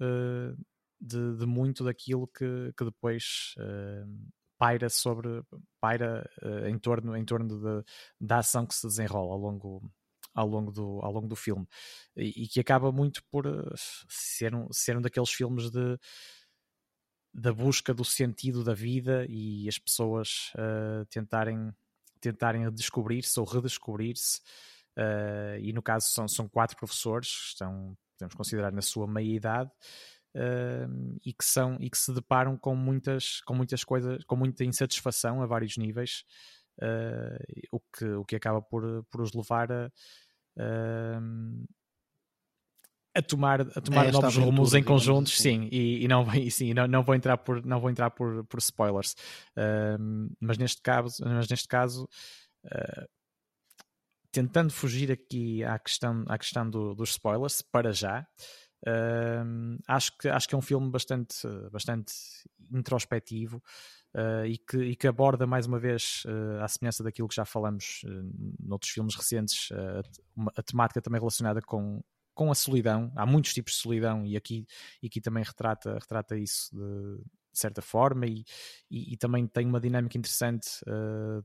de, 1.00 1.38
de 1.38 1.46
muito 1.46 1.84
daquilo 1.84 2.28
que, 2.28 2.74
que 2.78 2.86
depois 2.86 3.54
uh, 3.58 4.32
paira 4.58 4.90
sobre 4.90 5.44
paira 5.80 6.30
uh, 6.42 6.68
em 6.68 6.78
torno, 6.78 7.16
em 7.16 7.26
torno 7.26 7.60
de, 7.60 7.86
da 8.20 8.40
ação 8.40 8.66
que 8.66 8.76
se 8.76 8.88
desenrola 8.88 9.34
ao 9.34 9.40
longo, 9.40 9.92
ao 10.34 10.48
longo 10.48 10.72
do, 10.72 11.00
ao 11.02 11.12
longo 11.12 11.28
do 11.28 11.36
filme. 11.36 11.68
E, 12.16 12.44
e 12.44 12.48
que 12.48 12.60
acaba 12.60 12.92
muito 12.92 13.24
por 13.32 13.46
uh, 13.46 13.74
ser, 14.10 14.56
um, 14.56 14.68
ser 14.72 14.98
um 14.98 15.02
daqueles 15.02 15.32
filmes 15.32 15.70
de 15.70 15.98
da 17.38 17.52
busca 17.52 17.94
do 17.94 18.06
sentido 18.06 18.64
da 18.64 18.74
vida 18.74 19.26
e 19.28 19.68
as 19.68 19.78
pessoas 19.78 20.54
uh, 20.56 21.06
tentarem 21.10 21.74
tentarem 22.22 22.72
descobrir-se 22.72 23.38
ou 23.40 23.46
redescobrir-se. 23.46 24.40
Uh, 24.98 25.60
e 25.60 25.74
no 25.74 25.82
caso 25.82 26.08
são, 26.08 26.28
são 26.30 26.48
quatro 26.48 26.78
professores 26.78 27.28
estão 27.50 27.98
podemos 28.14 28.34
considerar 28.34 28.72
na 28.72 28.82
sua 28.82 29.06
meia 29.06 29.36
idade 29.36 29.70
uh, 30.36 31.18
e 31.26 31.34
que 31.34 31.46
são 31.46 31.78
e 31.80 31.90
que 31.90 31.98
se 31.98 32.14
deparam 32.14 32.58
com 32.58 32.76
muitas 32.76 33.42
com 33.42 33.56
muitas 33.56 33.84
coisas 33.84 34.24
com 34.26 34.36
muita 34.36 34.64
insatisfação 34.66 35.42
a 35.42 35.46
vários 35.46 35.78
níveis 35.78 36.24
uh, 36.82 37.38
o 37.72 37.80
que 37.80 38.06
o 38.06 38.26
que 38.26 38.36
acaba 38.36 38.62
por 38.62 39.04
por 39.10 39.22
os 39.22 39.34
levar 39.34 39.72
a 39.72 39.92
uh, 40.60 41.66
a 43.18 43.22
tomar, 43.22 43.62
a 43.62 43.82
tomar 43.82 44.08
É, 44.08 44.12
novos 44.12 44.36
rumos 44.36 44.74
em 44.74 44.84
conjuntos, 44.84 45.34
assim. 45.34 45.42
sim, 45.42 45.70
e, 45.72 46.04
e 46.04 46.08
não, 46.08 46.26
e 46.36 46.52
sim, 46.52 46.74
não, 46.74 46.86
não 46.86 47.02
vou 47.02 47.16
entrar 47.16 47.38
por, 47.38 47.66
não 47.66 47.80
vou 47.80 47.90
entrar 47.90 48.10
por, 48.12 48.44
por 48.46 48.58
spoilers. 48.60 49.16
Ahm, 49.56 50.28
mas 50.40 50.58
neste 50.58 50.82
caso, 50.82 51.24
mas 51.26 51.48
neste 51.48 51.68
caso 51.68 52.10
ah, 52.66 53.06
tentando 54.32 54.72
fugir 54.72 55.12
aqui 55.12 55.64
à 55.64 55.80
questão, 55.80 56.26
à 56.28 56.38
questão 56.38 56.70
do- 56.70 56.94
dos 56.94 57.12
spoilers, 57.12 57.62
para 57.62 57.94
já, 57.94 58.28
ahm, 58.86 59.78
acho, 59.88 60.18
que, 60.18 60.28
acho 60.28 60.48
que 60.48 60.56
é 60.56 60.58
um 60.58 60.62
filme 60.62 60.90
bastante, 60.90 61.48
bastante 61.72 62.14
introspectivo 62.72 63.62
ah, 64.14 64.48
e, 64.48 64.58
que, 64.58 64.78
e 64.78 64.96
que 64.96 65.08
aborda 65.08 65.46
mais 65.46 65.66
uma 65.66 65.80
vez, 65.80 66.24
ah, 66.28 66.64
à 66.64 66.68
semelhança 66.68 67.04
daquilo 67.04 67.28
que 67.28 67.36
já 67.36 67.46
falamos 67.46 68.02
uh, 68.06 68.56
noutros 68.60 68.92
filmes 68.92 69.16
recentes, 69.16 69.70
uma- 70.36 70.52
a 70.56 70.64
temática 70.64 71.02
também 71.02 71.20
relacionada 71.20 71.62
com, 71.62 72.02
com 72.34 72.52
a 72.52 72.56
solidão. 72.56 73.12
Há 73.16 73.26
muitos 73.26 73.54
tipos 73.54 73.74
de 73.74 73.80
solidão 73.80 74.26
e 74.26 74.38
aqui, 74.38 74.66
e 75.02 75.08
aqui 75.08 75.20
também 75.22 75.44
retrata, 75.44 75.94
retrata 75.96 76.38
isso 76.38 76.70
de, 76.76 77.18
de 77.52 77.60
certa 77.60 77.82
forma 77.82 78.26
e, 78.26 78.44
e, 78.90 79.14
e 79.14 79.18
também 79.18 79.48
tem 79.48 79.66
uma 79.66 79.80
dinâmica 79.80 80.18
interessante 80.18 80.68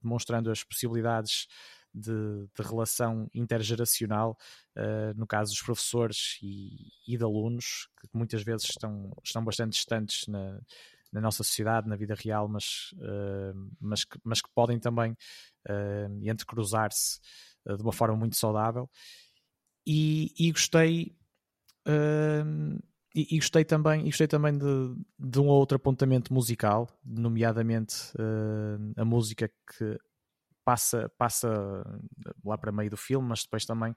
demonstrando 0.02 0.50
as 0.50 0.62
possibilidades 0.64 1.46
de, 1.94 2.46
de 2.54 2.62
relação 2.62 3.28
intergeracional, 3.34 4.36
uh, 4.76 5.18
no 5.18 5.26
caso 5.26 5.52
dos 5.52 5.62
professores 5.62 6.38
e, 6.42 6.88
e 7.06 7.16
de 7.16 7.24
alunos, 7.24 7.88
que 8.00 8.08
muitas 8.12 8.42
vezes 8.42 8.68
estão, 8.68 9.12
estão 9.24 9.44
bastante 9.44 9.72
distantes 9.72 10.26
na, 10.28 10.60
na 11.12 11.20
nossa 11.20 11.42
sociedade, 11.42 11.88
na 11.88 11.96
vida 11.96 12.14
real, 12.14 12.48
mas, 12.48 12.94
uh, 12.94 13.70
mas, 13.80 14.04
que, 14.04 14.18
mas 14.24 14.40
que 14.40 14.48
podem 14.54 14.78
também 14.78 15.12
uh, 15.68 16.28
entrecruzar-se 16.28 17.18
uh, 17.66 17.76
de 17.76 17.82
uma 17.82 17.92
forma 17.92 18.16
muito 18.16 18.36
saudável. 18.36 18.88
E, 19.86 20.32
e 20.38 20.52
gostei. 20.52 21.16
E, 23.12 23.34
e, 23.34 23.38
gostei 23.38 23.64
também, 23.64 24.02
e 24.02 24.04
gostei 24.04 24.28
também 24.28 24.56
de, 24.56 24.94
de 25.18 25.40
um 25.40 25.48
outro 25.48 25.74
apontamento 25.74 26.32
musical, 26.32 26.88
nomeadamente 27.04 28.12
a 28.96 29.04
música 29.04 29.48
que 29.48 29.98
passa, 30.70 31.08
passa 31.18 31.48
lá 32.44 32.56
para 32.56 32.70
meio 32.70 32.90
do 32.90 32.96
filme, 32.96 33.26
mas 33.26 33.42
depois 33.42 33.64
também 33.64 33.92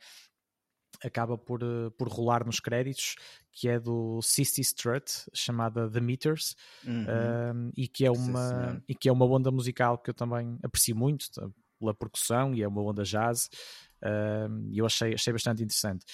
acaba 1.03 1.38
por, 1.38 1.59
por 1.97 2.07
rolar 2.07 2.43
nos 2.43 2.59
créditos, 2.59 3.15
que 3.51 3.69
é 3.69 3.80
do 3.80 4.19
Sissy 4.24 4.61
Strut, 4.61 5.30
chamada 5.34 5.89
The 5.89 5.99
Meters, 5.99 6.55
Uhum. 6.84 7.05
um, 7.67 7.71
e, 7.78 7.88
que 7.88 8.05
é 8.05 8.11
uma, 8.11 8.82
e 8.88 8.95
que 8.95 9.07
é 9.07 9.11
uma 9.11 9.26
onda 9.26 9.51
musical 9.51 9.99
que 9.99 10.09
eu 10.09 10.13
também 10.15 10.57
aprecio 10.63 10.95
muito, 10.95 11.28
pela 11.80 11.93
percussão, 11.93 12.55
e 12.55 12.63
é 12.63 12.67
uma 12.67 12.82
onda 12.82 13.03
jazz, 13.03 13.49
um, 14.49 14.69
e 14.71 14.80
eu 14.80 14.86
achei, 14.86 15.13
achei 15.13 15.32
bastante 15.32 15.61
interessante. 15.61 16.05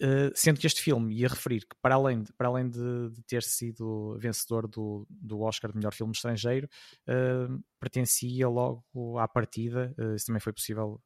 Uh, 0.00 0.30
sendo 0.32 0.60
que 0.60 0.66
este 0.66 0.80
filme 0.80 1.12
ia 1.12 1.26
referir 1.26 1.62
que, 1.62 1.74
para 1.82 1.96
além 1.96 2.22
de, 2.22 2.32
para 2.34 2.46
além 2.46 2.70
de, 2.70 3.10
de 3.10 3.20
ter 3.24 3.42
sido 3.42 4.16
vencedor 4.20 4.68
do, 4.68 5.04
do 5.10 5.40
Oscar 5.40 5.72
de 5.72 5.76
melhor 5.76 5.92
filme 5.92 6.12
estrangeiro, 6.12 6.68
uh, 7.08 7.60
pertencia 7.80 8.48
logo 8.48 8.84
à 9.18 9.26
partida, 9.26 9.92
uh, 9.98 10.14
isso 10.14 10.26
também 10.26 10.40
foi 10.40 10.52
possível 10.52 11.02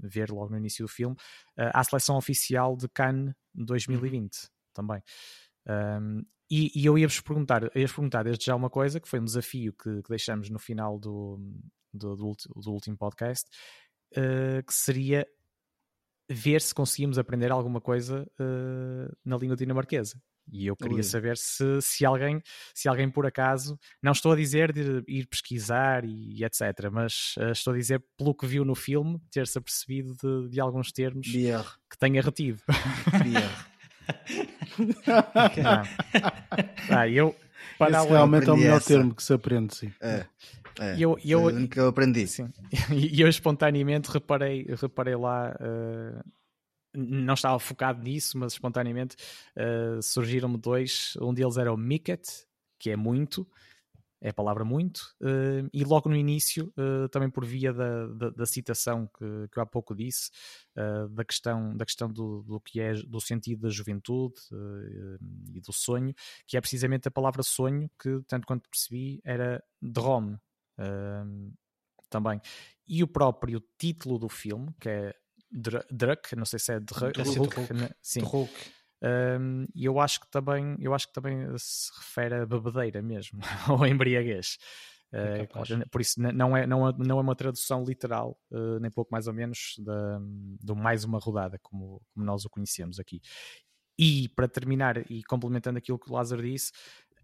ver 0.00 0.30
logo 0.30 0.50
no 0.50 0.56
início 0.56 0.84
do 0.84 0.88
filme, 0.88 1.16
à 1.56 1.82
seleção 1.82 2.16
oficial 2.16 2.76
de 2.76 2.88
Cannes 2.88 3.34
2020 3.54 4.34
uhum. 4.36 4.48
também. 4.72 5.02
Um, 5.66 6.24
e, 6.50 6.70
e, 6.80 6.86
eu 6.86 6.98
ia-vos 6.98 7.20
perguntar, 7.20 7.64
ia 7.74 7.88
perguntar 7.88 8.24
desde 8.24 8.44
já 8.44 8.54
uma 8.54 8.70
coisa, 8.70 9.00
que 9.00 9.08
foi 9.08 9.18
um 9.18 9.24
desafio 9.24 9.72
que, 9.72 10.02
que 10.02 10.08
deixamos 10.08 10.50
no 10.50 10.58
final 10.58 10.98
do, 10.98 11.40
do, 11.92 12.14
do, 12.14 12.36
do 12.56 12.72
último 12.72 12.96
podcast, 12.96 13.48
que 14.12 14.74
seria 14.74 15.26
ver 16.32 16.60
se 16.60 16.74
conseguimos 16.74 17.18
aprender 17.18 17.50
alguma 17.50 17.80
coisa 17.80 18.26
uh, 18.40 19.16
na 19.24 19.36
língua 19.36 19.56
dinamarquesa. 19.56 20.20
E 20.50 20.66
eu 20.66 20.76
queria 20.76 20.96
Ui. 20.96 21.02
saber 21.02 21.36
se, 21.36 21.80
se, 21.80 22.04
alguém, 22.04 22.42
se 22.74 22.88
alguém 22.88 23.08
por 23.08 23.24
acaso, 23.24 23.78
não 24.02 24.10
estou 24.12 24.32
a 24.32 24.36
dizer 24.36 24.72
de 24.72 25.04
ir 25.06 25.26
pesquisar 25.26 26.04
e, 26.04 26.42
etc., 26.44 26.90
mas 26.90 27.34
uh, 27.38 27.52
estou 27.52 27.72
a 27.72 27.76
dizer 27.76 28.02
pelo 28.16 28.34
que 28.34 28.46
viu 28.46 28.64
no 28.64 28.74
filme, 28.74 29.20
ter-se 29.30 29.56
apercebido 29.58 30.14
de, 30.14 30.48
de, 30.50 30.60
alguns 30.60 30.90
termos 30.90 31.28
Bier. 31.28 31.64
que 31.88 31.96
tenha 31.98 32.20
retido. 32.20 32.60
ah, 36.90 37.08
eu, 37.08 37.36
para 37.78 37.98
Esse 37.98 38.08
realmente 38.08 38.48
é 38.48 38.52
o 38.52 38.56
melhor 38.56 38.76
essa. 38.78 38.88
termo 38.88 39.14
que 39.14 39.22
se 39.22 39.32
aprende, 39.32 39.74
sim. 39.74 39.92
É. 40.00 40.26
É, 40.80 40.96
eu, 40.98 41.18
eu, 41.24 41.68
que 41.68 41.78
eu 41.78 41.88
aprendi. 41.88 42.26
Sim. 42.26 42.50
E 42.92 43.20
eu 43.20 43.28
espontaneamente 43.28 44.10
reparei, 44.10 44.66
reparei 44.68 45.16
lá, 45.16 45.54
uh, 45.60 46.30
não 46.94 47.34
estava 47.34 47.58
focado 47.58 48.02
nisso, 48.02 48.38
mas 48.38 48.52
espontaneamente 48.52 49.16
uh, 49.56 50.02
surgiram-me 50.02 50.58
dois. 50.58 51.14
Um 51.20 51.34
deles 51.34 51.56
era 51.56 51.72
o 51.72 51.76
Micket, 51.76 52.26
que 52.78 52.90
é 52.90 52.96
muito, 52.96 53.46
é 54.20 54.30
a 54.30 54.32
palavra 54.32 54.64
muito, 54.64 55.00
uh, 55.20 55.68
e 55.72 55.84
logo 55.84 56.08
no 56.08 56.16
início, 56.16 56.72
também 57.10 57.28
por 57.28 57.44
via 57.44 57.72
da, 57.72 58.06
da, 58.06 58.30
da 58.30 58.46
citação 58.46 59.06
que, 59.18 59.48
que, 59.50 59.58
eu 59.58 59.62
há 59.62 59.66
pouco 59.66 59.94
disse, 59.94 60.30
da 61.10 61.24
questão, 61.24 61.76
da 61.76 61.84
questão 61.84 62.10
do, 62.10 62.42
do 62.42 62.60
que 62.60 62.80
é 62.80 62.94
do 62.94 63.20
sentido 63.20 63.62
da 63.62 63.68
juventude 63.68 64.34
e 65.52 65.60
do 65.60 65.72
sonho, 65.72 66.14
que 66.46 66.56
é 66.56 66.60
precisamente 66.60 67.08
a 67.08 67.10
palavra 67.10 67.42
sonho, 67.42 67.90
que 68.00 68.20
tanto 68.26 68.46
quanto 68.46 68.68
percebi 68.70 69.20
era 69.24 69.62
Drom, 69.80 70.36
Uh, 70.78 71.52
também. 72.08 72.40
E 72.86 73.02
o 73.02 73.08
próprio 73.08 73.62
título 73.78 74.18
do 74.18 74.28
filme, 74.28 74.74
que 74.78 74.88
é 74.88 75.14
Druck, 75.50 76.36
não 76.36 76.44
sei 76.44 76.58
se 76.58 76.72
é 76.72 76.80
Druck, 76.80 77.18
né? 77.72 77.90
sim. 78.00 78.20
Um, 79.04 79.66
e 79.74 79.84
eu 79.84 79.98
acho 79.98 80.20
que 80.20 80.30
também 80.30 80.76
eu 80.78 80.94
acho 80.94 81.08
que 81.08 81.12
também 81.12 81.44
se 81.58 81.90
refere 81.98 82.36
a 82.36 82.46
bebedeira 82.46 83.02
mesmo 83.02 83.40
ou 83.68 83.84
embriaguez 83.84 84.58
é 85.12 85.42
uh, 85.42 85.88
por 85.90 86.00
isso 86.00 86.20
não 86.20 86.56
é, 86.56 86.68
não 86.68 86.88
é, 86.88 86.92
não 86.96 87.18
é 87.18 87.20
uma 87.20 87.34
tradução 87.34 87.82
literal 87.82 88.38
uh, 88.52 88.78
nem 88.78 88.92
pouco 88.92 89.10
mais 89.10 89.26
ou 89.26 89.34
menos 89.34 89.74
do 90.60 90.76
mais 90.76 91.02
uma 91.02 91.18
rodada 91.18 91.58
como, 91.60 92.00
como 92.14 92.24
nós 92.24 92.44
o 92.44 92.48
conhecemos 92.48 93.00
aqui 93.00 93.20
e 93.98 94.28
para 94.36 94.46
terminar 94.46 95.10
e 95.10 95.24
complementando 95.24 95.78
aquilo 95.78 95.98
que 95.98 96.08
o 96.08 96.14
Lázaro 96.14 96.40
disse 96.40 96.70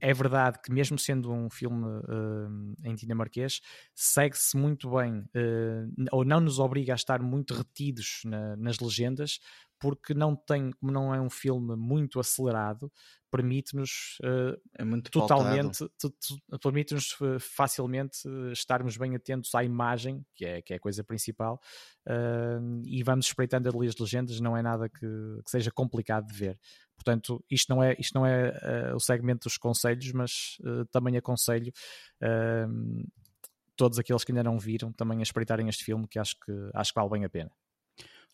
é 0.00 0.12
verdade 0.12 0.58
que, 0.62 0.72
mesmo 0.72 0.98
sendo 0.98 1.32
um 1.32 1.50
filme 1.50 1.84
uh, 1.84 2.74
em 2.84 2.94
dinamarquês, 2.94 3.60
segue-se 3.94 4.56
muito 4.56 4.90
bem, 4.90 5.20
uh, 5.20 6.06
ou 6.12 6.24
não 6.24 6.40
nos 6.40 6.58
obriga 6.58 6.92
a 6.92 6.96
estar 6.96 7.22
muito 7.22 7.54
retidos 7.54 8.20
na, 8.24 8.56
nas 8.56 8.78
legendas, 8.78 9.40
porque 9.78 10.14
não 10.14 10.34
tem, 10.34 10.72
como 10.72 10.92
não 10.92 11.14
é 11.14 11.20
um 11.20 11.30
filme 11.30 11.76
muito 11.76 12.18
acelerado, 12.18 12.90
permite-nos 13.30 14.18
uh, 14.22 14.58
é 14.78 15.00
totalmente, 15.10 15.84
permite-nos 16.62 17.16
facilmente 17.40 18.18
estarmos 18.52 18.96
bem 18.96 19.14
atentos 19.14 19.54
à 19.54 19.62
imagem, 19.62 20.24
que 20.34 20.44
é, 20.44 20.62
que 20.62 20.72
é 20.72 20.76
a 20.76 20.80
coisa 20.80 21.04
principal, 21.04 21.60
e 22.84 23.02
vamos 23.02 23.26
espreitando 23.26 23.68
ali 23.68 23.86
as 23.86 23.96
legendas, 23.96 24.40
não 24.40 24.56
é 24.56 24.62
nada 24.62 24.88
que, 24.88 24.98
que 25.44 25.50
seja 25.50 25.70
complicado 25.70 26.26
de 26.26 26.34
ver. 26.34 26.58
Portanto, 26.98 27.42
isto 27.48 27.72
não 27.72 27.82
é, 27.82 27.94
isto 27.98 28.12
não 28.14 28.26
é 28.26 28.90
uh, 28.92 28.96
o 28.96 29.00
segmento 29.00 29.48
dos 29.48 29.56
conselhos, 29.56 30.10
mas 30.12 30.58
uh, 30.60 30.84
também 30.86 31.16
aconselho 31.16 31.72
uh, 32.22 33.08
todos 33.76 33.98
aqueles 33.98 34.24
que 34.24 34.32
ainda 34.32 34.42
não 34.42 34.58
viram 34.58 34.92
também 34.92 35.20
a 35.20 35.22
espreitarem 35.22 35.68
este 35.68 35.84
filme, 35.84 36.08
que 36.08 36.18
acho 36.18 36.34
que, 36.44 36.52
acho 36.74 36.92
que 36.92 36.98
vale 36.98 37.10
bem 37.10 37.24
a 37.24 37.30
pena. 37.30 37.50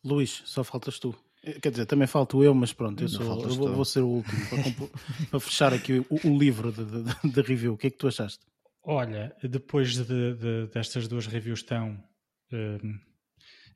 Luís, 0.03 0.43
só 0.47 0.65
faltas 0.65 0.99
tu. 0.99 1.15
Quer 1.61 1.71
dizer, 1.71 1.87
também 1.87 2.07
falto 2.07 2.43
eu, 2.43 2.55
mas 2.55 2.73
pronto, 2.73 3.03
eu, 3.03 3.09
sou, 3.09 3.43
eu 3.43 3.49
vou, 3.51 3.75
vou, 3.75 3.85
ser 3.85 4.01
o 4.01 4.09
último 4.09 4.47
para, 4.49 5.27
para 5.31 5.41
fechar 5.41 5.73
aqui 5.75 5.99
o, 5.99 6.29
o 6.29 6.39
livro 6.39 6.73
de, 6.73 6.85
de, 6.85 7.31
de, 7.33 7.41
review. 7.43 7.75
O 7.75 7.77
que 7.77 7.89
é 7.89 7.91
que 7.91 7.99
tu 7.99 8.09
achaste? 8.09 8.41
Olha, 8.83 9.35
depois 9.43 9.95
de, 9.95 10.35
de 10.35 10.67
destas 10.73 11.09
duas 11.09 11.27
reviews 11.27 11.63
tão 11.63 11.99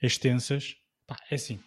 extensas, 0.03 0.77
pá, 1.07 1.17
é 1.31 1.35
assim, 1.35 1.59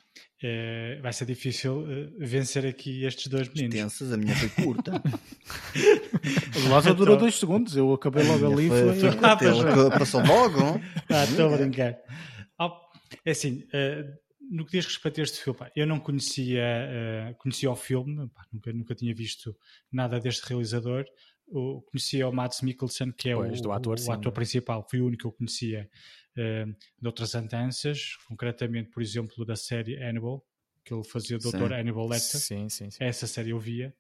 é, 0.44 1.00
vai 1.02 1.14
ser 1.14 1.26
difícil 1.26 1.82
uh, 1.82 2.12
vencer 2.20 2.66
aqui 2.66 3.04
estes 3.06 3.28
dois 3.28 3.48
meninos. 3.50 3.76
Extensas, 3.76 4.12
a 4.12 4.18
minha 4.18 4.36
foi 4.36 4.50
curta. 4.50 4.92
o 6.66 6.70
Lázaro 6.70 6.96
durou 6.96 7.18
dois 7.18 7.36
segundos, 7.36 7.76
eu 7.76 7.94
acabei 7.94 8.24
logo 8.24 8.52
ali. 8.52 8.68
Foi, 8.68 8.80
foi, 8.96 9.12
foi 9.12 9.20
ah, 9.22 9.38
ele 9.40 9.92
passou 9.92 10.26
logo. 10.26 10.82
ah, 11.10 11.24
estou 11.24 11.54
a 11.54 11.58
brincar. 11.58 11.98
Oh, 12.60 12.72
é 13.26 13.32
assim, 13.32 13.64
uh, 13.68 14.21
no 14.52 14.66
que 14.66 14.74
diz 14.74 14.86
respeito 14.86 15.22
a 15.22 15.24
este 15.24 15.40
filme, 15.42 15.58
pá, 15.58 15.72
eu 15.74 15.88
não 15.88 15.98
conhecia, 15.98 16.62
uh, 16.62 17.36
conhecia 17.38 17.72
o 17.72 17.76
filme, 17.76 18.28
pá, 18.30 18.46
nunca, 18.52 18.74
nunca 18.74 18.94
tinha 18.94 19.16
visto 19.16 19.58
nada 19.90 20.20
deste 20.20 20.46
realizador. 20.46 21.06
O, 21.48 21.82
conhecia 21.84 22.28
o 22.28 22.34
Mads 22.34 22.62
Mikkelsen, 22.62 23.14
que 23.14 23.30
é 23.30 23.36
pois, 23.36 23.62
o, 23.62 23.72
ator, 23.72 23.98
o, 23.98 24.10
o 24.10 24.12
ator 24.12 24.32
principal, 24.34 24.86
foi 24.90 25.00
o 25.00 25.08
único 25.08 25.22
que 25.22 25.28
eu 25.28 25.32
conhecia 25.32 25.90
uh, 26.38 26.76
de 27.00 27.08
outras 27.08 27.34
andanças, 27.34 28.18
concretamente, 28.28 28.90
por 28.90 29.02
exemplo, 29.02 29.46
da 29.46 29.56
série 29.56 29.96
Hannibal, 29.96 30.46
que 30.84 30.94
ele 30.94 31.04
fazia 31.06 31.38
o 31.38 31.40
Dr. 31.40 31.72
Hannibal 31.72 32.08
Lecter. 32.08 32.40
Sim, 32.42 32.68
sim, 32.68 32.92
sim. 32.92 32.98
Essa 33.02 33.28
série 33.28 33.52
eu 33.52 33.60
via. 33.60 33.96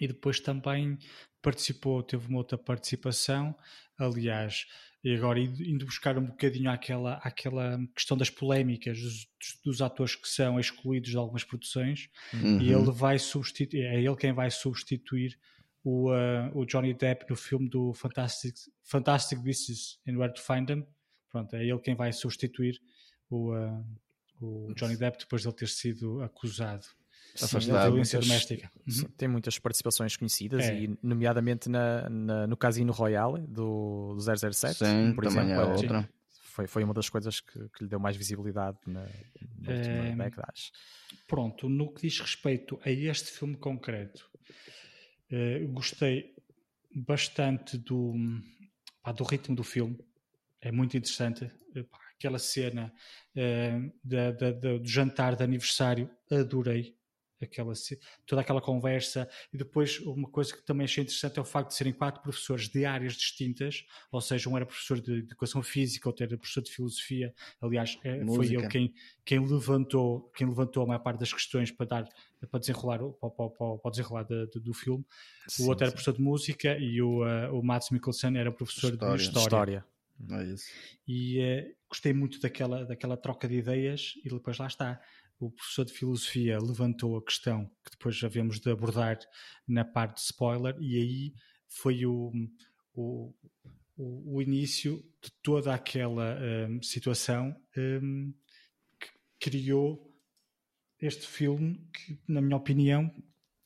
e 0.00 0.08
depois 0.08 0.40
também 0.40 0.98
participou, 1.42 2.02
teve 2.02 2.26
uma 2.26 2.38
outra 2.38 2.56
participação, 2.56 3.54
aliás, 3.98 4.64
e 5.04 5.14
agora 5.14 5.40
indo 5.40 5.84
buscar 5.84 6.16
um 6.16 6.26
bocadinho 6.26 6.70
àquela, 6.70 7.14
àquela 7.14 7.78
questão 7.94 8.16
das 8.16 8.30
polémicas 8.30 9.00
dos, 9.00 9.26
dos 9.64 9.82
atores 9.82 10.14
que 10.14 10.28
são 10.28 10.60
excluídos 10.60 11.10
de 11.10 11.16
algumas 11.16 11.42
produções, 11.42 12.08
uhum. 12.32 12.60
e 12.60 12.72
ele 12.72 12.90
vai 12.92 13.18
substituir, 13.18 13.84
é 13.84 14.00
ele 14.00 14.16
quem 14.16 14.32
vai 14.32 14.50
substituir 14.50 15.36
o, 15.82 16.12
uh, 16.12 16.50
o 16.56 16.64
Johnny 16.64 16.94
Depp 16.94 17.26
no 17.28 17.34
filme 17.34 17.68
do 17.68 17.92
Fantastic, 17.94 18.54
Fantastic 18.84 19.40
Beasts 19.40 19.98
and 20.06 20.16
Where 20.16 20.32
to 20.32 20.40
Find 20.40 20.66
Them. 20.66 20.86
Pronto, 21.28 21.56
é 21.56 21.64
ele 21.64 21.80
quem 21.80 21.96
vai 21.96 22.12
substituir 22.12 22.80
o, 23.28 23.52
uh, 23.52 23.84
o 24.40 24.72
Johnny 24.74 24.96
Depp 24.96 25.18
depois 25.18 25.42
de 25.42 25.48
ele 25.48 25.56
ter 25.56 25.68
sido 25.68 26.22
acusado 26.22 26.86
Sim, 27.34 27.58
de 27.58 27.66
violência 27.66 28.20
doméstica. 28.20 28.70
Uhum. 28.86 29.08
tem 29.16 29.28
muitas 29.28 29.58
participações 29.58 30.16
conhecidas, 30.16 30.64
é. 30.64 30.82
e 30.82 30.98
nomeadamente 31.02 31.68
na, 31.68 32.08
na, 32.08 32.46
no 32.46 32.56
Casino 32.56 32.92
Royale 32.92 33.46
do, 33.46 34.14
do 34.14 34.20
007, 34.20 34.74
Sim, 34.76 35.14
por 35.14 35.24
exemplo. 35.24 35.50
É 35.50 35.64
outra. 35.64 36.08
Foi, 36.30 36.66
foi 36.66 36.84
uma 36.84 36.92
das 36.92 37.08
coisas 37.08 37.40
que, 37.40 37.58
que 37.70 37.84
lhe 37.84 37.88
deu 37.88 37.98
mais 37.98 38.14
visibilidade 38.14 38.76
na, 38.86 39.00
na 39.58 39.72
última 39.72 40.06
é... 40.06 40.16
década. 40.16 40.52
Pronto, 41.26 41.68
no 41.68 41.92
que 41.92 42.02
diz 42.02 42.20
respeito 42.20 42.78
a 42.84 42.90
este 42.90 43.30
filme 43.30 43.56
concreto, 43.56 44.28
uh, 45.30 45.68
gostei 45.68 46.34
bastante 46.94 47.78
do, 47.78 48.14
pá, 49.02 49.12
do 49.12 49.24
ritmo 49.24 49.56
do 49.56 49.64
filme. 49.64 49.98
É 50.60 50.70
muito 50.70 50.94
interessante. 50.94 51.50
Pá, 51.90 51.98
aquela 52.22 52.38
cena 52.38 52.92
uh, 53.34 53.92
da, 54.04 54.30
da, 54.32 54.52
da, 54.52 54.78
do 54.78 54.86
jantar 54.86 55.34
de 55.34 55.42
aniversário, 55.42 56.10
adorei 56.30 56.94
aquela, 57.44 57.72
toda 58.26 58.40
aquela 58.40 58.60
conversa. 58.60 59.28
E 59.52 59.56
depois, 59.56 59.98
uma 60.00 60.28
coisa 60.28 60.54
que 60.54 60.62
também 60.62 60.84
achei 60.84 61.02
interessante 61.02 61.38
é 61.38 61.42
o 61.42 61.44
facto 61.44 61.70
de 61.70 61.76
serem 61.76 61.92
quatro 61.92 62.22
professores 62.22 62.68
de 62.68 62.84
áreas 62.84 63.14
distintas, 63.14 63.84
ou 64.10 64.20
seja, 64.20 64.48
um 64.48 64.56
era 64.56 64.66
professor 64.66 65.00
de 65.00 65.18
educação 65.18 65.62
física, 65.62 66.08
outro 66.08 66.24
era 66.24 66.36
professor 66.36 66.62
de 66.62 66.70
filosofia. 66.70 67.34
Aliás, 67.60 67.98
é, 68.04 68.24
foi 68.24 68.46
ele 68.46 68.68
quem, 68.68 68.94
quem, 69.24 69.38
levantou, 69.46 70.30
quem 70.34 70.46
levantou 70.46 70.84
a 70.84 70.86
maior 70.86 71.00
parte 71.00 71.20
das 71.20 71.32
questões 71.32 71.70
para 71.70 71.86
dar 71.86 72.08
para 72.50 72.60
desenrolar, 72.60 72.98
para, 72.98 73.30
para, 73.30 73.50
para 73.78 73.90
desenrolar 73.90 74.24
de, 74.24 74.46
de, 74.48 74.60
do 74.60 74.74
filme. 74.74 75.04
Sim, 75.46 75.64
o 75.64 75.68
outro 75.68 75.84
era 75.84 75.92
professor 75.92 76.14
de 76.14 76.22
música 76.22 76.76
e 76.78 77.00
o, 77.00 77.22
uh, 77.22 77.56
o 77.56 77.62
Mats 77.62 77.90
Mikkelsen 77.90 78.36
era 78.36 78.50
professor 78.50 78.92
história. 78.92 79.16
de 79.16 79.22
história. 79.22 79.44
história. 79.44 79.92
É 80.30 80.54
e 81.06 81.40
uh, 81.40 81.74
gostei 81.88 82.12
muito 82.12 82.40
daquela, 82.40 82.84
daquela 82.84 83.16
troca 83.16 83.48
de 83.48 83.56
ideias 83.56 84.14
e 84.24 84.28
depois 84.28 84.58
lá 84.58 84.66
está 84.66 85.00
o 85.46 85.50
professor 85.50 85.84
de 85.84 85.92
filosofia 85.92 86.58
levantou 86.60 87.16
a 87.16 87.24
questão 87.24 87.66
que 87.84 87.90
depois 87.90 88.16
já 88.16 88.28
vemos 88.28 88.60
de 88.60 88.70
abordar 88.70 89.18
na 89.66 89.84
parte 89.84 90.16
de 90.16 90.22
spoiler, 90.22 90.76
e 90.80 90.96
aí 90.96 91.34
foi 91.68 92.06
o, 92.06 92.32
o, 92.94 93.34
o, 93.96 94.36
o 94.36 94.42
início 94.42 95.02
de 95.20 95.32
toda 95.42 95.74
aquela 95.74 96.38
um, 96.68 96.82
situação 96.82 97.56
um, 97.76 98.32
que 99.00 99.08
criou 99.50 100.12
este 101.00 101.26
filme 101.26 101.84
que, 101.92 102.20
na 102.28 102.40
minha 102.40 102.56
opinião, 102.56 103.12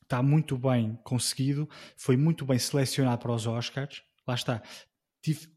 está 0.01 0.23
muito 0.23 0.57
bem 0.57 0.95
conseguido, 1.03 1.69
foi 1.95 2.17
muito 2.17 2.45
bem 2.45 2.57
selecionado 2.57 3.21
para 3.21 3.33
os 3.33 3.45
Oscars. 3.45 4.01
Lá 4.25 4.33
está. 4.33 4.63
Tive, 5.21 5.47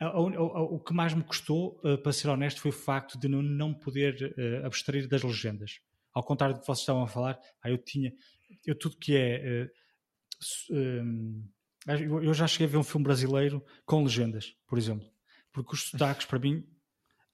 o 0.00 0.78
que 0.78 0.94
mais 0.94 1.12
me 1.12 1.24
custou, 1.24 1.80
uh, 1.84 1.98
para 1.98 2.12
ser 2.12 2.28
honesto, 2.28 2.60
foi 2.60 2.70
o 2.70 2.74
facto 2.74 3.18
de 3.18 3.28
não, 3.28 3.42
não 3.42 3.74
poder 3.74 4.34
uh, 4.38 4.66
abstrair 4.66 5.08
das 5.08 5.22
legendas. 5.22 5.80
Ao 6.14 6.22
contrário 6.22 6.54
do 6.54 6.60
que 6.60 6.66
vocês 6.66 6.80
estavam 6.80 7.02
a 7.02 7.08
falar, 7.08 7.38
ah, 7.62 7.70
eu 7.70 7.78
tinha. 7.78 8.12
Eu 8.64 8.76
tudo 8.76 8.96
que 8.96 9.16
é. 9.16 9.68
Uh, 10.70 11.48
eu 12.22 12.34
já 12.34 12.46
cheguei 12.46 12.66
a 12.66 12.70
ver 12.70 12.76
um 12.76 12.84
filme 12.84 13.04
brasileiro 13.04 13.64
com 13.84 14.02
legendas, 14.02 14.54
por 14.66 14.78
exemplo. 14.78 15.08
Porque 15.52 15.74
os 15.74 15.88
sotaques, 15.88 16.26
para 16.26 16.38
mim, 16.38 16.64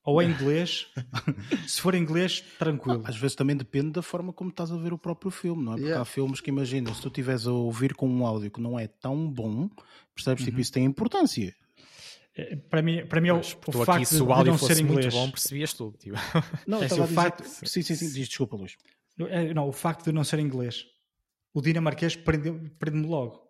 ou 0.05 0.23
é 0.23 0.25
inglês, 0.25 0.87
se 1.67 1.81
for 1.81 1.95
inglês, 1.95 2.41
tranquilo. 2.59 3.03
às 3.05 3.17
vezes 3.17 3.35
também 3.35 3.57
depende 3.57 3.93
da 3.93 4.03
forma 4.03 4.33
como 4.33 4.51
estás 4.51 4.71
a 4.71 4.77
ver 4.77 4.93
o 4.93 4.99
próprio 4.99 5.31
filme, 5.31 5.65
não 5.65 5.73
é? 5.73 5.77
Porque 5.77 5.87
yeah. 5.87 6.03
há 6.03 6.05
filmes 6.05 6.41
que 6.41 6.51
imagina, 6.51 6.95
se 6.95 7.03
tu 7.03 7.09
estiveres 7.09 7.47
a 7.47 7.53
ouvir 7.53 7.95
com 7.95 8.09
um 8.09 8.25
áudio 8.25 8.51
que 8.51 8.61
não 8.61 8.79
é 8.79 8.87
tão 8.87 9.29
bom, 9.31 9.69
percebes? 10.15 10.41
Tipo, 10.41 10.43
uhum. 10.43 10.45
Tipo, 10.45 10.61
isso 10.61 10.73
tem 10.73 10.85
importância. 10.85 11.57
Para 12.69 12.83
mim, 12.83 13.07
para 13.07 13.21
mim 13.21 13.29
é 13.29 13.33
o, 13.33 13.39
o 13.39 13.43
facto 13.43 13.91
aqui, 13.91 14.07
se 14.07 14.21
o 14.21 14.33
áudio 14.33 14.45
de 14.45 14.51
não 14.51 14.59
fosse 14.59 14.75
ser 14.75 14.83
inglês. 14.83 15.15
muito 15.15 15.27
bom, 15.27 15.31
percebias 15.31 15.73
tudo. 15.73 15.97
Tipo. 15.97 16.17
Não, 16.67 16.83
é, 16.83 16.87
o 16.87 17.07
facto... 17.07 17.45
Sim, 17.45 17.83
sim, 17.83 17.95
sim, 17.95 18.13
diz, 18.13 18.29
desculpa, 18.29 18.57
Luís. 18.57 18.77
É, 19.29 19.55
não, 19.55 19.69
o 19.69 19.73
facto 19.73 20.05
de 20.05 20.13
não 20.13 20.25
ser 20.25 20.41
inglês. 20.41 20.85
O 21.53 21.63
dinamarquês 21.63 22.17
prende-me 22.17 22.71
prende 22.71 23.07
logo. 23.07 23.45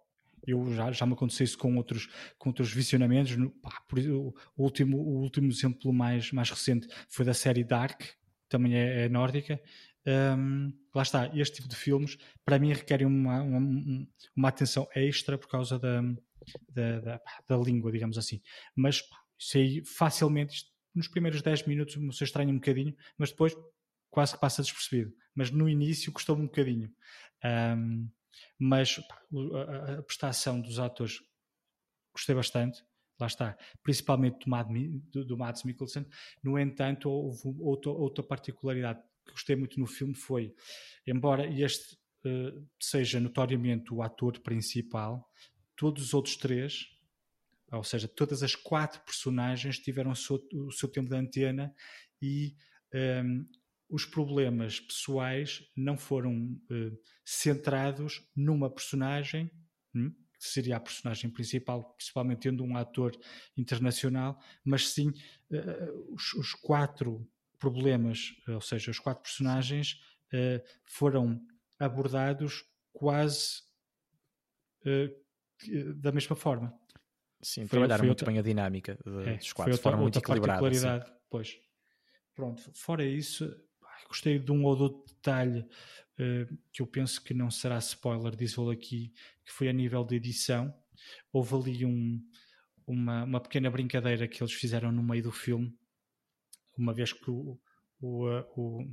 Eu 0.47 0.71
já, 0.75 0.93
já 0.93 1.07
me 1.07 1.15
aconteceu 1.15 1.45
isso 1.45 1.57
com 1.57 1.75
outros, 1.77 2.09
com 2.39 2.51
outros 2.51 2.71
visionamentos. 2.71 3.35
Pá, 3.63 3.83
por, 3.89 3.99
o, 3.99 4.35
último, 4.59 4.99
o 4.99 5.23
último 5.23 5.51
exemplo 5.51 5.91
mais, 5.91 6.31
mais 6.31 6.51
recente 6.51 6.87
foi 7.09 7.25
da 7.25 7.33
série 7.33 7.65
Dark, 7.65 8.03
também 8.51 8.77
é, 8.77 9.07
é 9.07 9.09
nórdica. 9.09 9.59
Um, 10.07 10.71
lá 10.95 11.03
está, 11.03 11.31
este 11.35 11.57
tipo 11.57 11.69
de 11.69 11.77
filmes 11.77 12.19
para 12.45 12.59
mim 12.59 12.75
requerem 12.75 13.07
uma, 13.07 13.41
uma, 13.41 14.07
uma 14.37 14.49
atenção 14.49 14.87
extra 14.95 15.39
por 15.39 15.49
causa 15.49 15.79
da, 15.79 16.03
da, 16.71 17.01
da, 17.01 17.21
da 17.49 17.57
língua, 17.57 17.93
digamos 17.93 18.19
assim. 18.19 18.41
Mas 18.75 19.03
isso 19.39 19.59
aí 19.59 19.85
facilmente, 19.85 20.65
nos 20.95 21.09
primeiros 21.09 21.43
10 21.43 21.67
minutos 21.67 21.95
você 21.97 22.25
estranha 22.25 22.51
um 22.51 22.57
bocadinho, 22.57 22.95
mas 23.19 23.31
depois 23.31 23.57
quase 24.11 24.35
que 24.35 24.41
passa 24.41 24.63
despercebido. 24.63 25.13
Mas 25.35 25.51
no 25.51 25.69
início 25.69 26.13
custou 26.13 26.37
um 26.37 26.45
bocadinho. 26.47 26.93
Um, 27.45 28.09
mas 28.59 29.01
a, 29.55 29.95
a, 29.99 30.03
prestação 30.03 30.61
dos 30.61 30.79
atores 30.79 31.21
gostei 32.13 32.35
bastante. 32.35 32.85
Lá 33.19 33.27
está, 33.27 33.57
principalmente 33.83 34.45
do, 34.45 34.51
Mad, 34.51 34.69
do, 35.13 35.25
do 35.25 35.37
Mads 35.37 35.63
Mikkelsen. 35.65 36.07
No 36.43 36.59
entanto, 36.59 37.09
houve 37.09 37.43
outra, 37.61 37.91
outra 37.91 38.25
particularidade 38.25 39.01
que 39.25 39.33
gostei 39.33 39.57
muito 39.57 39.79
no 39.79 39.87
filme 39.87 40.15
foi, 40.15 40.55
embora 41.07 41.47
este 41.47 41.97
uh, 42.27 42.69
seja 42.81 43.21
notoriamente 43.21 43.93
o 43.95 44.03
ator 44.03 44.39
principal, 44.41 45.29
todos 45.77 46.05
os 46.05 46.15
outros 46.15 46.37
três, 46.37 46.89
ou 47.73 47.85
seja, 47.85 48.07
todas 48.07 48.43
as 48.43 48.55
quatro 48.55 49.01
personagens 49.03 49.79
tiveram 49.79 50.13
o 50.13 50.17
seu, 50.17 50.37
o 50.53 50.71
seu 50.71 50.89
tempo 50.89 51.09
de 51.09 51.17
antena 51.17 51.75
e 52.21 52.57
um, 53.25 53.47
os 53.89 54.05
problemas 54.05 54.81
pessoais 54.81 55.63
não 55.77 55.97
foram 55.97 56.59
uh, 56.71 56.99
centrados 57.25 58.23
numa 58.35 58.71
personagem, 58.71 59.51
hum, 59.95 60.11
que 60.11 60.49
seria 60.49 60.77
a 60.77 60.81
personagem 60.81 61.31
principal, 61.31 61.95
principalmente 61.97 62.41
tendo 62.41 62.65
um 62.65 62.77
ator 62.77 63.17
internacional, 63.57 64.41
mas 64.65 64.89
sim 64.89 65.09
uh, 65.09 66.15
os, 66.15 66.33
os, 66.35 66.53
quatro 66.55 67.29
problemas, 67.59 68.35
ou 68.49 68.61
seja, 68.61 68.91
os 68.91 68.99
quatro 68.99 69.23
personagens 69.23 70.01
uh, 70.33 70.63
foram 70.85 71.41
abordados 71.79 72.65
quase 72.93 73.63
da 75.97 76.13
mesma 76.13 76.37
forma. 76.37 76.73
Sim, 77.43 77.63
foi, 77.63 77.69
trabalharam 77.69 78.01
foi 78.01 78.07
muito 78.09 78.21
outra... 78.23 78.27
bem 78.27 78.39
a 78.39 78.43
dinâmica 78.43 78.99
de, 79.05 79.29
é, 79.29 79.37
dos 79.37 79.53
quatro, 79.53 79.75
de 79.75 79.81
forma 79.81 80.03
muito 80.03 80.19
equilibrada. 80.19 80.75
Sim. 80.75 81.13
Pois. 81.29 81.59
Pronto, 82.35 82.71
fora 82.75 83.05
isso, 83.05 83.55
gostei 84.09 84.39
de 84.39 84.51
um 84.51 84.65
ou 84.65 84.75
do 84.75 84.83
outro 84.85 85.15
detalhe 85.15 85.61
uh, 85.61 86.59
que 86.73 86.83
eu 86.83 86.87
penso 86.87 87.23
que 87.23 87.35
não 87.35 87.51
será 87.51 87.79
spoiler, 87.79 88.35
diz-o 88.35 88.71
aqui, 88.71 89.13
que 89.45 89.53
foi 89.53 89.69
a 89.69 89.73
nível 89.73 90.05
de 90.05 90.17
edição. 90.17 90.75
Houve 91.33 91.55
ali 91.55 91.85
um, 91.85 92.21
uma, 92.87 93.25
uma 93.25 93.41
pequena 93.41 93.71
brincadeira 93.71 94.27
que 94.27 94.43
eles 94.43 94.53
fizeram 94.53 94.91
no 94.91 95.03
meio 95.03 95.23
do 95.23 95.33
filme, 95.33 95.77
uma 96.77 96.93
vez 96.93 97.13
que 97.13 97.31
o, 97.31 97.61
o, 98.01 98.27
o, 98.57 98.91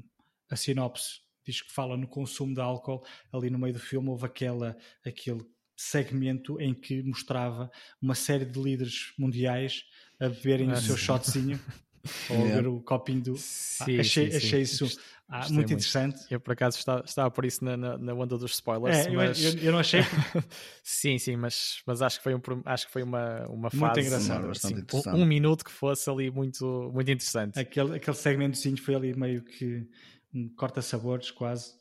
a 0.50 0.56
sinopse 0.56 1.22
diz 1.46 1.62
que 1.62 1.72
fala 1.72 1.98
no 1.98 2.08
consumo 2.08 2.54
de 2.54 2.62
álcool, 2.62 3.04
ali 3.32 3.50
no 3.50 3.58
meio 3.58 3.74
do 3.74 3.80
filme 3.80 4.10
houve 4.10 4.26
aquela, 4.26 4.78
aquele 5.06 5.44
segmento 5.82 6.60
em 6.60 6.74
que 6.74 7.02
mostrava 7.04 7.70
uma 8.02 8.16
série 8.16 8.46
de 8.46 8.60
líderes 8.62 9.14
mundiais 9.18 9.84
a 10.20 10.30
beberem 10.30 10.72
ah, 10.72 10.74
o 10.74 10.78
seu 10.78 10.96
shotzinho 10.96 11.60
ou 12.30 12.44
beber 12.44 12.68
o 12.68 12.82
copinho 12.82 13.22
do. 13.22 13.38
Sim, 13.38 13.98
ah, 13.98 14.02
achei, 14.02 14.32
sim, 14.32 14.38
achei 14.38 14.66
sim. 14.66 14.86
isso 14.86 15.00
ah, 15.28 15.48
muito 15.50 15.72
interessante. 15.72 16.26
Eu, 16.30 16.40
por 16.42 16.52
acaso, 16.52 16.78
estava, 16.78 17.04
estava 17.06 17.32
por 17.32 17.46
isso 17.46 17.64
na, 17.64 17.78
na, 17.78 17.98
na 17.98 18.14
onda 18.14 18.38
dos 18.38 18.52
spoilers. 18.52 19.08
É, 19.08 19.10
mas... 19.10 19.42
eu, 19.42 19.62
eu, 19.62 19.72
não 19.72 19.80
achei. 19.80 20.02
sim, 20.84 21.18
sim, 21.18 21.38
mas, 21.38 21.82
mas 21.86 22.02
acho 22.02 22.18
que 22.18 22.24
foi, 22.24 22.36
um, 22.36 22.42
acho 22.66 22.86
que 22.86 22.92
foi 22.92 23.02
uma, 23.02 23.48
uma 23.48 23.70
fase. 23.70 23.82
Muito 23.82 24.00
engraçado. 24.02 24.50
Assim, 24.50 24.76
um, 25.08 25.22
um, 25.22 25.26
minuto 25.26 25.64
que 25.64 25.72
fosse 25.72 26.10
ali 26.10 26.30
muito, 26.30 26.92
muito 26.94 27.10
interessante. 27.10 27.58
Aquele, 27.58 27.96
aquele 27.96 28.18
segmentozinho 28.18 28.78
foi 28.78 28.94
ali 28.94 29.16
meio 29.16 29.42
que 29.44 29.88
um 30.34 30.50
corta-sabores, 30.56 31.32
quase. 31.32 31.74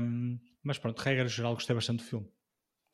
Um, 0.00 0.38
mas 0.62 0.78
pronto, 0.78 1.00
regra 1.00 1.26
geral, 1.26 1.54
gostei 1.54 1.74
bastante 1.74 1.98
do 1.98 2.04
filme. 2.04 2.26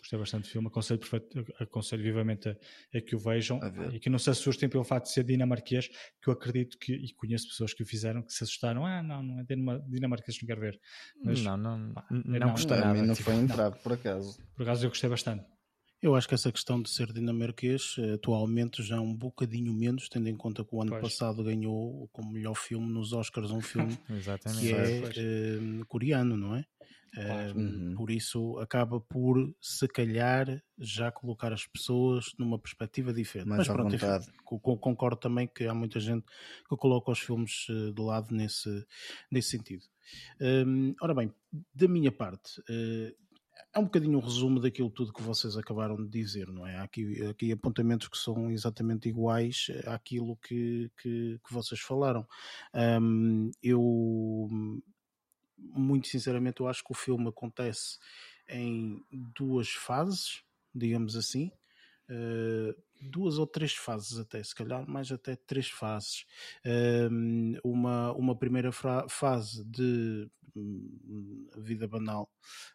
Gostei 0.03 0.19
bastante 0.19 0.43
do 0.43 0.49
filme, 0.49 0.66
aconselho, 0.66 0.99
perfeito, 0.99 1.47
aconselho 1.61 2.03
vivamente 2.03 2.49
a, 2.49 2.57
a 2.93 3.01
que 3.01 3.15
o 3.15 3.19
vejam 3.20 3.61
e 3.93 4.01
que 4.01 4.11
não 4.11 4.19
se 4.19 4.31
assustem 4.31 4.69
pelo 4.69 4.83
facto 4.83 5.07
de 5.07 5.12
ser 5.12 5.23
dinamarquês, 5.23 5.89
que 6.20 6.29
eu 6.29 6.33
acredito 6.33 6.77
que, 6.77 6.93
e 6.93 7.15
conheço 7.15 7.47
pessoas 7.47 7.73
que 7.73 7.85
o 7.85 7.87
fizeram, 7.87 8.20
que 8.20 8.33
se 8.33 8.43
assustaram, 8.43 8.85
ah, 8.85 9.01
não, 9.01 9.23
não 9.23 9.39
é 9.39 9.45
dinamarquês, 9.89 10.37
não 10.43 10.47
quero 10.49 10.61
ver. 10.61 10.81
Mas, 11.24 11.41
não, 11.41 11.57
não, 11.57 11.93
pá, 11.93 12.05
não, 12.11 12.39
não 12.41 12.51
custa 12.51 12.77
nada. 12.77 13.01
não 13.01 13.15
tipo, 13.15 13.31
foi 13.31 13.41
entrado, 13.41 13.79
por 13.79 13.93
acaso. 13.93 14.43
Por 14.57 14.62
acaso 14.65 14.85
eu 14.85 14.91
gostei 14.91 15.09
bastante. 15.09 15.47
Eu 16.03 16.16
acho 16.16 16.27
que 16.27 16.35
essa 16.35 16.51
questão 16.51 16.83
de 16.83 16.91
ser 16.91 17.12
dinamarquês 17.12 17.95
eh, 17.97 18.15
atualmente 18.15 18.83
já 18.83 18.97
é 18.97 19.01
um 19.01 19.15
bocadinho 19.15 19.73
menos, 19.73 20.09
tendo 20.09 20.29
em 20.29 20.37
conta 20.37 20.65
que 20.65 20.74
o 20.74 20.83
ano 20.83 20.91
pois. 20.91 21.03
passado 21.03 21.45
ganhou 21.45 22.09
como 22.12 22.33
melhor 22.33 22.55
filme 22.55 22.93
nos 22.93 23.12
Oscars 23.12 23.53
um 23.53 23.61
filme 23.61 23.97
que 24.61 24.73
é 24.73 25.61
uh, 25.61 25.87
coreano, 25.87 26.37
não 26.37 26.57
é? 26.57 26.65
Claro. 27.15 27.55
Uh, 27.55 27.61
uhum. 27.61 27.95
Por 27.95 28.11
isso 28.11 28.59
acaba 28.59 28.99
por, 28.99 29.55
se 29.61 29.87
calhar, 29.87 30.61
já 30.77 31.12
colocar 31.12 31.53
as 31.53 31.66
pessoas 31.66 32.33
numa 32.37 32.59
perspectiva 32.59 33.12
diferente. 33.12 33.49
Mais 33.49 33.59
Mas 33.59 33.69
pronto, 33.69 33.95
enfim, 33.95 34.07
concordo 34.45 35.20
também 35.20 35.47
que 35.47 35.66
há 35.66 35.74
muita 35.74 36.01
gente 36.01 36.24
que 36.69 36.77
coloca 36.77 37.12
os 37.12 37.20
filmes 37.20 37.66
de 37.69 38.03
lado 38.03 38.35
nesse, 38.35 38.85
nesse 39.31 39.51
sentido. 39.51 39.85
Um, 40.41 40.95
ora 41.01 41.15
bem, 41.15 41.33
da 41.73 41.87
minha 41.87 42.11
parte, 42.11 42.61
uh, 42.62 43.23
é 43.74 43.78
um 43.78 43.84
bocadinho 43.84 44.18
um 44.18 44.20
resumo 44.20 44.60
daquilo 44.60 44.90
tudo 44.90 45.12
que 45.12 45.22
vocês 45.22 45.56
acabaram 45.56 45.97
de 45.97 46.09
dizer, 46.09 46.48
não 46.48 46.66
é? 46.66 46.76
Há 46.76 46.82
aqui, 46.82 47.22
aqui 47.24 47.52
apontamentos 47.52 48.09
que 48.09 48.18
são 48.18 48.51
exatamente 48.51 49.09
iguais 49.09 49.66
àquilo 49.86 50.36
que, 50.36 50.90
que, 51.01 51.40
que 51.44 51.52
vocês 51.52 51.80
falaram. 51.80 52.26
Um, 52.74 53.51
eu, 53.62 54.48
muito 55.59 56.09
sinceramente, 56.09 56.60
eu 56.60 56.68
acho 56.68 56.84
que 56.84 56.93
o 56.93 56.97
filme 56.97 57.28
acontece 57.28 57.98
em 58.48 59.02
duas 59.10 59.70
fases, 59.70 60.43
digamos 60.74 61.16
assim. 61.16 61.51
Uh, 62.12 62.74
duas 63.01 63.39
ou 63.39 63.47
três 63.47 63.72
fases 63.72 64.18
até, 64.18 64.43
se 64.43 64.55
calhar 64.55 64.89
mais 64.89 65.10
até 65.10 65.34
três 65.34 65.68
fases. 65.68 66.24
Um, 67.10 67.55
uma, 67.64 68.12
uma 68.12 68.36
primeira 68.36 68.70
fase 69.09 69.64
de 69.64 70.30
hum, 70.55 71.48
vida 71.59 71.89
banal 71.89 72.30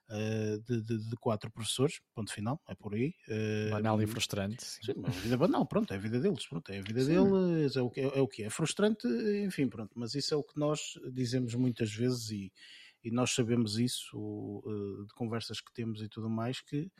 uh, 0.09 0.59
de, 0.63 0.81
de, 0.81 1.09
de, 1.09 1.15
quatro 1.17 1.51
professores, 1.51 2.01
ponto 2.13 2.33
final, 2.33 2.59
é 2.67 2.75
por 2.75 2.93
aí. 2.93 3.13
Uh, 3.27 3.71
banal 3.71 4.01
e 4.01 4.07
frustrante. 4.07 4.65
Sim, 4.65 4.81
sim 4.83 5.21
vida 5.21 5.37
banal, 5.37 5.65
pronto, 5.65 5.93
é 5.93 5.97
a 5.97 5.99
vida 5.99 6.19
deles, 6.19 6.45
pronto, 6.47 6.71
é 6.71 6.79
a 6.79 6.81
vida 6.81 7.01
sim. 7.01 7.07
deles, 7.07 7.75
é 7.75 7.81
o, 7.81 7.89
que, 7.89 8.01
é, 8.01 8.17
é 8.17 8.21
o 8.21 8.27
que 8.27 8.43
é. 8.43 8.49
Frustrante, 8.49 9.07
enfim, 9.45 9.69
pronto, 9.69 9.91
mas 9.95 10.15
isso 10.15 10.33
é 10.33 10.37
o 10.37 10.43
que 10.43 10.59
nós 10.59 10.99
dizemos 11.13 11.53
muitas 11.55 11.93
vezes 11.93 12.31
e, 12.31 12.51
e 13.03 13.11
nós 13.11 13.33
sabemos 13.33 13.77
isso 13.77 14.17
uh, 14.17 15.05
de 15.05 15.13
conversas 15.13 15.61
que 15.61 15.71
temos 15.73 16.01
e 16.01 16.09
tudo 16.09 16.29
mais, 16.29 16.59
que 16.61 16.91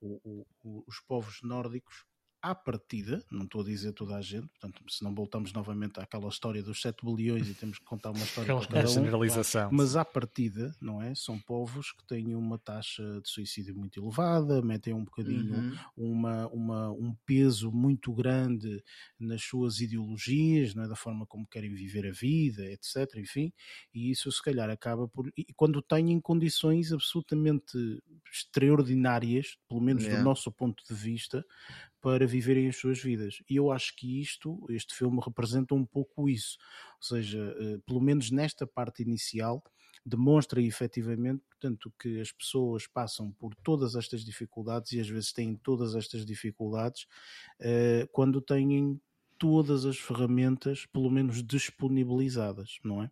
o, 0.00 0.46
o, 0.62 0.84
os 0.86 1.00
povos 1.00 1.40
nórdicos 1.42 2.04
à 2.46 2.54
partida, 2.54 3.24
não 3.28 3.44
estou 3.44 3.62
a 3.62 3.64
dizer 3.64 3.92
toda 3.92 4.14
a 4.14 4.22
gente, 4.22 4.46
portanto, 4.46 4.80
se 4.88 5.02
não 5.02 5.12
voltamos 5.12 5.52
novamente 5.52 5.98
àquela 5.98 6.28
história 6.28 6.62
dos 6.62 6.80
7 6.80 7.04
bilhões 7.04 7.48
e 7.48 7.54
temos 7.54 7.78
que 7.80 7.84
contar 7.84 8.12
uma 8.12 8.22
história 8.22 8.54
para 8.54 8.66
cada 8.68 8.88
um, 8.88 8.92
generalização. 8.92 9.68
mas 9.72 9.96
à 9.96 10.04
partida, 10.04 10.72
não 10.80 11.02
é? 11.02 11.12
São 11.16 11.40
povos 11.40 11.90
que 11.90 12.06
têm 12.06 12.36
uma 12.36 12.56
taxa 12.56 13.02
de 13.20 13.28
suicídio 13.28 13.74
muito 13.74 14.00
elevada, 14.00 14.62
metem 14.62 14.94
um 14.94 15.04
bocadinho 15.04 15.56
uhum. 15.56 15.76
uma, 15.96 16.46
uma, 16.48 16.90
um 16.92 17.16
peso 17.26 17.72
muito 17.72 18.14
grande 18.14 18.80
nas 19.18 19.42
suas 19.42 19.80
ideologias, 19.80 20.72
não 20.72 20.84
é? 20.84 20.88
da 20.88 20.94
forma 20.94 21.26
como 21.26 21.48
querem 21.48 21.74
viver 21.74 22.06
a 22.06 22.12
vida, 22.12 22.64
etc, 22.70 23.16
enfim, 23.16 23.52
e 23.92 24.12
isso 24.12 24.30
se 24.30 24.40
calhar 24.40 24.70
acaba 24.70 25.08
por... 25.08 25.32
E 25.36 25.52
quando 25.56 25.82
têm 25.82 26.20
condições 26.20 26.92
absolutamente 26.92 27.76
extraordinárias, 28.32 29.58
pelo 29.68 29.80
menos 29.80 30.04
yeah. 30.04 30.20
do 30.20 30.24
nosso 30.24 30.52
ponto 30.52 30.84
de 30.88 30.94
vista, 30.94 31.44
para 32.00 32.26
viverem 32.26 32.68
as 32.68 32.76
suas 32.76 33.00
vidas. 33.00 33.42
E 33.48 33.56
eu 33.56 33.72
acho 33.72 33.94
que 33.96 34.20
isto, 34.20 34.64
este 34.70 34.94
filme 34.94 35.20
representa 35.24 35.74
um 35.74 35.84
pouco 35.84 36.28
isso. 36.28 36.56
Ou 37.00 37.02
seja, 37.02 37.54
eh, 37.58 37.78
pelo 37.86 38.00
menos 38.00 38.30
nesta 38.30 38.66
parte 38.66 39.02
inicial, 39.02 39.62
demonstra 40.04 40.62
efetivamente, 40.62 41.42
portanto, 41.50 41.92
que 41.98 42.20
as 42.20 42.30
pessoas 42.30 42.86
passam 42.86 43.32
por 43.32 43.54
todas 43.56 43.96
estas 43.96 44.24
dificuldades 44.24 44.92
e 44.92 45.00
às 45.00 45.08
vezes 45.08 45.32
têm 45.32 45.56
todas 45.56 45.96
estas 45.96 46.24
dificuldades 46.24 47.06
eh, 47.60 48.08
quando 48.12 48.40
têm 48.40 49.00
todas 49.38 49.84
as 49.84 49.98
ferramentas, 49.98 50.86
pelo 50.86 51.10
menos 51.10 51.42
disponibilizadas, 51.42 52.78
não 52.84 53.02
é? 53.02 53.10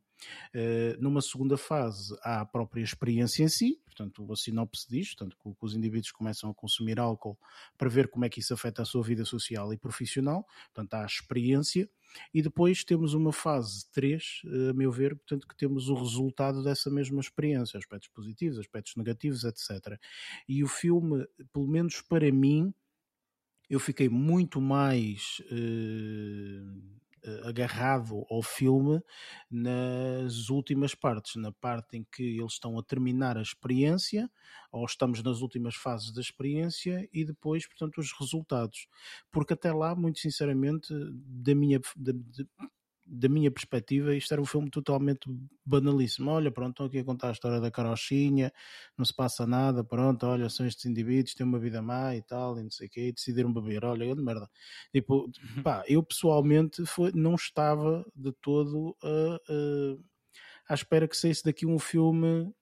Uh, 0.54 1.02
numa 1.02 1.20
segunda 1.20 1.56
fase, 1.56 2.16
há 2.22 2.40
a 2.40 2.46
própria 2.46 2.82
experiência 2.82 3.42
em 3.42 3.48
si, 3.48 3.80
portanto, 3.84 4.32
a 4.32 4.36
sinopse 4.36 4.86
diz, 4.88 5.14
portanto, 5.14 5.36
que, 5.40 5.54
os 5.60 5.74
indivíduos 5.74 6.12
começam 6.12 6.50
a 6.50 6.54
consumir 6.54 6.98
álcool 6.98 7.38
para 7.76 7.88
ver 7.88 8.08
como 8.08 8.24
é 8.24 8.28
que 8.28 8.40
isso 8.40 8.54
afeta 8.54 8.82
a 8.82 8.84
sua 8.84 9.02
vida 9.02 9.24
social 9.24 9.72
e 9.72 9.76
profissional, 9.76 10.46
portanto, 10.72 10.94
há 10.94 11.02
a 11.02 11.06
experiência, 11.06 11.88
e 12.32 12.42
depois 12.42 12.84
temos 12.84 13.14
uma 13.14 13.32
fase 13.32 13.90
3, 13.92 14.42
eh, 14.44 14.70
a 14.70 14.74
meu 14.74 14.90
ver, 14.90 15.16
portanto, 15.16 15.48
que 15.48 15.56
temos 15.56 15.88
o 15.88 15.94
resultado 15.94 16.62
dessa 16.62 16.90
mesma 16.90 17.20
experiência, 17.20 17.78
aspectos 17.78 18.08
positivos, 18.08 18.58
aspectos 18.58 18.94
negativos, 18.96 19.44
etc. 19.44 19.98
E 20.48 20.62
o 20.62 20.68
filme, 20.68 21.26
pelo 21.52 21.66
menos 21.66 22.00
para 22.00 22.30
mim, 22.30 22.72
eu 23.68 23.80
fiquei 23.80 24.08
muito 24.08 24.60
mais 24.60 25.40
uh, 25.50 26.94
agarrado 27.44 28.26
ao 28.30 28.42
filme 28.42 29.00
nas 29.50 30.50
últimas 30.50 30.94
partes, 30.94 31.36
na 31.36 31.52
parte 31.52 31.96
em 31.96 32.06
que 32.12 32.22
eles 32.22 32.52
estão 32.52 32.78
a 32.78 32.82
terminar 32.82 33.38
a 33.38 33.42
experiência, 33.42 34.30
ou 34.70 34.84
estamos 34.84 35.22
nas 35.22 35.40
últimas 35.40 35.74
fases 35.74 36.12
da 36.12 36.20
experiência 36.20 37.08
e 37.12 37.24
depois, 37.24 37.66
portanto, 37.66 37.98
os 37.98 38.12
resultados. 38.18 38.86
Porque 39.30 39.54
até 39.54 39.72
lá, 39.72 39.94
muito 39.94 40.18
sinceramente, 40.18 40.92
da 41.26 41.54
minha, 41.54 41.80
de, 41.96 42.12
da 43.06 43.28
minha 43.28 43.50
perspectiva, 43.50 44.14
isto 44.14 44.32
era 44.32 44.40
um 44.40 44.46
filme 44.46 44.70
totalmente 44.70 45.28
banalíssimo. 45.64 46.30
Olha, 46.30 46.50
pronto, 46.50 46.70
estão 46.70 46.86
aqui 46.86 46.98
a 46.98 47.04
contar 47.04 47.28
a 47.28 47.32
história 47.32 47.60
da 47.60 47.70
carochinha, 47.70 48.52
não 48.96 49.04
se 49.04 49.14
passa 49.14 49.46
nada, 49.46 49.84
pronto, 49.84 50.26
olha, 50.26 50.48
são 50.48 50.66
estes 50.66 50.86
indivíduos, 50.86 51.34
têm 51.34 51.46
uma 51.46 51.58
vida 51.58 51.82
má 51.82 52.16
e 52.16 52.22
tal, 52.22 52.58
e 52.58 52.62
não 52.62 52.70
sei 52.70 52.86
o 52.86 52.90
quê, 52.90 53.08
e 53.08 53.12
decidiram 53.12 53.52
beber, 53.52 53.84
olha, 53.84 54.06
grande 54.06 54.22
merda. 54.22 54.48
Tipo, 54.92 55.30
pá, 55.68 55.84
eu 55.86 56.02
pessoalmente 56.02 56.84
foi, 56.86 57.12
não 57.14 57.34
estava 57.34 58.04
de 58.14 58.32
todo 58.40 58.96
a, 59.02 59.36
a, 60.68 60.72
à 60.72 60.74
espera 60.74 61.06
que 61.06 61.16
saísse 61.16 61.44
daqui 61.44 61.66
um 61.66 61.78
filme 61.78 62.52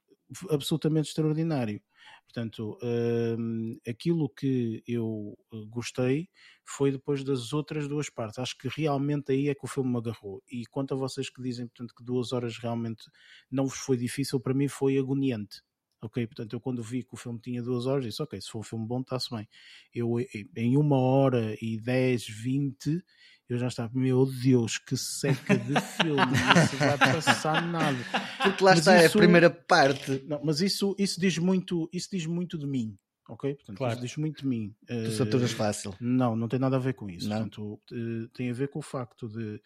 absolutamente 0.51 1.09
extraordinário. 1.09 1.81
Portanto, 2.24 2.78
um, 2.82 3.78
aquilo 3.86 4.28
que 4.30 4.82
eu 4.86 5.36
eh, 5.52 5.64
gostei 5.68 6.28
foi 6.64 6.90
depois 6.90 7.22
das 7.24 7.52
outras 7.52 7.86
duas 7.88 8.08
partes. 8.08 8.38
Acho 8.38 8.56
que 8.56 8.68
realmente 8.68 9.32
aí 9.32 9.48
é 9.48 9.54
que 9.54 9.64
o 9.64 9.68
filme 9.68 9.90
me 9.90 9.98
agarrou. 9.98 10.42
E 10.50 10.64
quanto 10.66 10.94
a 10.94 10.96
vocês 10.96 11.28
que 11.28 11.42
dizem 11.42 11.66
portanto, 11.66 11.94
que 11.94 12.02
duas 12.04 12.32
horas 12.32 12.56
realmente 12.58 13.04
não 13.50 13.66
vos 13.66 13.78
foi 13.78 13.96
difícil, 13.96 14.40
para 14.40 14.54
mim 14.54 14.68
foi 14.68 14.98
agoniante. 14.98 15.62
Ok, 16.00 16.26
portanto, 16.26 16.52
eu 16.54 16.60
quando 16.60 16.82
vi 16.82 17.04
que 17.04 17.14
o 17.14 17.16
filme 17.16 17.38
tinha 17.40 17.62
duas 17.62 17.86
horas, 17.86 18.04
disse: 18.04 18.20
Ok, 18.22 18.40
se 18.40 18.50
for 18.50 18.58
um 18.58 18.62
filme 18.62 18.86
bom, 18.86 19.00
está-se 19.02 19.30
bem. 19.30 19.48
Eu, 19.94 20.16
em 20.56 20.76
uma 20.76 20.98
hora 20.98 21.56
e 21.62 21.78
dez, 21.78 22.26
vinte, 22.26 23.04
eu 23.48 23.59
já 23.59 23.69
estava, 23.69 23.90
meu 23.94 24.24
Deus, 24.24 24.78
que 24.78 24.97
seca 24.97 25.56
de 25.56 25.81
filme, 26.01 26.16
não 26.16 26.66
se 26.66 26.77
vai 26.77 26.98
passar 26.98 27.66
nada. 27.66 27.98
Porque 28.43 28.64
lá 28.64 28.70
mas 28.70 28.78
está, 28.81 28.97
isso, 28.97 29.05
é 29.05 29.06
a 29.06 29.10
primeira 29.10 29.51
parte. 29.51 30.24
Não, 30.27 30.40
mas 30.43 30.60
isso, 30.60 30.94
isso, 30.98 31.20
diz 31.20 31.39
muito, 31.39 31.89
isso 31.93 32.09
diz 32.10 32.27
muito 32.27 32.56
de 32.56 32.66
mim. 32.66 32.97
Ok? 33.28 33.55
Portanto, 33.55 33.77
claro. 33.77 33.94
isso 33.94 34.02
diz 34.02 34.16
muito 34.16 34.43
de 34.43 34.47
mim. 34.47 34.74
Tu 34.86 34.94
uh, 34.94 35.10
saturas 35.12 35.52
fácil. 35.52 35.94
Não, 36.01 36.35
não 36.35 36.48
tem 36.48 36.59
nada 36.59 36.77
a 36.77 36.81
ver 36.81 36.94
com 36.94 37.09
isso. 37.09 37.28
Não. 37.28 37.36
Portanto, 37.48 37.81
uh, 37.93 38.28
tem 38.28 38.51
a 38.51 38.55
ver 38.55 38.69
com 38.69 38.78
o 38.78 38.82
facto 38.82 39.28
de 39.28 39.60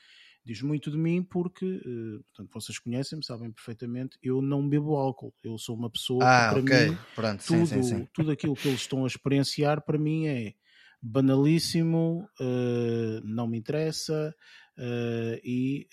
diz 0.47 0.63
muito 0.63 0.93
de 0.93 0.97
mim 0.97 1.25
porque, 1.25 1.65
uh, 1.67 2.25
portanto, 2.25 2.53
vocês 2.53 2.79
conhecem-me, 2.79 3.25
sabem 3.25 3.51
perfeitamente, 3.51 4.17
eu 4.23 4.41
não 4.41 4.67
bebo 4.69 4.95
álcool. 4.95 5.35
Eu 5.43 5.59
sou 5.59 5.77
uma 5.77 5.91
pessoa 5.91 6.23
ah, 6.23 6.49
que, 6.49 6.55
para 6.55 6.63
okay. 6.63 6.91
mim, 6.91 6.99
Pronto, 7.17 7.45
tudo, 7.45 7.67
sim, 7.67 7.83
sim, 7.83 7.97
sim. 7.97 8.09
tudo 8.13 8.31
aquilo 8.31 8.55
que 8.55 8.69
eles 8.69 8.81
estão 8.81 9.05
a 9.05 9.09
experienciar, 9.09 9.85
para 9.85 9.99
mim 9.99 10.27
é 10.27 10.55
banalíssimo, 11.07 12.29
uh, 12.41 13.21
não 13.25 13.47
me 13.47 13.59
interessa 13.59 14.35
uh, 14.77 15.41
e 15.45 15.87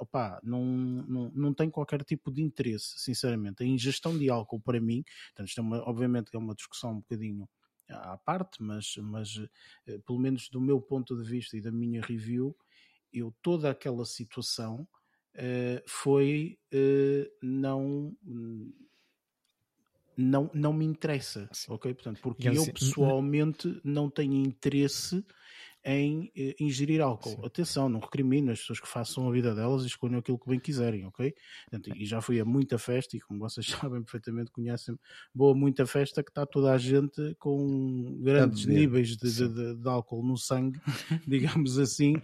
uh, 0.00 0.40
não, 0.42 0.64
não, 0.64 1.30
não 1.34 1.54
tem 1.54 1.70
qualquer 1.70 2.02
tipo 2.02 2.32
de 2.32 2.42
interesse, 2.42 2.94
sinceramente. 2.98 3.62
A 3.62 3.66
ingestão 3.66 4.16
de 4.16 4.30
álcool 4.30 4.60
para 4.60 4.80
mim, 4.80 5.04
portanto, 5.28 5.48
isto 5.48 5.60
é 5.60 5.62
uma, 5.62 5.88
obviamente 5.88 6.30
é 6.34 6.38
uma 6.38 6.54
discussão 6.54 6.92
um 6.92 7.00
bocadinho 7.00 7.48
à 7.90 8.16
parte, 8.16 8.62
mas, 8.62 8.96
mas 8.98 9.40
pelo 10.06 10.18
menos 10.18 10.50
do 10.50 10.60
meu 10.60 10.80
ponto 10.80 11.16
de 11.16 11.28
vista 11.28 11.56
e 11.56 11.60
da 11.60 11.72
minha 11.72 12.02
review, 12.02 12.54
eu 13.12 13.34
toda 13.42 13.70
aquela 13.70 14.04
situação 14.04 14.86
foi 15.86 16.58
não 17.42 18.14
não, 20.18 20.50
não 20.52 20.72
me 20.72 20.84
interessa, 20.84 21.48
ok? 21.68 21.94
Portanto, 21.94 22.20
porque 22.20 22.48
eu, 22.48 22.54
eu 22.54 22.72
pessoalmente 22.72 23.80
não 23.84 24.10
tenho 24.10 24.34
interesse 24.34 25.24
em 25.84 26.30
eh, 26.36 26.54
ingerir 26.60 27.00
álcool. 27.00 27.30
Sim. 27.30 27.46
Atenção, 27.46 27.88
não 27.88 28.00
recrimino 28.00 28.50
as 28.52 28.58
pessoas 28.60 28.80
que 28.80 28.88
façam 28.88 29.28
a 29.28 29.32
vida 29.32 29.54
delas 29.54 29.84
e 29.84 29.86
escolham 29.86 30.18
aquilo 30.18 30.38
que 30.38 30.48
bem 30.48 30.58
quiserem, 30.58 31.06
ok? 31.06 31.34
Portanto, 31.70 31.96
e 31.96 32.04
já 32.04 32.20
fui 32.20 32.40
a 32.40 32.44
muita 32.44 32.78
festa 32.78 33.16
e 33.16 33.20
como 33.20 33.38
vocês 33.40 33.66
sabem 33.90 34.02
perfeitamente, 34.02 34.50
conhecem 34.50 34.98
boa 35.34 35.54
muita 35.54 35.86
festa 35.86 36.22
que 36.22 36.30
está 36.30 36.44
toda 36.44 36.72
a 36.72 36.78
gente 36.78 37.34
com 37.38 38.18
grandes 38.20 38.64
níveis 38.74 39.16
de, 39.16 39.30
de- 39.32 39.48
de- 39.48 39.76
de 39.76 39.88
álcool 39.88 40.22
no 40.22 40.36
sangue, 40.36 40.80
digamos 41.26 41.78
assim, 41.78 42.14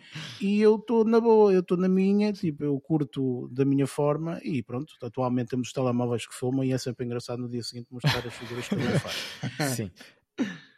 e 0.41 0.61
eu 0.61 0.77
estou 0.77 1.05
na 1.05 1.21
boa, 1.21 1.53
eu 1.53 1.61
estou 1.61 1.77
na 1.77 1.89
minha, 1.89 2.33
tipo, 2.33 2.65
eu 2.65 2.79
curto 2.81 3.49
da 3.53 3.65
minha 3.65 3.87
forma 3.87 4.41
e 4.43 4.63
pronto, 4.63 4.93
atualmente 5.03 5.49
temos 5.49 5.73
telemóveis 5.73 6.27
que 6.27 6.35
filmam 6.35 6.65
e 6.65 6.73
é 6.73 6.79
sempre 6.79 7.07
engraçado 7.07 7.41
no 7.41 7.49
dia 7.49 7.63
seguinte 7.63 7.87
mostrar 7.91 8.19
as 8.27 8.35
figuras 8.35 8.69
que 8.69 8.75
eu 8.75 9.01
faço. 9.01 9.19
Sim. 9.77 9.91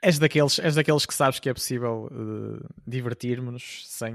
És 0.03 0.19
daqueles, 0.19 0.59
és 0.61 0.75
daqueles 0.75 1.07
que 1.07 1.15
sabes 1.15 1.41
que 1.41 1.49
é 1.49 1.55
possível 1.55 2.09
eh, 2.13 2.67
divertirmos-nos 2.87 3.85
sem, 3.89 4.15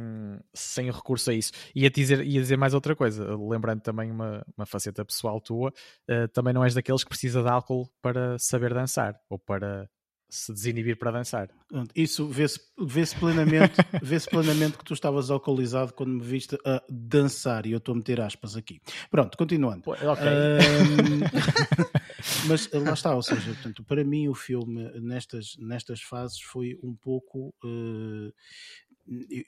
sem 0.53 0.91
recurso 0.91 1.31
a 1.31 1.33
isso. 1.33 1.51
Ia 1.75 1.89
dizer, 1.89 2.25
ia 2.25 2.39
dizer 2.39 2.57
mais 2.57 2.73
outra 2.73 2.95
coisa, 2.95 3.35
lembrando 3.35 3.81
também 3.81 4.11
uma, 4.11 4.45
uma 4.55 4.65
faceta 4.65 5.03
pessoal 5.03 5.41
tua, 5.41 5.73
eh, 6.07 6.27
também 6.27 6.53
não 6.53 6.63
és 6.63 6.73
daqueles 6.73 7.03
que 7.03 7.09
precisa 7.09 7.41
de 7.41 7.49
álcool 7.49 7.89
para 8.01 8.37
saber 8.39 8.73
dançar 8.73 9.19
ou 9.29 9.37
para 9.37 9.89
se 10.33 10.53
desinibir 10.53 10.97
para 10.97 11.11
dançar. 11.11 11.49
Isso 11.93 12.25
vê-se 12.25 12.57
vê 12.79 13.03
plenamente, 13.19 13.73
vê 14.01 14.17
plenamente 14.21 14.77
que 14.77 14.85
tu 14.85 14.93
estavas 14.93 15.29
alcoolizado 15.29 15.91
quando 15.93 16.13
me 16.13 16.23
viste 16.23 16.57
a 16.65 16.81
dançar 16.89 17.65
e 17.65 17.73
eu 17.73 17.79
estou 17.79 17.91
a 17.93 17.97
meter 17.97 18.21
aspas 18.21 18.55
aqui. 18.55 18.79
Pronto, 19.09 19.37
continuando. 19.37 19.83
ok. 19.89 20.01
Ahm, 20.25 21.19
mas 22.47 22.69
eh, 22.71 22.79
lá 22.79 22.93
está, 22.93 23.13
ou 23.13 23.21
seja, 23.21 23.53
portanto, 23.53 23.83
para 23.83 24.05
mim 24.05 24.29
o 24.29 24.33
filme 24.33 24.89
nestas, 25.01 25.57
nestas 25.59 26.01
fases 26.01 26.39
foi 26.39 26.79
um 26.81 26.95
pouco. 26.95 27.53
eh, 27.65 28.31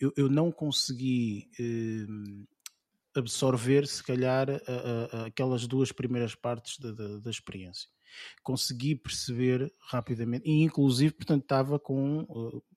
eu, 0.01 0.11
eu 0.17 0.29
não 0.29 0.51
consegui 0.51 1.49
eh, 1.57 2.05
absorver, 3.15 3.87
se 3.87 4.03
calhar, 4.03 4.49
a- 4.49 4.53
a- 4.57 5.17
a- 5.21 5.25
aquelas 5.27 5.65
duas 5.67 5.91
primeiras 5.91 6.35
partes 6.35 6.77
da, 6.79 6.91
da, 6.91 7.19
da 7.19 7.29
experiência. 7.29 7.87
Consegui 8.41 8.95
perceber 8.95 9.71
rapidamente, 9.79 10.47
e 10.49 10.61
inclusive, 10.63 11.13
portanto, 11.13 11.43
estava 11.43 11.79
com 11.79 12.21
eh, 12.21 12.73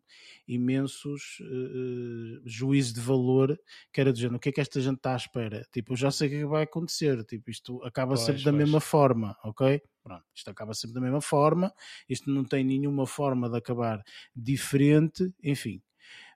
imensos 0.48 1.38
eh, 1.40 2.40
juízos 2.44 2.92
de 2.92 3.00
valor 3.00 3.58
que 3.92 4.00
era 4.00 4.12
do 4.12 4.18
género, 4.18 4.36
o 4.36 4.40
que 4.40 4.50
é 4.50 4.52
que 4.52 4.60
esta 4.60 4.80
gente 4.80 4.96
está 4.98 5.14
à 5.14 5.16
espera? 5.16 5.66
Tipo, 5.72 5.92
eu 5.92 5.96
já 5.96 6.10
sei 6.10 6.28
o 6.28 6.30
que 6.30 6.36
é 6.36 6.40
que 6.40 6.46
vai 6.46 6.62
acontecer, 6.62 7.24
tipo, 7.24 7.50
isto 7.50 7.82
acaba 7.82 8.14
Pois, 8.14 8.20
sempre 8.20 8.44
da 8.44 8.52
pois. 8.52 8.62
mesma 8.62 8.80
forma, 8.80 9.36
ok? 9.42 9.82
Pronto, 10.02 10.24
isto 10.34 10.50
acaba 10.50 10.72
sempre 10.72 10.94
da 10.94 11.00
mesma 11.00 11.20
forma, 11.20 11.72
isto 12.08 12.30
não 12.30 12.44
tem 12.44 12.64
nenhuma 12.64 13.06
forma 13.06 13.50
de 13.50 13.56
acabar 13.56 14.02
diferente, 14.34 15.32
enfim. 15.42 15.82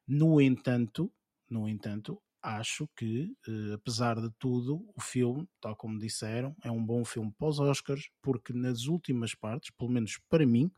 No 0.07 0.41
entanto, 0.41 1.13
no 1.49 1.69
entanto, 1.69 2.21
acho 2.43 2.89
que, 2.97 3.33
eh, 3.47 3.75
apesar 3.75 4.21
de 4.21 4.31
tudo, 4.39 4.85
o 4.97 5.01
filme, 5.01 5.49
tal 5.61 5.77
como 5.77 5.99
disseram, 5.99 6.55
é 6.65 6.71
um 6.71 6.85
bom 6.85 7.05
filme 7.05 7.33
para 7.39 7.49
os 7.49 7.61
Oscars, 7.61 8.11
porque 8.23 8.53
nas 8.53 8.87
últimas 8.87 9.35
partes, 9.35 9.71
pelo 9.71 9.91
menos 9.91 10.19
para 10.29 10.47
mim, 10.47 10.71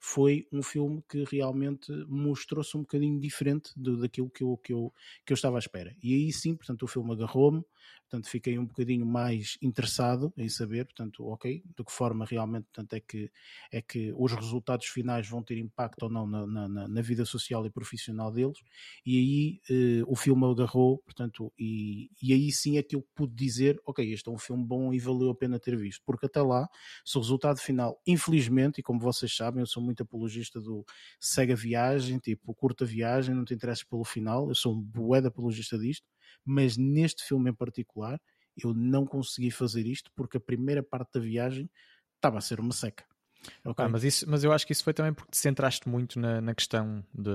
foi 0.00 0.46
um 0.52 0.62
filme 0.62 1.02
que 1.08 1.24
realmente 1.24 1.90
mostrou-se 2.08 2.76
um 2.76 2.80
bocadinho 2.80 3.18
diferente 3.18 3.70
do, 3.74 3.98
daquilo 3.98 4.30
que 4.30 4.42
eu, 4.44 4.56
que, 4.58 4.72
eu, 4.72 4.92
que 5.24 5.32
eu 5.32 5.34
estava 5.34 5.56
à 5.56 5.60
espera. 5.60 5.96
E 6.02 6.14
aí 6.14 6.32
sim, 6.32 6.54
portanto, 6.54 6.82
o 6.82 6.86
filme 6.86 7.12
agarrou-me, 7.12 7.64
portanto, 8.02 8.28
fiquei 8.28 8.58
um 8.58 8.66
bocadinho 8.66 9.06
mais 9.06 9.56
interessado 9.62 10.32
em 10.36 10.48
saber, 10.48 10.84
portanto, 10.86 11.24
ok, 11.26 11.62
de 11.76 11.84
que 11.84 11.92
forma 11.92 12.24
realmente 12.24 12.64
portanto, 12.64 12.92
é, 12.94 13.00
que, 13.00 13.30
é 13.72 13.82
que 13.82 14.12
os 14.16 14.32
resultados 14.32 14.86
finais 14.86 15.28
vão 15.28 15.42
ter 15.42 15.58
impacto 15.58 16.04
ou 16.04 16.10
não 16.10 16.26
na, 16.26 16.46
na, 16.46 16.68
na- 16.68 17.02
vida 17.02 17.24
social 17.24 17.66
e 17.66 17.70
profissional 17.70 18.30
deles. 18.32 18.58
E 19.04 19.18
aí 19.18 20.00
eh, 20.00 20.02
o 20.06 20.16
filme 20.16 20.44
agarrou, 20.46 20.98
portanto, 20.98 21.52
e, 21.58 22.10
e 22.22 22.32
aí 22.32 22.50
sim 22.52 22.78
é 22.78 22.82
que 22.82 22.96
eu 22.96 23.02
pude 23.14 23.34
dizer, 23.34 23.80
ok, 23.86 24.12
este 24.12 24.28
é 24.28 24.32
um 24.32 24.38
filme 24.38 24.64
bom 24.64 24.92
e 24.92 24.98
valeu 24.98 25.30
a 25.30 25.34
pena 25.34 25.58
ter 25.58 25.76
visto, 25.76 26.02
porque 26.04 26.26
até 26.26 26.40
lá, 26.42 26.68
se 27.04 27.16
o 27.18 27.20
resultado 27.20 27.58
final, 27.60 28.00
infelizmente, 28.06 28.78
e 28.80 28.82
como 28.82 29.00
vocês 29.00 29.34
sabem, 29.34 29.60
eu 29.60 29.66
sou 29.66 29.82
muito 29.82 30.02
apologista 30.02 30.60
do 30.60 30.84
cega 31.20 31.54
viagem, 31.54 32.18
tipo, 32.18 32.54
curta 32.54 32.84
viagem, 32.84 33.34
não 33.34 33.44
te 33.44 33.54
interesses 33.54 33.84
pelo 33.84 34.04
final, 34.04 34.48
eu 34.48 34.54
sou 34.54 34.74
um 34.74 34.82
de 35.20 35.26
apologista 35.28 35.78
disto, 35.78 36.06
mas 36.44 36.76
neste 36.76 37.24
filme 37.24 37.50
em 37.50 37.54
particular, 37.54 38.20
eu 38.56 38.72
não 38.72 39.04
consegui 39.04 39.50
fazer 39.50 39.86
isto 39.86 40.10
porque 40.14 40.36
a 40.36 40.40
primeira 40.40 40.82
parte 40.82 41.14
da 41.14 41.20
viagem 41.20 41.68
estava 42.16 42.38
a 42.38 42.40
ser 42.40 42.60
uma 42.60 42.72
seca. 42.72 43.04
Ok? 43.64 43.84
Ah, 43.84 43.88
mas, 43.88 44.04
isso, 44.04 44.28
mas 44.28 44.42
eu 44.42 44.52
acho 44.52 44.66
que 44.66 44.72
isso 44.72 44.84
foi 44.84 44.94
também 44.94 45.12
porque 45.12 45.32
te 45.32 45.36
centraste 45.36 45.88
muito 45.88 46.18
na, 46.18 46.40
na 46.40 46.54
questão 46.54 47.04
de, 47.12 47.30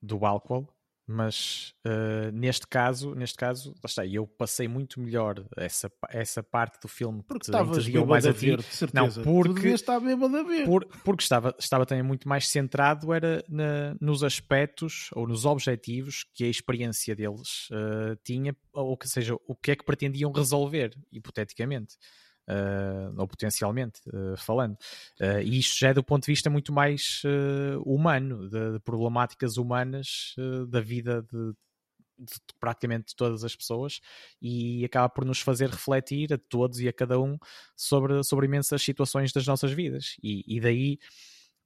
do 0.00 0.24
álcool, 0.24 0.68
mas 1.10 1.74
eh, 1.86 2.30
neste 2.32 2.66
caso, 2.66 3.14
neste 3.14 3.36
caso, 3.38 3.74
está, 3.82 4.04
eu 4.06 4.26
passei 4.26 4.68
muito 4.68 5.00
melhor 5.00 5.42
essa, 5.56 5.90
essa 6.10 6.42
parte 6.42 6.78
do 6.82 6.86
filme 6.86 7.22
porque 7.22 7.46
bêbado 8.00 8.10
mais 8.10 8.26
a 8.26 8.30
ver, 8.32 8.58
de 8.58 8.62
certeza. 8.64 9.22
porque- 9.22 9.68
estar 9.68 9.98
bêbado 10.00 10.36
a 10.36 10.42
ver. 10.42 10.66
por- 10.66 10.86
porque 11.02 11.22
estava, 11.22 11.54
estava 11.58 11.86
também 11.86 12.02
muito 12.02 12.28
mais 12.28 12.46
centrado 12.48 13.12
era 13.14 13.42
na- 13.48 13.96
nos 14.00 14.22
aspectos 14.22 15.08
ou 15.14 15.26
nos 15.26 15.46
objetivos 15.46 16.26
que 16.34 16.44
a 16.44 16.48
experiência 16.48 17.16
deles 17.16 17.68
eh, 17.72 18.16
tinha, 18.22 18.54
ou 18.72 18.96
que 18.96 19.08
seja, 19.08 19.34
o 19.46 19.56
que 19.56 19.70
é 19.70 19.76
que 19.76 19.84
pretendiam 19.84 20.30
resolver, 20.30 20.90
hipoteticamente. 21.10 21.96
Eh, 22.48 23.10
ou 23.16 23.28
potencialmente 23.28 24.00
eh, 24.12 24.36
falando, 24.36 24.76
Eh, 25.20 25.42
e 25.44 25.58
isto 25.58 25.78
já 25.78 25.88
é 25.90 25.94
do 25.94 26.02
ponto 26.02 26.24
de 26.24 26.32
vista 26.32 26.48
muito 26.50 26.72
mais 26.72 27.22
humano, 27.84 28.48
de, 28.48 28.72
de 28.74 28.80
problemáticas 28.80 29.56
humanas 29.56 30.34
da 30.68 30.80
vida 30.80 31.22
de, 31.22 31.52
de 32.18 32.38
praticamente 32.58 33.14
todas 33.16 33.44
as 33.44 33.54
pessoas 33.54 34.00
e 34.42 34.84
acaba 34.84 35.08
por 35.08 35.24
nos 35.24 35.40
fazer 35.40 35.70
refletir 35.70 36.32
a 36.32 36.38
todos 36.38 36.80
e 36.80 36.88
a 36.88 36.92
cada 36.92 37.18
um 37.20 37.38
sobre, 37.76 38.22
sobre 38.24 38.46
imensas 38.46 38.82
situações 38.82 39.32
das 39.32 39.46
nossas 39.46 39.72
vidas. 39.72 40.16
E, 40.22 40.44
e 40.46 40.60
daí 40.60 40.98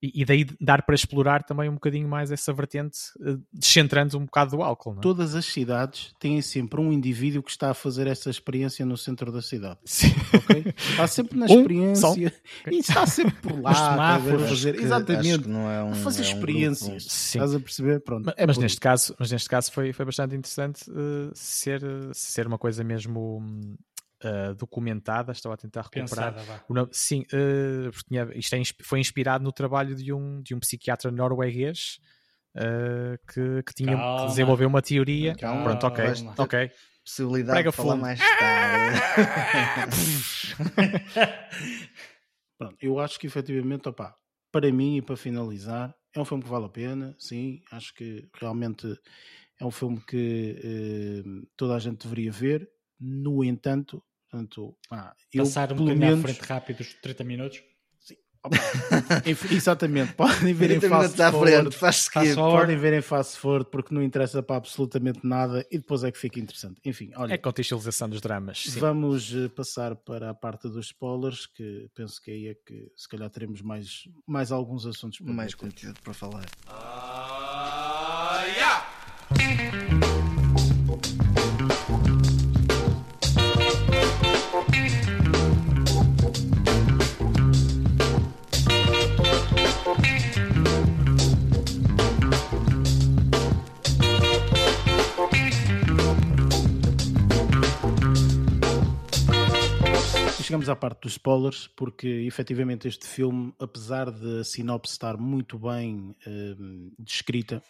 e, 0.03 0.23
e 0.23 0.24
daí 0.24 0.45
dar 0.61 0.83
para 0.83 0.95
explorar 0.95 1.43
também 1.45 1.69
um 1.69 1.74
bocadinho 1.74 2.09
mais 2.09 2.33
essa 2.33 2.53
vertente, 2.53 2.99
eh, 3.24 3.37
descentrando 3.53 4.19
um 4.19 4.24
bocado 4.24 4.57
do 4.57 4.62
álcool. 4.62 4.93
Não 4.95 4.99
é? 4.99 5.03
Todas 5.03 5.35
as 5.35 5.45
cidades 5.47 6.12
têm 6.19 6.43
sempre 6.43 6.81
um 6.81 6.93
indivíduo 6.93 7.43
que 7.43 7.51
está 7.51 7.70
a 7.70 7.74
fazer 7.74 8.07
essa 8.07 8.29
experiência 8.29 8.85
no 8.85 8.97
centro 8.97 9.31
da 9.31 9.41
cidade. 9.41 9.79
Sim. 9.87 10.09
ok? 10.35 10.74
Está 10.77 11.07
sempre 11.07 11.39
na 11.39 11.47
Um, 11.47 11.59
experiência 11.59 12.33
e 12.70 12.79
está 12.79 13.07
sempre 13.07 13.35
por 13.41 13.61
lá 13.61 13.70
estás 13.73 14.29
a 14.29 14.49
fazer. 14.49 14.74
Que- 14.77 14.83
Exatamente. 14.83 15.49
é 15.49 15.83
um, 15.83 15.93
a 15.93 15.95
fazer 15.95 16.23
é 16.23 16.27
um 16.27 16.29
experiências. 16.33 16.89
grupo-. 16.89 17.07
Estás 17.15 17.55
a 17.55 17.61
perceber? 17.61 18.01
Pronto. 18.01 18.27
Ma- 18.27 18.35
é 18.37 18.47
mas, 18.47 18.59
neste 18.59 18.81
caso, 18.81 19.15
mas 19.19 19.31
neste 19.31 19.49
caso 19.49 19.70
foi, 19.70 19.93
foi 19.93 20.05
bastante 20.05 20.35
interessante 20.35 20.83
eh, 20.91 21.31
ser, 21.35 21.81
ser 22.12 22.47
uma 22.47 22.59
coisa 22.59 22.83
mesmo 22.83 23.39
hum, 23.39 23.77
eh, 24.23 24.55
documentada. 24.55 25.32
Estava 25.32 25.55
a 25.55 25.59
tentar 25.59 25.82
recuperar. 25.82 26.32
Pensada, 26.35 26.43
vá. 26.43 26.65
O 26.69 26.74
nome- 26.74 26.90
sim, 26.93 27.24
porque 27.24 28.05
tinha- 28.09 28.28
isto 28.35 28.55
é 28.55 28.62
foi 28.82 29.01
inspirado 29.01 29.43
no 29.44 29.53
trabalho 29.53 29.94
de 29.94 30.12
um, 30.12 30.40
de 30.43 30.55
um 30.55 30.61
psiquiatra 30.61 31.11
norueguês 31.11 31.99
eh, 32.57 33.19
que, 33.32 33.62
que 33.62 33.74
tinha 33.74 33.97
Calma. 33.97 34.20
que 34.23 34.27
desenvolveu 34.28 34.69
uma 34.69 34.82
teoria. 34.82 35.35
Calma. 35.35 35.62
Pronto, 35.65 35.86
ok, 35.86 36.05
ter- 36.05 36.40
ok. 36.43 36.70
Possibilidade 37.05 37.53
Prega 37.57 37.70
de 37.70 37.77
falar 37.77 37.93
fundo. 37.94 38.03
mais 38.03 38.20
tarde. 38.39 39.01
Pronto, 42.59 42.77
eu 42.81 42.99
acho 43.01 43.19
que 43.19 43.27
efetivamente, 43.27 43.89
opá, 43.89 44.15
para 44.53 44.70
mim 44.70 44.97
e 44.99 45.03
para 45.03 45.16
finalizar, 45.16 45.94
é 46.15 46.20
um 46.20 46.24
filme 46.24 46.43
que 46.44 46.49
vale 46.49 46.66
a 46.66 46.69
pena, 46.69 47.15
sim, 47.19 47.61
acho 47.73 47.94
que 47.94 48.28
realmente 48.35 48.86
é 49.61 49.65
um 49.65 49.70
filme 49.70 50.01
que 50.07 50.57
eh, 50.62 51.23
toda 51.57 51.74
a 51.74 51.78
gente 51.78 52.03
deveria 52.07 52.31
ver, 52.31 52.69
no 53.01 53.43
entanto, 53.43 54.03
portanto, 54.33 54.75
pá, 54.89 55.15
eu 55.33 55.45
Passar 55.45 55.73
um 55.73 55.77
pelo 55.77 55.89
bocadinho 55.89 56.07
à 56.07 56.11
menos, 56.17 56.23
frente 56.23 56.49
rápido 56.49 56.81
os 56.81 56.95
30 56.95 57.25
minutos. 57.25 57.63
exatamente, 59.53 60.15
podem 60.15 60.53
ver 60.53 60.73
em 60.73 60.81
30 60.81 60.89
fast 60.89 61.23
à 61.23 61.31
forward, 61.31 61.61
frente, 61.61 61.77
faz 61.77 61.97
skip. 61.99 62.15
Fast 62.15 62.35
forward. 62.35 62.61
podem 62.61 62.77
ver 62.77 62.93
em 62.95 63.01
fast 63.01 63.39
forward 63.39 63.71
porque 63.71 63.95
não 63.95 64.03
interessa 64.03 64.43
para 64.43 64.57
absolutamente 64.57 65.21
nada 65.23 65.65
e 65.71 65.79
depois 65.79 66.03
é 66.03 66.11
que 66.11 66.19
fica 66.19 66.41
interessante. 66.41 66.81
Enfim, 66.85 67.13
olha, 67.15 67.35
É 67.35 67.39
contextualização 67.39 68.09
dos 68.09 68.21
dramas. 68.21 68.65
Sim. 68.65 68.81
Vamos 68.81 69.33
eh, 69.33 69.49
passar 69.49 69.95
para 69.95 70.31
a 70.31 70.35
parte 70.35 70.69
dos 70.69 70.87
spoilers, 70.87 71.47
que 71.47 71.89
penso 71.95 72.21
que 72.21 72.33
aí 72.33 72.49
é 72.49 72.55
que 72.55 72.91
se 72.97 73.09
calhar 73.09 73.31
teremos 73.31 73.63
mais, 73.63 74.09
mais 74.27 74.51
alguns 74.51 74.87
assuntos 74.87 75.21
para 75.21 75.33
Mais 75.33 75.55
conteúdo 75.55 76.01
para 76.03 76.13
falar. 76.13 76.47
Chegamos 100.53 100.69
à 100.69 100.77
parte 100.77 101.01
dos 101.05 101.12
spoilers, 101.12 101.66
porque 101.69 102.07
efetivamente 102.07 102.87
este 102.87 103.07
filme, 103.07 103.55
apesar 103.59 104.11
de 104.11 104.41
a 104.41 104.45
sinopse 104.45 104.93
estar 104.93 105.16
muito 105.16 105.59
bem 105.59 106.15
uh, 106.27 106.93
descrita 106.99 107.62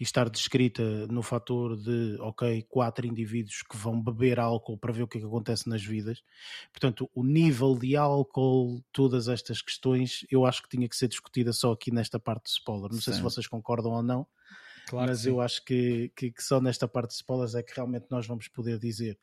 e 0.00 0.02
estar 0.02 0.28
descrita 0.28 0.82
no 1.06 1.22
fator 1.22 1.76
de, 1.76 2.16
ok, 2.18 2.66
quatro 2.68 3.06
indivíduos 3.06 3.62
que 3.62 3.76
vão 3.76 4.02
beber 4.02 4.40
álcool 4.40 4.76
para 4.76 4.92
ver 4.92 5.04
o 5.04 5.06
que, 5.06 5.18
é 5.18 5.20
que 5.20 5.26
acontece 5.28 5.68
nas 5.68 5.84
vidas, 5.84 6.24
portanto, 6.72 7.08
o 7.14 7.22
nível 7.22 7.78
de 7.78 7.94
álcool, 7.94 8.82
todas 8.92 9.28
estas 9.28 9.62
questões, 9.62 10.26
eu 10.28 10.44
acho 10.44 10.60
que 10.60 10.68
tinha 10.68 10.88
que 10.88 10.96
ser 10.96 11.06
discutida 11.06 11.52
só 11.52 11.70
aqui 11.70 11.92
nesta 11.92 12.18
parte 12.18 12.46
de 12.46 12.50
spoiler. 12.50 12.90
Não 12.90 13.00
sei 13.00 13.12
Sim. 13.12 13.18
se 13.18 13.22
vocês 13.22 13.46
concordam 13.46 13.92
ou 13.92 14.02
não. 14.02 14.26
Claro 14.86 15.08
mas 15.08 15.24
eu 15.24 15.40
acho 15.40 15.64
que, 15.64 16.10
que, 16.14 16.30
que, 16.30 16.42
só 16.42 16.60
nesta 16.60 16.86
parte 16.86 17.10
de 17.10 17.16
spoilers 17.16 17.54
é 17.54 17.62
que 17.62 17.74
realmente 17.74 18.06
nós 18.10 18.26
vamos 18.26 18.48
poder 18.48 18.78
dizer. 18.78 19.18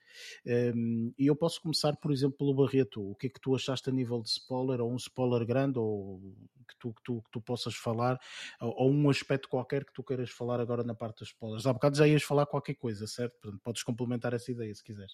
Um, 0.45 1.13
e 1.17 1.27
eu 1.27 1.35
posso 1.35 1.61
começar, 1.61 1.95
por 1.97 2.11
exemplo, 2.11 2.37
pelo 2.37 2.53
Barreto. 2.53 3.11
O 3.11 3.15
que 3.15 3.27
é 3.27 3.29
que 3.29 3.39
tu 3.39 3.55
achaste 3.55 3.89
a 3.89 3.93
nível 3.93 4.21
de 4.21 4.29
spoiler, 4.29 4.81
ou 4.81 4.91
um 4.91 4.95
spoiler 4.95 5.45
grande, 5.45 5.77
ou 5.77 6.19
que 6.67 6.75
tu, 6.79 6.93
que 6.93 7.03
tu, 7.03 7.21
que 7.21 7.31
tu 7.31 7.41
possas 7.41 7.75
falar, 7.75 8.19
ou, 8.59 8.73
ou, 8.85 8.91
um 8.91 9.09
aspecto 9.09 9.47
qualquer 9.47 9.85
que 9.85 9.93
tu 9.93 10.03
queiras 10.03 10.31
falar 10.31 10.59
agora 10.59 10.83
na 10.83 10.95
parte 10.95 11.19
dos 11.19 11.29
spoilers? 11.29 11.65
Há 11.67 11.73
bocado 11.73 11.97
já 11.97 12.07
ias 12.07 12.23
falar 12.23 12.45
qualquer 12.45 12.75
coisa, 12.75 13.05
certo? 13.05 13.33
Portanto, 13.39 13.61
podes 13.63 13.83
complementar 13.83 14.33
essa 14.33 14.51
ideia 14.51 14.73
se 14.73 14.83
quiseres. 14.83 15.13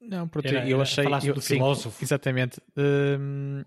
Não, 0.00 0.28
porque 0.28 0.48
era, 0.48 0.68
eu 0.68 0.80
achei. 0.80 1.06
Eu, 1.24 1.34
do 1.34 1.40
sim, 1.40 1.54
filósofo. 1.54 2.04
Exatamente. 2.04 2.60
Um, 2.76 3.64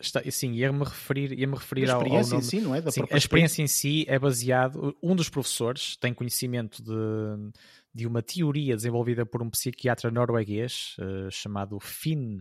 Está, 0.00 0.22
sim, 0.30 0.52
ia-me 0.52 0.84
referir, 0.84 1.38
ia 1.38 1.46
-me 1.46 1.54
referir 1.54 1.90
a 1.90 1.94
experiência 1.94 2.34
ao, 2.34 2.40
nome, 2.40 2.46
em 2.46 2.48
si, 2.48 2.60
não 2.60 2.74
é? 2.74 2.80
Da 2.80 2.90
sim, 2.90 3.02
a 3.10 3.16
experiência 3.16 3.62
em 3.62 3.66
si 3.66 4.04
é 4.08 4.18
baseado. 4.18 4.96
Um 5.02 5.14
dos 5.14 5.28
professores 5.28 5.96
tem 5.96 6.14
conhecimento 6.14 6.82
de, 6.82 7.52
de 7.94 8.06
uma 8.06 8.22
teoria 8.22 8.74
desenvolvida 8.74 9.26
por 9.26 9.42
um 9.42 9.50
psiquiatra 9.50 10.10
norueguês 10.10 10.96
uh, 10.98 11.30
chamado 11.30 11.78
Finn 11.80 12.38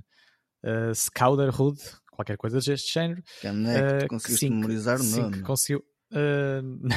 uh, 0.63 0.91
Skauderhud, 0.93 1.79
qualquer 2.11 2.37
coisa 2.37 2.59
deste 2.59 2.93
género. 2.93 3.21
Que 3.41 3.47
é, 3.47 3.51
uh, 3.51 4.07
conseguiste 4.07 4.47
sim, 4.47 4.49
memorizar 4.49 4.99
o 4.99 5.03
nome. 5.03 5.35
Sim, 5.35 5.43
conseguiu, 5.43 5.83
Uh, 6.11 6.89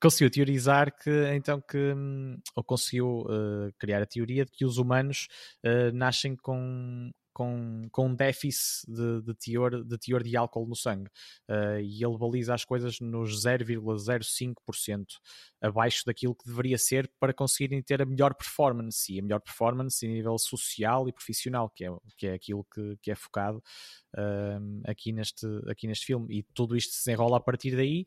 conseguiu 0.00 0.28
teorizar 0.28 0.92
que 0.92 1.32
então 1.34 1.60
que 1.60 1.94
ou 2.56 2.64
conseguiu 2.64 3.20
uh, 3.20 3.72
criar 3.78 4.02
a 4.02 4.06
teoria 4.06 4.44
de 4.44 4.50
que 4.50 4.64
os 4.64 4.76
humanos 4.76 5.28
uh, 5.64 5.94
nascem 5.94 6.34
com 6.34 7.12
com, 7.38 7.88
com 7.92 8.08
um 8.08 8.14
déficit 8.16 8.84
de, 8.88 9.22
de, 9.22 9.34
teor, 9.34 9.84
de 9.84 9.96
teor 9.96 10.24
de 10.24 10.36
álcool 10.36 10.66
no 10.66 10.74
sangue. 10.74 11.08
Uh, 11.48 11.78
e 11.80 12.04
ele 12.04 12.18
baliza 12.18 12.52
as 12.52 12.64
coisas 12.64 12.98
nos 12.98 13.44
0,05% 13.44 15.04
abaixo 15.62 16.02
daquilo 16.04 16.34
que 16.34 16.48
deveria 16.48 16.76
ser 16.76 17.08
para 17.20 17.32
conseguirem 17.32 17.80
ter 17.80 18.02
a 18.02 18.04
melhor 18.04 18.34
performance. 18.34 19.12
E 19.12 19.20
a 19.20 19.22
melhor 19.22 19.40
performance 19.40 20.04
a 20.04 20.08
nível 20.08 20.36
social 20.36 21.08
e 21.08 21.12
profissional, 21.12 21.70
que 21.70 21.84
é, 21.84 21.90
que 22.16 22.26
é 22.26 22.34
aquilo 22.34 22.66
que, 22.74 22.96
que 23.00 23.12
é 23.12 23.14
focado 23.14 23.62
uh, 24.16 24.82
aqui, 24.84 25.12
neste, 25.12 25.46
aqui 25.70 25.86
neste 25.86 26.06
filme. 26.06 26.40
E 26.40 26.42
tudo 26.52 26.76
isto 26.76 26.92
se 26.92 27.04
desenrola 27.04 27.36
a 27.36 27.40
partir 27.40 27.76
daí 27.76 28.04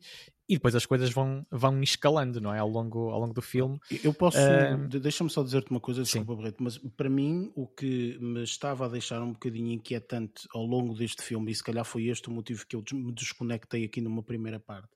e 0.52 0.56
depois 0.56 0.74
as 0.74 0.84
coisas 0.84 1.10
vão, 1.10 1.46
vão 1.50 1.82
escalando, 1.82 2.38
não 2.38 2.54
é? 2.54 2.58
Ao 2.58 2.68
longo, 2.68 3.08
ao 3.08 3.18
longo 3.18 3.32
do 3.32 3.40
filme. 3.40 3.80
Eu 4.04 4.12
posso, 4.12 4.36
uh, 4.36 4.86
deixa-me 5.00 5.30
só 5.30 5.42
dizer-te 5.42 5.70
uma 5.70 5.80
coisa, 5.80 6.02
desculpa, 6.02 6.36
Barreto, 6.36 6.62
mas 6.62 6.76
para 6.94 7.08
mim 7.08 7.50
o 7.56 7.66
que 7.66 8.18
me 8.20 8.42
estava 8.42 8.84
a 8.84 8.88
deixar 8.88 9.22
um 9.22 9.32
bocadinho 9.32 9.72
inquietante 9.72 10.46
ao 10.54 10.62
longo 10.62 10.94
deste 10.94 11.22
filme, 11.22 11.50
e 11.50 11.54
se 11.54 11.64
calhar 11.64 11.86
foi 11.86 12.08
este 12.08 12.28
o 12.28 12.30
motivo 12.30 12.66
que 12.66 12.76
eu 12.76 12.84
me 12.92 13.12
desconectei 13.12 13.84
aqui 13.84 14.02
numa 14.02 14.22
primeira 14.22 14.60
parte, 14.60 14.90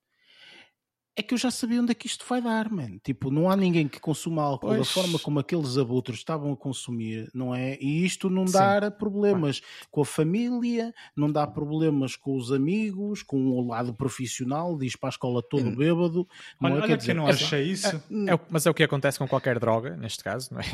é 1.16 1.22
que 1.22 1.32
eu 1.32 1.38
já 1.38 1.50
sabia 1.50 1.80
onde 1.80 1.90
é 1.90 1.94
que 1.94 2.06
isto 2.06 2.26
vai 2.28 2.42
dar, 2.42 2.70
man. 2.70 2.98
Tipo, 3.02 3.30
não 3.30 3.50
há 3.50 3.56
ninguém 3.56 3.88
que 3.88 3.98
consuma 3.98 4.42
álcool 4.42 4.68
pois. 4.68 4.80
da 4.80 4.84
forma 4.84 5.18
como 5.18 5.38
aqueles 5.40 5.78
abutres 5.78 6.18
estavam 6.18 6.52
a 6.52 6.56
consumir, 6.56 7.30
não 7.32 7.54
é? 7.54 7.78
E 7.80 8.04
isto 8.04 8.28
não 8.28 8.44
dá 8.44 8.82
Sim. 8.82 8.90
problemas 8.98 9.62
com 9.90 10.02
a 10.02 10.04
família, 10.04 10.92
não 11.16 11.32
dá 11.32 11.46
problemas 11.46 12.16
com 12.16 12.36
os 12.36 12.52
amigos, 12.52 13.22
com 13.22 13.46
o 13.46 13.66
lado 13.66 13.94
profissional, 13.94 14.76
diz 14.76 14.94
para 14.94 15.08
a 15.08 15.10
escola 15.10 15.42
todo 15.42 15.66
hum. 15.66 15.74
bêbado. 15.74 16.28
Não 16.60 16.70
olha, 16.70 16.80
é? 16.80 16.82
olha 16.82 16.88
que, 16.88 16.96
dizer, 16.98 17.14
não 17.14 17.26
achei 17.26 17.62
isso. 17.62 17.96
É, 18.10 18.34
é, 18.34 18.40
mas 18.50 18.66
é 18.66 18.70
o 18.70 18.74
que 18.74 18.82
acontece 18.82 19.18
com 19.18 19.26
qualquer 19.26 19.58
droga, 19.58 19.96
neste 19.96 20.22
caso, 20.22 20.52
não 20.52 20.60
é? 20.60 20.64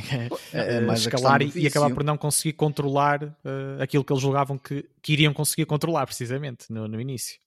é, 0.53 0.79
é 0.79 0.93
escalar 0.95 1.41
e, 1.41 1.53
e, 1.55 1.69
acabar 1.69 1.95
por 1.95 2.03
não 2.03 2.17
conseguir 2.17 2.55
controlar 2.55 3.23
uh, 3.23 3.81
aquilo 3.81 4.03
que 4.03 4.13
eles 4.13 4.21
julgavam 4.21 4.59
que, 4.59 4.85
que 5.01 5.13
iriam 5.13 5.33
conseguir 5.33 5.67
controlar, 5.67 6.05
precisamente, 6.05 6.73
no, 6.73 6.89
no 6.89 7.01
início. 7.01 7.39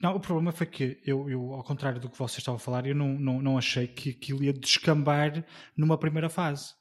Não, 0.00 0.14
o 0.14 0.20
problema 0.20 0.52
foi 0.52 0.66
que 0.66 1.00
eu, 1.04 1.28
eu, 1.28 1.52
ao 1.52 1.64
contrário 1.64 2.00
do 2.00 2.08
que 2.08 2.18
vocês 2.18 2.38
estavam 2.38 2.56
a 2.56 2.60
falar, 2.60 2.86
eu 2.86 2.94
não, 2.94 3.18
não, 3.18 3.42
não 3.42 3.58
achei 3.58 3.86
que 3.86 4.10
aquilo 4.10 4.44
ia 4.44 4.52
descambar 4.52 5.44
numa 5.76 5.98
primeira 5.98 6.28
fase. 6.28 6.72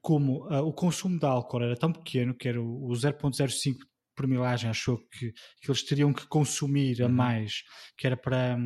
Como 0.00 0.46
uh, 0.46 0.66
o 0.66 0.72
consumo 0.72 1.18
de 1.18 1.26
álcool 1.26 1.62
era 1.62 1.76
tão 1.76 1.92
pequeno, 1.92 2.34
que 2.34 2.48
era 2.48 2.60
o, 2.60 2.86
o 2.86 2.90
0.05 2.90 3.76
por 4.14 4.26
milagem, 4.26 4.68
achou 4.68 4.98
que, 4.98 5.32
que, 5.60 5.70
eles 5.70 5.82
teriam 5.82 6.12
que 6.12 6.26
consumir 6.26 7.02
a 7.02 7.06
uhum. 7.06 7.12
mais, 7.12 7.64
que 7.96 8.06
era 8.06 8.16
para, 8.16 8.58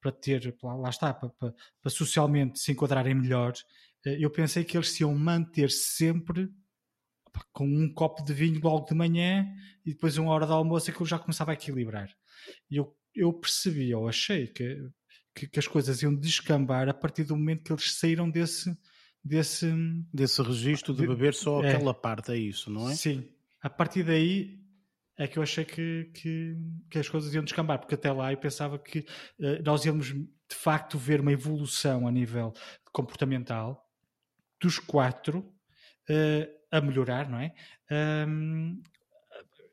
para 0.00 0.12
ter, 0.12 0.56
lá, 0.62 0.74
lá 0.74 0.90
está, 0.90 1.12
para, 1.12 1.28
para, 1.30 1.54
para, 1.82 1.90
socialmente 1.90 2.58
se 2.58 2.72
enquadrarem 2.72 3.14
melhor. 3.14 3.52
Uh, 4.06 4.10
eu 4.18 4.30
pensei 4.30 4.64
que 4.64 4.76
eles 4.76 4.90
se 4.90 5.02
iam 5.02 5.14
manter 5.14 5.70
sempre 5.70 6.48
com 7.52 7.66
um 7.66 7.92
copo 7.92 8.22
de 8.22 8.32
vinho 8.32 8.60
logo 8.62 8.86
de 8.86 8.94
manhã 8.94 9.46
e 9.84 9.92
depois 9.92 10.18
uma 10.18 10.30
hora 10.30 10.46
de 10.46 10.52
almoço 10.52 10.90
aquilo 10.90 11.06
já 11.06 11.18
começava 11.18 11.50
a 11.50 11.54
equilibrar. 11.54 12.10
E 12.70 12.76
eu 12.76 12.94
eu 13.14 13.32
percebi, 13.32 13.94
ou 13.94 14.08
achei 14.08 14.46
que, 14.46 14.88
que, 15.34 15.46
que, 15.48 15.58
as 15.58 15.66
coisas 15.66 16.02
iam 16.02 16.14
descambar 16.14 16.88
a 16.88 16.94
partir 16.94 17.24
do 17.24 17.36
momento 17.36 17.64
que 17.64 17.72
eles 17.72 17.94
saíram 17.94 18.30
desse. 18.30 18.76
Desse, 19.24 19.72
desse 20.12 20.42
registro 20.42 20.92
de, 20.92 21.06
beber 21.06 21.32
só 21.32 21.62
é, 21.62 21.76
aquela 21.76 21.94
parte, 21.94 22.32
é 22.32 22.36
isso, 22.36 22.68
não 22.68 22.90
é? 22.90 22.94
Sim. 22.96 23.24
A 23.62 23.70
partir 23.70 24.02
daí 24.02 24.58
é 25.16 25.28
que 25.28 25.38
eu 25.38 25.42
achei 25.44 25.64
que, 25.64 26.10
que, 26.12 26.56
que 26.90 26.98
as 26.98 27.08
coisas 27.08 27.32
iam 27.32 27.44
descambar, 27.44 27.78
porque 27.78 27.94
até 27.94 28.10
lá 28.10 28.32
eu 28.32 28.38
pensava 28.38 28.78
que 28.80 28.98
uh, 28.98 29.62
nós 29.64 29.84
íamos 29.84 30.08
de 30.08 30.56
facto 30.56 30.98
ver 30.98 31.20
uma 31.20 31.32
evolução 31.32 32.08
a 32.08 32.10
nível 32.10 32.52
comportamental 32.92 33.88
dos 34.60 34.78
quatro 34.78 35.38
uh, 36.10 36.62
a 36.70 36.80
melhorar, 36.80 37.28
não 37.28 37.38
é? 37.38 37.54
Um, 38.28 38.82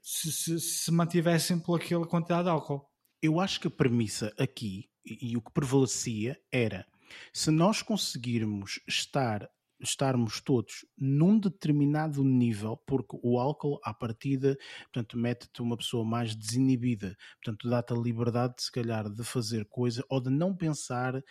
se, 0.01 0.31
se, 0.31 0.59
se 0.59 0.91
mantivessem 0.91 1.59
por 1.59 1.79
aquela 1.79 2.05
quantidade 2.05 2.43
de 2.43 2.49
álcool 2.49 2.88
eu 3.21 3.39
acho 3.39 3.59
que 3.59 3.67
a 3.67 3.71
premissa 3.71 4.33
aqui 4.37 4.89
e, 5.05 5.31
e 5.31 5.37
o 5.37 5.41
que 5.41 5.51
prevalecia 5.51 6.39
era 6.51 6.85
se 7.33 7.51
nós 7.51 7.81
conseguirmos 7.81 8.79
estar 8.87 9.49
estarmos 9.81 10.41
todos 10.41 10.85
num 10.97 11.39
determinado 11.39 12.23
nível, 12.23 12.77
porque 12.85 13.17
o 13.23 13.39
álcool, 13.39 13.79
à 13.83 13.93
partida, 13.93 14.57
portanto, 14.83 15.17
mete-te 15.17 15.61
uma 15.61 15.77
pessoa 15.77 16.03
mais 16.03 16.35
desinibida, 16.35 17.15
portanto, 17.41 17.69
dá-te 17.69 17.93
a 17.93 17.95
liberdade, 17.95 18.55
de, 18.57 18.63
se 18.63 18.71
calhar, 18.71 19.09
de 19.09 19.23
fazer 19.23 19.65
coisa 19.65 20.03
ou 20.09 20.19
de 20.19 20.29
não 20.29 20.55
pensar 20.55 21.23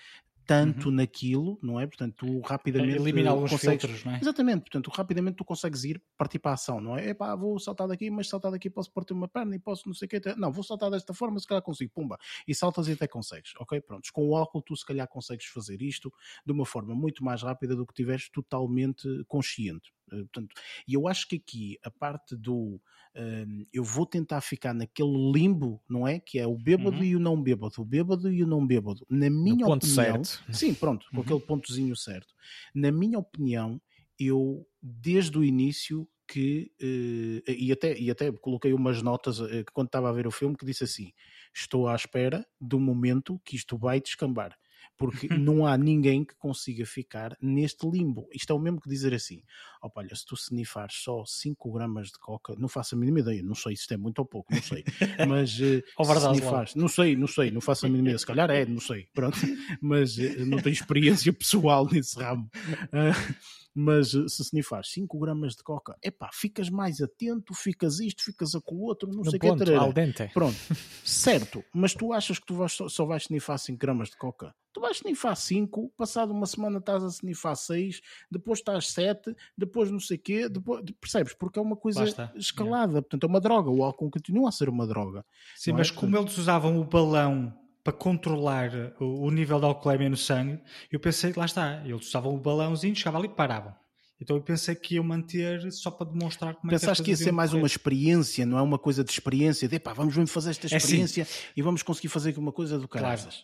tanto 0.48 0.88
uhum. 0.88 0.94
naquilo, 0.94 1.58
não 1.62 1.78
é? 1.78 1.86
Portanto, 1.86 2.14
tu 2.16 2.40
rapidamente. 2.40 2.96
Elimina 2.96 3.28
alguns 3.28 3.50
consegues... 3.50 3.82
filtros, 3.82 4.04
não 4.06 4.14
é? 4.14 4.18
Exatamente, 4.18 4.60
portanto, 4.62 4.90
rapidamente 4.90 5.36
tu 5.36 5.44
consegues 5.44 5.84
ir 5.84 6.02
partir 6.16 6.38
para 6.38 6.52
a 6.52 6.54
ação, 6.54 6.80
não 6.80 6.96
é? 6.96 7.10
Epá, 7.10 7.36
vou 7.36 7.58
saltar 7.58 7.86
daqui, 7.86 8.10
mas 8.10 8.30
saltar 8.30 8.50
daqui 8.50 8.70
posso 8.70 8.90
partir 8.90 9.12
uma 9.12 9.28
perna 9.28 9.54
e 9.54 9.58
posso 9.58 9.86
não 9.86 9.94
sei 9.94 10.06
o 10.06 10.08
que. 10.08 10.20
Não, 10.36 10.50
vou 10.50 10.64
saltar 10.64 10.90
desta 10.90 11.12
forma, 11.12 11.38
se 11.38 11.46
calhar 11.46 11.62
consigo, 11.62 11.92
pumba. 11.94 12.16
E 12.46 12.54
saltas 12.54 12.88
e 12.88 12.92
até 12.92 13.06
consegues, 13.06 13.52
ok? 13.60 13.78
Prontos. 13.82 14.10
Com 14.10 14.26
o 14.26 14.34
álcool, 14.34 14.62
tu 14.62 14.74
se 14.74 14.86
calhar 14.86 15.06
consegues 15.06 15.44
fazer 15.44 15.82
isto 15.82 16.10
de 16.46 16.52
uma 16.52 16.64
forma 16.64 16.94
muito 16.94 17.22
mais 17.22 17.42
rápida 17.42 17.76
do 17.76 17.84
que 17.84 17.92
estiveres 17.92 18.30
totalmente 18.30 19.06
consciente. 19.28 19.92
Eh, 20.12 20.16
portanto, 20.16 20.54
e 20.86 20.94
eu 20.94 21.06
acho 21.08 21.28
que 21.28 21.36
aqui 21.36 21.78
a 21.82 21.90
parte 21.90 22.36
do 22.36 22.80
uh, 23.16 23.66
eu 23.72 23.84
vou 23.84 24.06
tentar 24.06 24.40
ficar 24.40 24.74
naquele 24.74 25.32
limbo, 25.32 25.82
não 25.88 26.06
é? 26.06 26.18
Que 26.18 26.38
é 26.38 26.46
o 26.46 26.56
bêbado 26.56 26.98
uhum. 26.98 27.04
e 27.04 27.16
o 27.16 27.20
não 27.20 27.40
bêbado, 27.40 27.74
o 27.78 27.84
bêbado 27.84 28.30
e 28.32 28.42
o 28.42 28.46
não 28.46 28.66
bêbado. 28.66 29.06
Na 29.08 29.30
minha 29.30 29.66
no 29.66 29.74
opinião, 29.74 30.24
certo. 30.24 30.44
sim, 30.52 30.74
pronto, 30.74 31.06
com 31.10 31.16
uhum. 31.16 31.22
aquele 31.22 31.40
pontozinho 31.40 31.96
certo. 31.96 32.34
Na 32.74 32.90
minha 32.90 33.18
opinião, 33.18 33.80
eu 34.18 34.66
desde 34.82 35.38
o 35.38 35.44
início 35.44 36.08
que 36.26 36.70
uh, 36.80 37.50
e, 37.50 37.72
até, 37.72 37.98
e 37.98 38.10
até 38.10 38.30
coloquei 38.30 38.72
umas 38.74 39.02
notas 39.02 39.40
uh, 39.40 39.48
quando 39.72 39.86
estava 39.86 40.10
a 40.10 40.12
ver 40.12 40.26
o 40.26 40.30
filme 40.30 40.56
que 40.56 40.66
disse 40.66 40.84
assim: 40.84 41.12
estou 41.54 41.88
à 41.88 41.94
espera 41.94 42.46
do 42.60 42.78
momento 42.78 43.40
que 43.44 43.56
isto 43.56 43.78
vai 43.78 44.00
descambar 44.00 44.56
porque 44.98 45.28
não 45.28 45.64
há 45.64 45.78
ninguém 45.78 46.24
que 46.24 46.34
consiga 46.34 46.84
ficar 46.84 47.36
neste 47.40 47.88
limbo. 47.88 48.28
Isto 48.34 48.52
é 48.52 48.56
o 48.56 48.58
mesmo 48.58 48.80
que 48.80 48.88
dizer 48.88 49.14
assim: 49.14 49.42
opa, 49.80 50.00
olha, 50.00 50.14
se 50.14 50.26
tu 50.26 50.34
snifares 50.34 50.96
só 50.96 51.24
5 51.24 51.72
gramas 51.72 52.08
de 52.08 52.18
coca, 52.18 52.54
não 52.58 52.68
faço 52.68 52.94
a 52.94 52.98
mínima 52.98 53.20
ideia, 53.20 53.42
não 53.42 53.54
sei 53.54 53.76
se 53.76 53.82
isto 53.82 53.94
é 53.94 53.96
muito 53.96 54.18
ou 54.18 54.26
pouco, 54.26 54.52
não 54.52 54.60
sei, 54.60 54.84
mas 55.28 55.54
uh, 55.60 55.80
se 56.04 56.26
snifares, 56.26 56.74
não 56.74 56.88
sei, 56.88 57.16
não 57.16 57.28
sei, 57.28 57.50
não 57.50 57.60
faço 57.60 57.86
a 57.86 57.88
mínima 57.88 58.08
ideia, 58.08 58.18
se 58.18 58.26
calhar 58.26 58.50
é, 58.50 58.66
não 58.66 58.80
sei, 58.80 59.06
pronto, 59.14 59.38
mas 59.80 60.18
uh, 60.18 60.44
não 60.44 60.58
tenho 60.58 60.74
experiência 60.74 61.32
pessoal 61.32 61.88
nesse 61.90 62.18
ramo. 62.18 62.50
Uh, 62.92 63.48
mas 63.78 64.12
eh, 64.12 64.26
se 64.26 64.42
snifas 64.42 64.90
5 64.90 65.16
gramas 65.16 65.54
de 65.54 65.62
coca, 65.62 65.96
epá, 66.02 66.28
ficas 66.32 66.68
mais 66.68 67.00
atento, 67.00 67.54
ficas 67.54 68.00
isto, 68.00 68.24
ficas 68.24 68.56
a 68.56 68.60
com 68.60 68.74
o 68.74 68.80
outro, 68.80 69.08
não 69.08 69.22
no 69.22 69.30
sei 69.30 69.38
o 69.38 69.56
que. 69.56 69.72
Al 69.72 69.92
dente. 69.92 70.28
Pronto, 70.34 70.56
certo, 71.04 71.64
mas 71.72 71.94
tu 71.94 72.12
achas 72.12 72.40
que 72.40 72.46
tu 72.46 72.56
vais, 72.56 72.72
só 72.72 73.06
vais 73.06 73.22
snifar 73.24 73.56
5 73.56 73.78
gramas 73.78 74.10
de 74.10 74.16
coca? 74.16 74.52
tu 74.72 74.80
vais 74.80 74.96
snifar 74.96 75.34
5, 75.34 75.92
passado 75.96 76.32
uma 76.32 76.46
semana 76.46 76.78
estás 76.78 77.02
a 77.02 77.08
snifar 77.08 77.56
6, 77.56 78.00
depois 78.30 78.60
estás 78.60 78.90
7, 78.90 79.34
depois 79.56 79.90
não 79.90 79.98
sei 79.98 80.16
o 80.16 80.20
quê, 80.20 80.48
depois, 80.48 80.84
percebes? 81.00 81.34
Porque 81.34 81.58
é 81.58 81.62
uma 81.62 81.76
coisa 81.76 82.04
escalada, 82.36 82.92
yeah. 82.92 83.02
portanto 83.02 83.24
é 83.24 83.26
uma 83.26 83.40
droga, 83.40 83.70
o 83.70 83.82
álcool 83.82 84.10
continua 84.10 84.50
a 84.50 84.52
ser 84.52 84.68
uma 84.68 84.86
droga. 84.86 85.24
Sim, 85.56 85.72
mas 85.72 85.90
é? 85.90 85.92
como 85.92 86.16
eles 86.16 86.36
usavam 86.38 86.80
o 86.80 86.84
balão 86.84 87.52
para 87.82 87.92
controlar 87.92 88.70
o, 89.00 89.26
o 89.26 89.30
nível 89.30 89.58
de 89.58 89.66
alcoolemia 89.66 90.08
no 90.08 90.16
sangue, 90.16 90.60
eu 90.90 91.00
pensei, 91.00 91.32
lá 91.36 91.46
está, 91.46 91.82
eles 91.84 92.08
usavam 92.08 92.34
o 92.34 92.38
balãozinho, 92.38 92.94
chegavam 92.94 93.20
ali 93.20 93.28
e 93.28 93.34
paravam. 93.34 93.74
Então 94.20 94.36
eu 94.36 94.42
pensei 94.42 94.74
que 94.74 94.96
ia 94.96 95.02
manter 95.02 95.70
só 95.70 95.90
para 95.90 96.10
demonstrar 96.10 96.54
como 96.54 96.70
Pensaste 96.70 96.74
é 96.74 96.86
que 96.86 96.86
Pensaste 96.86 97.04
que 97.04 97.10
ia 97.10 97.16
ser 97.16 97.32
mais 97.32 97.52
uma 97.52 97.66
experiência, 97.66 98.44
não 98.44 98.58
é 98.58 98.62
uma 98.62 98.78
coisa 98.78 99.04
de 99.04 99.10
experiência, 99.10 99.68
de 99.68 99.78
pá, 99.78 99.92
vamos 99.92 100.16
mesmo 100.16 100.26
fazer 100.26 100.50
esta 100.50 100.66
experiência 100.66 101.20
é 101.20 101.22
assim. 101.22 101.32
e 101.56 101.62
vamos 101.62 101.82
conseguir 101.82 102.08
fazer 102.08 102.36
uma 102.36 102.52
coisa 102.52 102.78
do 102.78 102.88
caralho. 102.88 103.22
Claro. 103.22 103.36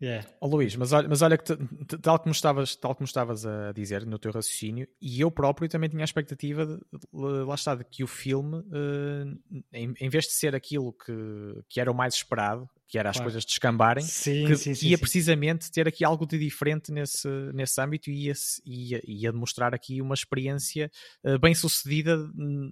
Yeah. 0.00 0.28
Oh, 0.40 0.46
Luís, 0.46 0.76
mas 0.76 0.92
olha, 0.92 1.08
mas 1.08 1.22
olha 1.22 1.36
que 1.36 1.56
tal 2.00 2.20
como, 2.20 2.30
estavas, 2.30 2.76
tal 2.76 2.94
como 2.94 3.04
estavas 3.04 3.44
a 3.44 3.72
dizer 3.72 4.06
no 4.06 4.16
teu 4.16 4.30
raciocínio, 4.30 4.86
e 5.02 5.20
eu 5.20 5.28
próprio 5.28 5.68
também 5.68 5.90
tinha 5.90 6.04
a 6.04 6.04
expectativa, 6.04 6.64
de, 6.64 6.80
lá 7.12 7.56
está, 7.56 7.74
de 7.74 7.82
que 7.82 8.04
o 8.04 8.06
filme, 8.06 8.58
uh, 8.58 9.60
em, 9.72 9.92
em, 9.98 10.08
vez 10.08 10.26
de 10.26 10.34
ser 10.34 10.54
aquilo 10.54 10.92
que, 10.92 11.64
que 11.68 11.80
era 11.80 11.90
o 11.90 11.94
mais 11.94 12.14
esperado, 12.14 12.70
que 12.88 12.98
era 12.98 13.10
as 13.10 13.16
claro. 13.16 13.26
coisas 13.26 13.44
descambarem, 13.44 14.02
sim, 14.02 14.46
que 14.46 14.56
sim, 14.56 14.74
sim, 14.74 14.88
ia 14.88 14.98
precisamente 14.98 15.70
ter 15.70 15.86
aqui 15.86 16.04
algo 16.04 16.26
de 16.26 16.38
diferente 16.38 16.90
nesse, 16.90 17.28
nesse 17.52 17.78
âmbito 17.80 18.10
e 18.10 18.26
ia, 18.26 18.32
ia, 18.64 19.02
ia 19.06 19.32
demonstrar 19.32 19.74
aqui 19.74 20.00
uma 20.00 20.14
experiência 20.14 20.90
uh, 21.24 21.38
bem 21.38 21.54
sucedida 21.54 22.16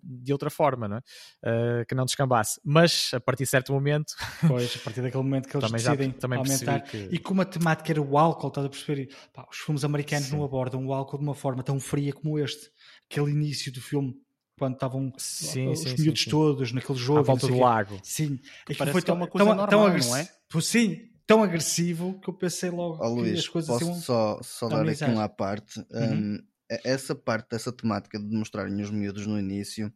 de 0.02 0.32
outra 0.32 0.48
forma, 0.48 0.88
não 0.88 0.96
é? 0.96 1.00
uh, 1.00 1.86
que 1.86 1.94
não 1.94 2.06
descambasse. 2.06 2.58
Mas 2.64 3.10
a 3.12 3.20
partir 3.20 3.44
de 3.44 3.50
certo 3.50 3.72
momento. 3.72 4.14
Pois, 4.46 4.76
a 4.76 4.78
partir 4.78 5.02
daquele 5.02 5.22
momento 5.22 5.48
que 5.48 5.56
eles 5.56 5.66
também 5.66 5.84
decidem 5.84 6.10
já, 6.10 6.18
também 6.18 6.38
aumentar. 6.38 6.80
Que... 6.80 7.08
E 7.10 7.18
como 7.18 7.42
a 7.42 7.44
temática 7.44 7.92
era 7.92 8.00
o 8.00 8.16
álcool, 8.16 8.48
estás 8.48 8.66
a 8.66 8.70
perceber? 8.70 9.14
Pá, 9.34 9.46
os 9.50 9.58
filmes 9.58 9.84
americanos 9.84 10.30
não 10.30 10.42
abordam 10.42 10.86
o 10.86 10.94
álcool 10.94 11.18
de 11.18 11.24
uma 11.24 11.34
forma 11.34 11.62
tão 11.62 11.78
fria 11.78 12.12
como 12.12 12.38
este. 12.38 12.70
Aquele 13.10 13.30
início 13.30 13.70
do 13.72 13.80
filme 13.80 14.14
quando 14.58 14.74
estavam 14.74 15.12
sim, 15.18 15.68
os 15.68 15.80
sim, 15.80 15.94
miúdos 15.98 16.22
sim, 16.22 16.30
todos 16.30 16.72
naquele 16.72 16.98
jogo. 16.98 17.20
À 17.20 17.22
volta 17.22 17.46
do 17.46 17.58
lago. 17.58 17.98
Sim. 18.02 18.38
Aquilo 18.68 18.90
foi 18.90 19.02
tão, 19.02 19.14
uma 19.14 19.26
coisa 19.26 19.46
tão, 19.46 19.54
normal, 19.54 19.68
tão 19.68 20.08
não 20.08 20.16
é? 20.16 20.28
Sim, 20.60 21.10
tão 21.26 21.42
agressivo 21.42 22.18
que 22.20 22.28
eu 22.30 22.34
pensei 22.34 22.70
logo 22.70 22.98
oh, 23.04 23.08
Luís, 23.08 23.40
as 23.40 23.48
coisas 23.48 23.68
posso 23.68 24.00
só, 24.00 24.40
só 24.42 24.68
dar 24.68 24.88
aqui 24.88 25.04
uma 25.04 25.28
parte. 25.28 25.78
Uhum. 25.90 26.12
Um, 26.12 26.38
essa 26.84 27.14
parte 27.14 27.50
dessa 27.50 27.70
temática 27.72 28.18
de 28.18 28.36
mostrarem 28.36 28.80
os 28.80 28.90
miúdos 28.90 29.26
no 29.26 29.38
início 29.38 29.92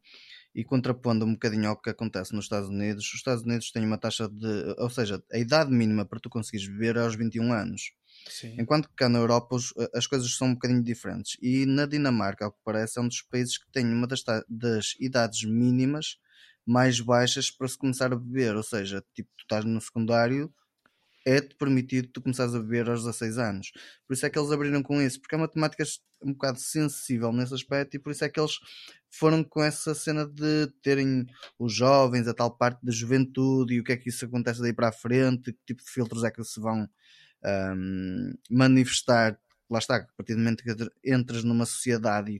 e 0.55 0.65
contrapondo 0.65 1.25
um 1.25 1.33
bocadinho 1.33 1.69
ao 1.69 1.81
que 1.81 1.91
acontece 1.91 2.35
nos 2.35 2.45
Estados 2.45 2.69
Unidos, 2.69 3.07
os 3.07 3.15
Estados 3.15 3.43
Unidos 3.45 3.71
têm 3.71 3.85
uma 3.85 3.99
taxa 3.99 4.29
de. 4.29 4.75
Ou 4.79 4.91
seja, 4.91 5.23
a 5.33 5.39
idade 5.39 5.71
mínima 5.71 6.05
para 6.05 6.21
tu 6.21 6.29
conseguires 6.29 6.69
beber 6.69 6.97
é 6.97 7.01
aos 7.01 7.15
21 7.15 7.53
anos. 7.53 7.93
Sim. 8.29 8.57
Enquanto 8.59 8.89
que 8.89 8.95
cá 8.95 9.09
na 9.09 9.19
Europa 9.19 9.57
as 9.95 10.07
coisas 10.07 10.35
são 10.35 10.49
um 10.49 10.55
bocadinho 10.55 10.83
diferentes. 10.83 11.37
E 11.41 11.67
na 11.67 11.87
Dinamarca, 11.87 12.45
ao 12.45 12.53
que 12.53 12.59
parece, 12.65 12.99
é 12.99 13.03
um 13.03 13.09
dos 13.09 13.23
países 13.23 13.59
que 13.59 13.71
tem 13.73 13.85
uma 13.87 14.07
das, 14.07 14.23
das 14.49 14.95
idades 15.01 15.45
mínimas 15.45 16.19
mais 16.67 17.01
baixas 17.01 17.51
para 17.51 17.69
se 17.69 17.79
começar 17.79 18.13
a 18.13 18.17
beber. 18.17 18.57
Ou 18.57 18.63
seja, 18.63 19.05
tipo, 19.15 19.31
tu 19.37 19.43
estás 19.43 19.65
no 19.65 19.81
secundário, 19.81 20.53
é-te 21.25 21.55
permitido 21.57 22.09
tu 22.09 22.23
começares 22.23 22.55
a 22.55 22.61
beber 22.61 22.89
aos 22.89 23.05
16 23.05 23.39
anos. 23.39 23.73
Por 24.07 24.15
isso 24.15 24.27
é 24.27 24.31
que 24.31 24.39
eles 24.39 24.51
abriram 24.51 24.83
com 24.83 25.01
isso, 25.01 25.21
porque 25.21 25.35
é 25.35 25.39
uma 25.39 25.49
temática 25.49 25.85
um 26.23 26.33
bocado 26.33 26.59
sensível 26.59 27.33
nesse 27.33 27.55
aspecto 27.55 27.97
e 27.97 27.99
por 27.99 28.13
isso 28.13 28.25
é 28.25 28.29
que 28.29 28.39
eles 28.39 28.53
foram 29.11 29.43
com 29.43 29.63
essa 29.63 29.95
cena 29.95 30.27
de 30.27 30.69
terem 30.83 31.27
os 31.59 31.73
jovens, 31.75 32.29
a 32.29 32.35
tal 32.35 32.57
parte 32.57 32.85
da 32.85 32.93
juventude 32.93 33.75
e 33.75 33.81
o 33.81 33.85
que 33.85 33.93
é 33.93 33.97
que 33.97 34.09
isso 34.11 34.25
acontece 34.25 34.61
daí 34.61 34.73
para 34.73 34.89
a 34.89 34.93
frente, 34.93 35.53
que 35.53 35.59
tipo 35.67 35.83
de 35.83 35.91
filtros 35.91 36.23
é 36.25 36.31
que 36.31 36.43
se 36.45 36.61
vão 36.61 36.89
um, 37.45 38.33
manifestar, 38.51 39.39
lá 39.69 39.79
está, 39.79 39.97
a 39.97 40.07
partir 40.17 40.35
do 40.35 40.39
momento 40.39 40.63
que 40.63 40.75
entras 41.05 41.45
numa 41.45 41.67
sociedade 41.67 42.33
e 42.33 42.39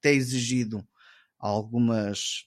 te 0.00 0.08
é 0.08 0.14
exigido 0.14 0.86
algumas, 1.38 2.46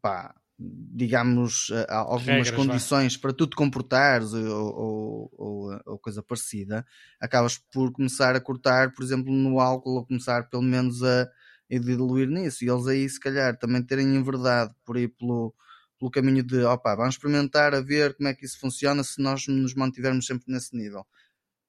pá, 0.00 0.34
digamos, 0.58 1.70
algumas 1.88 2.48
Regras, 2.48 2.50
condições 2.50 3.14
vai. 3.14 3.20
para 3.20 3.32
tu 3.32 3.46
te 3.46 3.56
comportares 3.56 4.32
ou, 4.32 5.30
ou, 5.36 5.82
ou, 5.84 5.98
coisa 5.98 6.22
parecida, 6.22 6.86
acabas 7.20 7.58
por 7.58 7.92
começar 7.92 8.34
a 8.34 8.40
cortar, 8.40 8.92
por 8.92 9.02
exemplo, 9.02 9.32
no 9.32 9.60
álcool, 9.60 9.96
ou 9.96 10.06
começar 10.06 10.48
pelo 10.48 10.62
menos 10.62 11.02
a, 11.02 11.22
a 11.22 11.78
diluir 11.78 12.28
nisso. 12.28 12.64
E 12.64 12.70
eles 12.70 12.86
aí, 12.86 13.08
se 13.08 13.20
calhar, 13.20 13.58
também 13.58 13.82
terem 13.82 14.16
em 14.16 14.22
verdade 14.22 14.74
por 14.84 14.96
aí 14.96 15.08
pelo, 15.08 15.54
pelo 15.98 16.10
caminho 16.10 16.42
de 16.42 16.62
opa, 16.64 16.94
vamos 16.94 17.14
experimentar 17.14 17.74
a 17.74 17.80
ver 17.80 18.14
como 18.16 18.28
é 18.28 18.34
que 18.34 18.44
isso 18.44 18.58
funciona 18.58 19.02
se 19.02 19.20
nós 19.20 19.46
nos 19.46 19.74
mantivermos 19.74 20.26
sempre 20.26 20.52
nesse 20.52 20.76
nível. 20.76 21.06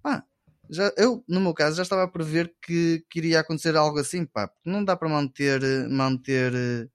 Pá, 0.02 0.24
já, 0.70 0.92
eu, 0.98 1.24
no 1.28 1.40
meu 1.40 1.54
caso, 1.54 1.78
já 1.78 1.84
estava 1.84 2.04
a 2.04 2.08
prever 2.08 2.54
que, 2.62 3.06
que 3.10 3.20
iria 3.20 3.40
acontecer 3.40 3.76
algo 3.76 4.00
assim, 4.00 4.26
pá, 4.26 4.48
porque 4.48 4.70
não 4.70 4.84
dá 4.84 4.96
para 4.96 5.10
manter, 5.10 5.62
manter 5.90 6.54
eh, 6.54 6.90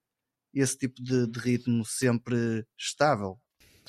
esse 0.54 0.76
tipo 0.76 1.02
de, 1.02 1.26
de 1.26 1.38
ritmo 1.38 1.84
sempre 1.84 2.66
estável 2.78 3.40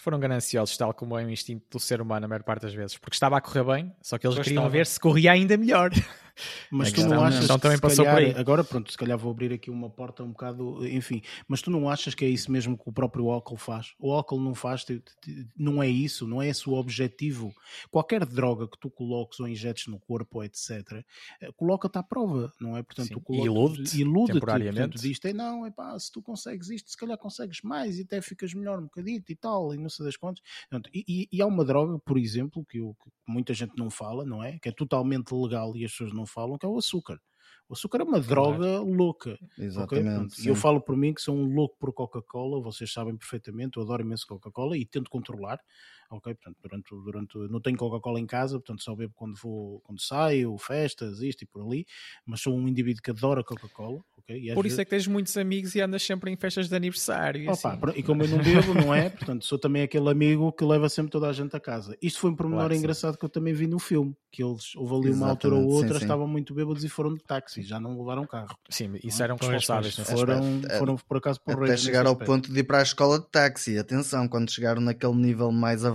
foram 0.03 0.19
gananciosos, 0.19 0.75
tal 0.75 0.93
como 0.93 1.17
é 1.17 1.23
o 1.23 1.29
instinto 1.29 1.65
do 1.71 1.79
ser 1.79 2.01
humano, 2.01 2.25
a 2.25 2.27
maior 2.27 2.43
parte 2.43 2.63
das 2.63 2.73
vezes, 2.73 2.97
porque 2.97 3.15
estava 3.15 3.37
a 3.37 3.41
correr 3.41 3.63
bem, 3.63 3.95
só 4.01 4.17
que 4.17 4.27
eles 4.27 4.35
pois 4.35 4.45
queriam 4.45 4.63
estava. 4.63 4.73
ver 4.73 4.85
se 4.85 4.99
corria 4.99 5.31
ainda 5.31 5.55
melhor. 5.55 5.91
Mas 6.71 6.91
tu 6.91 7.05
não 7.07 7.23
achas 7.23 7.43
então, 7.43 7.57
que 7.57 7.61
também 7.61 7.79
passou 7.79 8.05
calhar, 8.05 8.21
por 8.21 8.25
aí. 8.25 8.39
Agora, 8.39 8.63
pronto, 8.63 8.91
se 8.91 8.97
calhar 8.97 9.17
vou 9.17 9.31
abrir 9.31 9.53
aqui 9.53 9.69
uma 9.69 9.89
porta 9.89 10.23
um 10.23 10.31
bocado, 10.31 10.85
enfim, 10.87 11.21
mas 11.47 11.61
tu 11.61 11.69
não 11.69 11.89
achas 11.89 12.15
que 12.15 12.25
é 12.25 12.27
isso 12.27 12.51
mesmo 12.51 12.77
que 12.77 12.89
o 12.89 12.91
próprio 12.91 13.29
álcool 13.29 13.57
faz? 13.57 13.93
O 13.99 14.11
álcool 14.11 14.39
não 14.39 14.55
faz, 14.55 14.85
não 15.57 15.81
é 15.81 15.87
isso, 15.87 16.27
não 16.27 16.41
é 16.41 16.47
esse 16.47 16.69
o 16.69 16.73
objetivo. 16.73 17.53
Qualquer 17.91 18.25
droga 18.25 18.67
que 18.67 18.77
tu 18.77 18.89
coloques 18.89 19.39
ou 19.39 19.47
injetes 19.47 19.87
no 19.87 19.99
corpo, 19.99 20.43
etc., 20.43 21.03
eh, 21.41 21.51
coloca-te 21.55 21.97
à 21.97 22.03
prova, 22.03 22.51
não 22.59 22.75
é? 22.75 22.83
Portanto, 22.83 23.21
ilude-te, 23.29 24.01
ilude 24.01 24.39
portanto, 24.39 24.99
diz 24.99 25.19
não, 25.33 25.65
é 25.65 25.71
pá, 25.71 25.97
se 25.97 26.11
tu 26.11 26.21
consegues 26.21 26.69
isto, 26.69 26.91
se 26.91 26.97
calhar 26.97 27.17
consegues 27.17 27.61
mais 27.61 27.97
e 27.97 28.01
até 28.01 28.21
ficas 28.21 28.53
melhor 28.53 28.79
um 28.79 28.83
bocadito 28.83 29.31
e 29.31 29.35
tal, 29.35 29.73
e 29.73 29.77
não 29.77 29.89
sei 29.89 30.05
das 30.05 30.17
contas. 30.17 30.43
Portanto, 30.69 30.89
e, 30.93 31.03
e, 31.07 31.29
e, 31.31 31.41
há 31.41 31.45
uma 31.45 31.63
droga, 31.63 31.99
por 31.99 32.17
exemplo, 32.17 32.65
que, 32.65 32.79
eu, 32.79 32.95
que 33.01 33.09
muita 33.27 33.53
gente 33.53 33.73
não 33.77 33.89
fala, 33.89 34.25
não 34.25 34.43
é? 34.43 34.59
Que 34.59 34.69
é 34.69 34.71
totalmente 34.71 35.33
legal 35.33 35.75
e 35.75 35.85
as 35.85 35.91
pessoas 35.91 36.13
não 36.13 36.22
não 36.23 36.27
falam, 36.27 36.57
que 36.57 36.65
é 36.65 36.69
o 36.69 36.77
açúcar. 36.77 37.19
O 37.69 37.73
açúcar 37.73 38.01
é 38.01 38.03
uma 38.03 38.19
droga 38.19 38.79
louca. 38.79 39.37
Exatamente. 39.57 40.33
Okay? 40.33 40.45
E 40.45 40.47
eu 40.47 40.55
falo 40.55 40.81
por 40.81 40.95
mim 40.95 41.13
que 41.13 41.21
sou 41.21 41.35
um 41.35 41.53
louco 41.53 41.77
por 41.79 41.93
Coca-Cola, 41.93 42.61
vocês 42.61 42.91
sabem 42.91 43.15
perfeitamente, 43.15 43.77
eu 43.77 43.83
adoro 43.83 44.03
imenso 44.03 44.27
Coca-Cola 44.27 44.77
e 44.77 44.85
tento 44.85 45.09
controlar. 45.09 45.59
Ok, 46.09 46.33
portanto, 46.35 46.57
durante, 46.61 46.89
durante, 46.89 47.37
não 47.51 47.59
tenho 47.59 47.77
Coca-Cola 47.77 48.19
em 48.19 48.25
casa, 48.25 48.57
portanto 48.57 48.83
só 48.83 48.95
bebo 48.95 49.13
quando 49.15 49.35
vou, 49.41 49.79
quando 49.81 50.01
saio, 50.01 50.57
festas, 50.57 51.21
isto 51.21 51.43
e 51.43 51.45
por 51.45 51.65
ali, 51.65 51.85
mas 52.25 52.41
sou 52.41 52.55
um 52.55 52.67
indivíduo 52.67 53.01
que 53.01 53.11
adora 53.11 53.43
Coca-Cola, 53.43 54.03
ok? 54.17 54.53
por 54.53 54.65
isso 54.65 54.75
vezes... 54.75 54.79
é 54.79 54.85
que 54.85 54.89
tens 54.91 55.07
muitos 55.07 55.35
amigos 55.37 55.75
e 55.75 55.81
andas 55.81 56.03
sempre 56.03 56.31
em 56.31 56.35
festas 56.35 56.69
de 56.69 56.75
aniversário. 56.75 57.43
E, 57.43 57.49
Opa, 57.49 57.73
assim. 57.73 57.99
e 57.99 58.03
como 58.03 58.23
eu 58.23 58.27
não 58.27 58.37
bebo, 58.37 58.73
não 58.73 58.93
é? 58.93 59.09
Portanto, 59.09 59.45
sou 59.45 59.57
também 59.57 59.81
aquele 59.81 60.09
amigo 60.09 60.51
que 60.51 60.63
leva 60.63 60.89
sempre 60.89 61.11
toda 61.11 61.27
a 61.27 61.33
gente 61.33 61.55
a 61.55 61.59
casa. 61.59 61.97
Isto 62.01 62.19
foi 62.19 62.31
um 62.31 62.35
pormenor 62.35 62.65
claro, 62.65 62.75
engraçado 62.75 63.17
que 63.17 63.25
eu 63.25 63.29
também 63.29 63.53
vi 63.53 63.67
no 63.67 63.79
filme, 63.79 64.15
que 64.31 64.43
eles, 64.43 64.75
houve 64.75 64.95
ali 64.95 65.15
uma 65.15 65.29
altura 65.29 65.55
ou 65.55 65.69
outra, 65.69 65.93
sim, 65.93 65.99
sim. 65.99 66.05
estavam 66.05 66.27
muito 66.27 66.53
bêbados 66.53 66.83
e 66.83 66.89
foram 66.89 67.13
de 67.13 67.23
táxi, 67.23 67.61
já 67.63 67.79
não 67.79 67.97
levaram 67.97 68.25
carro. 68.25 68.57
Sim, 68.69 68.93
isso 69.03 69.21
é? 69.21 69.25
eram 69.25 69.35
responsáveis. 69.35 69.95
Foram, 69.95 70.61
foram, 70.77 70.95
por 70.95 71.17
acaso 71.17 71.39
por 71.41 71.63
Até 71.63 71.77
chegar 71.77 72.05
ao 72.05 72.15
ponto 72.15 72.51
de 72.51 72.59
ir 72.59 72.63
para 72.63 72.79
a 72.79 72.83
escola 72.83 73.19
de 73.19 73.27
táxi. 73.29 73.77
Atenção, 73.77 74.27
quando 74.27 74.51
chegaram 74.51 74.81
naquele 74.81 75.15
nível 75.15 75.51
mais 75.51 75.85
avançado, 75.85 75.92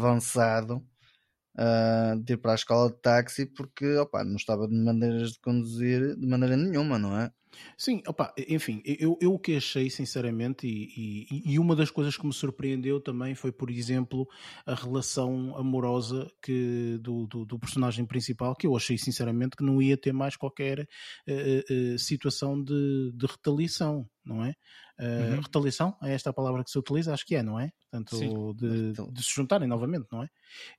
uh, 1.59 2.23
de 2.23 2.35
ir 2.35 2.37
para 2.39 2.53
a 2.53 2.55
escola 2.55 2.91
de 2.91 3.01
táxi 3.01 3.47
porque 3.47 3.97
opa, 3.97 4.25
não 4.25 4.37
estava 4.37 4.69
de 4.69 4.75
maneiras 4.75 5.33
de 5.33 5.41
conduzir 5.41 6.17
de 6.17 6.27
maneira 6.27 6.57
nenhuma, 6.57 6.99
não 6.99 7.19
é? 7.19 7.31
Sim, 7.77 8.03
opa, 8.07 8.33
enfim, 8.49 8.83
eu, 8.85 9.17
eu 9.21 9.33
o 9.33 9.39
que 9.39 9.57
achei 9.57 9.89
sinceramente, 9.91 10.67
e, 10.67 11.27
e, 11.31 11.53
e, 11.55 11.59
uma 11.59 11.75
das 11.75 11.91
coisas 11.91 12.17
que 12.17 12.27
me 12.27 12.33
surpreendeu 12.33 13.01
também 13.01 13.35
foi, 13.35 13.53
por 13.53 13.71
exemplo, 13.71 14.29
a 14.67 14.75
relação 14.75 15.57
amorosa 15.57 16.31
que, 16.43 16.99
do, 17.01 17.27
do, 17.27 17.45
do 17.45 17.59
personagem 17.59 18.05
principal, 18.05 18.55
que 18.55 18.67
eu 18.67 18.77
achei 18.77 18.99
sinceramente 18.99 19.57
que 19.57 19.65
não 19.65 19.81
ia 19.81 19.97
ter 19.97 20.13
mais 20.13 20.37
qualquer 20.37 20.81
uh, 20.81 21.95
uh, 21.95 21.99
situação 21.99 22.63
de, 22.63 23.13
de 23.15 23.27
retaliação, 23.27 24.09
não 24.29 24.45
é? 24.45 24.55
Uh, 25.01 25.35
uhum. 25.35 25.41
Retaliação 25.41 25.97
é 26.03 26.13
esta 26.13 26.31
a 26.31 26.33
palavra 26.33 26.65
que 26.65 26.71
se 26.71 26.79
utiliza, 26.79 27.15
acho 27.15 27.25
que 27.25 27.37
é, 27.37 27.43
não 27.43 27.59
é? 27.59 27.71
Portanto, 27.91 28.55
de, 28.55 28.93
de, 28.93 29.23
se 29.23 29.33
juntarem 29.35 29.67
novamente, 29.69 30.07
não 30.13 30.23
é? 30.23 30.29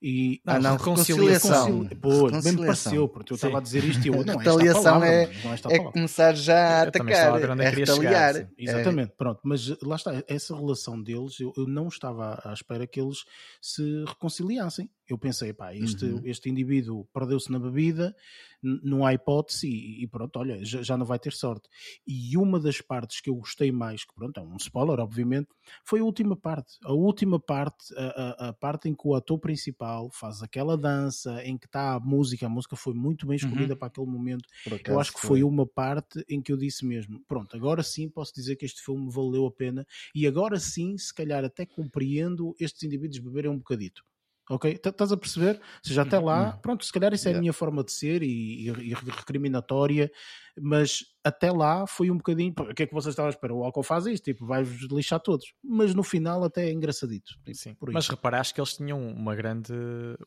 E, 0.01 0.41
ah, 0.45 0.59
não, 0.59 0.75
reconciliação. 0.75 1.81
reconciliação. 1.81 1.99
Pô, 2.01 2.29
bem 2.29 2.51
me 2.51 2.65
pareceu, 2.65 3.07
porque 3.07 3.33
eu 3.33 3.35
estava 3.35 3.57
a 3.57 3.61
dizer 3.61 3.83
isto 3.83 4.05
e 4.05 4.09
eu, 4.09 4.13
não, 4.25 4.37
retaliação 4.37 4.83
palavra, 4.83 5.07
é, 5.07 5.23
é, 5.23 5.75
é 5.75 5.79
começar 5.79 6.35
já 6.35 6.79
a 6.79 6.81
atacar, 6.83 7.41
é, 7.41 7.65
é 7.65 7.69
retaliar. 7.69 8.33
Chegar, 8.33 8.49
Exatamente, 8.57 9.13
pronto, 9.17 9.39
mas 9.43 9.69
lá 9.81 9.95
está, 9.95 10.23
essa 10.27 10.55
relação 10.55 11.01
deles, 11.01 11.39
eu, 11.39 11.53
eu 11.57 11.65
não 11.65 11.87
estava 11.87 12.41
à 12.43 12.53
espera 12.53 12.85
que 12.85 12.99
eles 12.99 13.19
se 13.61 14.03
reconciliassem. 14.05 14.89
Eu 15.07 15.17
pensei, 15.17 15.51
pá, 15.53 15.73
este, 15.73 16.05
uhum. 16.05 16.21
este 16.23 16.49
indivíduo 16.49 17.07
perdeu-se 17.11 17.51
na 17.51 17.57
bebida, 17.57 18.13
não 18.61 19.05
há 19.05 19.13
hipótese 19.13 19.67
e, 19.67 20.03
e 20.03 20.07
pronto, 20.07 20.37
olha, 20.37 20.63
já, 20.63 20.81
já, 20.81 20.97
não 20.97 21.05
vai 21.05 21.19
ter 21.19 21.33
sorte. 21.33 21.69
E 22.05 22.37
uma 22.37 22.59
das 22.59 22.81
partes 22.81 23.21
que 23.21 23.29
eu 23.29 23.35
gostei 23.35 23.71
mais, 23.71 24.03
que 24.03 24.13
pronto, 24.13 24.37
é 24.39 24.43
um 24.43 24.57
spoiler, 24.57 24.99
obviamente, 24.99 25.47
foi 25.85 25.99
a 25.99 26.03
última 26.03 26.35
parte. 26.35 26.77
A 26.83 26.93
última 26.93 27.39
parte, 27.39 27.93
a, 27.95 28.05
a, 28.05 28.49
a 28.49 28.53
parte 28.53 28.89
em 28.89 28.95
que 28.95 29.07
o 29.07 29.15
ator 29.15 29.39
principal 29.39 30.09
faz 30.11 30.41
aquela 30.41 30.77
dança, 30.77 31.43
em 31.43 31.57
que 31.57 31.65
está 31.65 31.93
a 31.93 31.99
música, 31.99 32.45
a 32.45 32.49
música 32.49 32.75
foi 32.75 32.93
muito 32.93 33.25
bem 33.25 33.37
escolhida 33.37 33.73
uhum. 33.73 33.79
para 33.79 33.87
aquele 33.87 34.07
momento. 34.07 34.45
Eu 34.85 34.99
acho 34.99 35.13
que 35.13 35.21
foi 35.21 35.43
uma 35.43 35.65
parte 35.65 36.23
em 36.27 36.41
que 36.41 36.51
eu 36.51 36.57
disse 36.57 36.85
mesmo: 36.85 37.21
pronto, 37.27 37.55
agora 37.55 37.83
sim 37.83 38.09
posso 38.09 38.33
dizer 38.33 38.55
que 38.55 38.65
este 38.65 38.81
filme 38.81 39.09
valeu 39.11 39.45
a 39.45 39.51
pena 39.51 39.85
e 40.13 40.27
agora 40.27 40.59
sim, 40.59 40.97
se 40.97 41.13
calhar 41.13 41.43
até 41.43 41.65
compreendo 41.65 42.55
estes 42.59 42.83
indivíduos 42.83 43.19
beberem 43.19 43.51
um 43.51 43.57
bocadito 43.57 44.03
ok? 44.49 44.79
Estás 44.83 45.11
a 45.11 45.17
perceber? 45.17 45.55
Ou 45.55 45.61
seja, 45.83 46.01
até 46.01 46.19
lá, 46.19 46.53
uhum. 46.53 46.61
pronto, 46.61 46.83
se 46.83 46.91
calhar 46.91 47.13
isso 47.13 47.29
é 47.29 47.35
a 47.35 47.39
minha 47.39 47.53
forma 47.53 47.83
de 47.83 47.91
ser 47.91 48.23
e, 48.23 48.67
e, 48.67 48.69
e, 48.69 48.93
recriminatória, 48.93 50.11
mas 50.59 51.05
até 51.23 51.51
lá 51.51 51.85
foi 51.85 52.09
um 52.09 52.17
bocadinho. 52.17 52.53
O 52.57 52.73
que 52.73 52.83
é 52.83 52.87
que 52.87 52.93
vocês 52.93 53.13
estavam 53.13 53.27
a 53.27 53.29
esperar? 53.29 53.53
O 53.53 53.63
álcool 53.63 53.83
faz 53.83 54.07
isto, 54.07 54.23
tipo, 54.25 54.45
vai-vos 54.45 54.91
lixar 54.91 55.19
todos. 55.19 55.53
Mas 55.63 55.93
no 55.93 56.01
final 56.01 56.43
até 56.43 56.67
é 56.67 56.73
engraçadito. 56.73 57.33
Tipo, 57.45 57.55
Sim, 57.55 57.77
mas 57.93 58.07
reparaste 58.07 58.53
que 58.53 58.59
eles 58.59 58.75
tinham 58.75 58.99
uma 58.99 59.35
grande, 59.35 59.73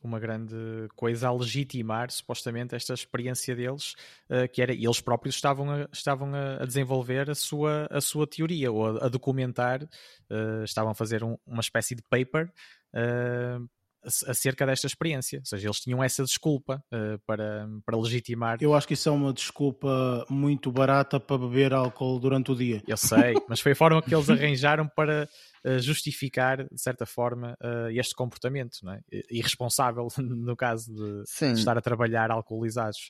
uma 0.01 0.19
grande 0.19 0.55
coisa 0.95 1.27
a 1.27 1.33
legitimar, 1.33 2.09
supostamente, 2.09 2.73
esta 2.75 2.93
experiência 2.93 3.55
deles, 3.55 3.93
uh, 4.29 4.47
que 4.51 4.61
era, 4.61 4.73
eles 4.73 5.01
próprios 5.01 5.35
estavam 5.35 5.69
a, 5.69 5.89
estavam 5.91 6.31
a 6.33 6.65
desenvolver 6.65 7.29
a 7.29 7.35
sua, 7.35 7.87
a 7.91 7.99
sua 7.99 8.25
teoria, 8.25 8.71
ou 8.71 8.85
a, 8.85 9.05
a 9.05 9.09
documentar, 9.09 9.83
uh, 9.83 10.63
estavam 10.63 10.91
a 10.91 10.95
fazer 10.95 11.23
um, 11.23 11.37
uma 11.45 11.61
espécie 11.61 11.93
de 11.93 12.03
paper. 12.03 12.51
Acerca 14.27 14.65
desta 14.65 14.87
experiência. 14.87 15.39
Ou 15.39 15.45
seja, 15.45 15.67
eles 15.67 15.79
tinham 15.79 16.03
essa 16.03 16.23
desculpa 16.23 16.83
uh, 16.91 17.19
para, 17.25 17.67
para 17.85 17.97
legitimar. 17.97 18.57
Eu 18.61 18.73
acho 18.73 18.87
que 18.87 18.93
isso 18.93 19.07
é 19.07 19.11
uma 19.11 19.33
desculpa 19.33 20.25
muito 20.29 20.71
barata 20.71 21.19
para 21.19 21.37
beber 21.37 21.73
álcool 21.73 22.19
durante 22.19 22.51
o 22.51 22.55
dia. 22.55 22.81
Eu 22.87 22.97
sei, 22.97 23.33
mas 23.47 23.59
foi 23.59 23.71
a 23.71 23.75
forma 23.75 24.01
que 24.01 24.13
eles 24.13 24.29
arranjaram 24.29 24.87
para 24.87 25.29
uh, 25.65 25.79
justificar, 25.79 26.67
de 26.69 26.81
certa 26.81 27.05
forma, 27.05 27.57
uh, 27.61 27.89
este 27.91 28.13
comportamento, 28.13 28.77
não 28.83 28.93
é? 28.93 29.01
irresponsável 29.29 30.07
no 30.17 30.55
caso 30.55 30.93
de, 30.93 31.53
de 31.53 31.59
estar 31.59 31.77
a 31.77 31.81
trabalhar 31.81 32.31
alcoolizados. 32.31 33.09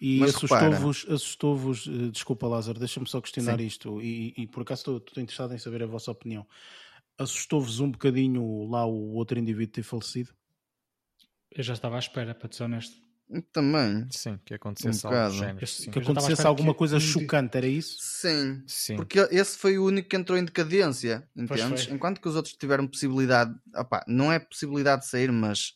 E 0.00 0.22
assustou-vos, 0.24 1.06
assustou 1.08 1.72
desculpa 2.10 2.46
Lázaro, 2.46 2.78
deixa-me 2.78 3.08
só 3.08 3.20
questionar 3.20 3.58
Sim. 3.58 3.66
isto, 3.66 4.02
e, 4.02 4.34
e, 4.36 4.46
por 4.46 4.62
acaso 4.62 4.80
estou, 4.80 4.96
estou 4.98 5.22
interessado 5.22 5.54
em 5.54 5.58
saber 5.58 5.82
a 5.82 5.86
vossa 5.86 6.10
opinião 6.10 6.46
assustou-vos 7.18 7.80
um 7.80 7.90
bocadinho 7.90 8.66
lá 8.70 8.86
o 8.86 9.14
outro 9.14 9.38
indivíduo 9.38 9.72
ter 9.72 9.82
falecido? 9.82 10.30
Eu 11.50 11.62
já 11.62 11.72
estava 11.72 11.96
à 11.96 11.98
espera, 11.98 12.34
para 12.34 12.50
ser 12.52 12.64
honesto. 12.64 12.96
Também. 13.52 14.06
Sim, 14.10 14.38
que 14.42 14.54
acontecesse 14.54 15.06
um 15.06 15.10
algo 15.10 15.36
género. 15.36 15.66
Sim. 15.66 15.90
Que 15.90 15.98
acontecesse 15.98 16.46
alguma 16.46 16.72
que... 16.72 16.78
coisa 16.78 16.98
chocante, 16.98 17.58
era 17.58 17.66
isso? 17.66 17.98
Sim. 18.00 18.62
Sim. 18.66 18.96
Porque 18.96 19.18
esse 19.30 19.58
foi 19.58 19.76
o 19.76 19.84
único 19.84 20.08
que 20.08 20.16
entrou 20.16 20.38
em 20.38 20.44
decadência, 20.44 21.28
entendes? 21.36 21.88
Enquanto 21.90 22.20
que 22.22 22.28
os 22.28 22.36
outros 22.36 22.54
tiveram 22.54 22.86
possibilidade, 22.86 23.54
opa, 23.74 24.02
não 24.08 24.32
é 24.32 24.38
possibilidade 24.38 25.02
de 25.02 25.08
sair, 25.08 25.30
mas 25.30 25.74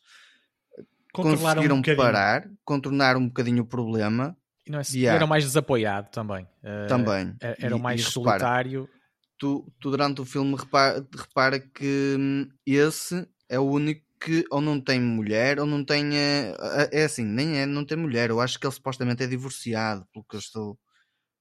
conseguiram 1.12 1.76
um 1.76 1.82
parar, 1.82 2.48
contornar 2.64 3.16
um 3.18 3.26
bocadinho 3.26 3.64
o 3.64 3.66
problema. 3.66 4.34
E 4.66 4.70
não 4.70 4.78
é, 4.78 4.82
yeah. 4.94 5.16
Era 5.16 5.26
mais 5.26 5.44
desapoiado 5.44 6.08
também. 6.10 6.48
Eh, 6.62 6.86
também. 6.86 7.34
Era, 7.38 7.56
era 7.60 7.76
e, 7.76 7.80
mais 7.80 8.00
e 8.00 8.04
solitário. 8.04 8.82
Repara, 8.82 9.01
tu, 9.42 9.66
tu 9.80 9.90
durante 9.90 10.20
o 10.20 10.24
filme 10.24 10.54
repara, 10.54 11.04
repara 11.12 11.58
que 11.58 12.16
hum, 12.16 12.48
esse 12.64 13.26
é 13.48 13.58
o 13.58 13.64
único 13.64 14.00
que 14.20 14.44
ou 14.52 14.60
não 14.60 14.80
tem 14.80 15.00
mulher 15.00 15.58
ou 15.58 15.66
não 15.66 15.84
tem. 15.84 16.16
É, 16.16 16.54
é 16.92 17.04
assim, 17.04 17.24
nem 17.24 17.58
é, 17.58 17.66
não 17.66 17.84
tem 17.84 17.98
mulher. 17.98 18.30
Eu 18.30 18.40
acho 18.40 18.56
que 18.56 18.64
ele 18.64 18.72
supostamente 18.72 19.24
é 19.24 19.26
divorciado, 19.26 20.06
pelo 20.12 20.24
que 20.24 20.36
eu 20.36 20.38
estou. 20.38 20.78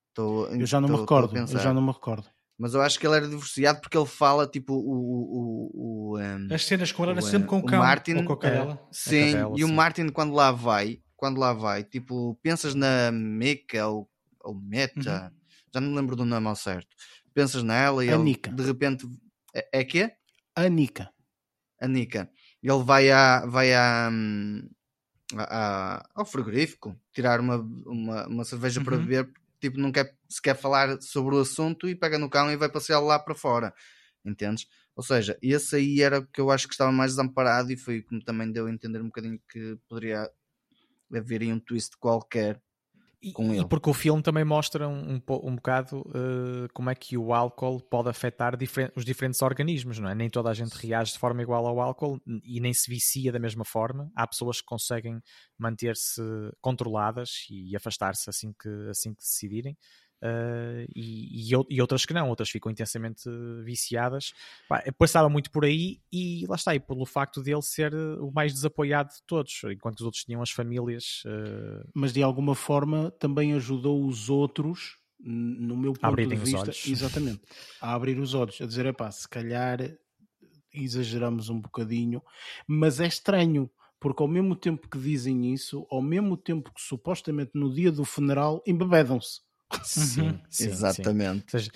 estou 0.09 0.47
eu 0.47 0.65
já 0.65 0.81
não 0.81 0.87
estou, 0.87 0.97
me 0.97 1.01
recordo, 1.01 1.37
eu 1.37 1.59
já 1.59 1.71
não 1.71 1.81
me 1.83 1.91
recordo. 1.91 2.27
Mas 2.57 2.73
eu 2.73 2.81
acho 2.81 2.99
que 2.99 3.05
ele 3.05 3.17
era 3.17 3.27
divorciado 3.27 3.79
porque 3.81 3.95
ele 3.95 4.07
fala 4.07 4.47
tipo 4.47 4.73
o. 4.73 4.79
o, 4.79 5.71
o 5.73 6.17
um, 6.17 6.47
As 6.51 6.65
cenas 6.65 6.91
com 6.91 7.03
ele 7.03 7.11
era 7.11 7.21
sempre 7.21 7.47
com 7.47 7.59
o 7.59 7.63
cão 7.63 7.79
Martin, 7.79 8.15
ou 8.15 8.25
com 8.25 8.33
a 8.33 8.39
cadela. 8.39 8.73
É, 8.81 8.87
sim, 8.91 9.31
cadela, 9.33 9.53
e 9.55 9.59
sim. 9.59 9.63
o 9.63 9.71
Martin 9.71 10.09
quando 10.09 10.33
lá 10.33 10.51
vai, 10.51 10.99
quando 11.15 11.39
lá 11.39 11.53
vai, 11.53 11.83
tipo, 11.83 12.35
pensas 12.41 12.73
na 12.73 13.11
Mika 13.11 13.87
ou, 13.87 14.09
ou 14.39 14.55
Meta, 14.55 15.31
uhum. 15.31 15.37
já 15.71 15.79
não 15.79 15.89
me 15.89 15.95
lembro 15.95 16.15
do 16.15 16.25
nome 16.25 16.47
ao 16.47 16.55
certo 16.55 16.95
pensas 17.33 17.63
nela 17.63 18.03
e 18.03 18.09
ele 18.09 18.35
de 18.35 18.63
repente 18.63 19.07
é, 19.53 19.79
é 19.79 19.83
que 19.83 20.11
A 20.55 20.67
Nika. 20.69 21.09
A 21.79 21.87
Nika. 21.87 22.29
Ele 22.61 22.83
vai 22.83 23.09
à, 23.09 23.45
vai 23.45 23.69
hum, 24.11 24.69
à, 25.35 26.07
ao 26.13 26.25
frigorífico 26.25 26.95
tirar 27.11 27.39
uma, 27.39 27.57
uma, 27.85 28.27
uma 28.27 28.45
cerveja 28.45 28.79
uhum. 28.79 28.85
para 28.85 28.97
beber, 28.97 29.31
tipo, 29.59 29.79
não 29.79 29.91
quer 29.91 30.15
se 30.29 30.41
quer 30.41 30.55
falar 30.55 31.01
sobre 31.01 31.35
o 31.35 31.39
assunto 31.39 31.89
e 31.89 31.95
pega 31.95 32.17
no 32.17 32.29
cão 32.29 32.51
e 32.51 32.57
vai 32.57 32.69
passear 32.69 32.99
lá 32.99 33.17
para 33.17 33.35
fora. 33.35 33.73
Entendes? 34.23 34.67
Ou 34.95 35.03
seja, 35.03 35.37
esse 35.41 35.75
aí 35.75 36.01
era 36.01 36.19
o 36.19 36.27
que 36.27 36.39
eu 36.39 36.51
acho 36.51 36.67
que 36.67 36.73
estava 36.73 36.91
mais 36.91 37.11
desamparado 37.11 37.71
e 37.71 37.77
foi 37.77 38.03
como 38.03 38.23
também 38.23 38.51
deu 38.51 38.67
a 38.67 38.71
entender 38.71 39.01
um 39.01 39.05
bocadinho 39.05 39.39
que 39.49 39.77
poderia 39.87 40.29
haver 41.13 41.41
aí 41.41 41.51
um 41.51 41.59
twist 41.59 41.97
qualquer 41.97 42.61
e, 43.21 43.29
e, 43.29 43.67
porque 43.67 43.89
o 43.89 43.93
filme 43.93 44.23
também 44.23 44.43
mostra 44.43 44.87
um, 44.87 45.15
um, 45.15 45.21
um 45.43 45.55
bocado 45.55 45.99
uh, 45.99 46.67
como 46.73 46.89
é 46.89 46.95
que 46.95 47.15
o 47.15 47.33
álcool 47.33 47.79
pode 47.79 48.09
afetar 48.09 48.57
difer 48.57 48.91
os 48.95 49.05
diferentes 49.05 49.41
organismos, 49.43 49.99
não 49.99 50.09
é? 50.09 50.15
Nem 50.15 50.29
toda 50.29 50.49
a 50.49 50.53
gente 50.53 50.73
reage 50.73 51.13
de 51.13 51.19
forma 51.19 51.41
igual 51.41 51.67
ao 51.67 51.79
álcool 51.79 52.19
e 52.43 52.59
nem 52.59 52.73
se 52.73 52.89
vicia 52.89 53.31
da 53.31 53.39
mesma 53.39 53.63
forma. 53.63 54.11
Há 54.15 54.25
pessoas 54.25 54.59
que 54.59 54.65
conseguem 54.65 55.21
manter-se 55.57 56.21
controladas 56.59 57.45
e 57.49 57.75
afastar-se 57.75 58.27
assim 58.27 58.53
que, 58.59 58.69
assim 58.89 59.13
que 59.13 59.21
decidirem. 59.21 59.77
Uh, 60.23 60.85
e, 60.95 61.51
e, 61.67 61.81
outras 61.81 62.05
que 62.05 62.13
não, 62.13 62.29
outras 62.29 62.49
ficam 62.49 62.71
intensamente 62.71 63.23
viciadas. 63.63 64.33
Pá, 64.69 64.83
passava 64.97 65.27
muito 65.27 65.49
por 65.49 65.65
aí 65.65 65.99
e 66.11 66.45
lá 66.47 66.55
está, 66.55 66.75
e 66.75 66.79
pelo 66.79 67.05
facto 67.05 67.41
dele 67.41 67.63
ser 67.63 67.93
o 67.93 68.31
mais 68.31 68.53
desapoiado 68.53 69.09
de 69.09 69.23
todos, 69.25 69.61
enquanto 69.65 70.01
os 70.01 70.05
outros 70.05 70.23
tinham 70.23 70.41
as 70.41 70.51
famílias. 70.51 71.23
Uh... 71.25 71.89
Mas 71.93 72.13
de 72.13 72.21
alguma 72.21 72.53
forma 72.53 73.09
também 73.19 73.53
ajudou 73.53 74.05
os 74.05 74.29
outros, 74.29 74.97
no 75.19 75.75
meu 75.75 75.93
ponto 75.93 76.15
de 76.15 76.35
vista, 76.35 76.71
exatamente, 76.87 77.41
a 77.79 77.93
abrir 77.93 78.19
os 78.19 78.33
olhos, 78.35 78.61
a 78.61 78.65
dizer: 78.65 78.85
é 78.85 78.93
pá, 78.93 79.09
se 79.09 79.27
calhar 79.27 79.79
exageramos 80.73 81.49
um 81.49 81.59
bocadinho, 81.59 82.21
mas 82.67 82.99
é 82.99 83.07
estranho. 83.07 83.69
Porque 83.99 84.23
ao 84.23 84.27
mesmo 84.27 84.55
tempo 84.55 84.89
que 84.89 84.97
dizem 84.97 85.53
isso, 85.53 85.85
ao 85.87 86.01
mesmo 86.01 86.35
tempo 86.35 86.73
que 86.73 86.81
supostamente 86.81 87.51
no 87.53 87.71
dia 87.71 87.91
do 87.91 88.03
funeral 88.03 88.59
embebedam-se. 88.65 89.41
Sim, 89.83 90.21
uhum. 90.21 90.39
sim 90.49 90.69
exatamente. 90.69 91.39
Sim. 91.39 91.57
Ou 91.57 91.59
seja, 91.59 91.71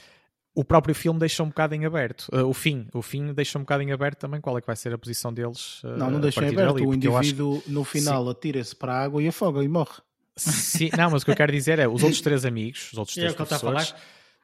o 0.56 0.64
próprio 0.64 0.96
filme 0.96 1.20
deixa 1.20 1.44
um 1.44 1.50
bocado 1.50 1.76
em 1.76 1.86
aberto. 1.86 2.30
Uh, 2.34 2.46
o 2.46 2.54
fim, 2.54 2.88
o 2.94 3.02
fim 3.02 3.34
deixa 3.34 3.60
um 3.60 3.62
bocado 3.62 3.84
em 3.84 3.92
aberto 3.92 4.20
também 4.20 4.40
qual 4.40 4.58
é 4.58 4.62
que 4.62 4.68
vai 4.68 4.76
ser 4.76 4.94
a 4.94 4.98
posição 4.98 5.34
deles. 5.34 5.84
Uh, 5.84 5.98
não, 5.98 6.10
não 6.10 6.20
deixa 6.20 6.44
em 6.44 6.50
aberto. 6.50 6.86
o 6.86 6.94
indivíduo 6.94 7.62
no 7.68 7.84
final 7.84 8.30
atira-se 8.30 8.74
para 8.74 8.94
a 8.94 9.04
água 9.04 9.22
e 9.22 9.28
afoga 9.28 9.62
e 9.62 9.68
morre. 9.68 10.02
Sim, 10.38 10.90
não, 10.98 11.12
mas 11.12 11.22
o 11.22 11.26
que 11.26 11.32
eu 11.32 11.36
quero 11.36 11.52
dizer 11.52 11.80
é 11.80 11.88
os 11.88 12.04
outros 12.04 12.22
três 12.22 12.46
amigos, 12.46 12.92
os 12.92 12.98
outros 12.98 13.16
três 13.16 13.34
é 13.34 13.36
professores. 13.36 13.94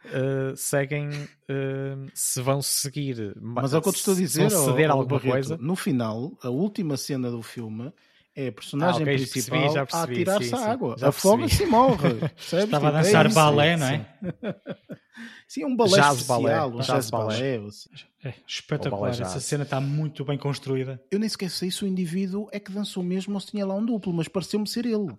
Uh, 0.06 0.56
seguem 0.56 1.10
uh, 1.10 2.10
se 2.12 2.42
vão 2.42 2.60
seguir 2.60 3.36
mas 3.40 3.72
é 3.72 3.78
o 3.78 3.82
que 3.84 3.90
eu 3.90 3.94
te 3.94 3.98
estou 3.98 4.16
a 4.16 4.18
dizer 4.18 4.50
ceder 4.50 4.90
ao, 4.90 4.98
alguma 4.98 5.20
Barreto, 5.20 5.32
coisa 5.32 5.58
no 5.58 5.76
final 5.76 6.36
a 6.42 6.50
última 6.50 6.98
cena 6.98 7.30
do 7.30 7.44
filme 7.44 7.94
é 8.36 8.48
a 8.48 8.52
personagem 8.52 9.02
ah, 9.02 9.04
okay, 9.04 9.16
principal 9.18 9.60
percebi, 9.60 9.86
percebi, 9.86 9.98
a 9.98 10.04
atirar-se 10.04 10.56
à 10.56 10.72
água. 10.72 10.96
Afoga-se 11.02 11.64
e 11.64 11.66
morre. 11.66 12.10
Estava 12.40 12.88
a 12.88 12.92
dançar 12.92 13.26
é 13.26 13.30
balé, 13.30 13.78
não 13.78 13.88
é? 13.88 14.06
Sim, 15.48 15.66
um 15.66 15.76
balé 15.76 15.98
jazz 15.98 16.18
especial, 16.22 16.40
balé. 16.42 16.66
um 16.66 16.80
jazz 16.80 17.10
balé. 17.10 17.60
É, 18.24 18.34
espetacular, 18.48 19.10
essa 19.10 19.40
cena 19.40 19.64
está 19.64 19.82
muito 19.82 20.24
bem 20.24 20.38
construída. 20.38 21.02
Eu 21.12 21.20
nem 21.20 21.28
sequer 21.28 21.50
sei 21.50 21.70
se 21.70 21.84
o 21.84 21.88
indivíduo 21.88 22.48
é 22.52 22.60
que 22.60 22.72
dançou 22.72 23.04
mesmo 23.04 23.34
ou 23.34 23.40
se 23.40 23.48
tinha 23.48 23.66
lá 23.66 23.76
um 23.76 23.86
duplo, 23.86 24.14
mas 24.14 24.28
pareceu-me 24.28 24.68
ser 24.68 24.86
ele. 24.86 25.14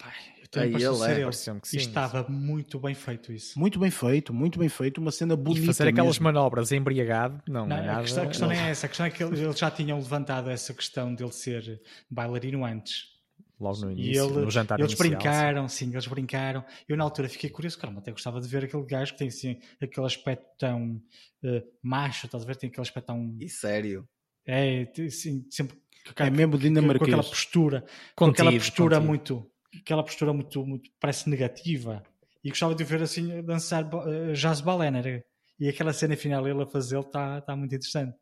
Aí 0.54 0.74
ele 0.74 0.84
é, 0.84 1.20
ele. 1.20 1.30
Que 1.60 1.68
sim, 1.68 1.76
estava 1.78 2.24
sim. 2.24 2.32
muito 2.32 2.78
bem 2.78 2.94
feito 2.94 3.32
isso. 3.32 3.58
Muito 3.58 3.78
bem 3.78 3.90
feito, 3.90 4.34
muito 4.34 4.58
bem 4.58 4.68
feito, 4.68 5.00
uma 5.00 5.10
cena 5.10 5.34
bonita. 5.34 5.64
E 5.64 5.66
fazer 5.66 5.88
aquelas 5.88 6.18
mesmo. 6.18 6.24
manobras 6.24 6.72
embriagado, 6.72 7.42
não, 7.48 7.66
não 7.66 7.76
é 7.76 7.82
nada. 7.82 8.00
A 8.00 8.02
questão, 8.02 8.24
a 8.24 8.26
questão 8.26 8.48
não 8.48 8.54
é 8.54 8.70
essa, 8.70 8.86
a 8.86 8.88
questão 8.88 9.06
é 9.06 9.10
que 9.10 9.24
eles 9.24 9.58
já 9.58 9.70
tinham 9.70 9.98
levantado 9.98 10.50
essa 10.50 10.74
questão 10.74 11.14
dele 11.14 11.32
ser 11.32 11.80
bailarino 12.10 12.64
antes. 12.64 13.12
Logo 13.58 13.78
no 13.78 13.92
início, 13.92 14.24
ele, 14.24 14.44
no 14.44 14.50
jantar 14.50 14.80
Eles 14.80 14.92
inicial, 14.92 15.10
brincaram, 15.10 15.68
sim. 15.68 15.86
sim. 15.86 15.92
eles 15.92 16.06
brincaram. 16.06 16.64
Eu 16.88 16.96
na 16.96 17.04
altura 17.04 17.28
fiquei 17.28 17.48
curioso, 17.48 17.78
caramba, 17.78 18.00
até 18.00 18.10
gostava 18.10 18.40
de 18.40 18.48
ver 18.48 18.64
aquele 18.64 18.84
gajo 18.84 19.12
que 19.12 19.18
tem 19.18 19.28
assim, 19.28 19.58
aquele 19.80 20.04
aspecto 20.04 20.44
tão 20.58 21.00
uh, 21.44 21.62
macho, 21.80 22.26
estás 22.26 22.42
a 22.42 22.46
ver? 22.46 22.56
Tem 22.56 22.68
aquele 22.68 22.82
aspecto 22.82 23.06
tão. 23.06 23.36
E 23.40 23.48
sério. 23.48 24.06
É, 24.44 24.90
assim, 25.06 25.46
sempre. 25.48 25.80
É 26.16 26.28
mesmo 26.28 26.58
dinamarquês. 26.58 26.98
Com 26.98 27.04
aquela 27.04 27.22
postura, 27.22 27.80
contido, 27.80 27.96
com 28.16 28.24
aquela 28.24 28.52
postura 28.52 28.96
contido. 28.96 29.08
muito 29.08 29.51
aquela 29.80 30.02
postura 30.02 30.32
muito, 30.32 30.64
muito 30.66 30.90
parece 31.00 31.28
negativa 31.28 32.02
e 32.44 32.50
gostava 32.50 32.74
de 32.74 32.84
ver 32.84 33.02
assim 33.02 33.42
dançar 33.42 33.84
uh, 33.94 34.32
jazz 34.34 34.60
balé 34.60 34.90
né? 34.90 35.22
e 35.58 35.68
aquela 35.68 35.92
cena 35.92 36.16
final 36.16 36.46
ele 36.46 36.62
a 36.62 36.66
fazê-lo 36.66 37.02
está 37.02 37.40
tá 37.40 37.54
muito 37.56 37.74
interessante 37.74 38.14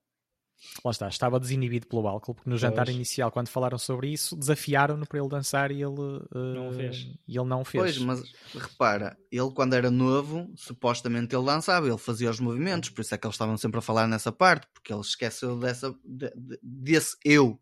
lá 0.85 0.91
está, 0.91 1.09
estava 1.09 1.41
desinibido 1.41 1.87
pelo 1.87 2.07
álcool, 2.07 2.35
porque 2.35 2.49
no 2.51 2.55
Pois. 2.55 2.61
jantar 2.61 2.89
inicial, 2.89 3.31
quando 3.33 3.49
falaram 3.49 3.79
sobre 3.79 4.09
isso, 4.13 4.37
desafiaram-no 4.37 5.07
para 5.07 5.19
ele 5.19 5.29
dançar 5.29 5.71
e 5.71 5.77
ele, 5.83 5.99
uh, 5.99 6.29
Não 6.35 6.69
o 6.69 6.73
fez. 6.73 6.97
E 7.27 7.39
ele 7.39 7.49
não 7.49 7.63
o 7.63 7.65
fez. 7.65 7.83
Pois, 7.83 7.99
mas 7.99 8.23
repara, 8.55 9.17
ele 9.31 9.51
quando 9.53 9.75
era 9.75 9.91
novo, 9.91 10.53
supostamente 10.57 11.35
ele 11.35 11.47
dançava, 11.47 11.87
ele 11.89 11.97
fazia 11.99 12.31
os 12.31 12.41
movimentos, 12.41 12.91
por 12.91 13.01
isso 13.01 13.15
é 13.15 13.19
que 13.19 13.27
eles 13.27 13.35
estavam 13.35 13.57
sempre 13.57 13.79
a 13.79 13.83
falar 13.83 14.07
nessa 14.07 14.31
parte, 14.31 14.67
porque 14.73 14.93
ele 14.93 15.01
esqueceu 15.01 15.59
dessa, 15.59 15.95
de- 16.05 16.31
de- 16.37 16.59
desse 16.63 17.17
eu 17.25 17.59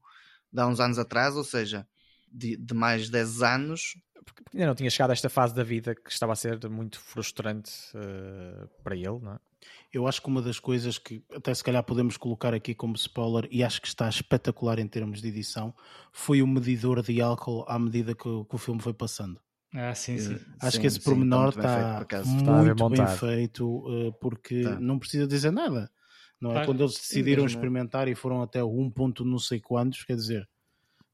de 0.53 0.61
há 0.61 0.67
uns 0.67 0.81
anos 0.81 0.99
atrás, 0.99 1.37
ou 1.37 1.45
seja, 1.45 1.87
de, 2.33 2.57
de 2.57 2.75
mais 2.75 3.09
10 3.09 3.43
anos. 3.43 3.95
Porque 4.25 4.43
ainda 4.53 4.67
não 4.67 4.75
tinha 4.75 4.91
chegado 4.91 5.11
a 5.11 5.13
esta 5.15 5.29
fase 5.31 5.55
da 5.55 5.63
vida 5.65 5.95
que 5.95 6.11
estava 6.11 6.33
a 6.33 6.37
ser 6.37 6.69
muito 6.69 7.01
frustrante 7.01 7.71
uh, 7.95 8.69
para 8.83 8.95
ele, 8.95 9.19
não 9.21 9.35
é? 9.35 9.39
Eu 9.93 10.07
acho 10.07 10.21
que 10.23 10.29
uma 10.29 10.41
das 10.43 10.61
coisas 10.61 10.99
que 10.99 11.25
até 11.35 11.53
se 11.53 11.65
calhar 11.65 11.83
podemos 11.83 12.17
colocar 12.17 12.53
aqui 12.55 12.75
como 12.75 12.95
spoiler 12.95 13.49
e 13.51 13.65
acho 13.65 13.81
que 13.81 13.89
está 13.89 14.09
espetacular 14.09 14.79
em 14.79 14.87
termos 14.87 15.21
de 15.23 15.29
edição 15.29 15.75
foi 16.13 16.43
o 16.43 16.47
medidor 16.47 17.03
de 17.03 17.21
álcool 17.21 17.65
à 17.67 17.79
medida 17.79 18.15
que, 18.15 18.29
o- 18.29 18.45
que 18.45 18.55
o 18.55 18.59
filme 18.59 18.81
foi 18.81 18.93
passando. 18.95 19.41
Ah, 19.75 19.95
sim, 19.95 20.17
sim. 20.19 20.39
Acho 20.61 20.77
Sim, 20.77 20.81
que 20.81 20.87
esse 20.87 20.97
sim, 20.99 21.05
pormenor 21.05 21.43
muito 21.45 21.57
bem 21.59 21.69
feito, 21.69 22.27
está 22.39 22.63
muito 22.63 22.89
bem, 22.91 23.07
feito 23.19 23.67
uh, 24.09 24.13
porque 24.21 24.63
Tá. 24.63 24.79
não 24.81 24.99
precisa 24.99 25.27
dizer 25.27 25.51
nada. 25.51 25.91
Não 26.41 26.51
é? 26.51 26.53
Claro. 26.55 26.67
Quando 26.69 26.83
eles 26.85 26.95
decidiram 26.95 27.43
mesmo. 27.43 27.59
experimentar 27.59 28.09
e 28.09 28.15
foram 28.15 28.41
até 28.43 28.63
o 28.63 28.71
1 28.81 28.91
ponto 28.91 29.25
não 29.25 29.39
sei 29.39 29.59
quantos, 29.61 30.05
quer 30.05 30.15
dizer, 30.17 30.49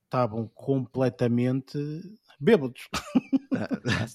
estavam 0.04 0.48
completamente 0.54 1.78
bêbados. 2.40 2.82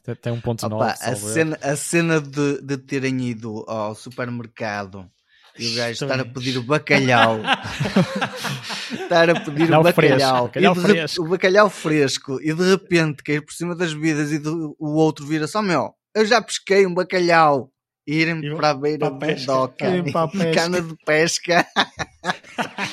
Tem- 0.04 0.16
Tem 0.16 0.34
um 0.34 0.42
ponto 0.42 0.66
Opa, 0.66 0.92
a 0.92 1.16
cena, 1.16 1.58
a 1.62 1.76
cena 1.76 2.22
de, 2.22 2.62
de 2.62 2.78
terem 2.78 3.22
ido 3.30 3.64
ao 3.68 3.96
supermercado 3.96 5.10
e 5.58 5.68
o 5.72 5.76
gajo 5.76 5.92
estar 6.04 6.20
a 6.20 6.26
pedir 6.26 6.58
o 6.58 6.64
bacalhau, 6.64 7.40
estar 8.92 9.30
a 9.30 9.40
pedir 9.40 9.68
Bacalhau 9.70 9.82
o 9.82 9.84
bacalhau, 9.84 9.94
fresco, 9.94 10.48
bacalhau 10.48 10.74
e 10.74 10.76
de- 10.76 10.82
fresco. 10.82 11.24
o 11.24 11.28
bacalhau 11.30 11.70
fresco 11.70 12.42
e 12.42 12.54
de 12.54 12.70
repente 12.72 13.24
cair 13.24 13.42
por 13.42 13.54
cima 13.54 13.76
das 13.76 13.92
vidas 13.94 14.32
e 14.32 14.40
do- 14.40 14.76
o 14.80 14.94
outro 14.96 15.26
vira 15.26 15.48
só 15.48 15.62
meu, 15.62 15.94
eu 16.16 16.26
já 16.26 16.42
pesquei 16.42 16.86
um 16.86 16.94
bacalhau 16.94 17.72
irem 18.12 18.40
E 18.44 18.56
para 18.56 18.70
a 18.72 18.74
beira 18.74 19.10
para 19.12 19.28
pesca. 19.28 19.46
doca 19.54 19.86
cana 20.54 20.82
de 20.82 20.96
pesca 21.06 21.66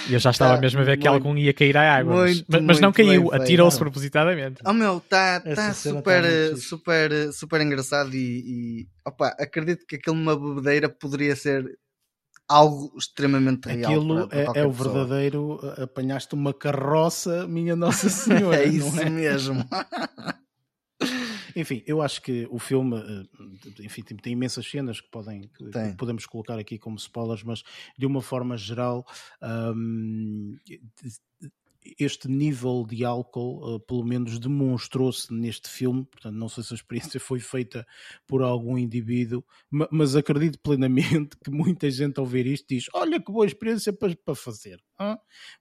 E 0.08 0.14
eu 0.14 0.18
já 0.18 0.30
estava 0.30 0.54
Tá 0.56 0.60
mesmo 0.60 0.80
a 0.80 0.84
ver 0.84 0.96
que 0.98 1.08
muito- 1.08 1.26
algum 1.26 1.36
ia 1.38 1.52
cair 1.52 1.76
à 1.76 1.96
água, 1.96 2.14
mas- 2.16 2.34
muito, 2.36 2.46
mas, 2.48 2.62
mas 2.62 2.80
não 2.80 2.92
caiu, 2.92 3.32
atirou-se 3.32 3.78
propositadamente. 3.78 4.56
Oh 4.64 4.72
meu, 4.72 4.98
está 4.98 5.40
tá 5.40 5.72
cena 5.72 5.74
super, 5.74 6.22
tá 6.22 6.28
muito 6.28 6.54
fixe. 6.56 6.68
super, 6.68 7.32
super 7.32 7.60
engraçado 7.60 8.14
e, 8.14 8.18
e 8.82 8.86
opa, 9.06 9.28
acredito 9.38 9.84
que 9.86 9.96
aquilo 9.96 10.16
numa 10.16 10.38
bebedeira 10.38 10.88
poderia 10.88 11.34
ser 11.34 11.64
algo 12.48 12.92
extremamente 12.96 13.66
real. 13.68 13.90
Aquilo 13.90 14.28
para- 14.28 14.44
para 14.52 14.60
é, 14.60 14.62
é 14.62 14.66
o 14.66 14.70
pessoa. 14.72 14.94
verdadeiro. 14.94 15.54
uh, 15.60 15.82
Apanhaste 15.82 16.34
uma 16.34 16.54
carroça, 16.54 17.46
minha 17.48 17.74
Nossa 17.74 18.08
Senhora. 18.10 18.62
É 18.62 18.66
não 18.66 18.72
isso 18.72 19.00
é? 19.00 19.10
mesmo. 19.10 19.64
Enfim, 21.56 21.82
eu 21.86 22.02
acho 22.02 22.20
que 22.20 22.46
o 22.50 22.58
filme, 22.58 22.96
eh, 22.98 23.82
enfim, 23.82 24.02
tem, 24.02 24.32
imensas 24.34 24.66
cenas 24.70 25.00
que, 25.00 25.08
podem, 25.10 25.40
que 25.42 25.64
podemos 25.96 26.26
colocar 26.26 26.58
aqui 26.58 26.78
como 26.78 26.96
spoilers, 26.96 27.42
mas 27.42 27.62
de 27.98 28.04
uma 28.04 28.20
forma 28.20 28.56
geral, 28.58 29.06
hum, 29.74 30.56
este 31.98 32.28
nível 32.28 32.84
de 32.84 33.04
álcool, 33.04 33.76
eh, 33.76 33.84
pelo 33.86 34.04
menos 34.04 34.38
demonstrou-se 34.38 35.32
neste 35.32 35.68
filme. 35.70 36.04
Portanto, 36.04 36.34
não 36.34 36.48
sei 36.48 36.64
se 36.64 36.74
a 36.74 36.76
experiência 36.76 37.20
foi 37.20 37.38
feita 37.38 37.86
por 38.26 38.42
algum 38.42 38.76
indivíduo, 38.76 39.44
ma- 39.70 39.88
mas 39.90 40.16
acredito 40.16 40.58
plenamente 40.58 41.36
que 41.44 41.50
muita 41.50 41.90
gente 41.90 42.18
ao 42.18 42.26
ver 42.26 42.46
isto 42.46 42.66
diz: 42.68 42.86
Olha 42.92 43.20
que 43.20 43.30
boa 43.30 43.46
experiência 43.46 43.92
para, 43.92 44.14
para 44.16 44.34
fazer. 44.34 44.82
Hã? 44.98 45.18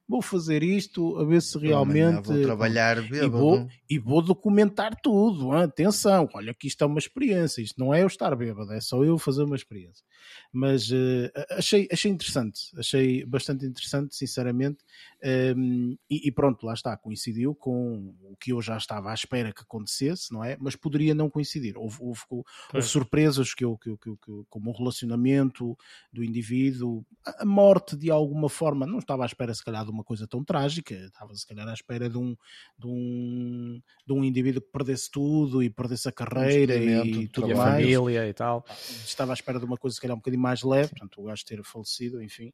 Vou 0.08 0.22
fazer 0.22 0.62
isto 0.62 1.16
a 1.18 1.24
ver 1.24 1.42
se 1.42 1.58
Amanhã 1.66 2.18
realmente. 2.18 2.22
vou 2.22 2.38
trabalhar 2.38 3.02
E 3.20 3.28
bêbado. 3.28 3.36
vou, 3.36 3.66
e 3.90 3.98
vou 3.98 4.22
documentar 4.22 4.94
tudo. 5.02 5.52
hã? 5.52 5.64
Atenção, 5.64 6.28
olha 6.34 6.54
que 6.54 6.66
isto 6.68 6.82
é 6.82 6.86
uma 6.86 6.98
experiência. 6.98 7.60
Isto 7.62 7.78
não 7.78 7.92
é 7.94 8.02
eu 8.02 8.06
estar 8.06 8.34
bêbado, 8.36 8.72
é 8.72 8.80
só 8.80 9.04
eu 9.04 9.18
fazer 9.18 9.42
uma 9.44 9.56
experiência. 9.56 10.04
Mas 10.52 10.90
eh, 10.92 11.30
achei, 11.50 11.88
achei 11.92 12.10
interessante, 12.10 12.60
achei 12.78 13.24
bastante 13.24 13.66
interessante, 13.66 14.14
sinceramente. 14.16 14.78
Um, 15.56 15.96
e, 16.10 16.28
e 16.28 16.32
pronto, 16.32 16.64
lá 16.66 16.74
está, 16.74 16.96
coincidiu 16.96 17.54
com 17.54 18.14
o 18.22 18.36
que 18.36 18.52
eu 18.52 18.60
já 18.62 18.76
estava 18.76 19.10
à 19.10 19.14
espera 19.14 19.52
que 19.52 19.62
acontecesse, 19.62 20.32
não 20.32 20.42
é? 20.44 20.56
Mas 20.60 20.76
poderia 20.76 21.14
não 21.14 21.28
coincidir. 21.30 21.76
Houve, 21.76 21.98
houve, 22.00 22.20
houve 22.30 22.86
surpresas 22.86 23.54
que 23.54 23.64
eu, 23.64 23.76
que, 23.76 23.90
eu- 23.90 23.98
que, 23.98 24.08
eu- 24.08 24.16
que 24.16 24.30
eu- 24.30 24.46
como 24.48 24.70
o 24.70 24.76
relacionamento 24.76 25.76
do 26.12 26.22
indivíduo, 26.24 27.04
a 27.26 27.42
a 27.42 27.44
morte 27.44 27.96
de 27.96 28.10
alguma 28.10 28.48
forma, 28.48 28.86
não 28.86 28.98
estava 28.98 29.24
à 29.26 29.28
espera 29.28 29.52
se 29.52 29.62
calhar 29.64 29.84
de 29.84 29.90
uma 29.90 30.02
coisa 30.04 30.26
tão 30.26 30.42
trágica, 30.44 30.94
estava 30.94 31.34
se 31.34 31.46
calhar 31.46 31.68
à 31.68 31.72
espera 31.74 32.08
de 32.08 32.16
um, 32.16 32.34
de 32.78 32.86
um, 32.86 33.80
de 34.06 34.12
um 34.12 34.24
indivíduo 34.24 34.62
que 34.62 34.70
perdesse 34.70 35.10
tudo 35.10 35.62
e 35.62 35.68
perdesse 35.68 36.08
a 36.08 36.12
carreira 36.12 36.72
despedimento 36.74 37.20
e 37.20 37.28
tudo 37.28 37.48
E 37.48 37.52
a 37.52 37.56
mais. 37.56 37.82
família 37.94 38.28
e 38.28 38.32
tal. 38.32 38.64
Estava 39.04 39.32
à 39.32 39.34
espera 39.34 39.58
de 39.58 39.64
uma 39.64 39.76
coisa 39.76 39.94
se 39.94 40.00
calhar 40.00 40.14
um 40.14 40.18
bocadinho 40.20 40.42
mais 40.42 40.62
leve, 40.62 40.88
portanto 40.90 41.20
o 41.20 41.24
gajo 41.24 41.44
ter 41.44 41.62
falecido, 41.64 42.22
enfim. 42.22 42.52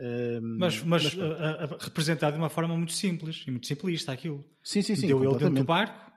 Um, 0.00 0.56
Mas, 0.58 0.82
mas, 0.82 1.14
pronto. 1.14 1.32
uh, 1.32 1.74
uh, 1.74 1.78
representado 1.78 2.32
de 2.32 2.38
uma 2.38 2.48
forma 2.48 2.76
muito 2.76 2.92
simples 2.92 3.44
e 3.46 3.50
muito 3.50 3.66
simplista 3.66 4.10
aquilo. 4.12 4.44
sim, 4.62 4.82
sim, 4.82 4.96
sim, 4.96 5.06
Deu 5.06 5.18
ele 5.18 5.26
dentro 5.36 5.50
do 5.54 5.64
completamente. 5.64 5.66
barco, 5.66 6.11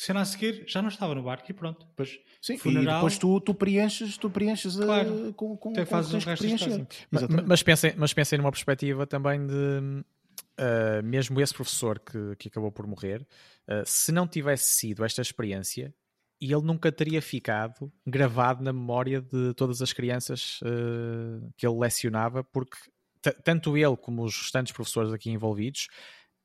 cena 0.00 0.20
a 0.20 0.24
seguir, 0.24 0.64
já 0.66 0.80
não 0.82 0.88
estava 0.88 1.14
no 1.14 1.22
barco 1.22 1.50
e 1.50 1.54
pronto. 1.54 1.86
Depois, 1.86 2.18
Sim, 2.40 2.54
e 2.54 2.58
funeral. 2.58 2.94
depois 2.96 3.18
tu, 3.18 3.40
tu 3.40 3.54
preenches, 3.54 4.16
tu 4.16 4.30
preenches 4.30 4.80
a- 4.80 4.84
Claro. 4.84 5.32
com, 5.34 5.56
com, 5.56 5.70
Até 5.70 5.84
com 5.84 5.90
fazes 5.90 6.12
o 6.14 6.18
que 6.18 6.24
tens 6.24 6.26
o 6.26 6.30
resto 6.30 6.42
preencher. 6.42 6.64
história. 6.68 6.86
Ma- 7.10 7.18
Exatamente. 7.18 7.48
Mas 7.48 7.62
pensem, 7.62 7.94
mas 7.96 8.12
pensem 8.14 8.38
numa 8.38 8.50
perspectiva 8.50 9.06
também 9.06 9.46
de 9.46 9.54
uh, 9.54 11.02
mesmo 11.04 11.40
esse 11.40 11.54
professor 11.54 11.98
que, 11.98 12.36
que 12.36 12.48
acabou 12.48 12.70
por 12.72 12.86
morrer, 12.86 13.26
uh, 13.68 13.82
se 13.84 14.10
não 14.12 14.26
tivesse 14.26 14.64
sido 14.74 15.04
esta 15.04 15.20
experiência, 15.22 15.94
ele 16.40 16.62
nunca 16.62 16.90
teria 16.90 17.20
ficado 17.20 17.92
gravado 18.06 18.62
na 18.64 18.72
memória 18.72 19.20
de 19.20 19.52
todas 19.54 19.82
as 19.82 19.92
crianças 19.92 20.58
uh, 20.62 21.52
que 21.56 21.66
ele 21.66 21.78
lecionava, 21.78 22.42
porque 22.42 22.76
tanto 23.44 23.76
ele 23.76 23.96
como 23.98 24.24
os 24.24 24.34
restantes 24.34 24.72
professores 24.72 25.12
aqui 25.12 25.30
envolvidos 25.30 25.88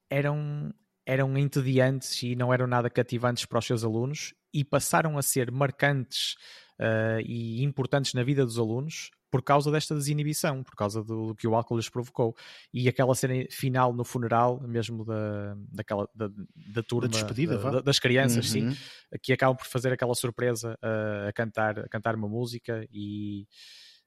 eram, 0.09 0.73
eram 1.05 1.37
entediantes 1.37 2.21
e 2.23 2.35
não 2.35 2.53
eram 2.53 2.67
nada 2.67 2.89
cativantes 2.89 3.45
para 3.45 3.59
os 3.59 3.65
seus 3.65 3.83
alunos 3.83 4.33
e 4.53 4.63
passaram 4.63 5.17
a 5.17 5.21
ser 5.21 5.51
marcantes 5.51 6.35
uh, 6.79 7.19
e 7.25 7.63
importantes 7.63 8.13
na 8.13 8.23
vida 8.23 8.43
dos 8.45 8.57
alunos 8.57 9.11
por 9.31 9.43
causa 9.43 9.69
desta 9.69 9.93
desinibição, 9.93 10.63
por 10.63 10.75
causa 10.75 11.03
do, 11.03 11.27
do 11.27 11.35
que 11.35 11.45
o 11.45 11.53
álcool 11.55 11.75
lhes 11.75 11.89
provocou. 11.89 12.33
E 12.73 12.87
aquela 12.87 13.13
cena 13.13 13.33
final 13.51 13.91
no 13.93 14.05
funeral, 14.05 14.61
mesmo 14.65 15.03
da, 15.03 15.55
daquela, 15.73 16.07
da, 16.15 16.29
da 16.55 16.81
turma, 16.81 17.09
despedida, 17.09 17.55
da- 17.57 17.61
vá. 17.61 17.71
da- 17.71 17.81
das 17.81 17.99
crianças, 17.99 18.49
sim, 18.49 18.63
Uhum. 18.67 18.75
que 19.21 19.33
acabam 19.33 19.57
por 19.57 19.65
fazer 19.67 19.91
aquela 19.91 20.15
surpresa 20.15 20.79
uh, 20.81 21.27
a, 21.27 21.33
cantar, 21.33 21.79
a 21.79 21.89
cantar 21.89 22.15
uma 22.15 22.29
música 22.29 22.87
e, 22.93 23.45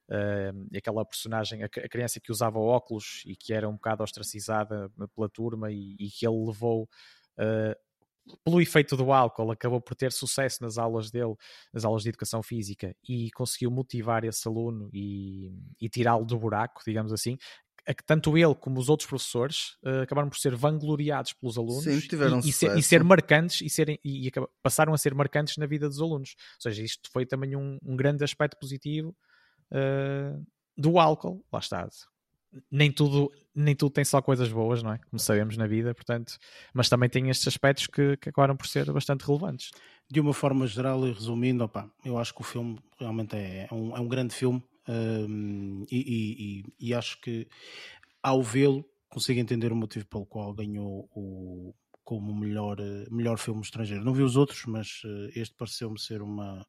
uh, 0.09 0.77
aquela 0.77 1.05
personagem, 1.05 1.63
a, 1.63 1.69
cri- 1.69 1.85
a 1.85 1.89
criança 1.89 2.19
que 2.19 2.31
usava 2.31 2.59
óculos 2.59 3.23
e 3.25 3.35
que 3.35 3.53
era 3.53 3.69
um 3.69 3.73
bocado 3.73 4.03
ostracizada 4.03 4.91
pela 5.15 5.29
turma 5.29 5.71
e, 5.71 5.95
e 5.99 6.09
que 6.09 6.27
ele 6.27 6.45
levou 6.45 6.83
uh, 7.37 7.89
pelo 8.43 8.61
efeito 8.61 8.95
do 8.95 9.11
álcool, 9.11 9.51
acabou 9.51 9.81
por 9.81 9.95
ter 9.95 10.11
sucesso 10.11 10.61
nas 10.61 10.77
aulas 10.77 11.09
dele, 11.09 11.35
nas 11.73 11.83
aulas 11.83 12.03
de 12.03 12.09
educação 12.09 12.43
física 12.43 12.95
e 13.07 13.31
conseguiu 13.31 13.71
motivar 13.71 14.23
esse 14.23 14.47
aluno 14.47 14.89
e, 14.93 15.51
e 15.81 15.89
tirá-lo 15.89 16.25
do 16.25 16.37
buraco, 16.37 16.81
digamos 16.85 17.11
assim. 17.11 17.37
Tanto 18.05 18.37
ele 18.37 18.53
como 18.53 18.79
os 18.79 18.87
outros 18.87 19.09
professores 19.09 19.77
uh, 19.83 20.01
acabaram 20.03 20.29
por 20.29 20.37
ser 20.37 20.55
vangloriados 20.55 21.33
pelos 21.33 21.57
alunos 21.57 21.85
Sim, 21.85 21.99
e, 22.45 22.49
e, 22.49 22.53
ser, 22.53 22.77
e 22.77 22.83
ser 22.83 23.03
marcantes 23.03 23.61
e, 23.61 23.69
serem, 23.69 23.99
e, 24.03 24.27
e 24.27 24.31
passaram 24.61 24.93
a 24.93 24.97
ser 24.97 25.15
marcantes 25.15 25.57
na 25.57 25.65
vida 25.65 25.87
dos 25.87 25.99
alunos. 25.99 26.35
Ou 26.57 26.61
seja, 26.61 26.83
isto 26.83 27.09
foi 27.11 27.25
também 27.25 27.55
um, 27.55 27.79
um 27.81 27.95
grande 27.95 28.23
aspecto 28.23 28.59
positivo 28.59 29.15
uh, 29.71 30.45
do 30.77 30.99
álcool. 30.99 31.43
Lá 31.51 31.59
está. 31.59 31.87
Nem 32.71 32.91
tudo, 32.91 33.31
nem 33.53 33.75
tudo 33.75 33.91
tem 33.91 34.03
só 34.03 34.21
coisas 34.21 34.51
boas, 34.51 34.81
não 34.81 34.93
é? 34.93 34.97
Como 35.09 35.19
sabemos 35.19 35.55
na 35.55 35.67
vida, 35.67 35.93
portanto, 35.93 36.37
mas 36.73 36.89
também 36.89 37.07
tem 37.07 37.29
estes 37.29 37.47
aspectos 37.47 37.85
que, 37.85 38.17
que 38.17 38.29
acabaram 38.29 38.57
por 38.57 38.67
ser 38.67 38.91
bastante 38.91 39.23
relevantes. 39.25 39.69
De 40.09 40.19
uma 40.19 40.33
forma 40.33 40.65
geral 40.65 41.07
e 41.07 41.11
resumindo, 41.11 41.63
opá, 41.63 41.89
eu 42.03 42.17
acho 42.17 42.33
que 42.33 42.41
o 42.41 42.43
filme 42.43 42.79
realmente 42.99 43.35
é, 43.35 43.67
é 43.69 43.73
um, 43.73 43.95
é 43.95 43.99
um 43.99 44.07
grande 44.07 44.33
filme 44.33 44.63
hum, 44.87 45.85
e, 45.91 45.97
e- 45.97 46.59
e- 46.61 46.87
e 46.89 46.93
acho 46.93 47.21
que 47.21 47.47
ao 48.23 48.41
vê-lo 48.41 48.83
consigo 49.09 49.39
entender 49.39 49.71
o 49.71 49.75
motivo 49.75 50.05
pelo 50.07 50.25
qual 50.25 50.53
ganhou 50.53 51.09
o, 51.15 51.73
como 52.03 52.33
melhor, 52.35 52.79
eh, 52.79 53.05
melhor 53.11 53.37
filme 53.37 53.61
estrangeiro. 53.61 54.03
Não 54.03 54.13
vi 54.13 54.23
os 54.23 54.35
outros, 54.35 54.65
mas 54.65 55.01
eh, 55.05 55.39
este 55.41 55.55
pareceu-me 55.55 55.99
ser 55.99 56.21
uma, 56.21 56.65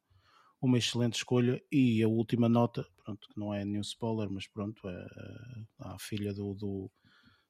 uma 0.61 0.77
excelente 0.77 1.15
escolha 1.15 1.61
e 1.71 2.03
a 2.03 2.07
última 2.07 2.47
nota, 2.49 2.85
pronto, 3.03 3.27
que 3.29 3.39
não 3.39 3.53
é 3.53 3.65
nenhum 3.65 3.81
spoiler, 3.81 4.29
mas 4.29 4.47
pronto, 4.47 4.87
é, 4.87 4.93
eh, 4.93 5.65
a 5.79 5.99
filha 5.99 6.33
do, 6.33 6.53
do, 6.53 6.91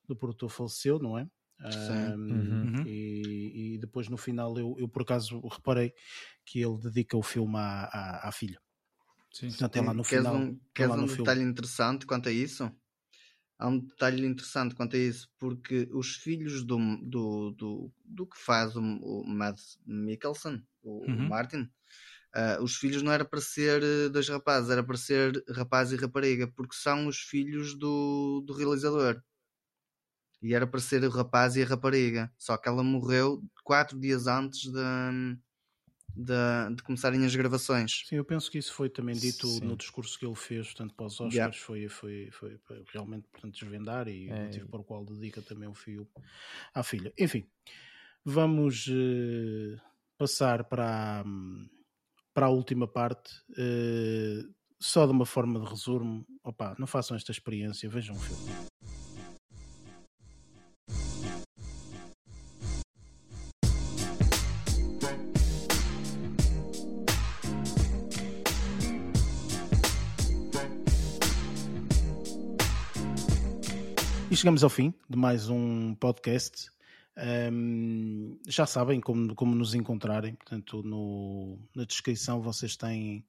do 0.08 0.16
produtor 0.16 0.50
faleceu, 0.50 1.00
não 1.00 1.18
é? 1.18 1.28
Sim. 1.70 2.16
Hum, 2.30 2.64
Uhum. 2.64 2.86
e, 2.86 3.76
e 3.76 3.80
depois 3.80 4.10
no 4.10 4.18
final 4.18 4.58
eu, 4.58 4.76
eu 4.80 4.90
por 4.90 5.04
acaso 5.04 5.40
reparei 5.48 5.94
que 6.46 6.60
ele 6.62 6.78
dedica 6.80 7.18
o 7.18 7.24
filme 7.24 7.58
à, 7.58 7.84
à, 7.86 8.30
à 8.30 8.32
filha. 8.32 8.60
Sim. 9.34 9.58
Portanto, 9.58 9.78
é 9.78 9.82
lá 9.82 9.94
no 9.94 10.04
Queres 10.08 10.30
final. 10.30 10.32
um, 10.32 10.60
é 10.78 10.88
queres 10.88 10.96
um 10.98 10.98
no 10.98 11.08
filme. 11.08 11.34
detalhe 11.34 11.42
interessante 11.42 12.06
quanto 12.06 12.30
a 12.30 12.32
isso? 12.32 12.72
há 13.60 13.70
um 13.70 13.80
detalhe 13.80 14.26
interessante 14.26 14.76
quanto 14.76 14.96
a 14.96 15.00
isso, 15.00 15.30
porque 15.40 15.90
os 15.94 16.16
filhos 16.18 16.66
do, 16.66 16.78
do, 17.04 17.52
do, 17.52 17.94
do 18.06 18.28
que 18.28 18.38
faz 18.40 18.76
o, 18.76 18.82
o 18.82 19.26
Mads 19.28 19.80
Mikkelsen, 19.86 20.64
o, 20.84 21.08
Uhum. 21.08 21.22
o 21.22 21.28
Martin, 21.30 21.70
ah, 22.34 22.60
os 22.62 22.76
filhos 22.78 23.02
não 23.02 23.12
era 23.12 23.26
para 23.26 23.42
ser 23.42 23.84
eh, 23.84 24.10
dois 24.10 24.28
rapazes, 24.30 24.70
era 24.70 24.84
para 24.84 24.98
ser 24.98 25.44
rapaz 25.50 25.92
e 25.92 25.96
rapariga, 25.98 26.48
porque 26.56 26.76
são 26.76 27.08
os 27.08 27.18
filhos 27.20 27.78
do, 27.78 28.42
do 28.46 28.54
realizador. 28.54 29.22
E 30.42 30.54
era 30.54 30.66
para 30.68 30.80
ser 30.80 31.04
o 31.04 31.10
rapaz 31.10 31.56
e 31.56 31.62
a 31.62 31.66
rapariga. 31.66 32.32
Só 32.38 32.58
que 32.58 32.68
ela 32.68 32.84
morreu 32.84 33.44
quatro 33.64 34.00
dias 34.00 34.26
antes 34.28 34.62
de, 34.72 35.38
de, 36.16 36.76
de 36.76 36.84
começarem 36.84 37.26
as 37.26 37.36
gravações. 37.36 37.92
Sim, 38.08 38.16
eu 38.18 38.26
penso 38.26 38.50
que 38.52 38.58
isso 38.58 38.74
foi 38.74 38.90
também 38.90 39.16
dito 39.16 39.48
Sim. 39.48 39.66
no 39.68 39.78
discurso 39.78 40.18
que 40.18 40.26
ele 40.26 40.36
fez, 40.36 40.68
portanto, 40.68 40.94
para 40.96 41.06
os 41.06 41.20
Oscars, 41.20 41.34
Yeah. 41.36 41.58
foi, 41.58 41.88
foi, 41.88 42.30
foi, 42.32 42.60
realmente 42.88 43.28
portanto, 43.30 43.54
desvendar 43.54 44.08
e 44.08 44.32
o 44.32 44.36
É. 44.36 44.44
motivo 44.44 44.68
para 44.70 44.82
o 44.82 44.84
qual 44.84 45.06
dedica 45.06 45.42
também 45.42 45.70
o 45.70 45.74
filme 45.74 46.08
à 46.74 46.84
filha. 46.84 47.14
Enfim, 47.18 47.48
vamos 48.26 48.88
eh, 48.90 49.80
passar 50.18 50.66
para, 50.66 51.22
a- 51.22 51.26
para 52.34 52.48
a 52.48 52.50
última 52.50 52.88
parte. 52.88 53.32
eh, 53.58 54.44
só 54.80 55.06
de 55.06 55.12
uma 55.12 55.26
forma 55.28 55.60
de 55.60 55.70
resumo, 55.70 56.26
opa, 56.44 56.76
não 56.80 56.88
façam 56.88 57.16
esta 57.16 57.32
experiência, 57.32 57.88
vejam 57.88 58.16
o 58.16 58.20
filme. 58.20 58.52
E 74.32 74.36
chegamos 74.36 74.64
ao 74.64 74.70
fim 74.70 74.94
de 75.10 75.18
mais 75.18 75.50
um 75.50 75.94
podcast. 75.94 76.72
Ahm, 77.18 78.38
já 78.48 78.66
sabem 78.66 79.02
como, 79.02 79.36
como 79.36 79.54
nos 79.56 79.74
encontrarem, 79.74 80.36
portanto, 80.36 80.82
no, 80.84 81.60
na 81.76 81.84
descrição 81.84 82.42
vocês 82.42 82.78
têm 82.78 83.26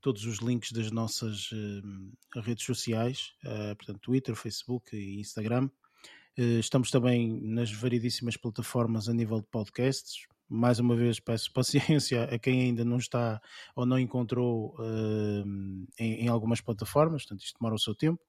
todos 0.00 0.24
os 0.26 0.38
links 0.38 0.70
das 0.70 0.90
nossas 0.90 1.50
ahm, 1.52 2.12
redes 2.36 2.64
sociais, 2.64 3.32
ah, 3.44 3.74
portanto, 3.76 4.00
Twitter, 4.00 4.36
Facebook 4.36 4.94
e 4.96 5.20
Instagram. 5.20 5.68
Eh, 6.36 6.58
estamos 6.58 6.90
também 6.90 7.40
nas 7.42 7.72
variedíssimas 7.72 8.36
plataformas 8.36 9.08
a 9.08 9.14
nível 9.14 9.40
de 9.40 9.46
podcasts. 9.48 10.26
Mais 10.48 10.78
uma 10.78 10.94
vez 10.96 11.18
peço 11.20 11.52
paciência 11.54 12.24
a 12.24 12.38
quem 12.38 12.62
ainda 12.62 12.84
não 12.84 12.98
está 12.98 13.40
ou 13.74 13.86
não 13.86 13.98
encontrou 13.98 14.76
em, 15.98 16.24
em 16.24 16.28
algumas 16.28 16.60
plataformas, 16.60 17.22
portanto, 17.22 17.44
isto 17.44 17.58
demora 17.58 17.74
o 17.74 17.78
seu 17.78 17.94
tempo. 17.94 18.20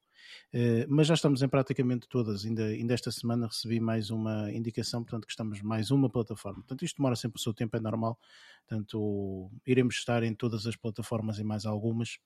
Uh, 0.53 0.85
mas 0.87 1.07
já 1.07 1.13
estamos 1.13 1.41
em 1.41 1.47
praticamente 1.47 2.07
todas. 2.07 2.45
Ainda, 2.45 2.65
ainda 2.65 2.93
esta 2.93 3.11
semana 3.11 3.47
recebi 3.47 3.79
mais 3.79 4.09
uma 4.09 4.51
indicação, 4.51 5.03
portanto, 5.03 5.25
que 5.25 5.31
estamos 5.31 5.61
mais 5.61 5.91
uma 5.91 6.09
plataforma. 6.09 6.59
Portanto, 6.59 6.85
isto 6.85 6.97
demora 6.97 7.15
sempre 7.15 7.39
o 7.39 7.41
seu 7.41 7.53
tempo, 7.53 7.75
é 7.75 7.79
normal. 7.79 8.19
Portanto, 8.67 9.51
iremos 9.65 9.95
estar 9.95 10.23
em 10.23 10.33
todas 10.33 10.65
as 10.65 10.75
plataformas 10.75 11.39
e 11.39 11.43
mais 11.43 11.65
algumas. 11.65 12.17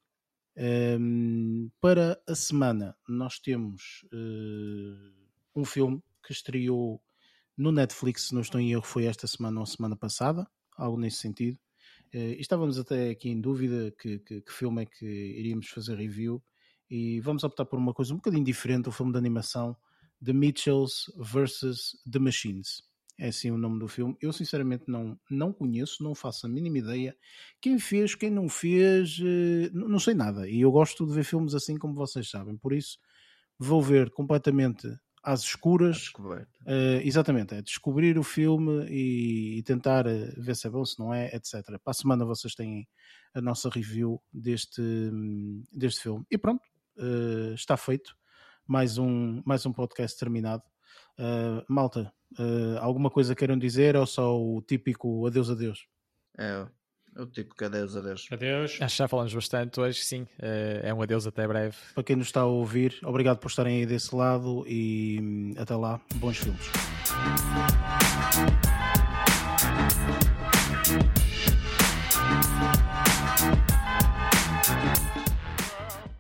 Um, 0.58 1.70
para 1.80 2.22
a 2.28 2.36
semana, 2.36 2.96
nós 3.08 3.40
temos 3.40 4.06
uh, 4.12 5.14
um 5.56 5.64
filme 5.64 6.04
que 6.26 6.34
estreou 6.34 7.02
no 7.58 7.72
Netflix, 7.72 8.28
se 8.28 8.34
não 8.34 8.42
estou 8.42 8.60
em 8.60 8.72
erro, 8.72 8.82
foi 8.82 9.06
esta 9.06 9.28
semana 9.28 9.60
ou 9.60 9.66
semana 9.66 9.96
passada, 9.96 10.48
algo 10.78 11.00
nesse 11.00 11.18
sentido. 11.18 11.58
Uh, 12.14 12.36
estávamos 12.40 12.78
até 12.78 13.10
aqui 13.10 13.30
em 13.30 13.40
dúvida 13.40 13.92
que, 13.98 14.20
que, 14.20 14.42
que 14.42 14.52
filme 14.52 14.84
é 14.84 14.86
que 14.86 15.06
iríamos 15.06 15.68
fazer 15.68 15.96
review 15.96 16.42
e 16.90 17.20
vamos 17.22 17.44
optar 17.44 17.66
por 17.66 17.78
uma 17.78 17.94
coisa 17.94 18.14
um 18.14 18.18
bocadinho 18.18 18.44
diferente, 18.44 18.90
o 18.90 18.91
filme 18.91 19.11
de 19.11 19.18
animação 19.18 19.76
The 20.24 20.34
Mitchells 20.34 21.11
vs. 21.18 21.98
The 22.10 22.20
Machines. 22.20 22.84
É 23.18 23.28
assim 23.28 23.52
o 23.52 23.57
nome 23.57 23.80
do 23.80 23.88
filme. 23.88 24.16
Eu 24.22 24.32
sinceramente 24.32 24.86
não, 24.88 25.20
não 25.30 25.52
conheço, 25.52 26.02
não 26.02 26.16
faço 26.16 26.45
a 26.45 26.49
mínima 26.49 26.78
ideia. 26.78 27.18
Quem 27.60 27.78
fez, 27.78 28.16
quem 28.16 28.30
não 28.30 28.48
fez, 28.48 29.20
eh, 29.22 29.70
não 29.74 29.99
sei 29.99 30.14
nada. 30.14 30.48
E 30.48 30.61
eu 30.61 30.72
gosto 30.72 31.06
de 31.06 31.14
ver 31.14 31.26
filmes 31.26 31.53
assim 31.53 31.78
como 31.78 31.94
vocês 31.94 32.30
sabem. 32.30 32.56
Por 32.56 32.72
isso 32.72 32.98
vou 33.57 33.82
ver 33.82 34.10
completamente 34.11 34.88
às 35.22 35.41
escuras. 35.41 35.98
Descoberto. 35.98 36.60
Eh, 36.66 37.02
exatamente, 37.03 37.56
é 37.56 37.61
descobrir 37.61 38.18
o 38.18 38.24
filme 38.24 38.86
e, 38.90 39.60
e 39.60 39.64
tentar 39.64 40.07
eh, 40.07 40.34
ver 40.38 40.56
se 40.56 40.68
é 40.68 40.70
bom, 40.70 40.86
se 40.86 40.98
não 40.98 41.14
é, 41.14 41.28
etc. 41.36 41.61
Para 41.84 41.91
a 41.91 41.94
semana 41.94 42.24
vocês 42.24 42.56
têm 42.56 42.88
a 43.34 43.41
nossa 43.41 43.70
review 43.70 44.22
deste, 44.32 44.82
hum, 44.82 45.61
deste 45.74 46.03
filme. 46.03 46.26
E 46.32 46.38
pronto, 46.38 46.64
eh, 47.00 47.54
está 47.54 47.78
feito. 47.78 48.16
Mais 48.68 48.98
um, 48.98 49.42
mais 49.46 49.66
um 49.66 49.74
podcast 49.74 50.18
terminado. 50.20 50.64
Eh, 51.18 51.64
malta, 51.68 52.14
eh, 52.38 52.78
alguma 52.80 53.10
coisa 53.10 53.36
queiram 53.36 53.58
dizer 53.58 53.96
ou 53.96 54.06
só 54.06 54.40
o 54.40 54.62
típico 54.62 55.26
adeus, 55.26 55.50
adeus? 55.50 55.88
É, 56.38 56.68
o 57.18 57.26
tipo 57.26 57.56
que 57.56 57.66
adeus, 57.66 57.96
adeus. 57.96 58.28
Adeus. 58.32 58.78
Acho 58.80 58.96
que 58.96 58.98
já 58.98 59.08
falamos 59.08 59.34
bastante 59.34 59.80
hoje, 59.80 60.04
sim. 60.04 60.28
É 60.38 60.94
um 60.94 61.02
adeus 61.02 61.26
até 61.26 61.48
breve. 61.48 61.76
Para 61.94 62.04
quem 62.04 62.16
nos 62.16 62.28
está 62.28 62.42
a 62.42 62.46
ouvir, 62.46 62.98
obrigado 63.04 63.40
por 63.40 63.48
estarem 63.48 63.80
aí 63.80 63.86
desse 63.86 64.16
lado 64.16 64.64
e 64.68 65.20
hum, 65.22 65.54
até 65.58 65.76
lá, 65.76 66.00
bons 66.16 66.38
filmes. 66.38 66.70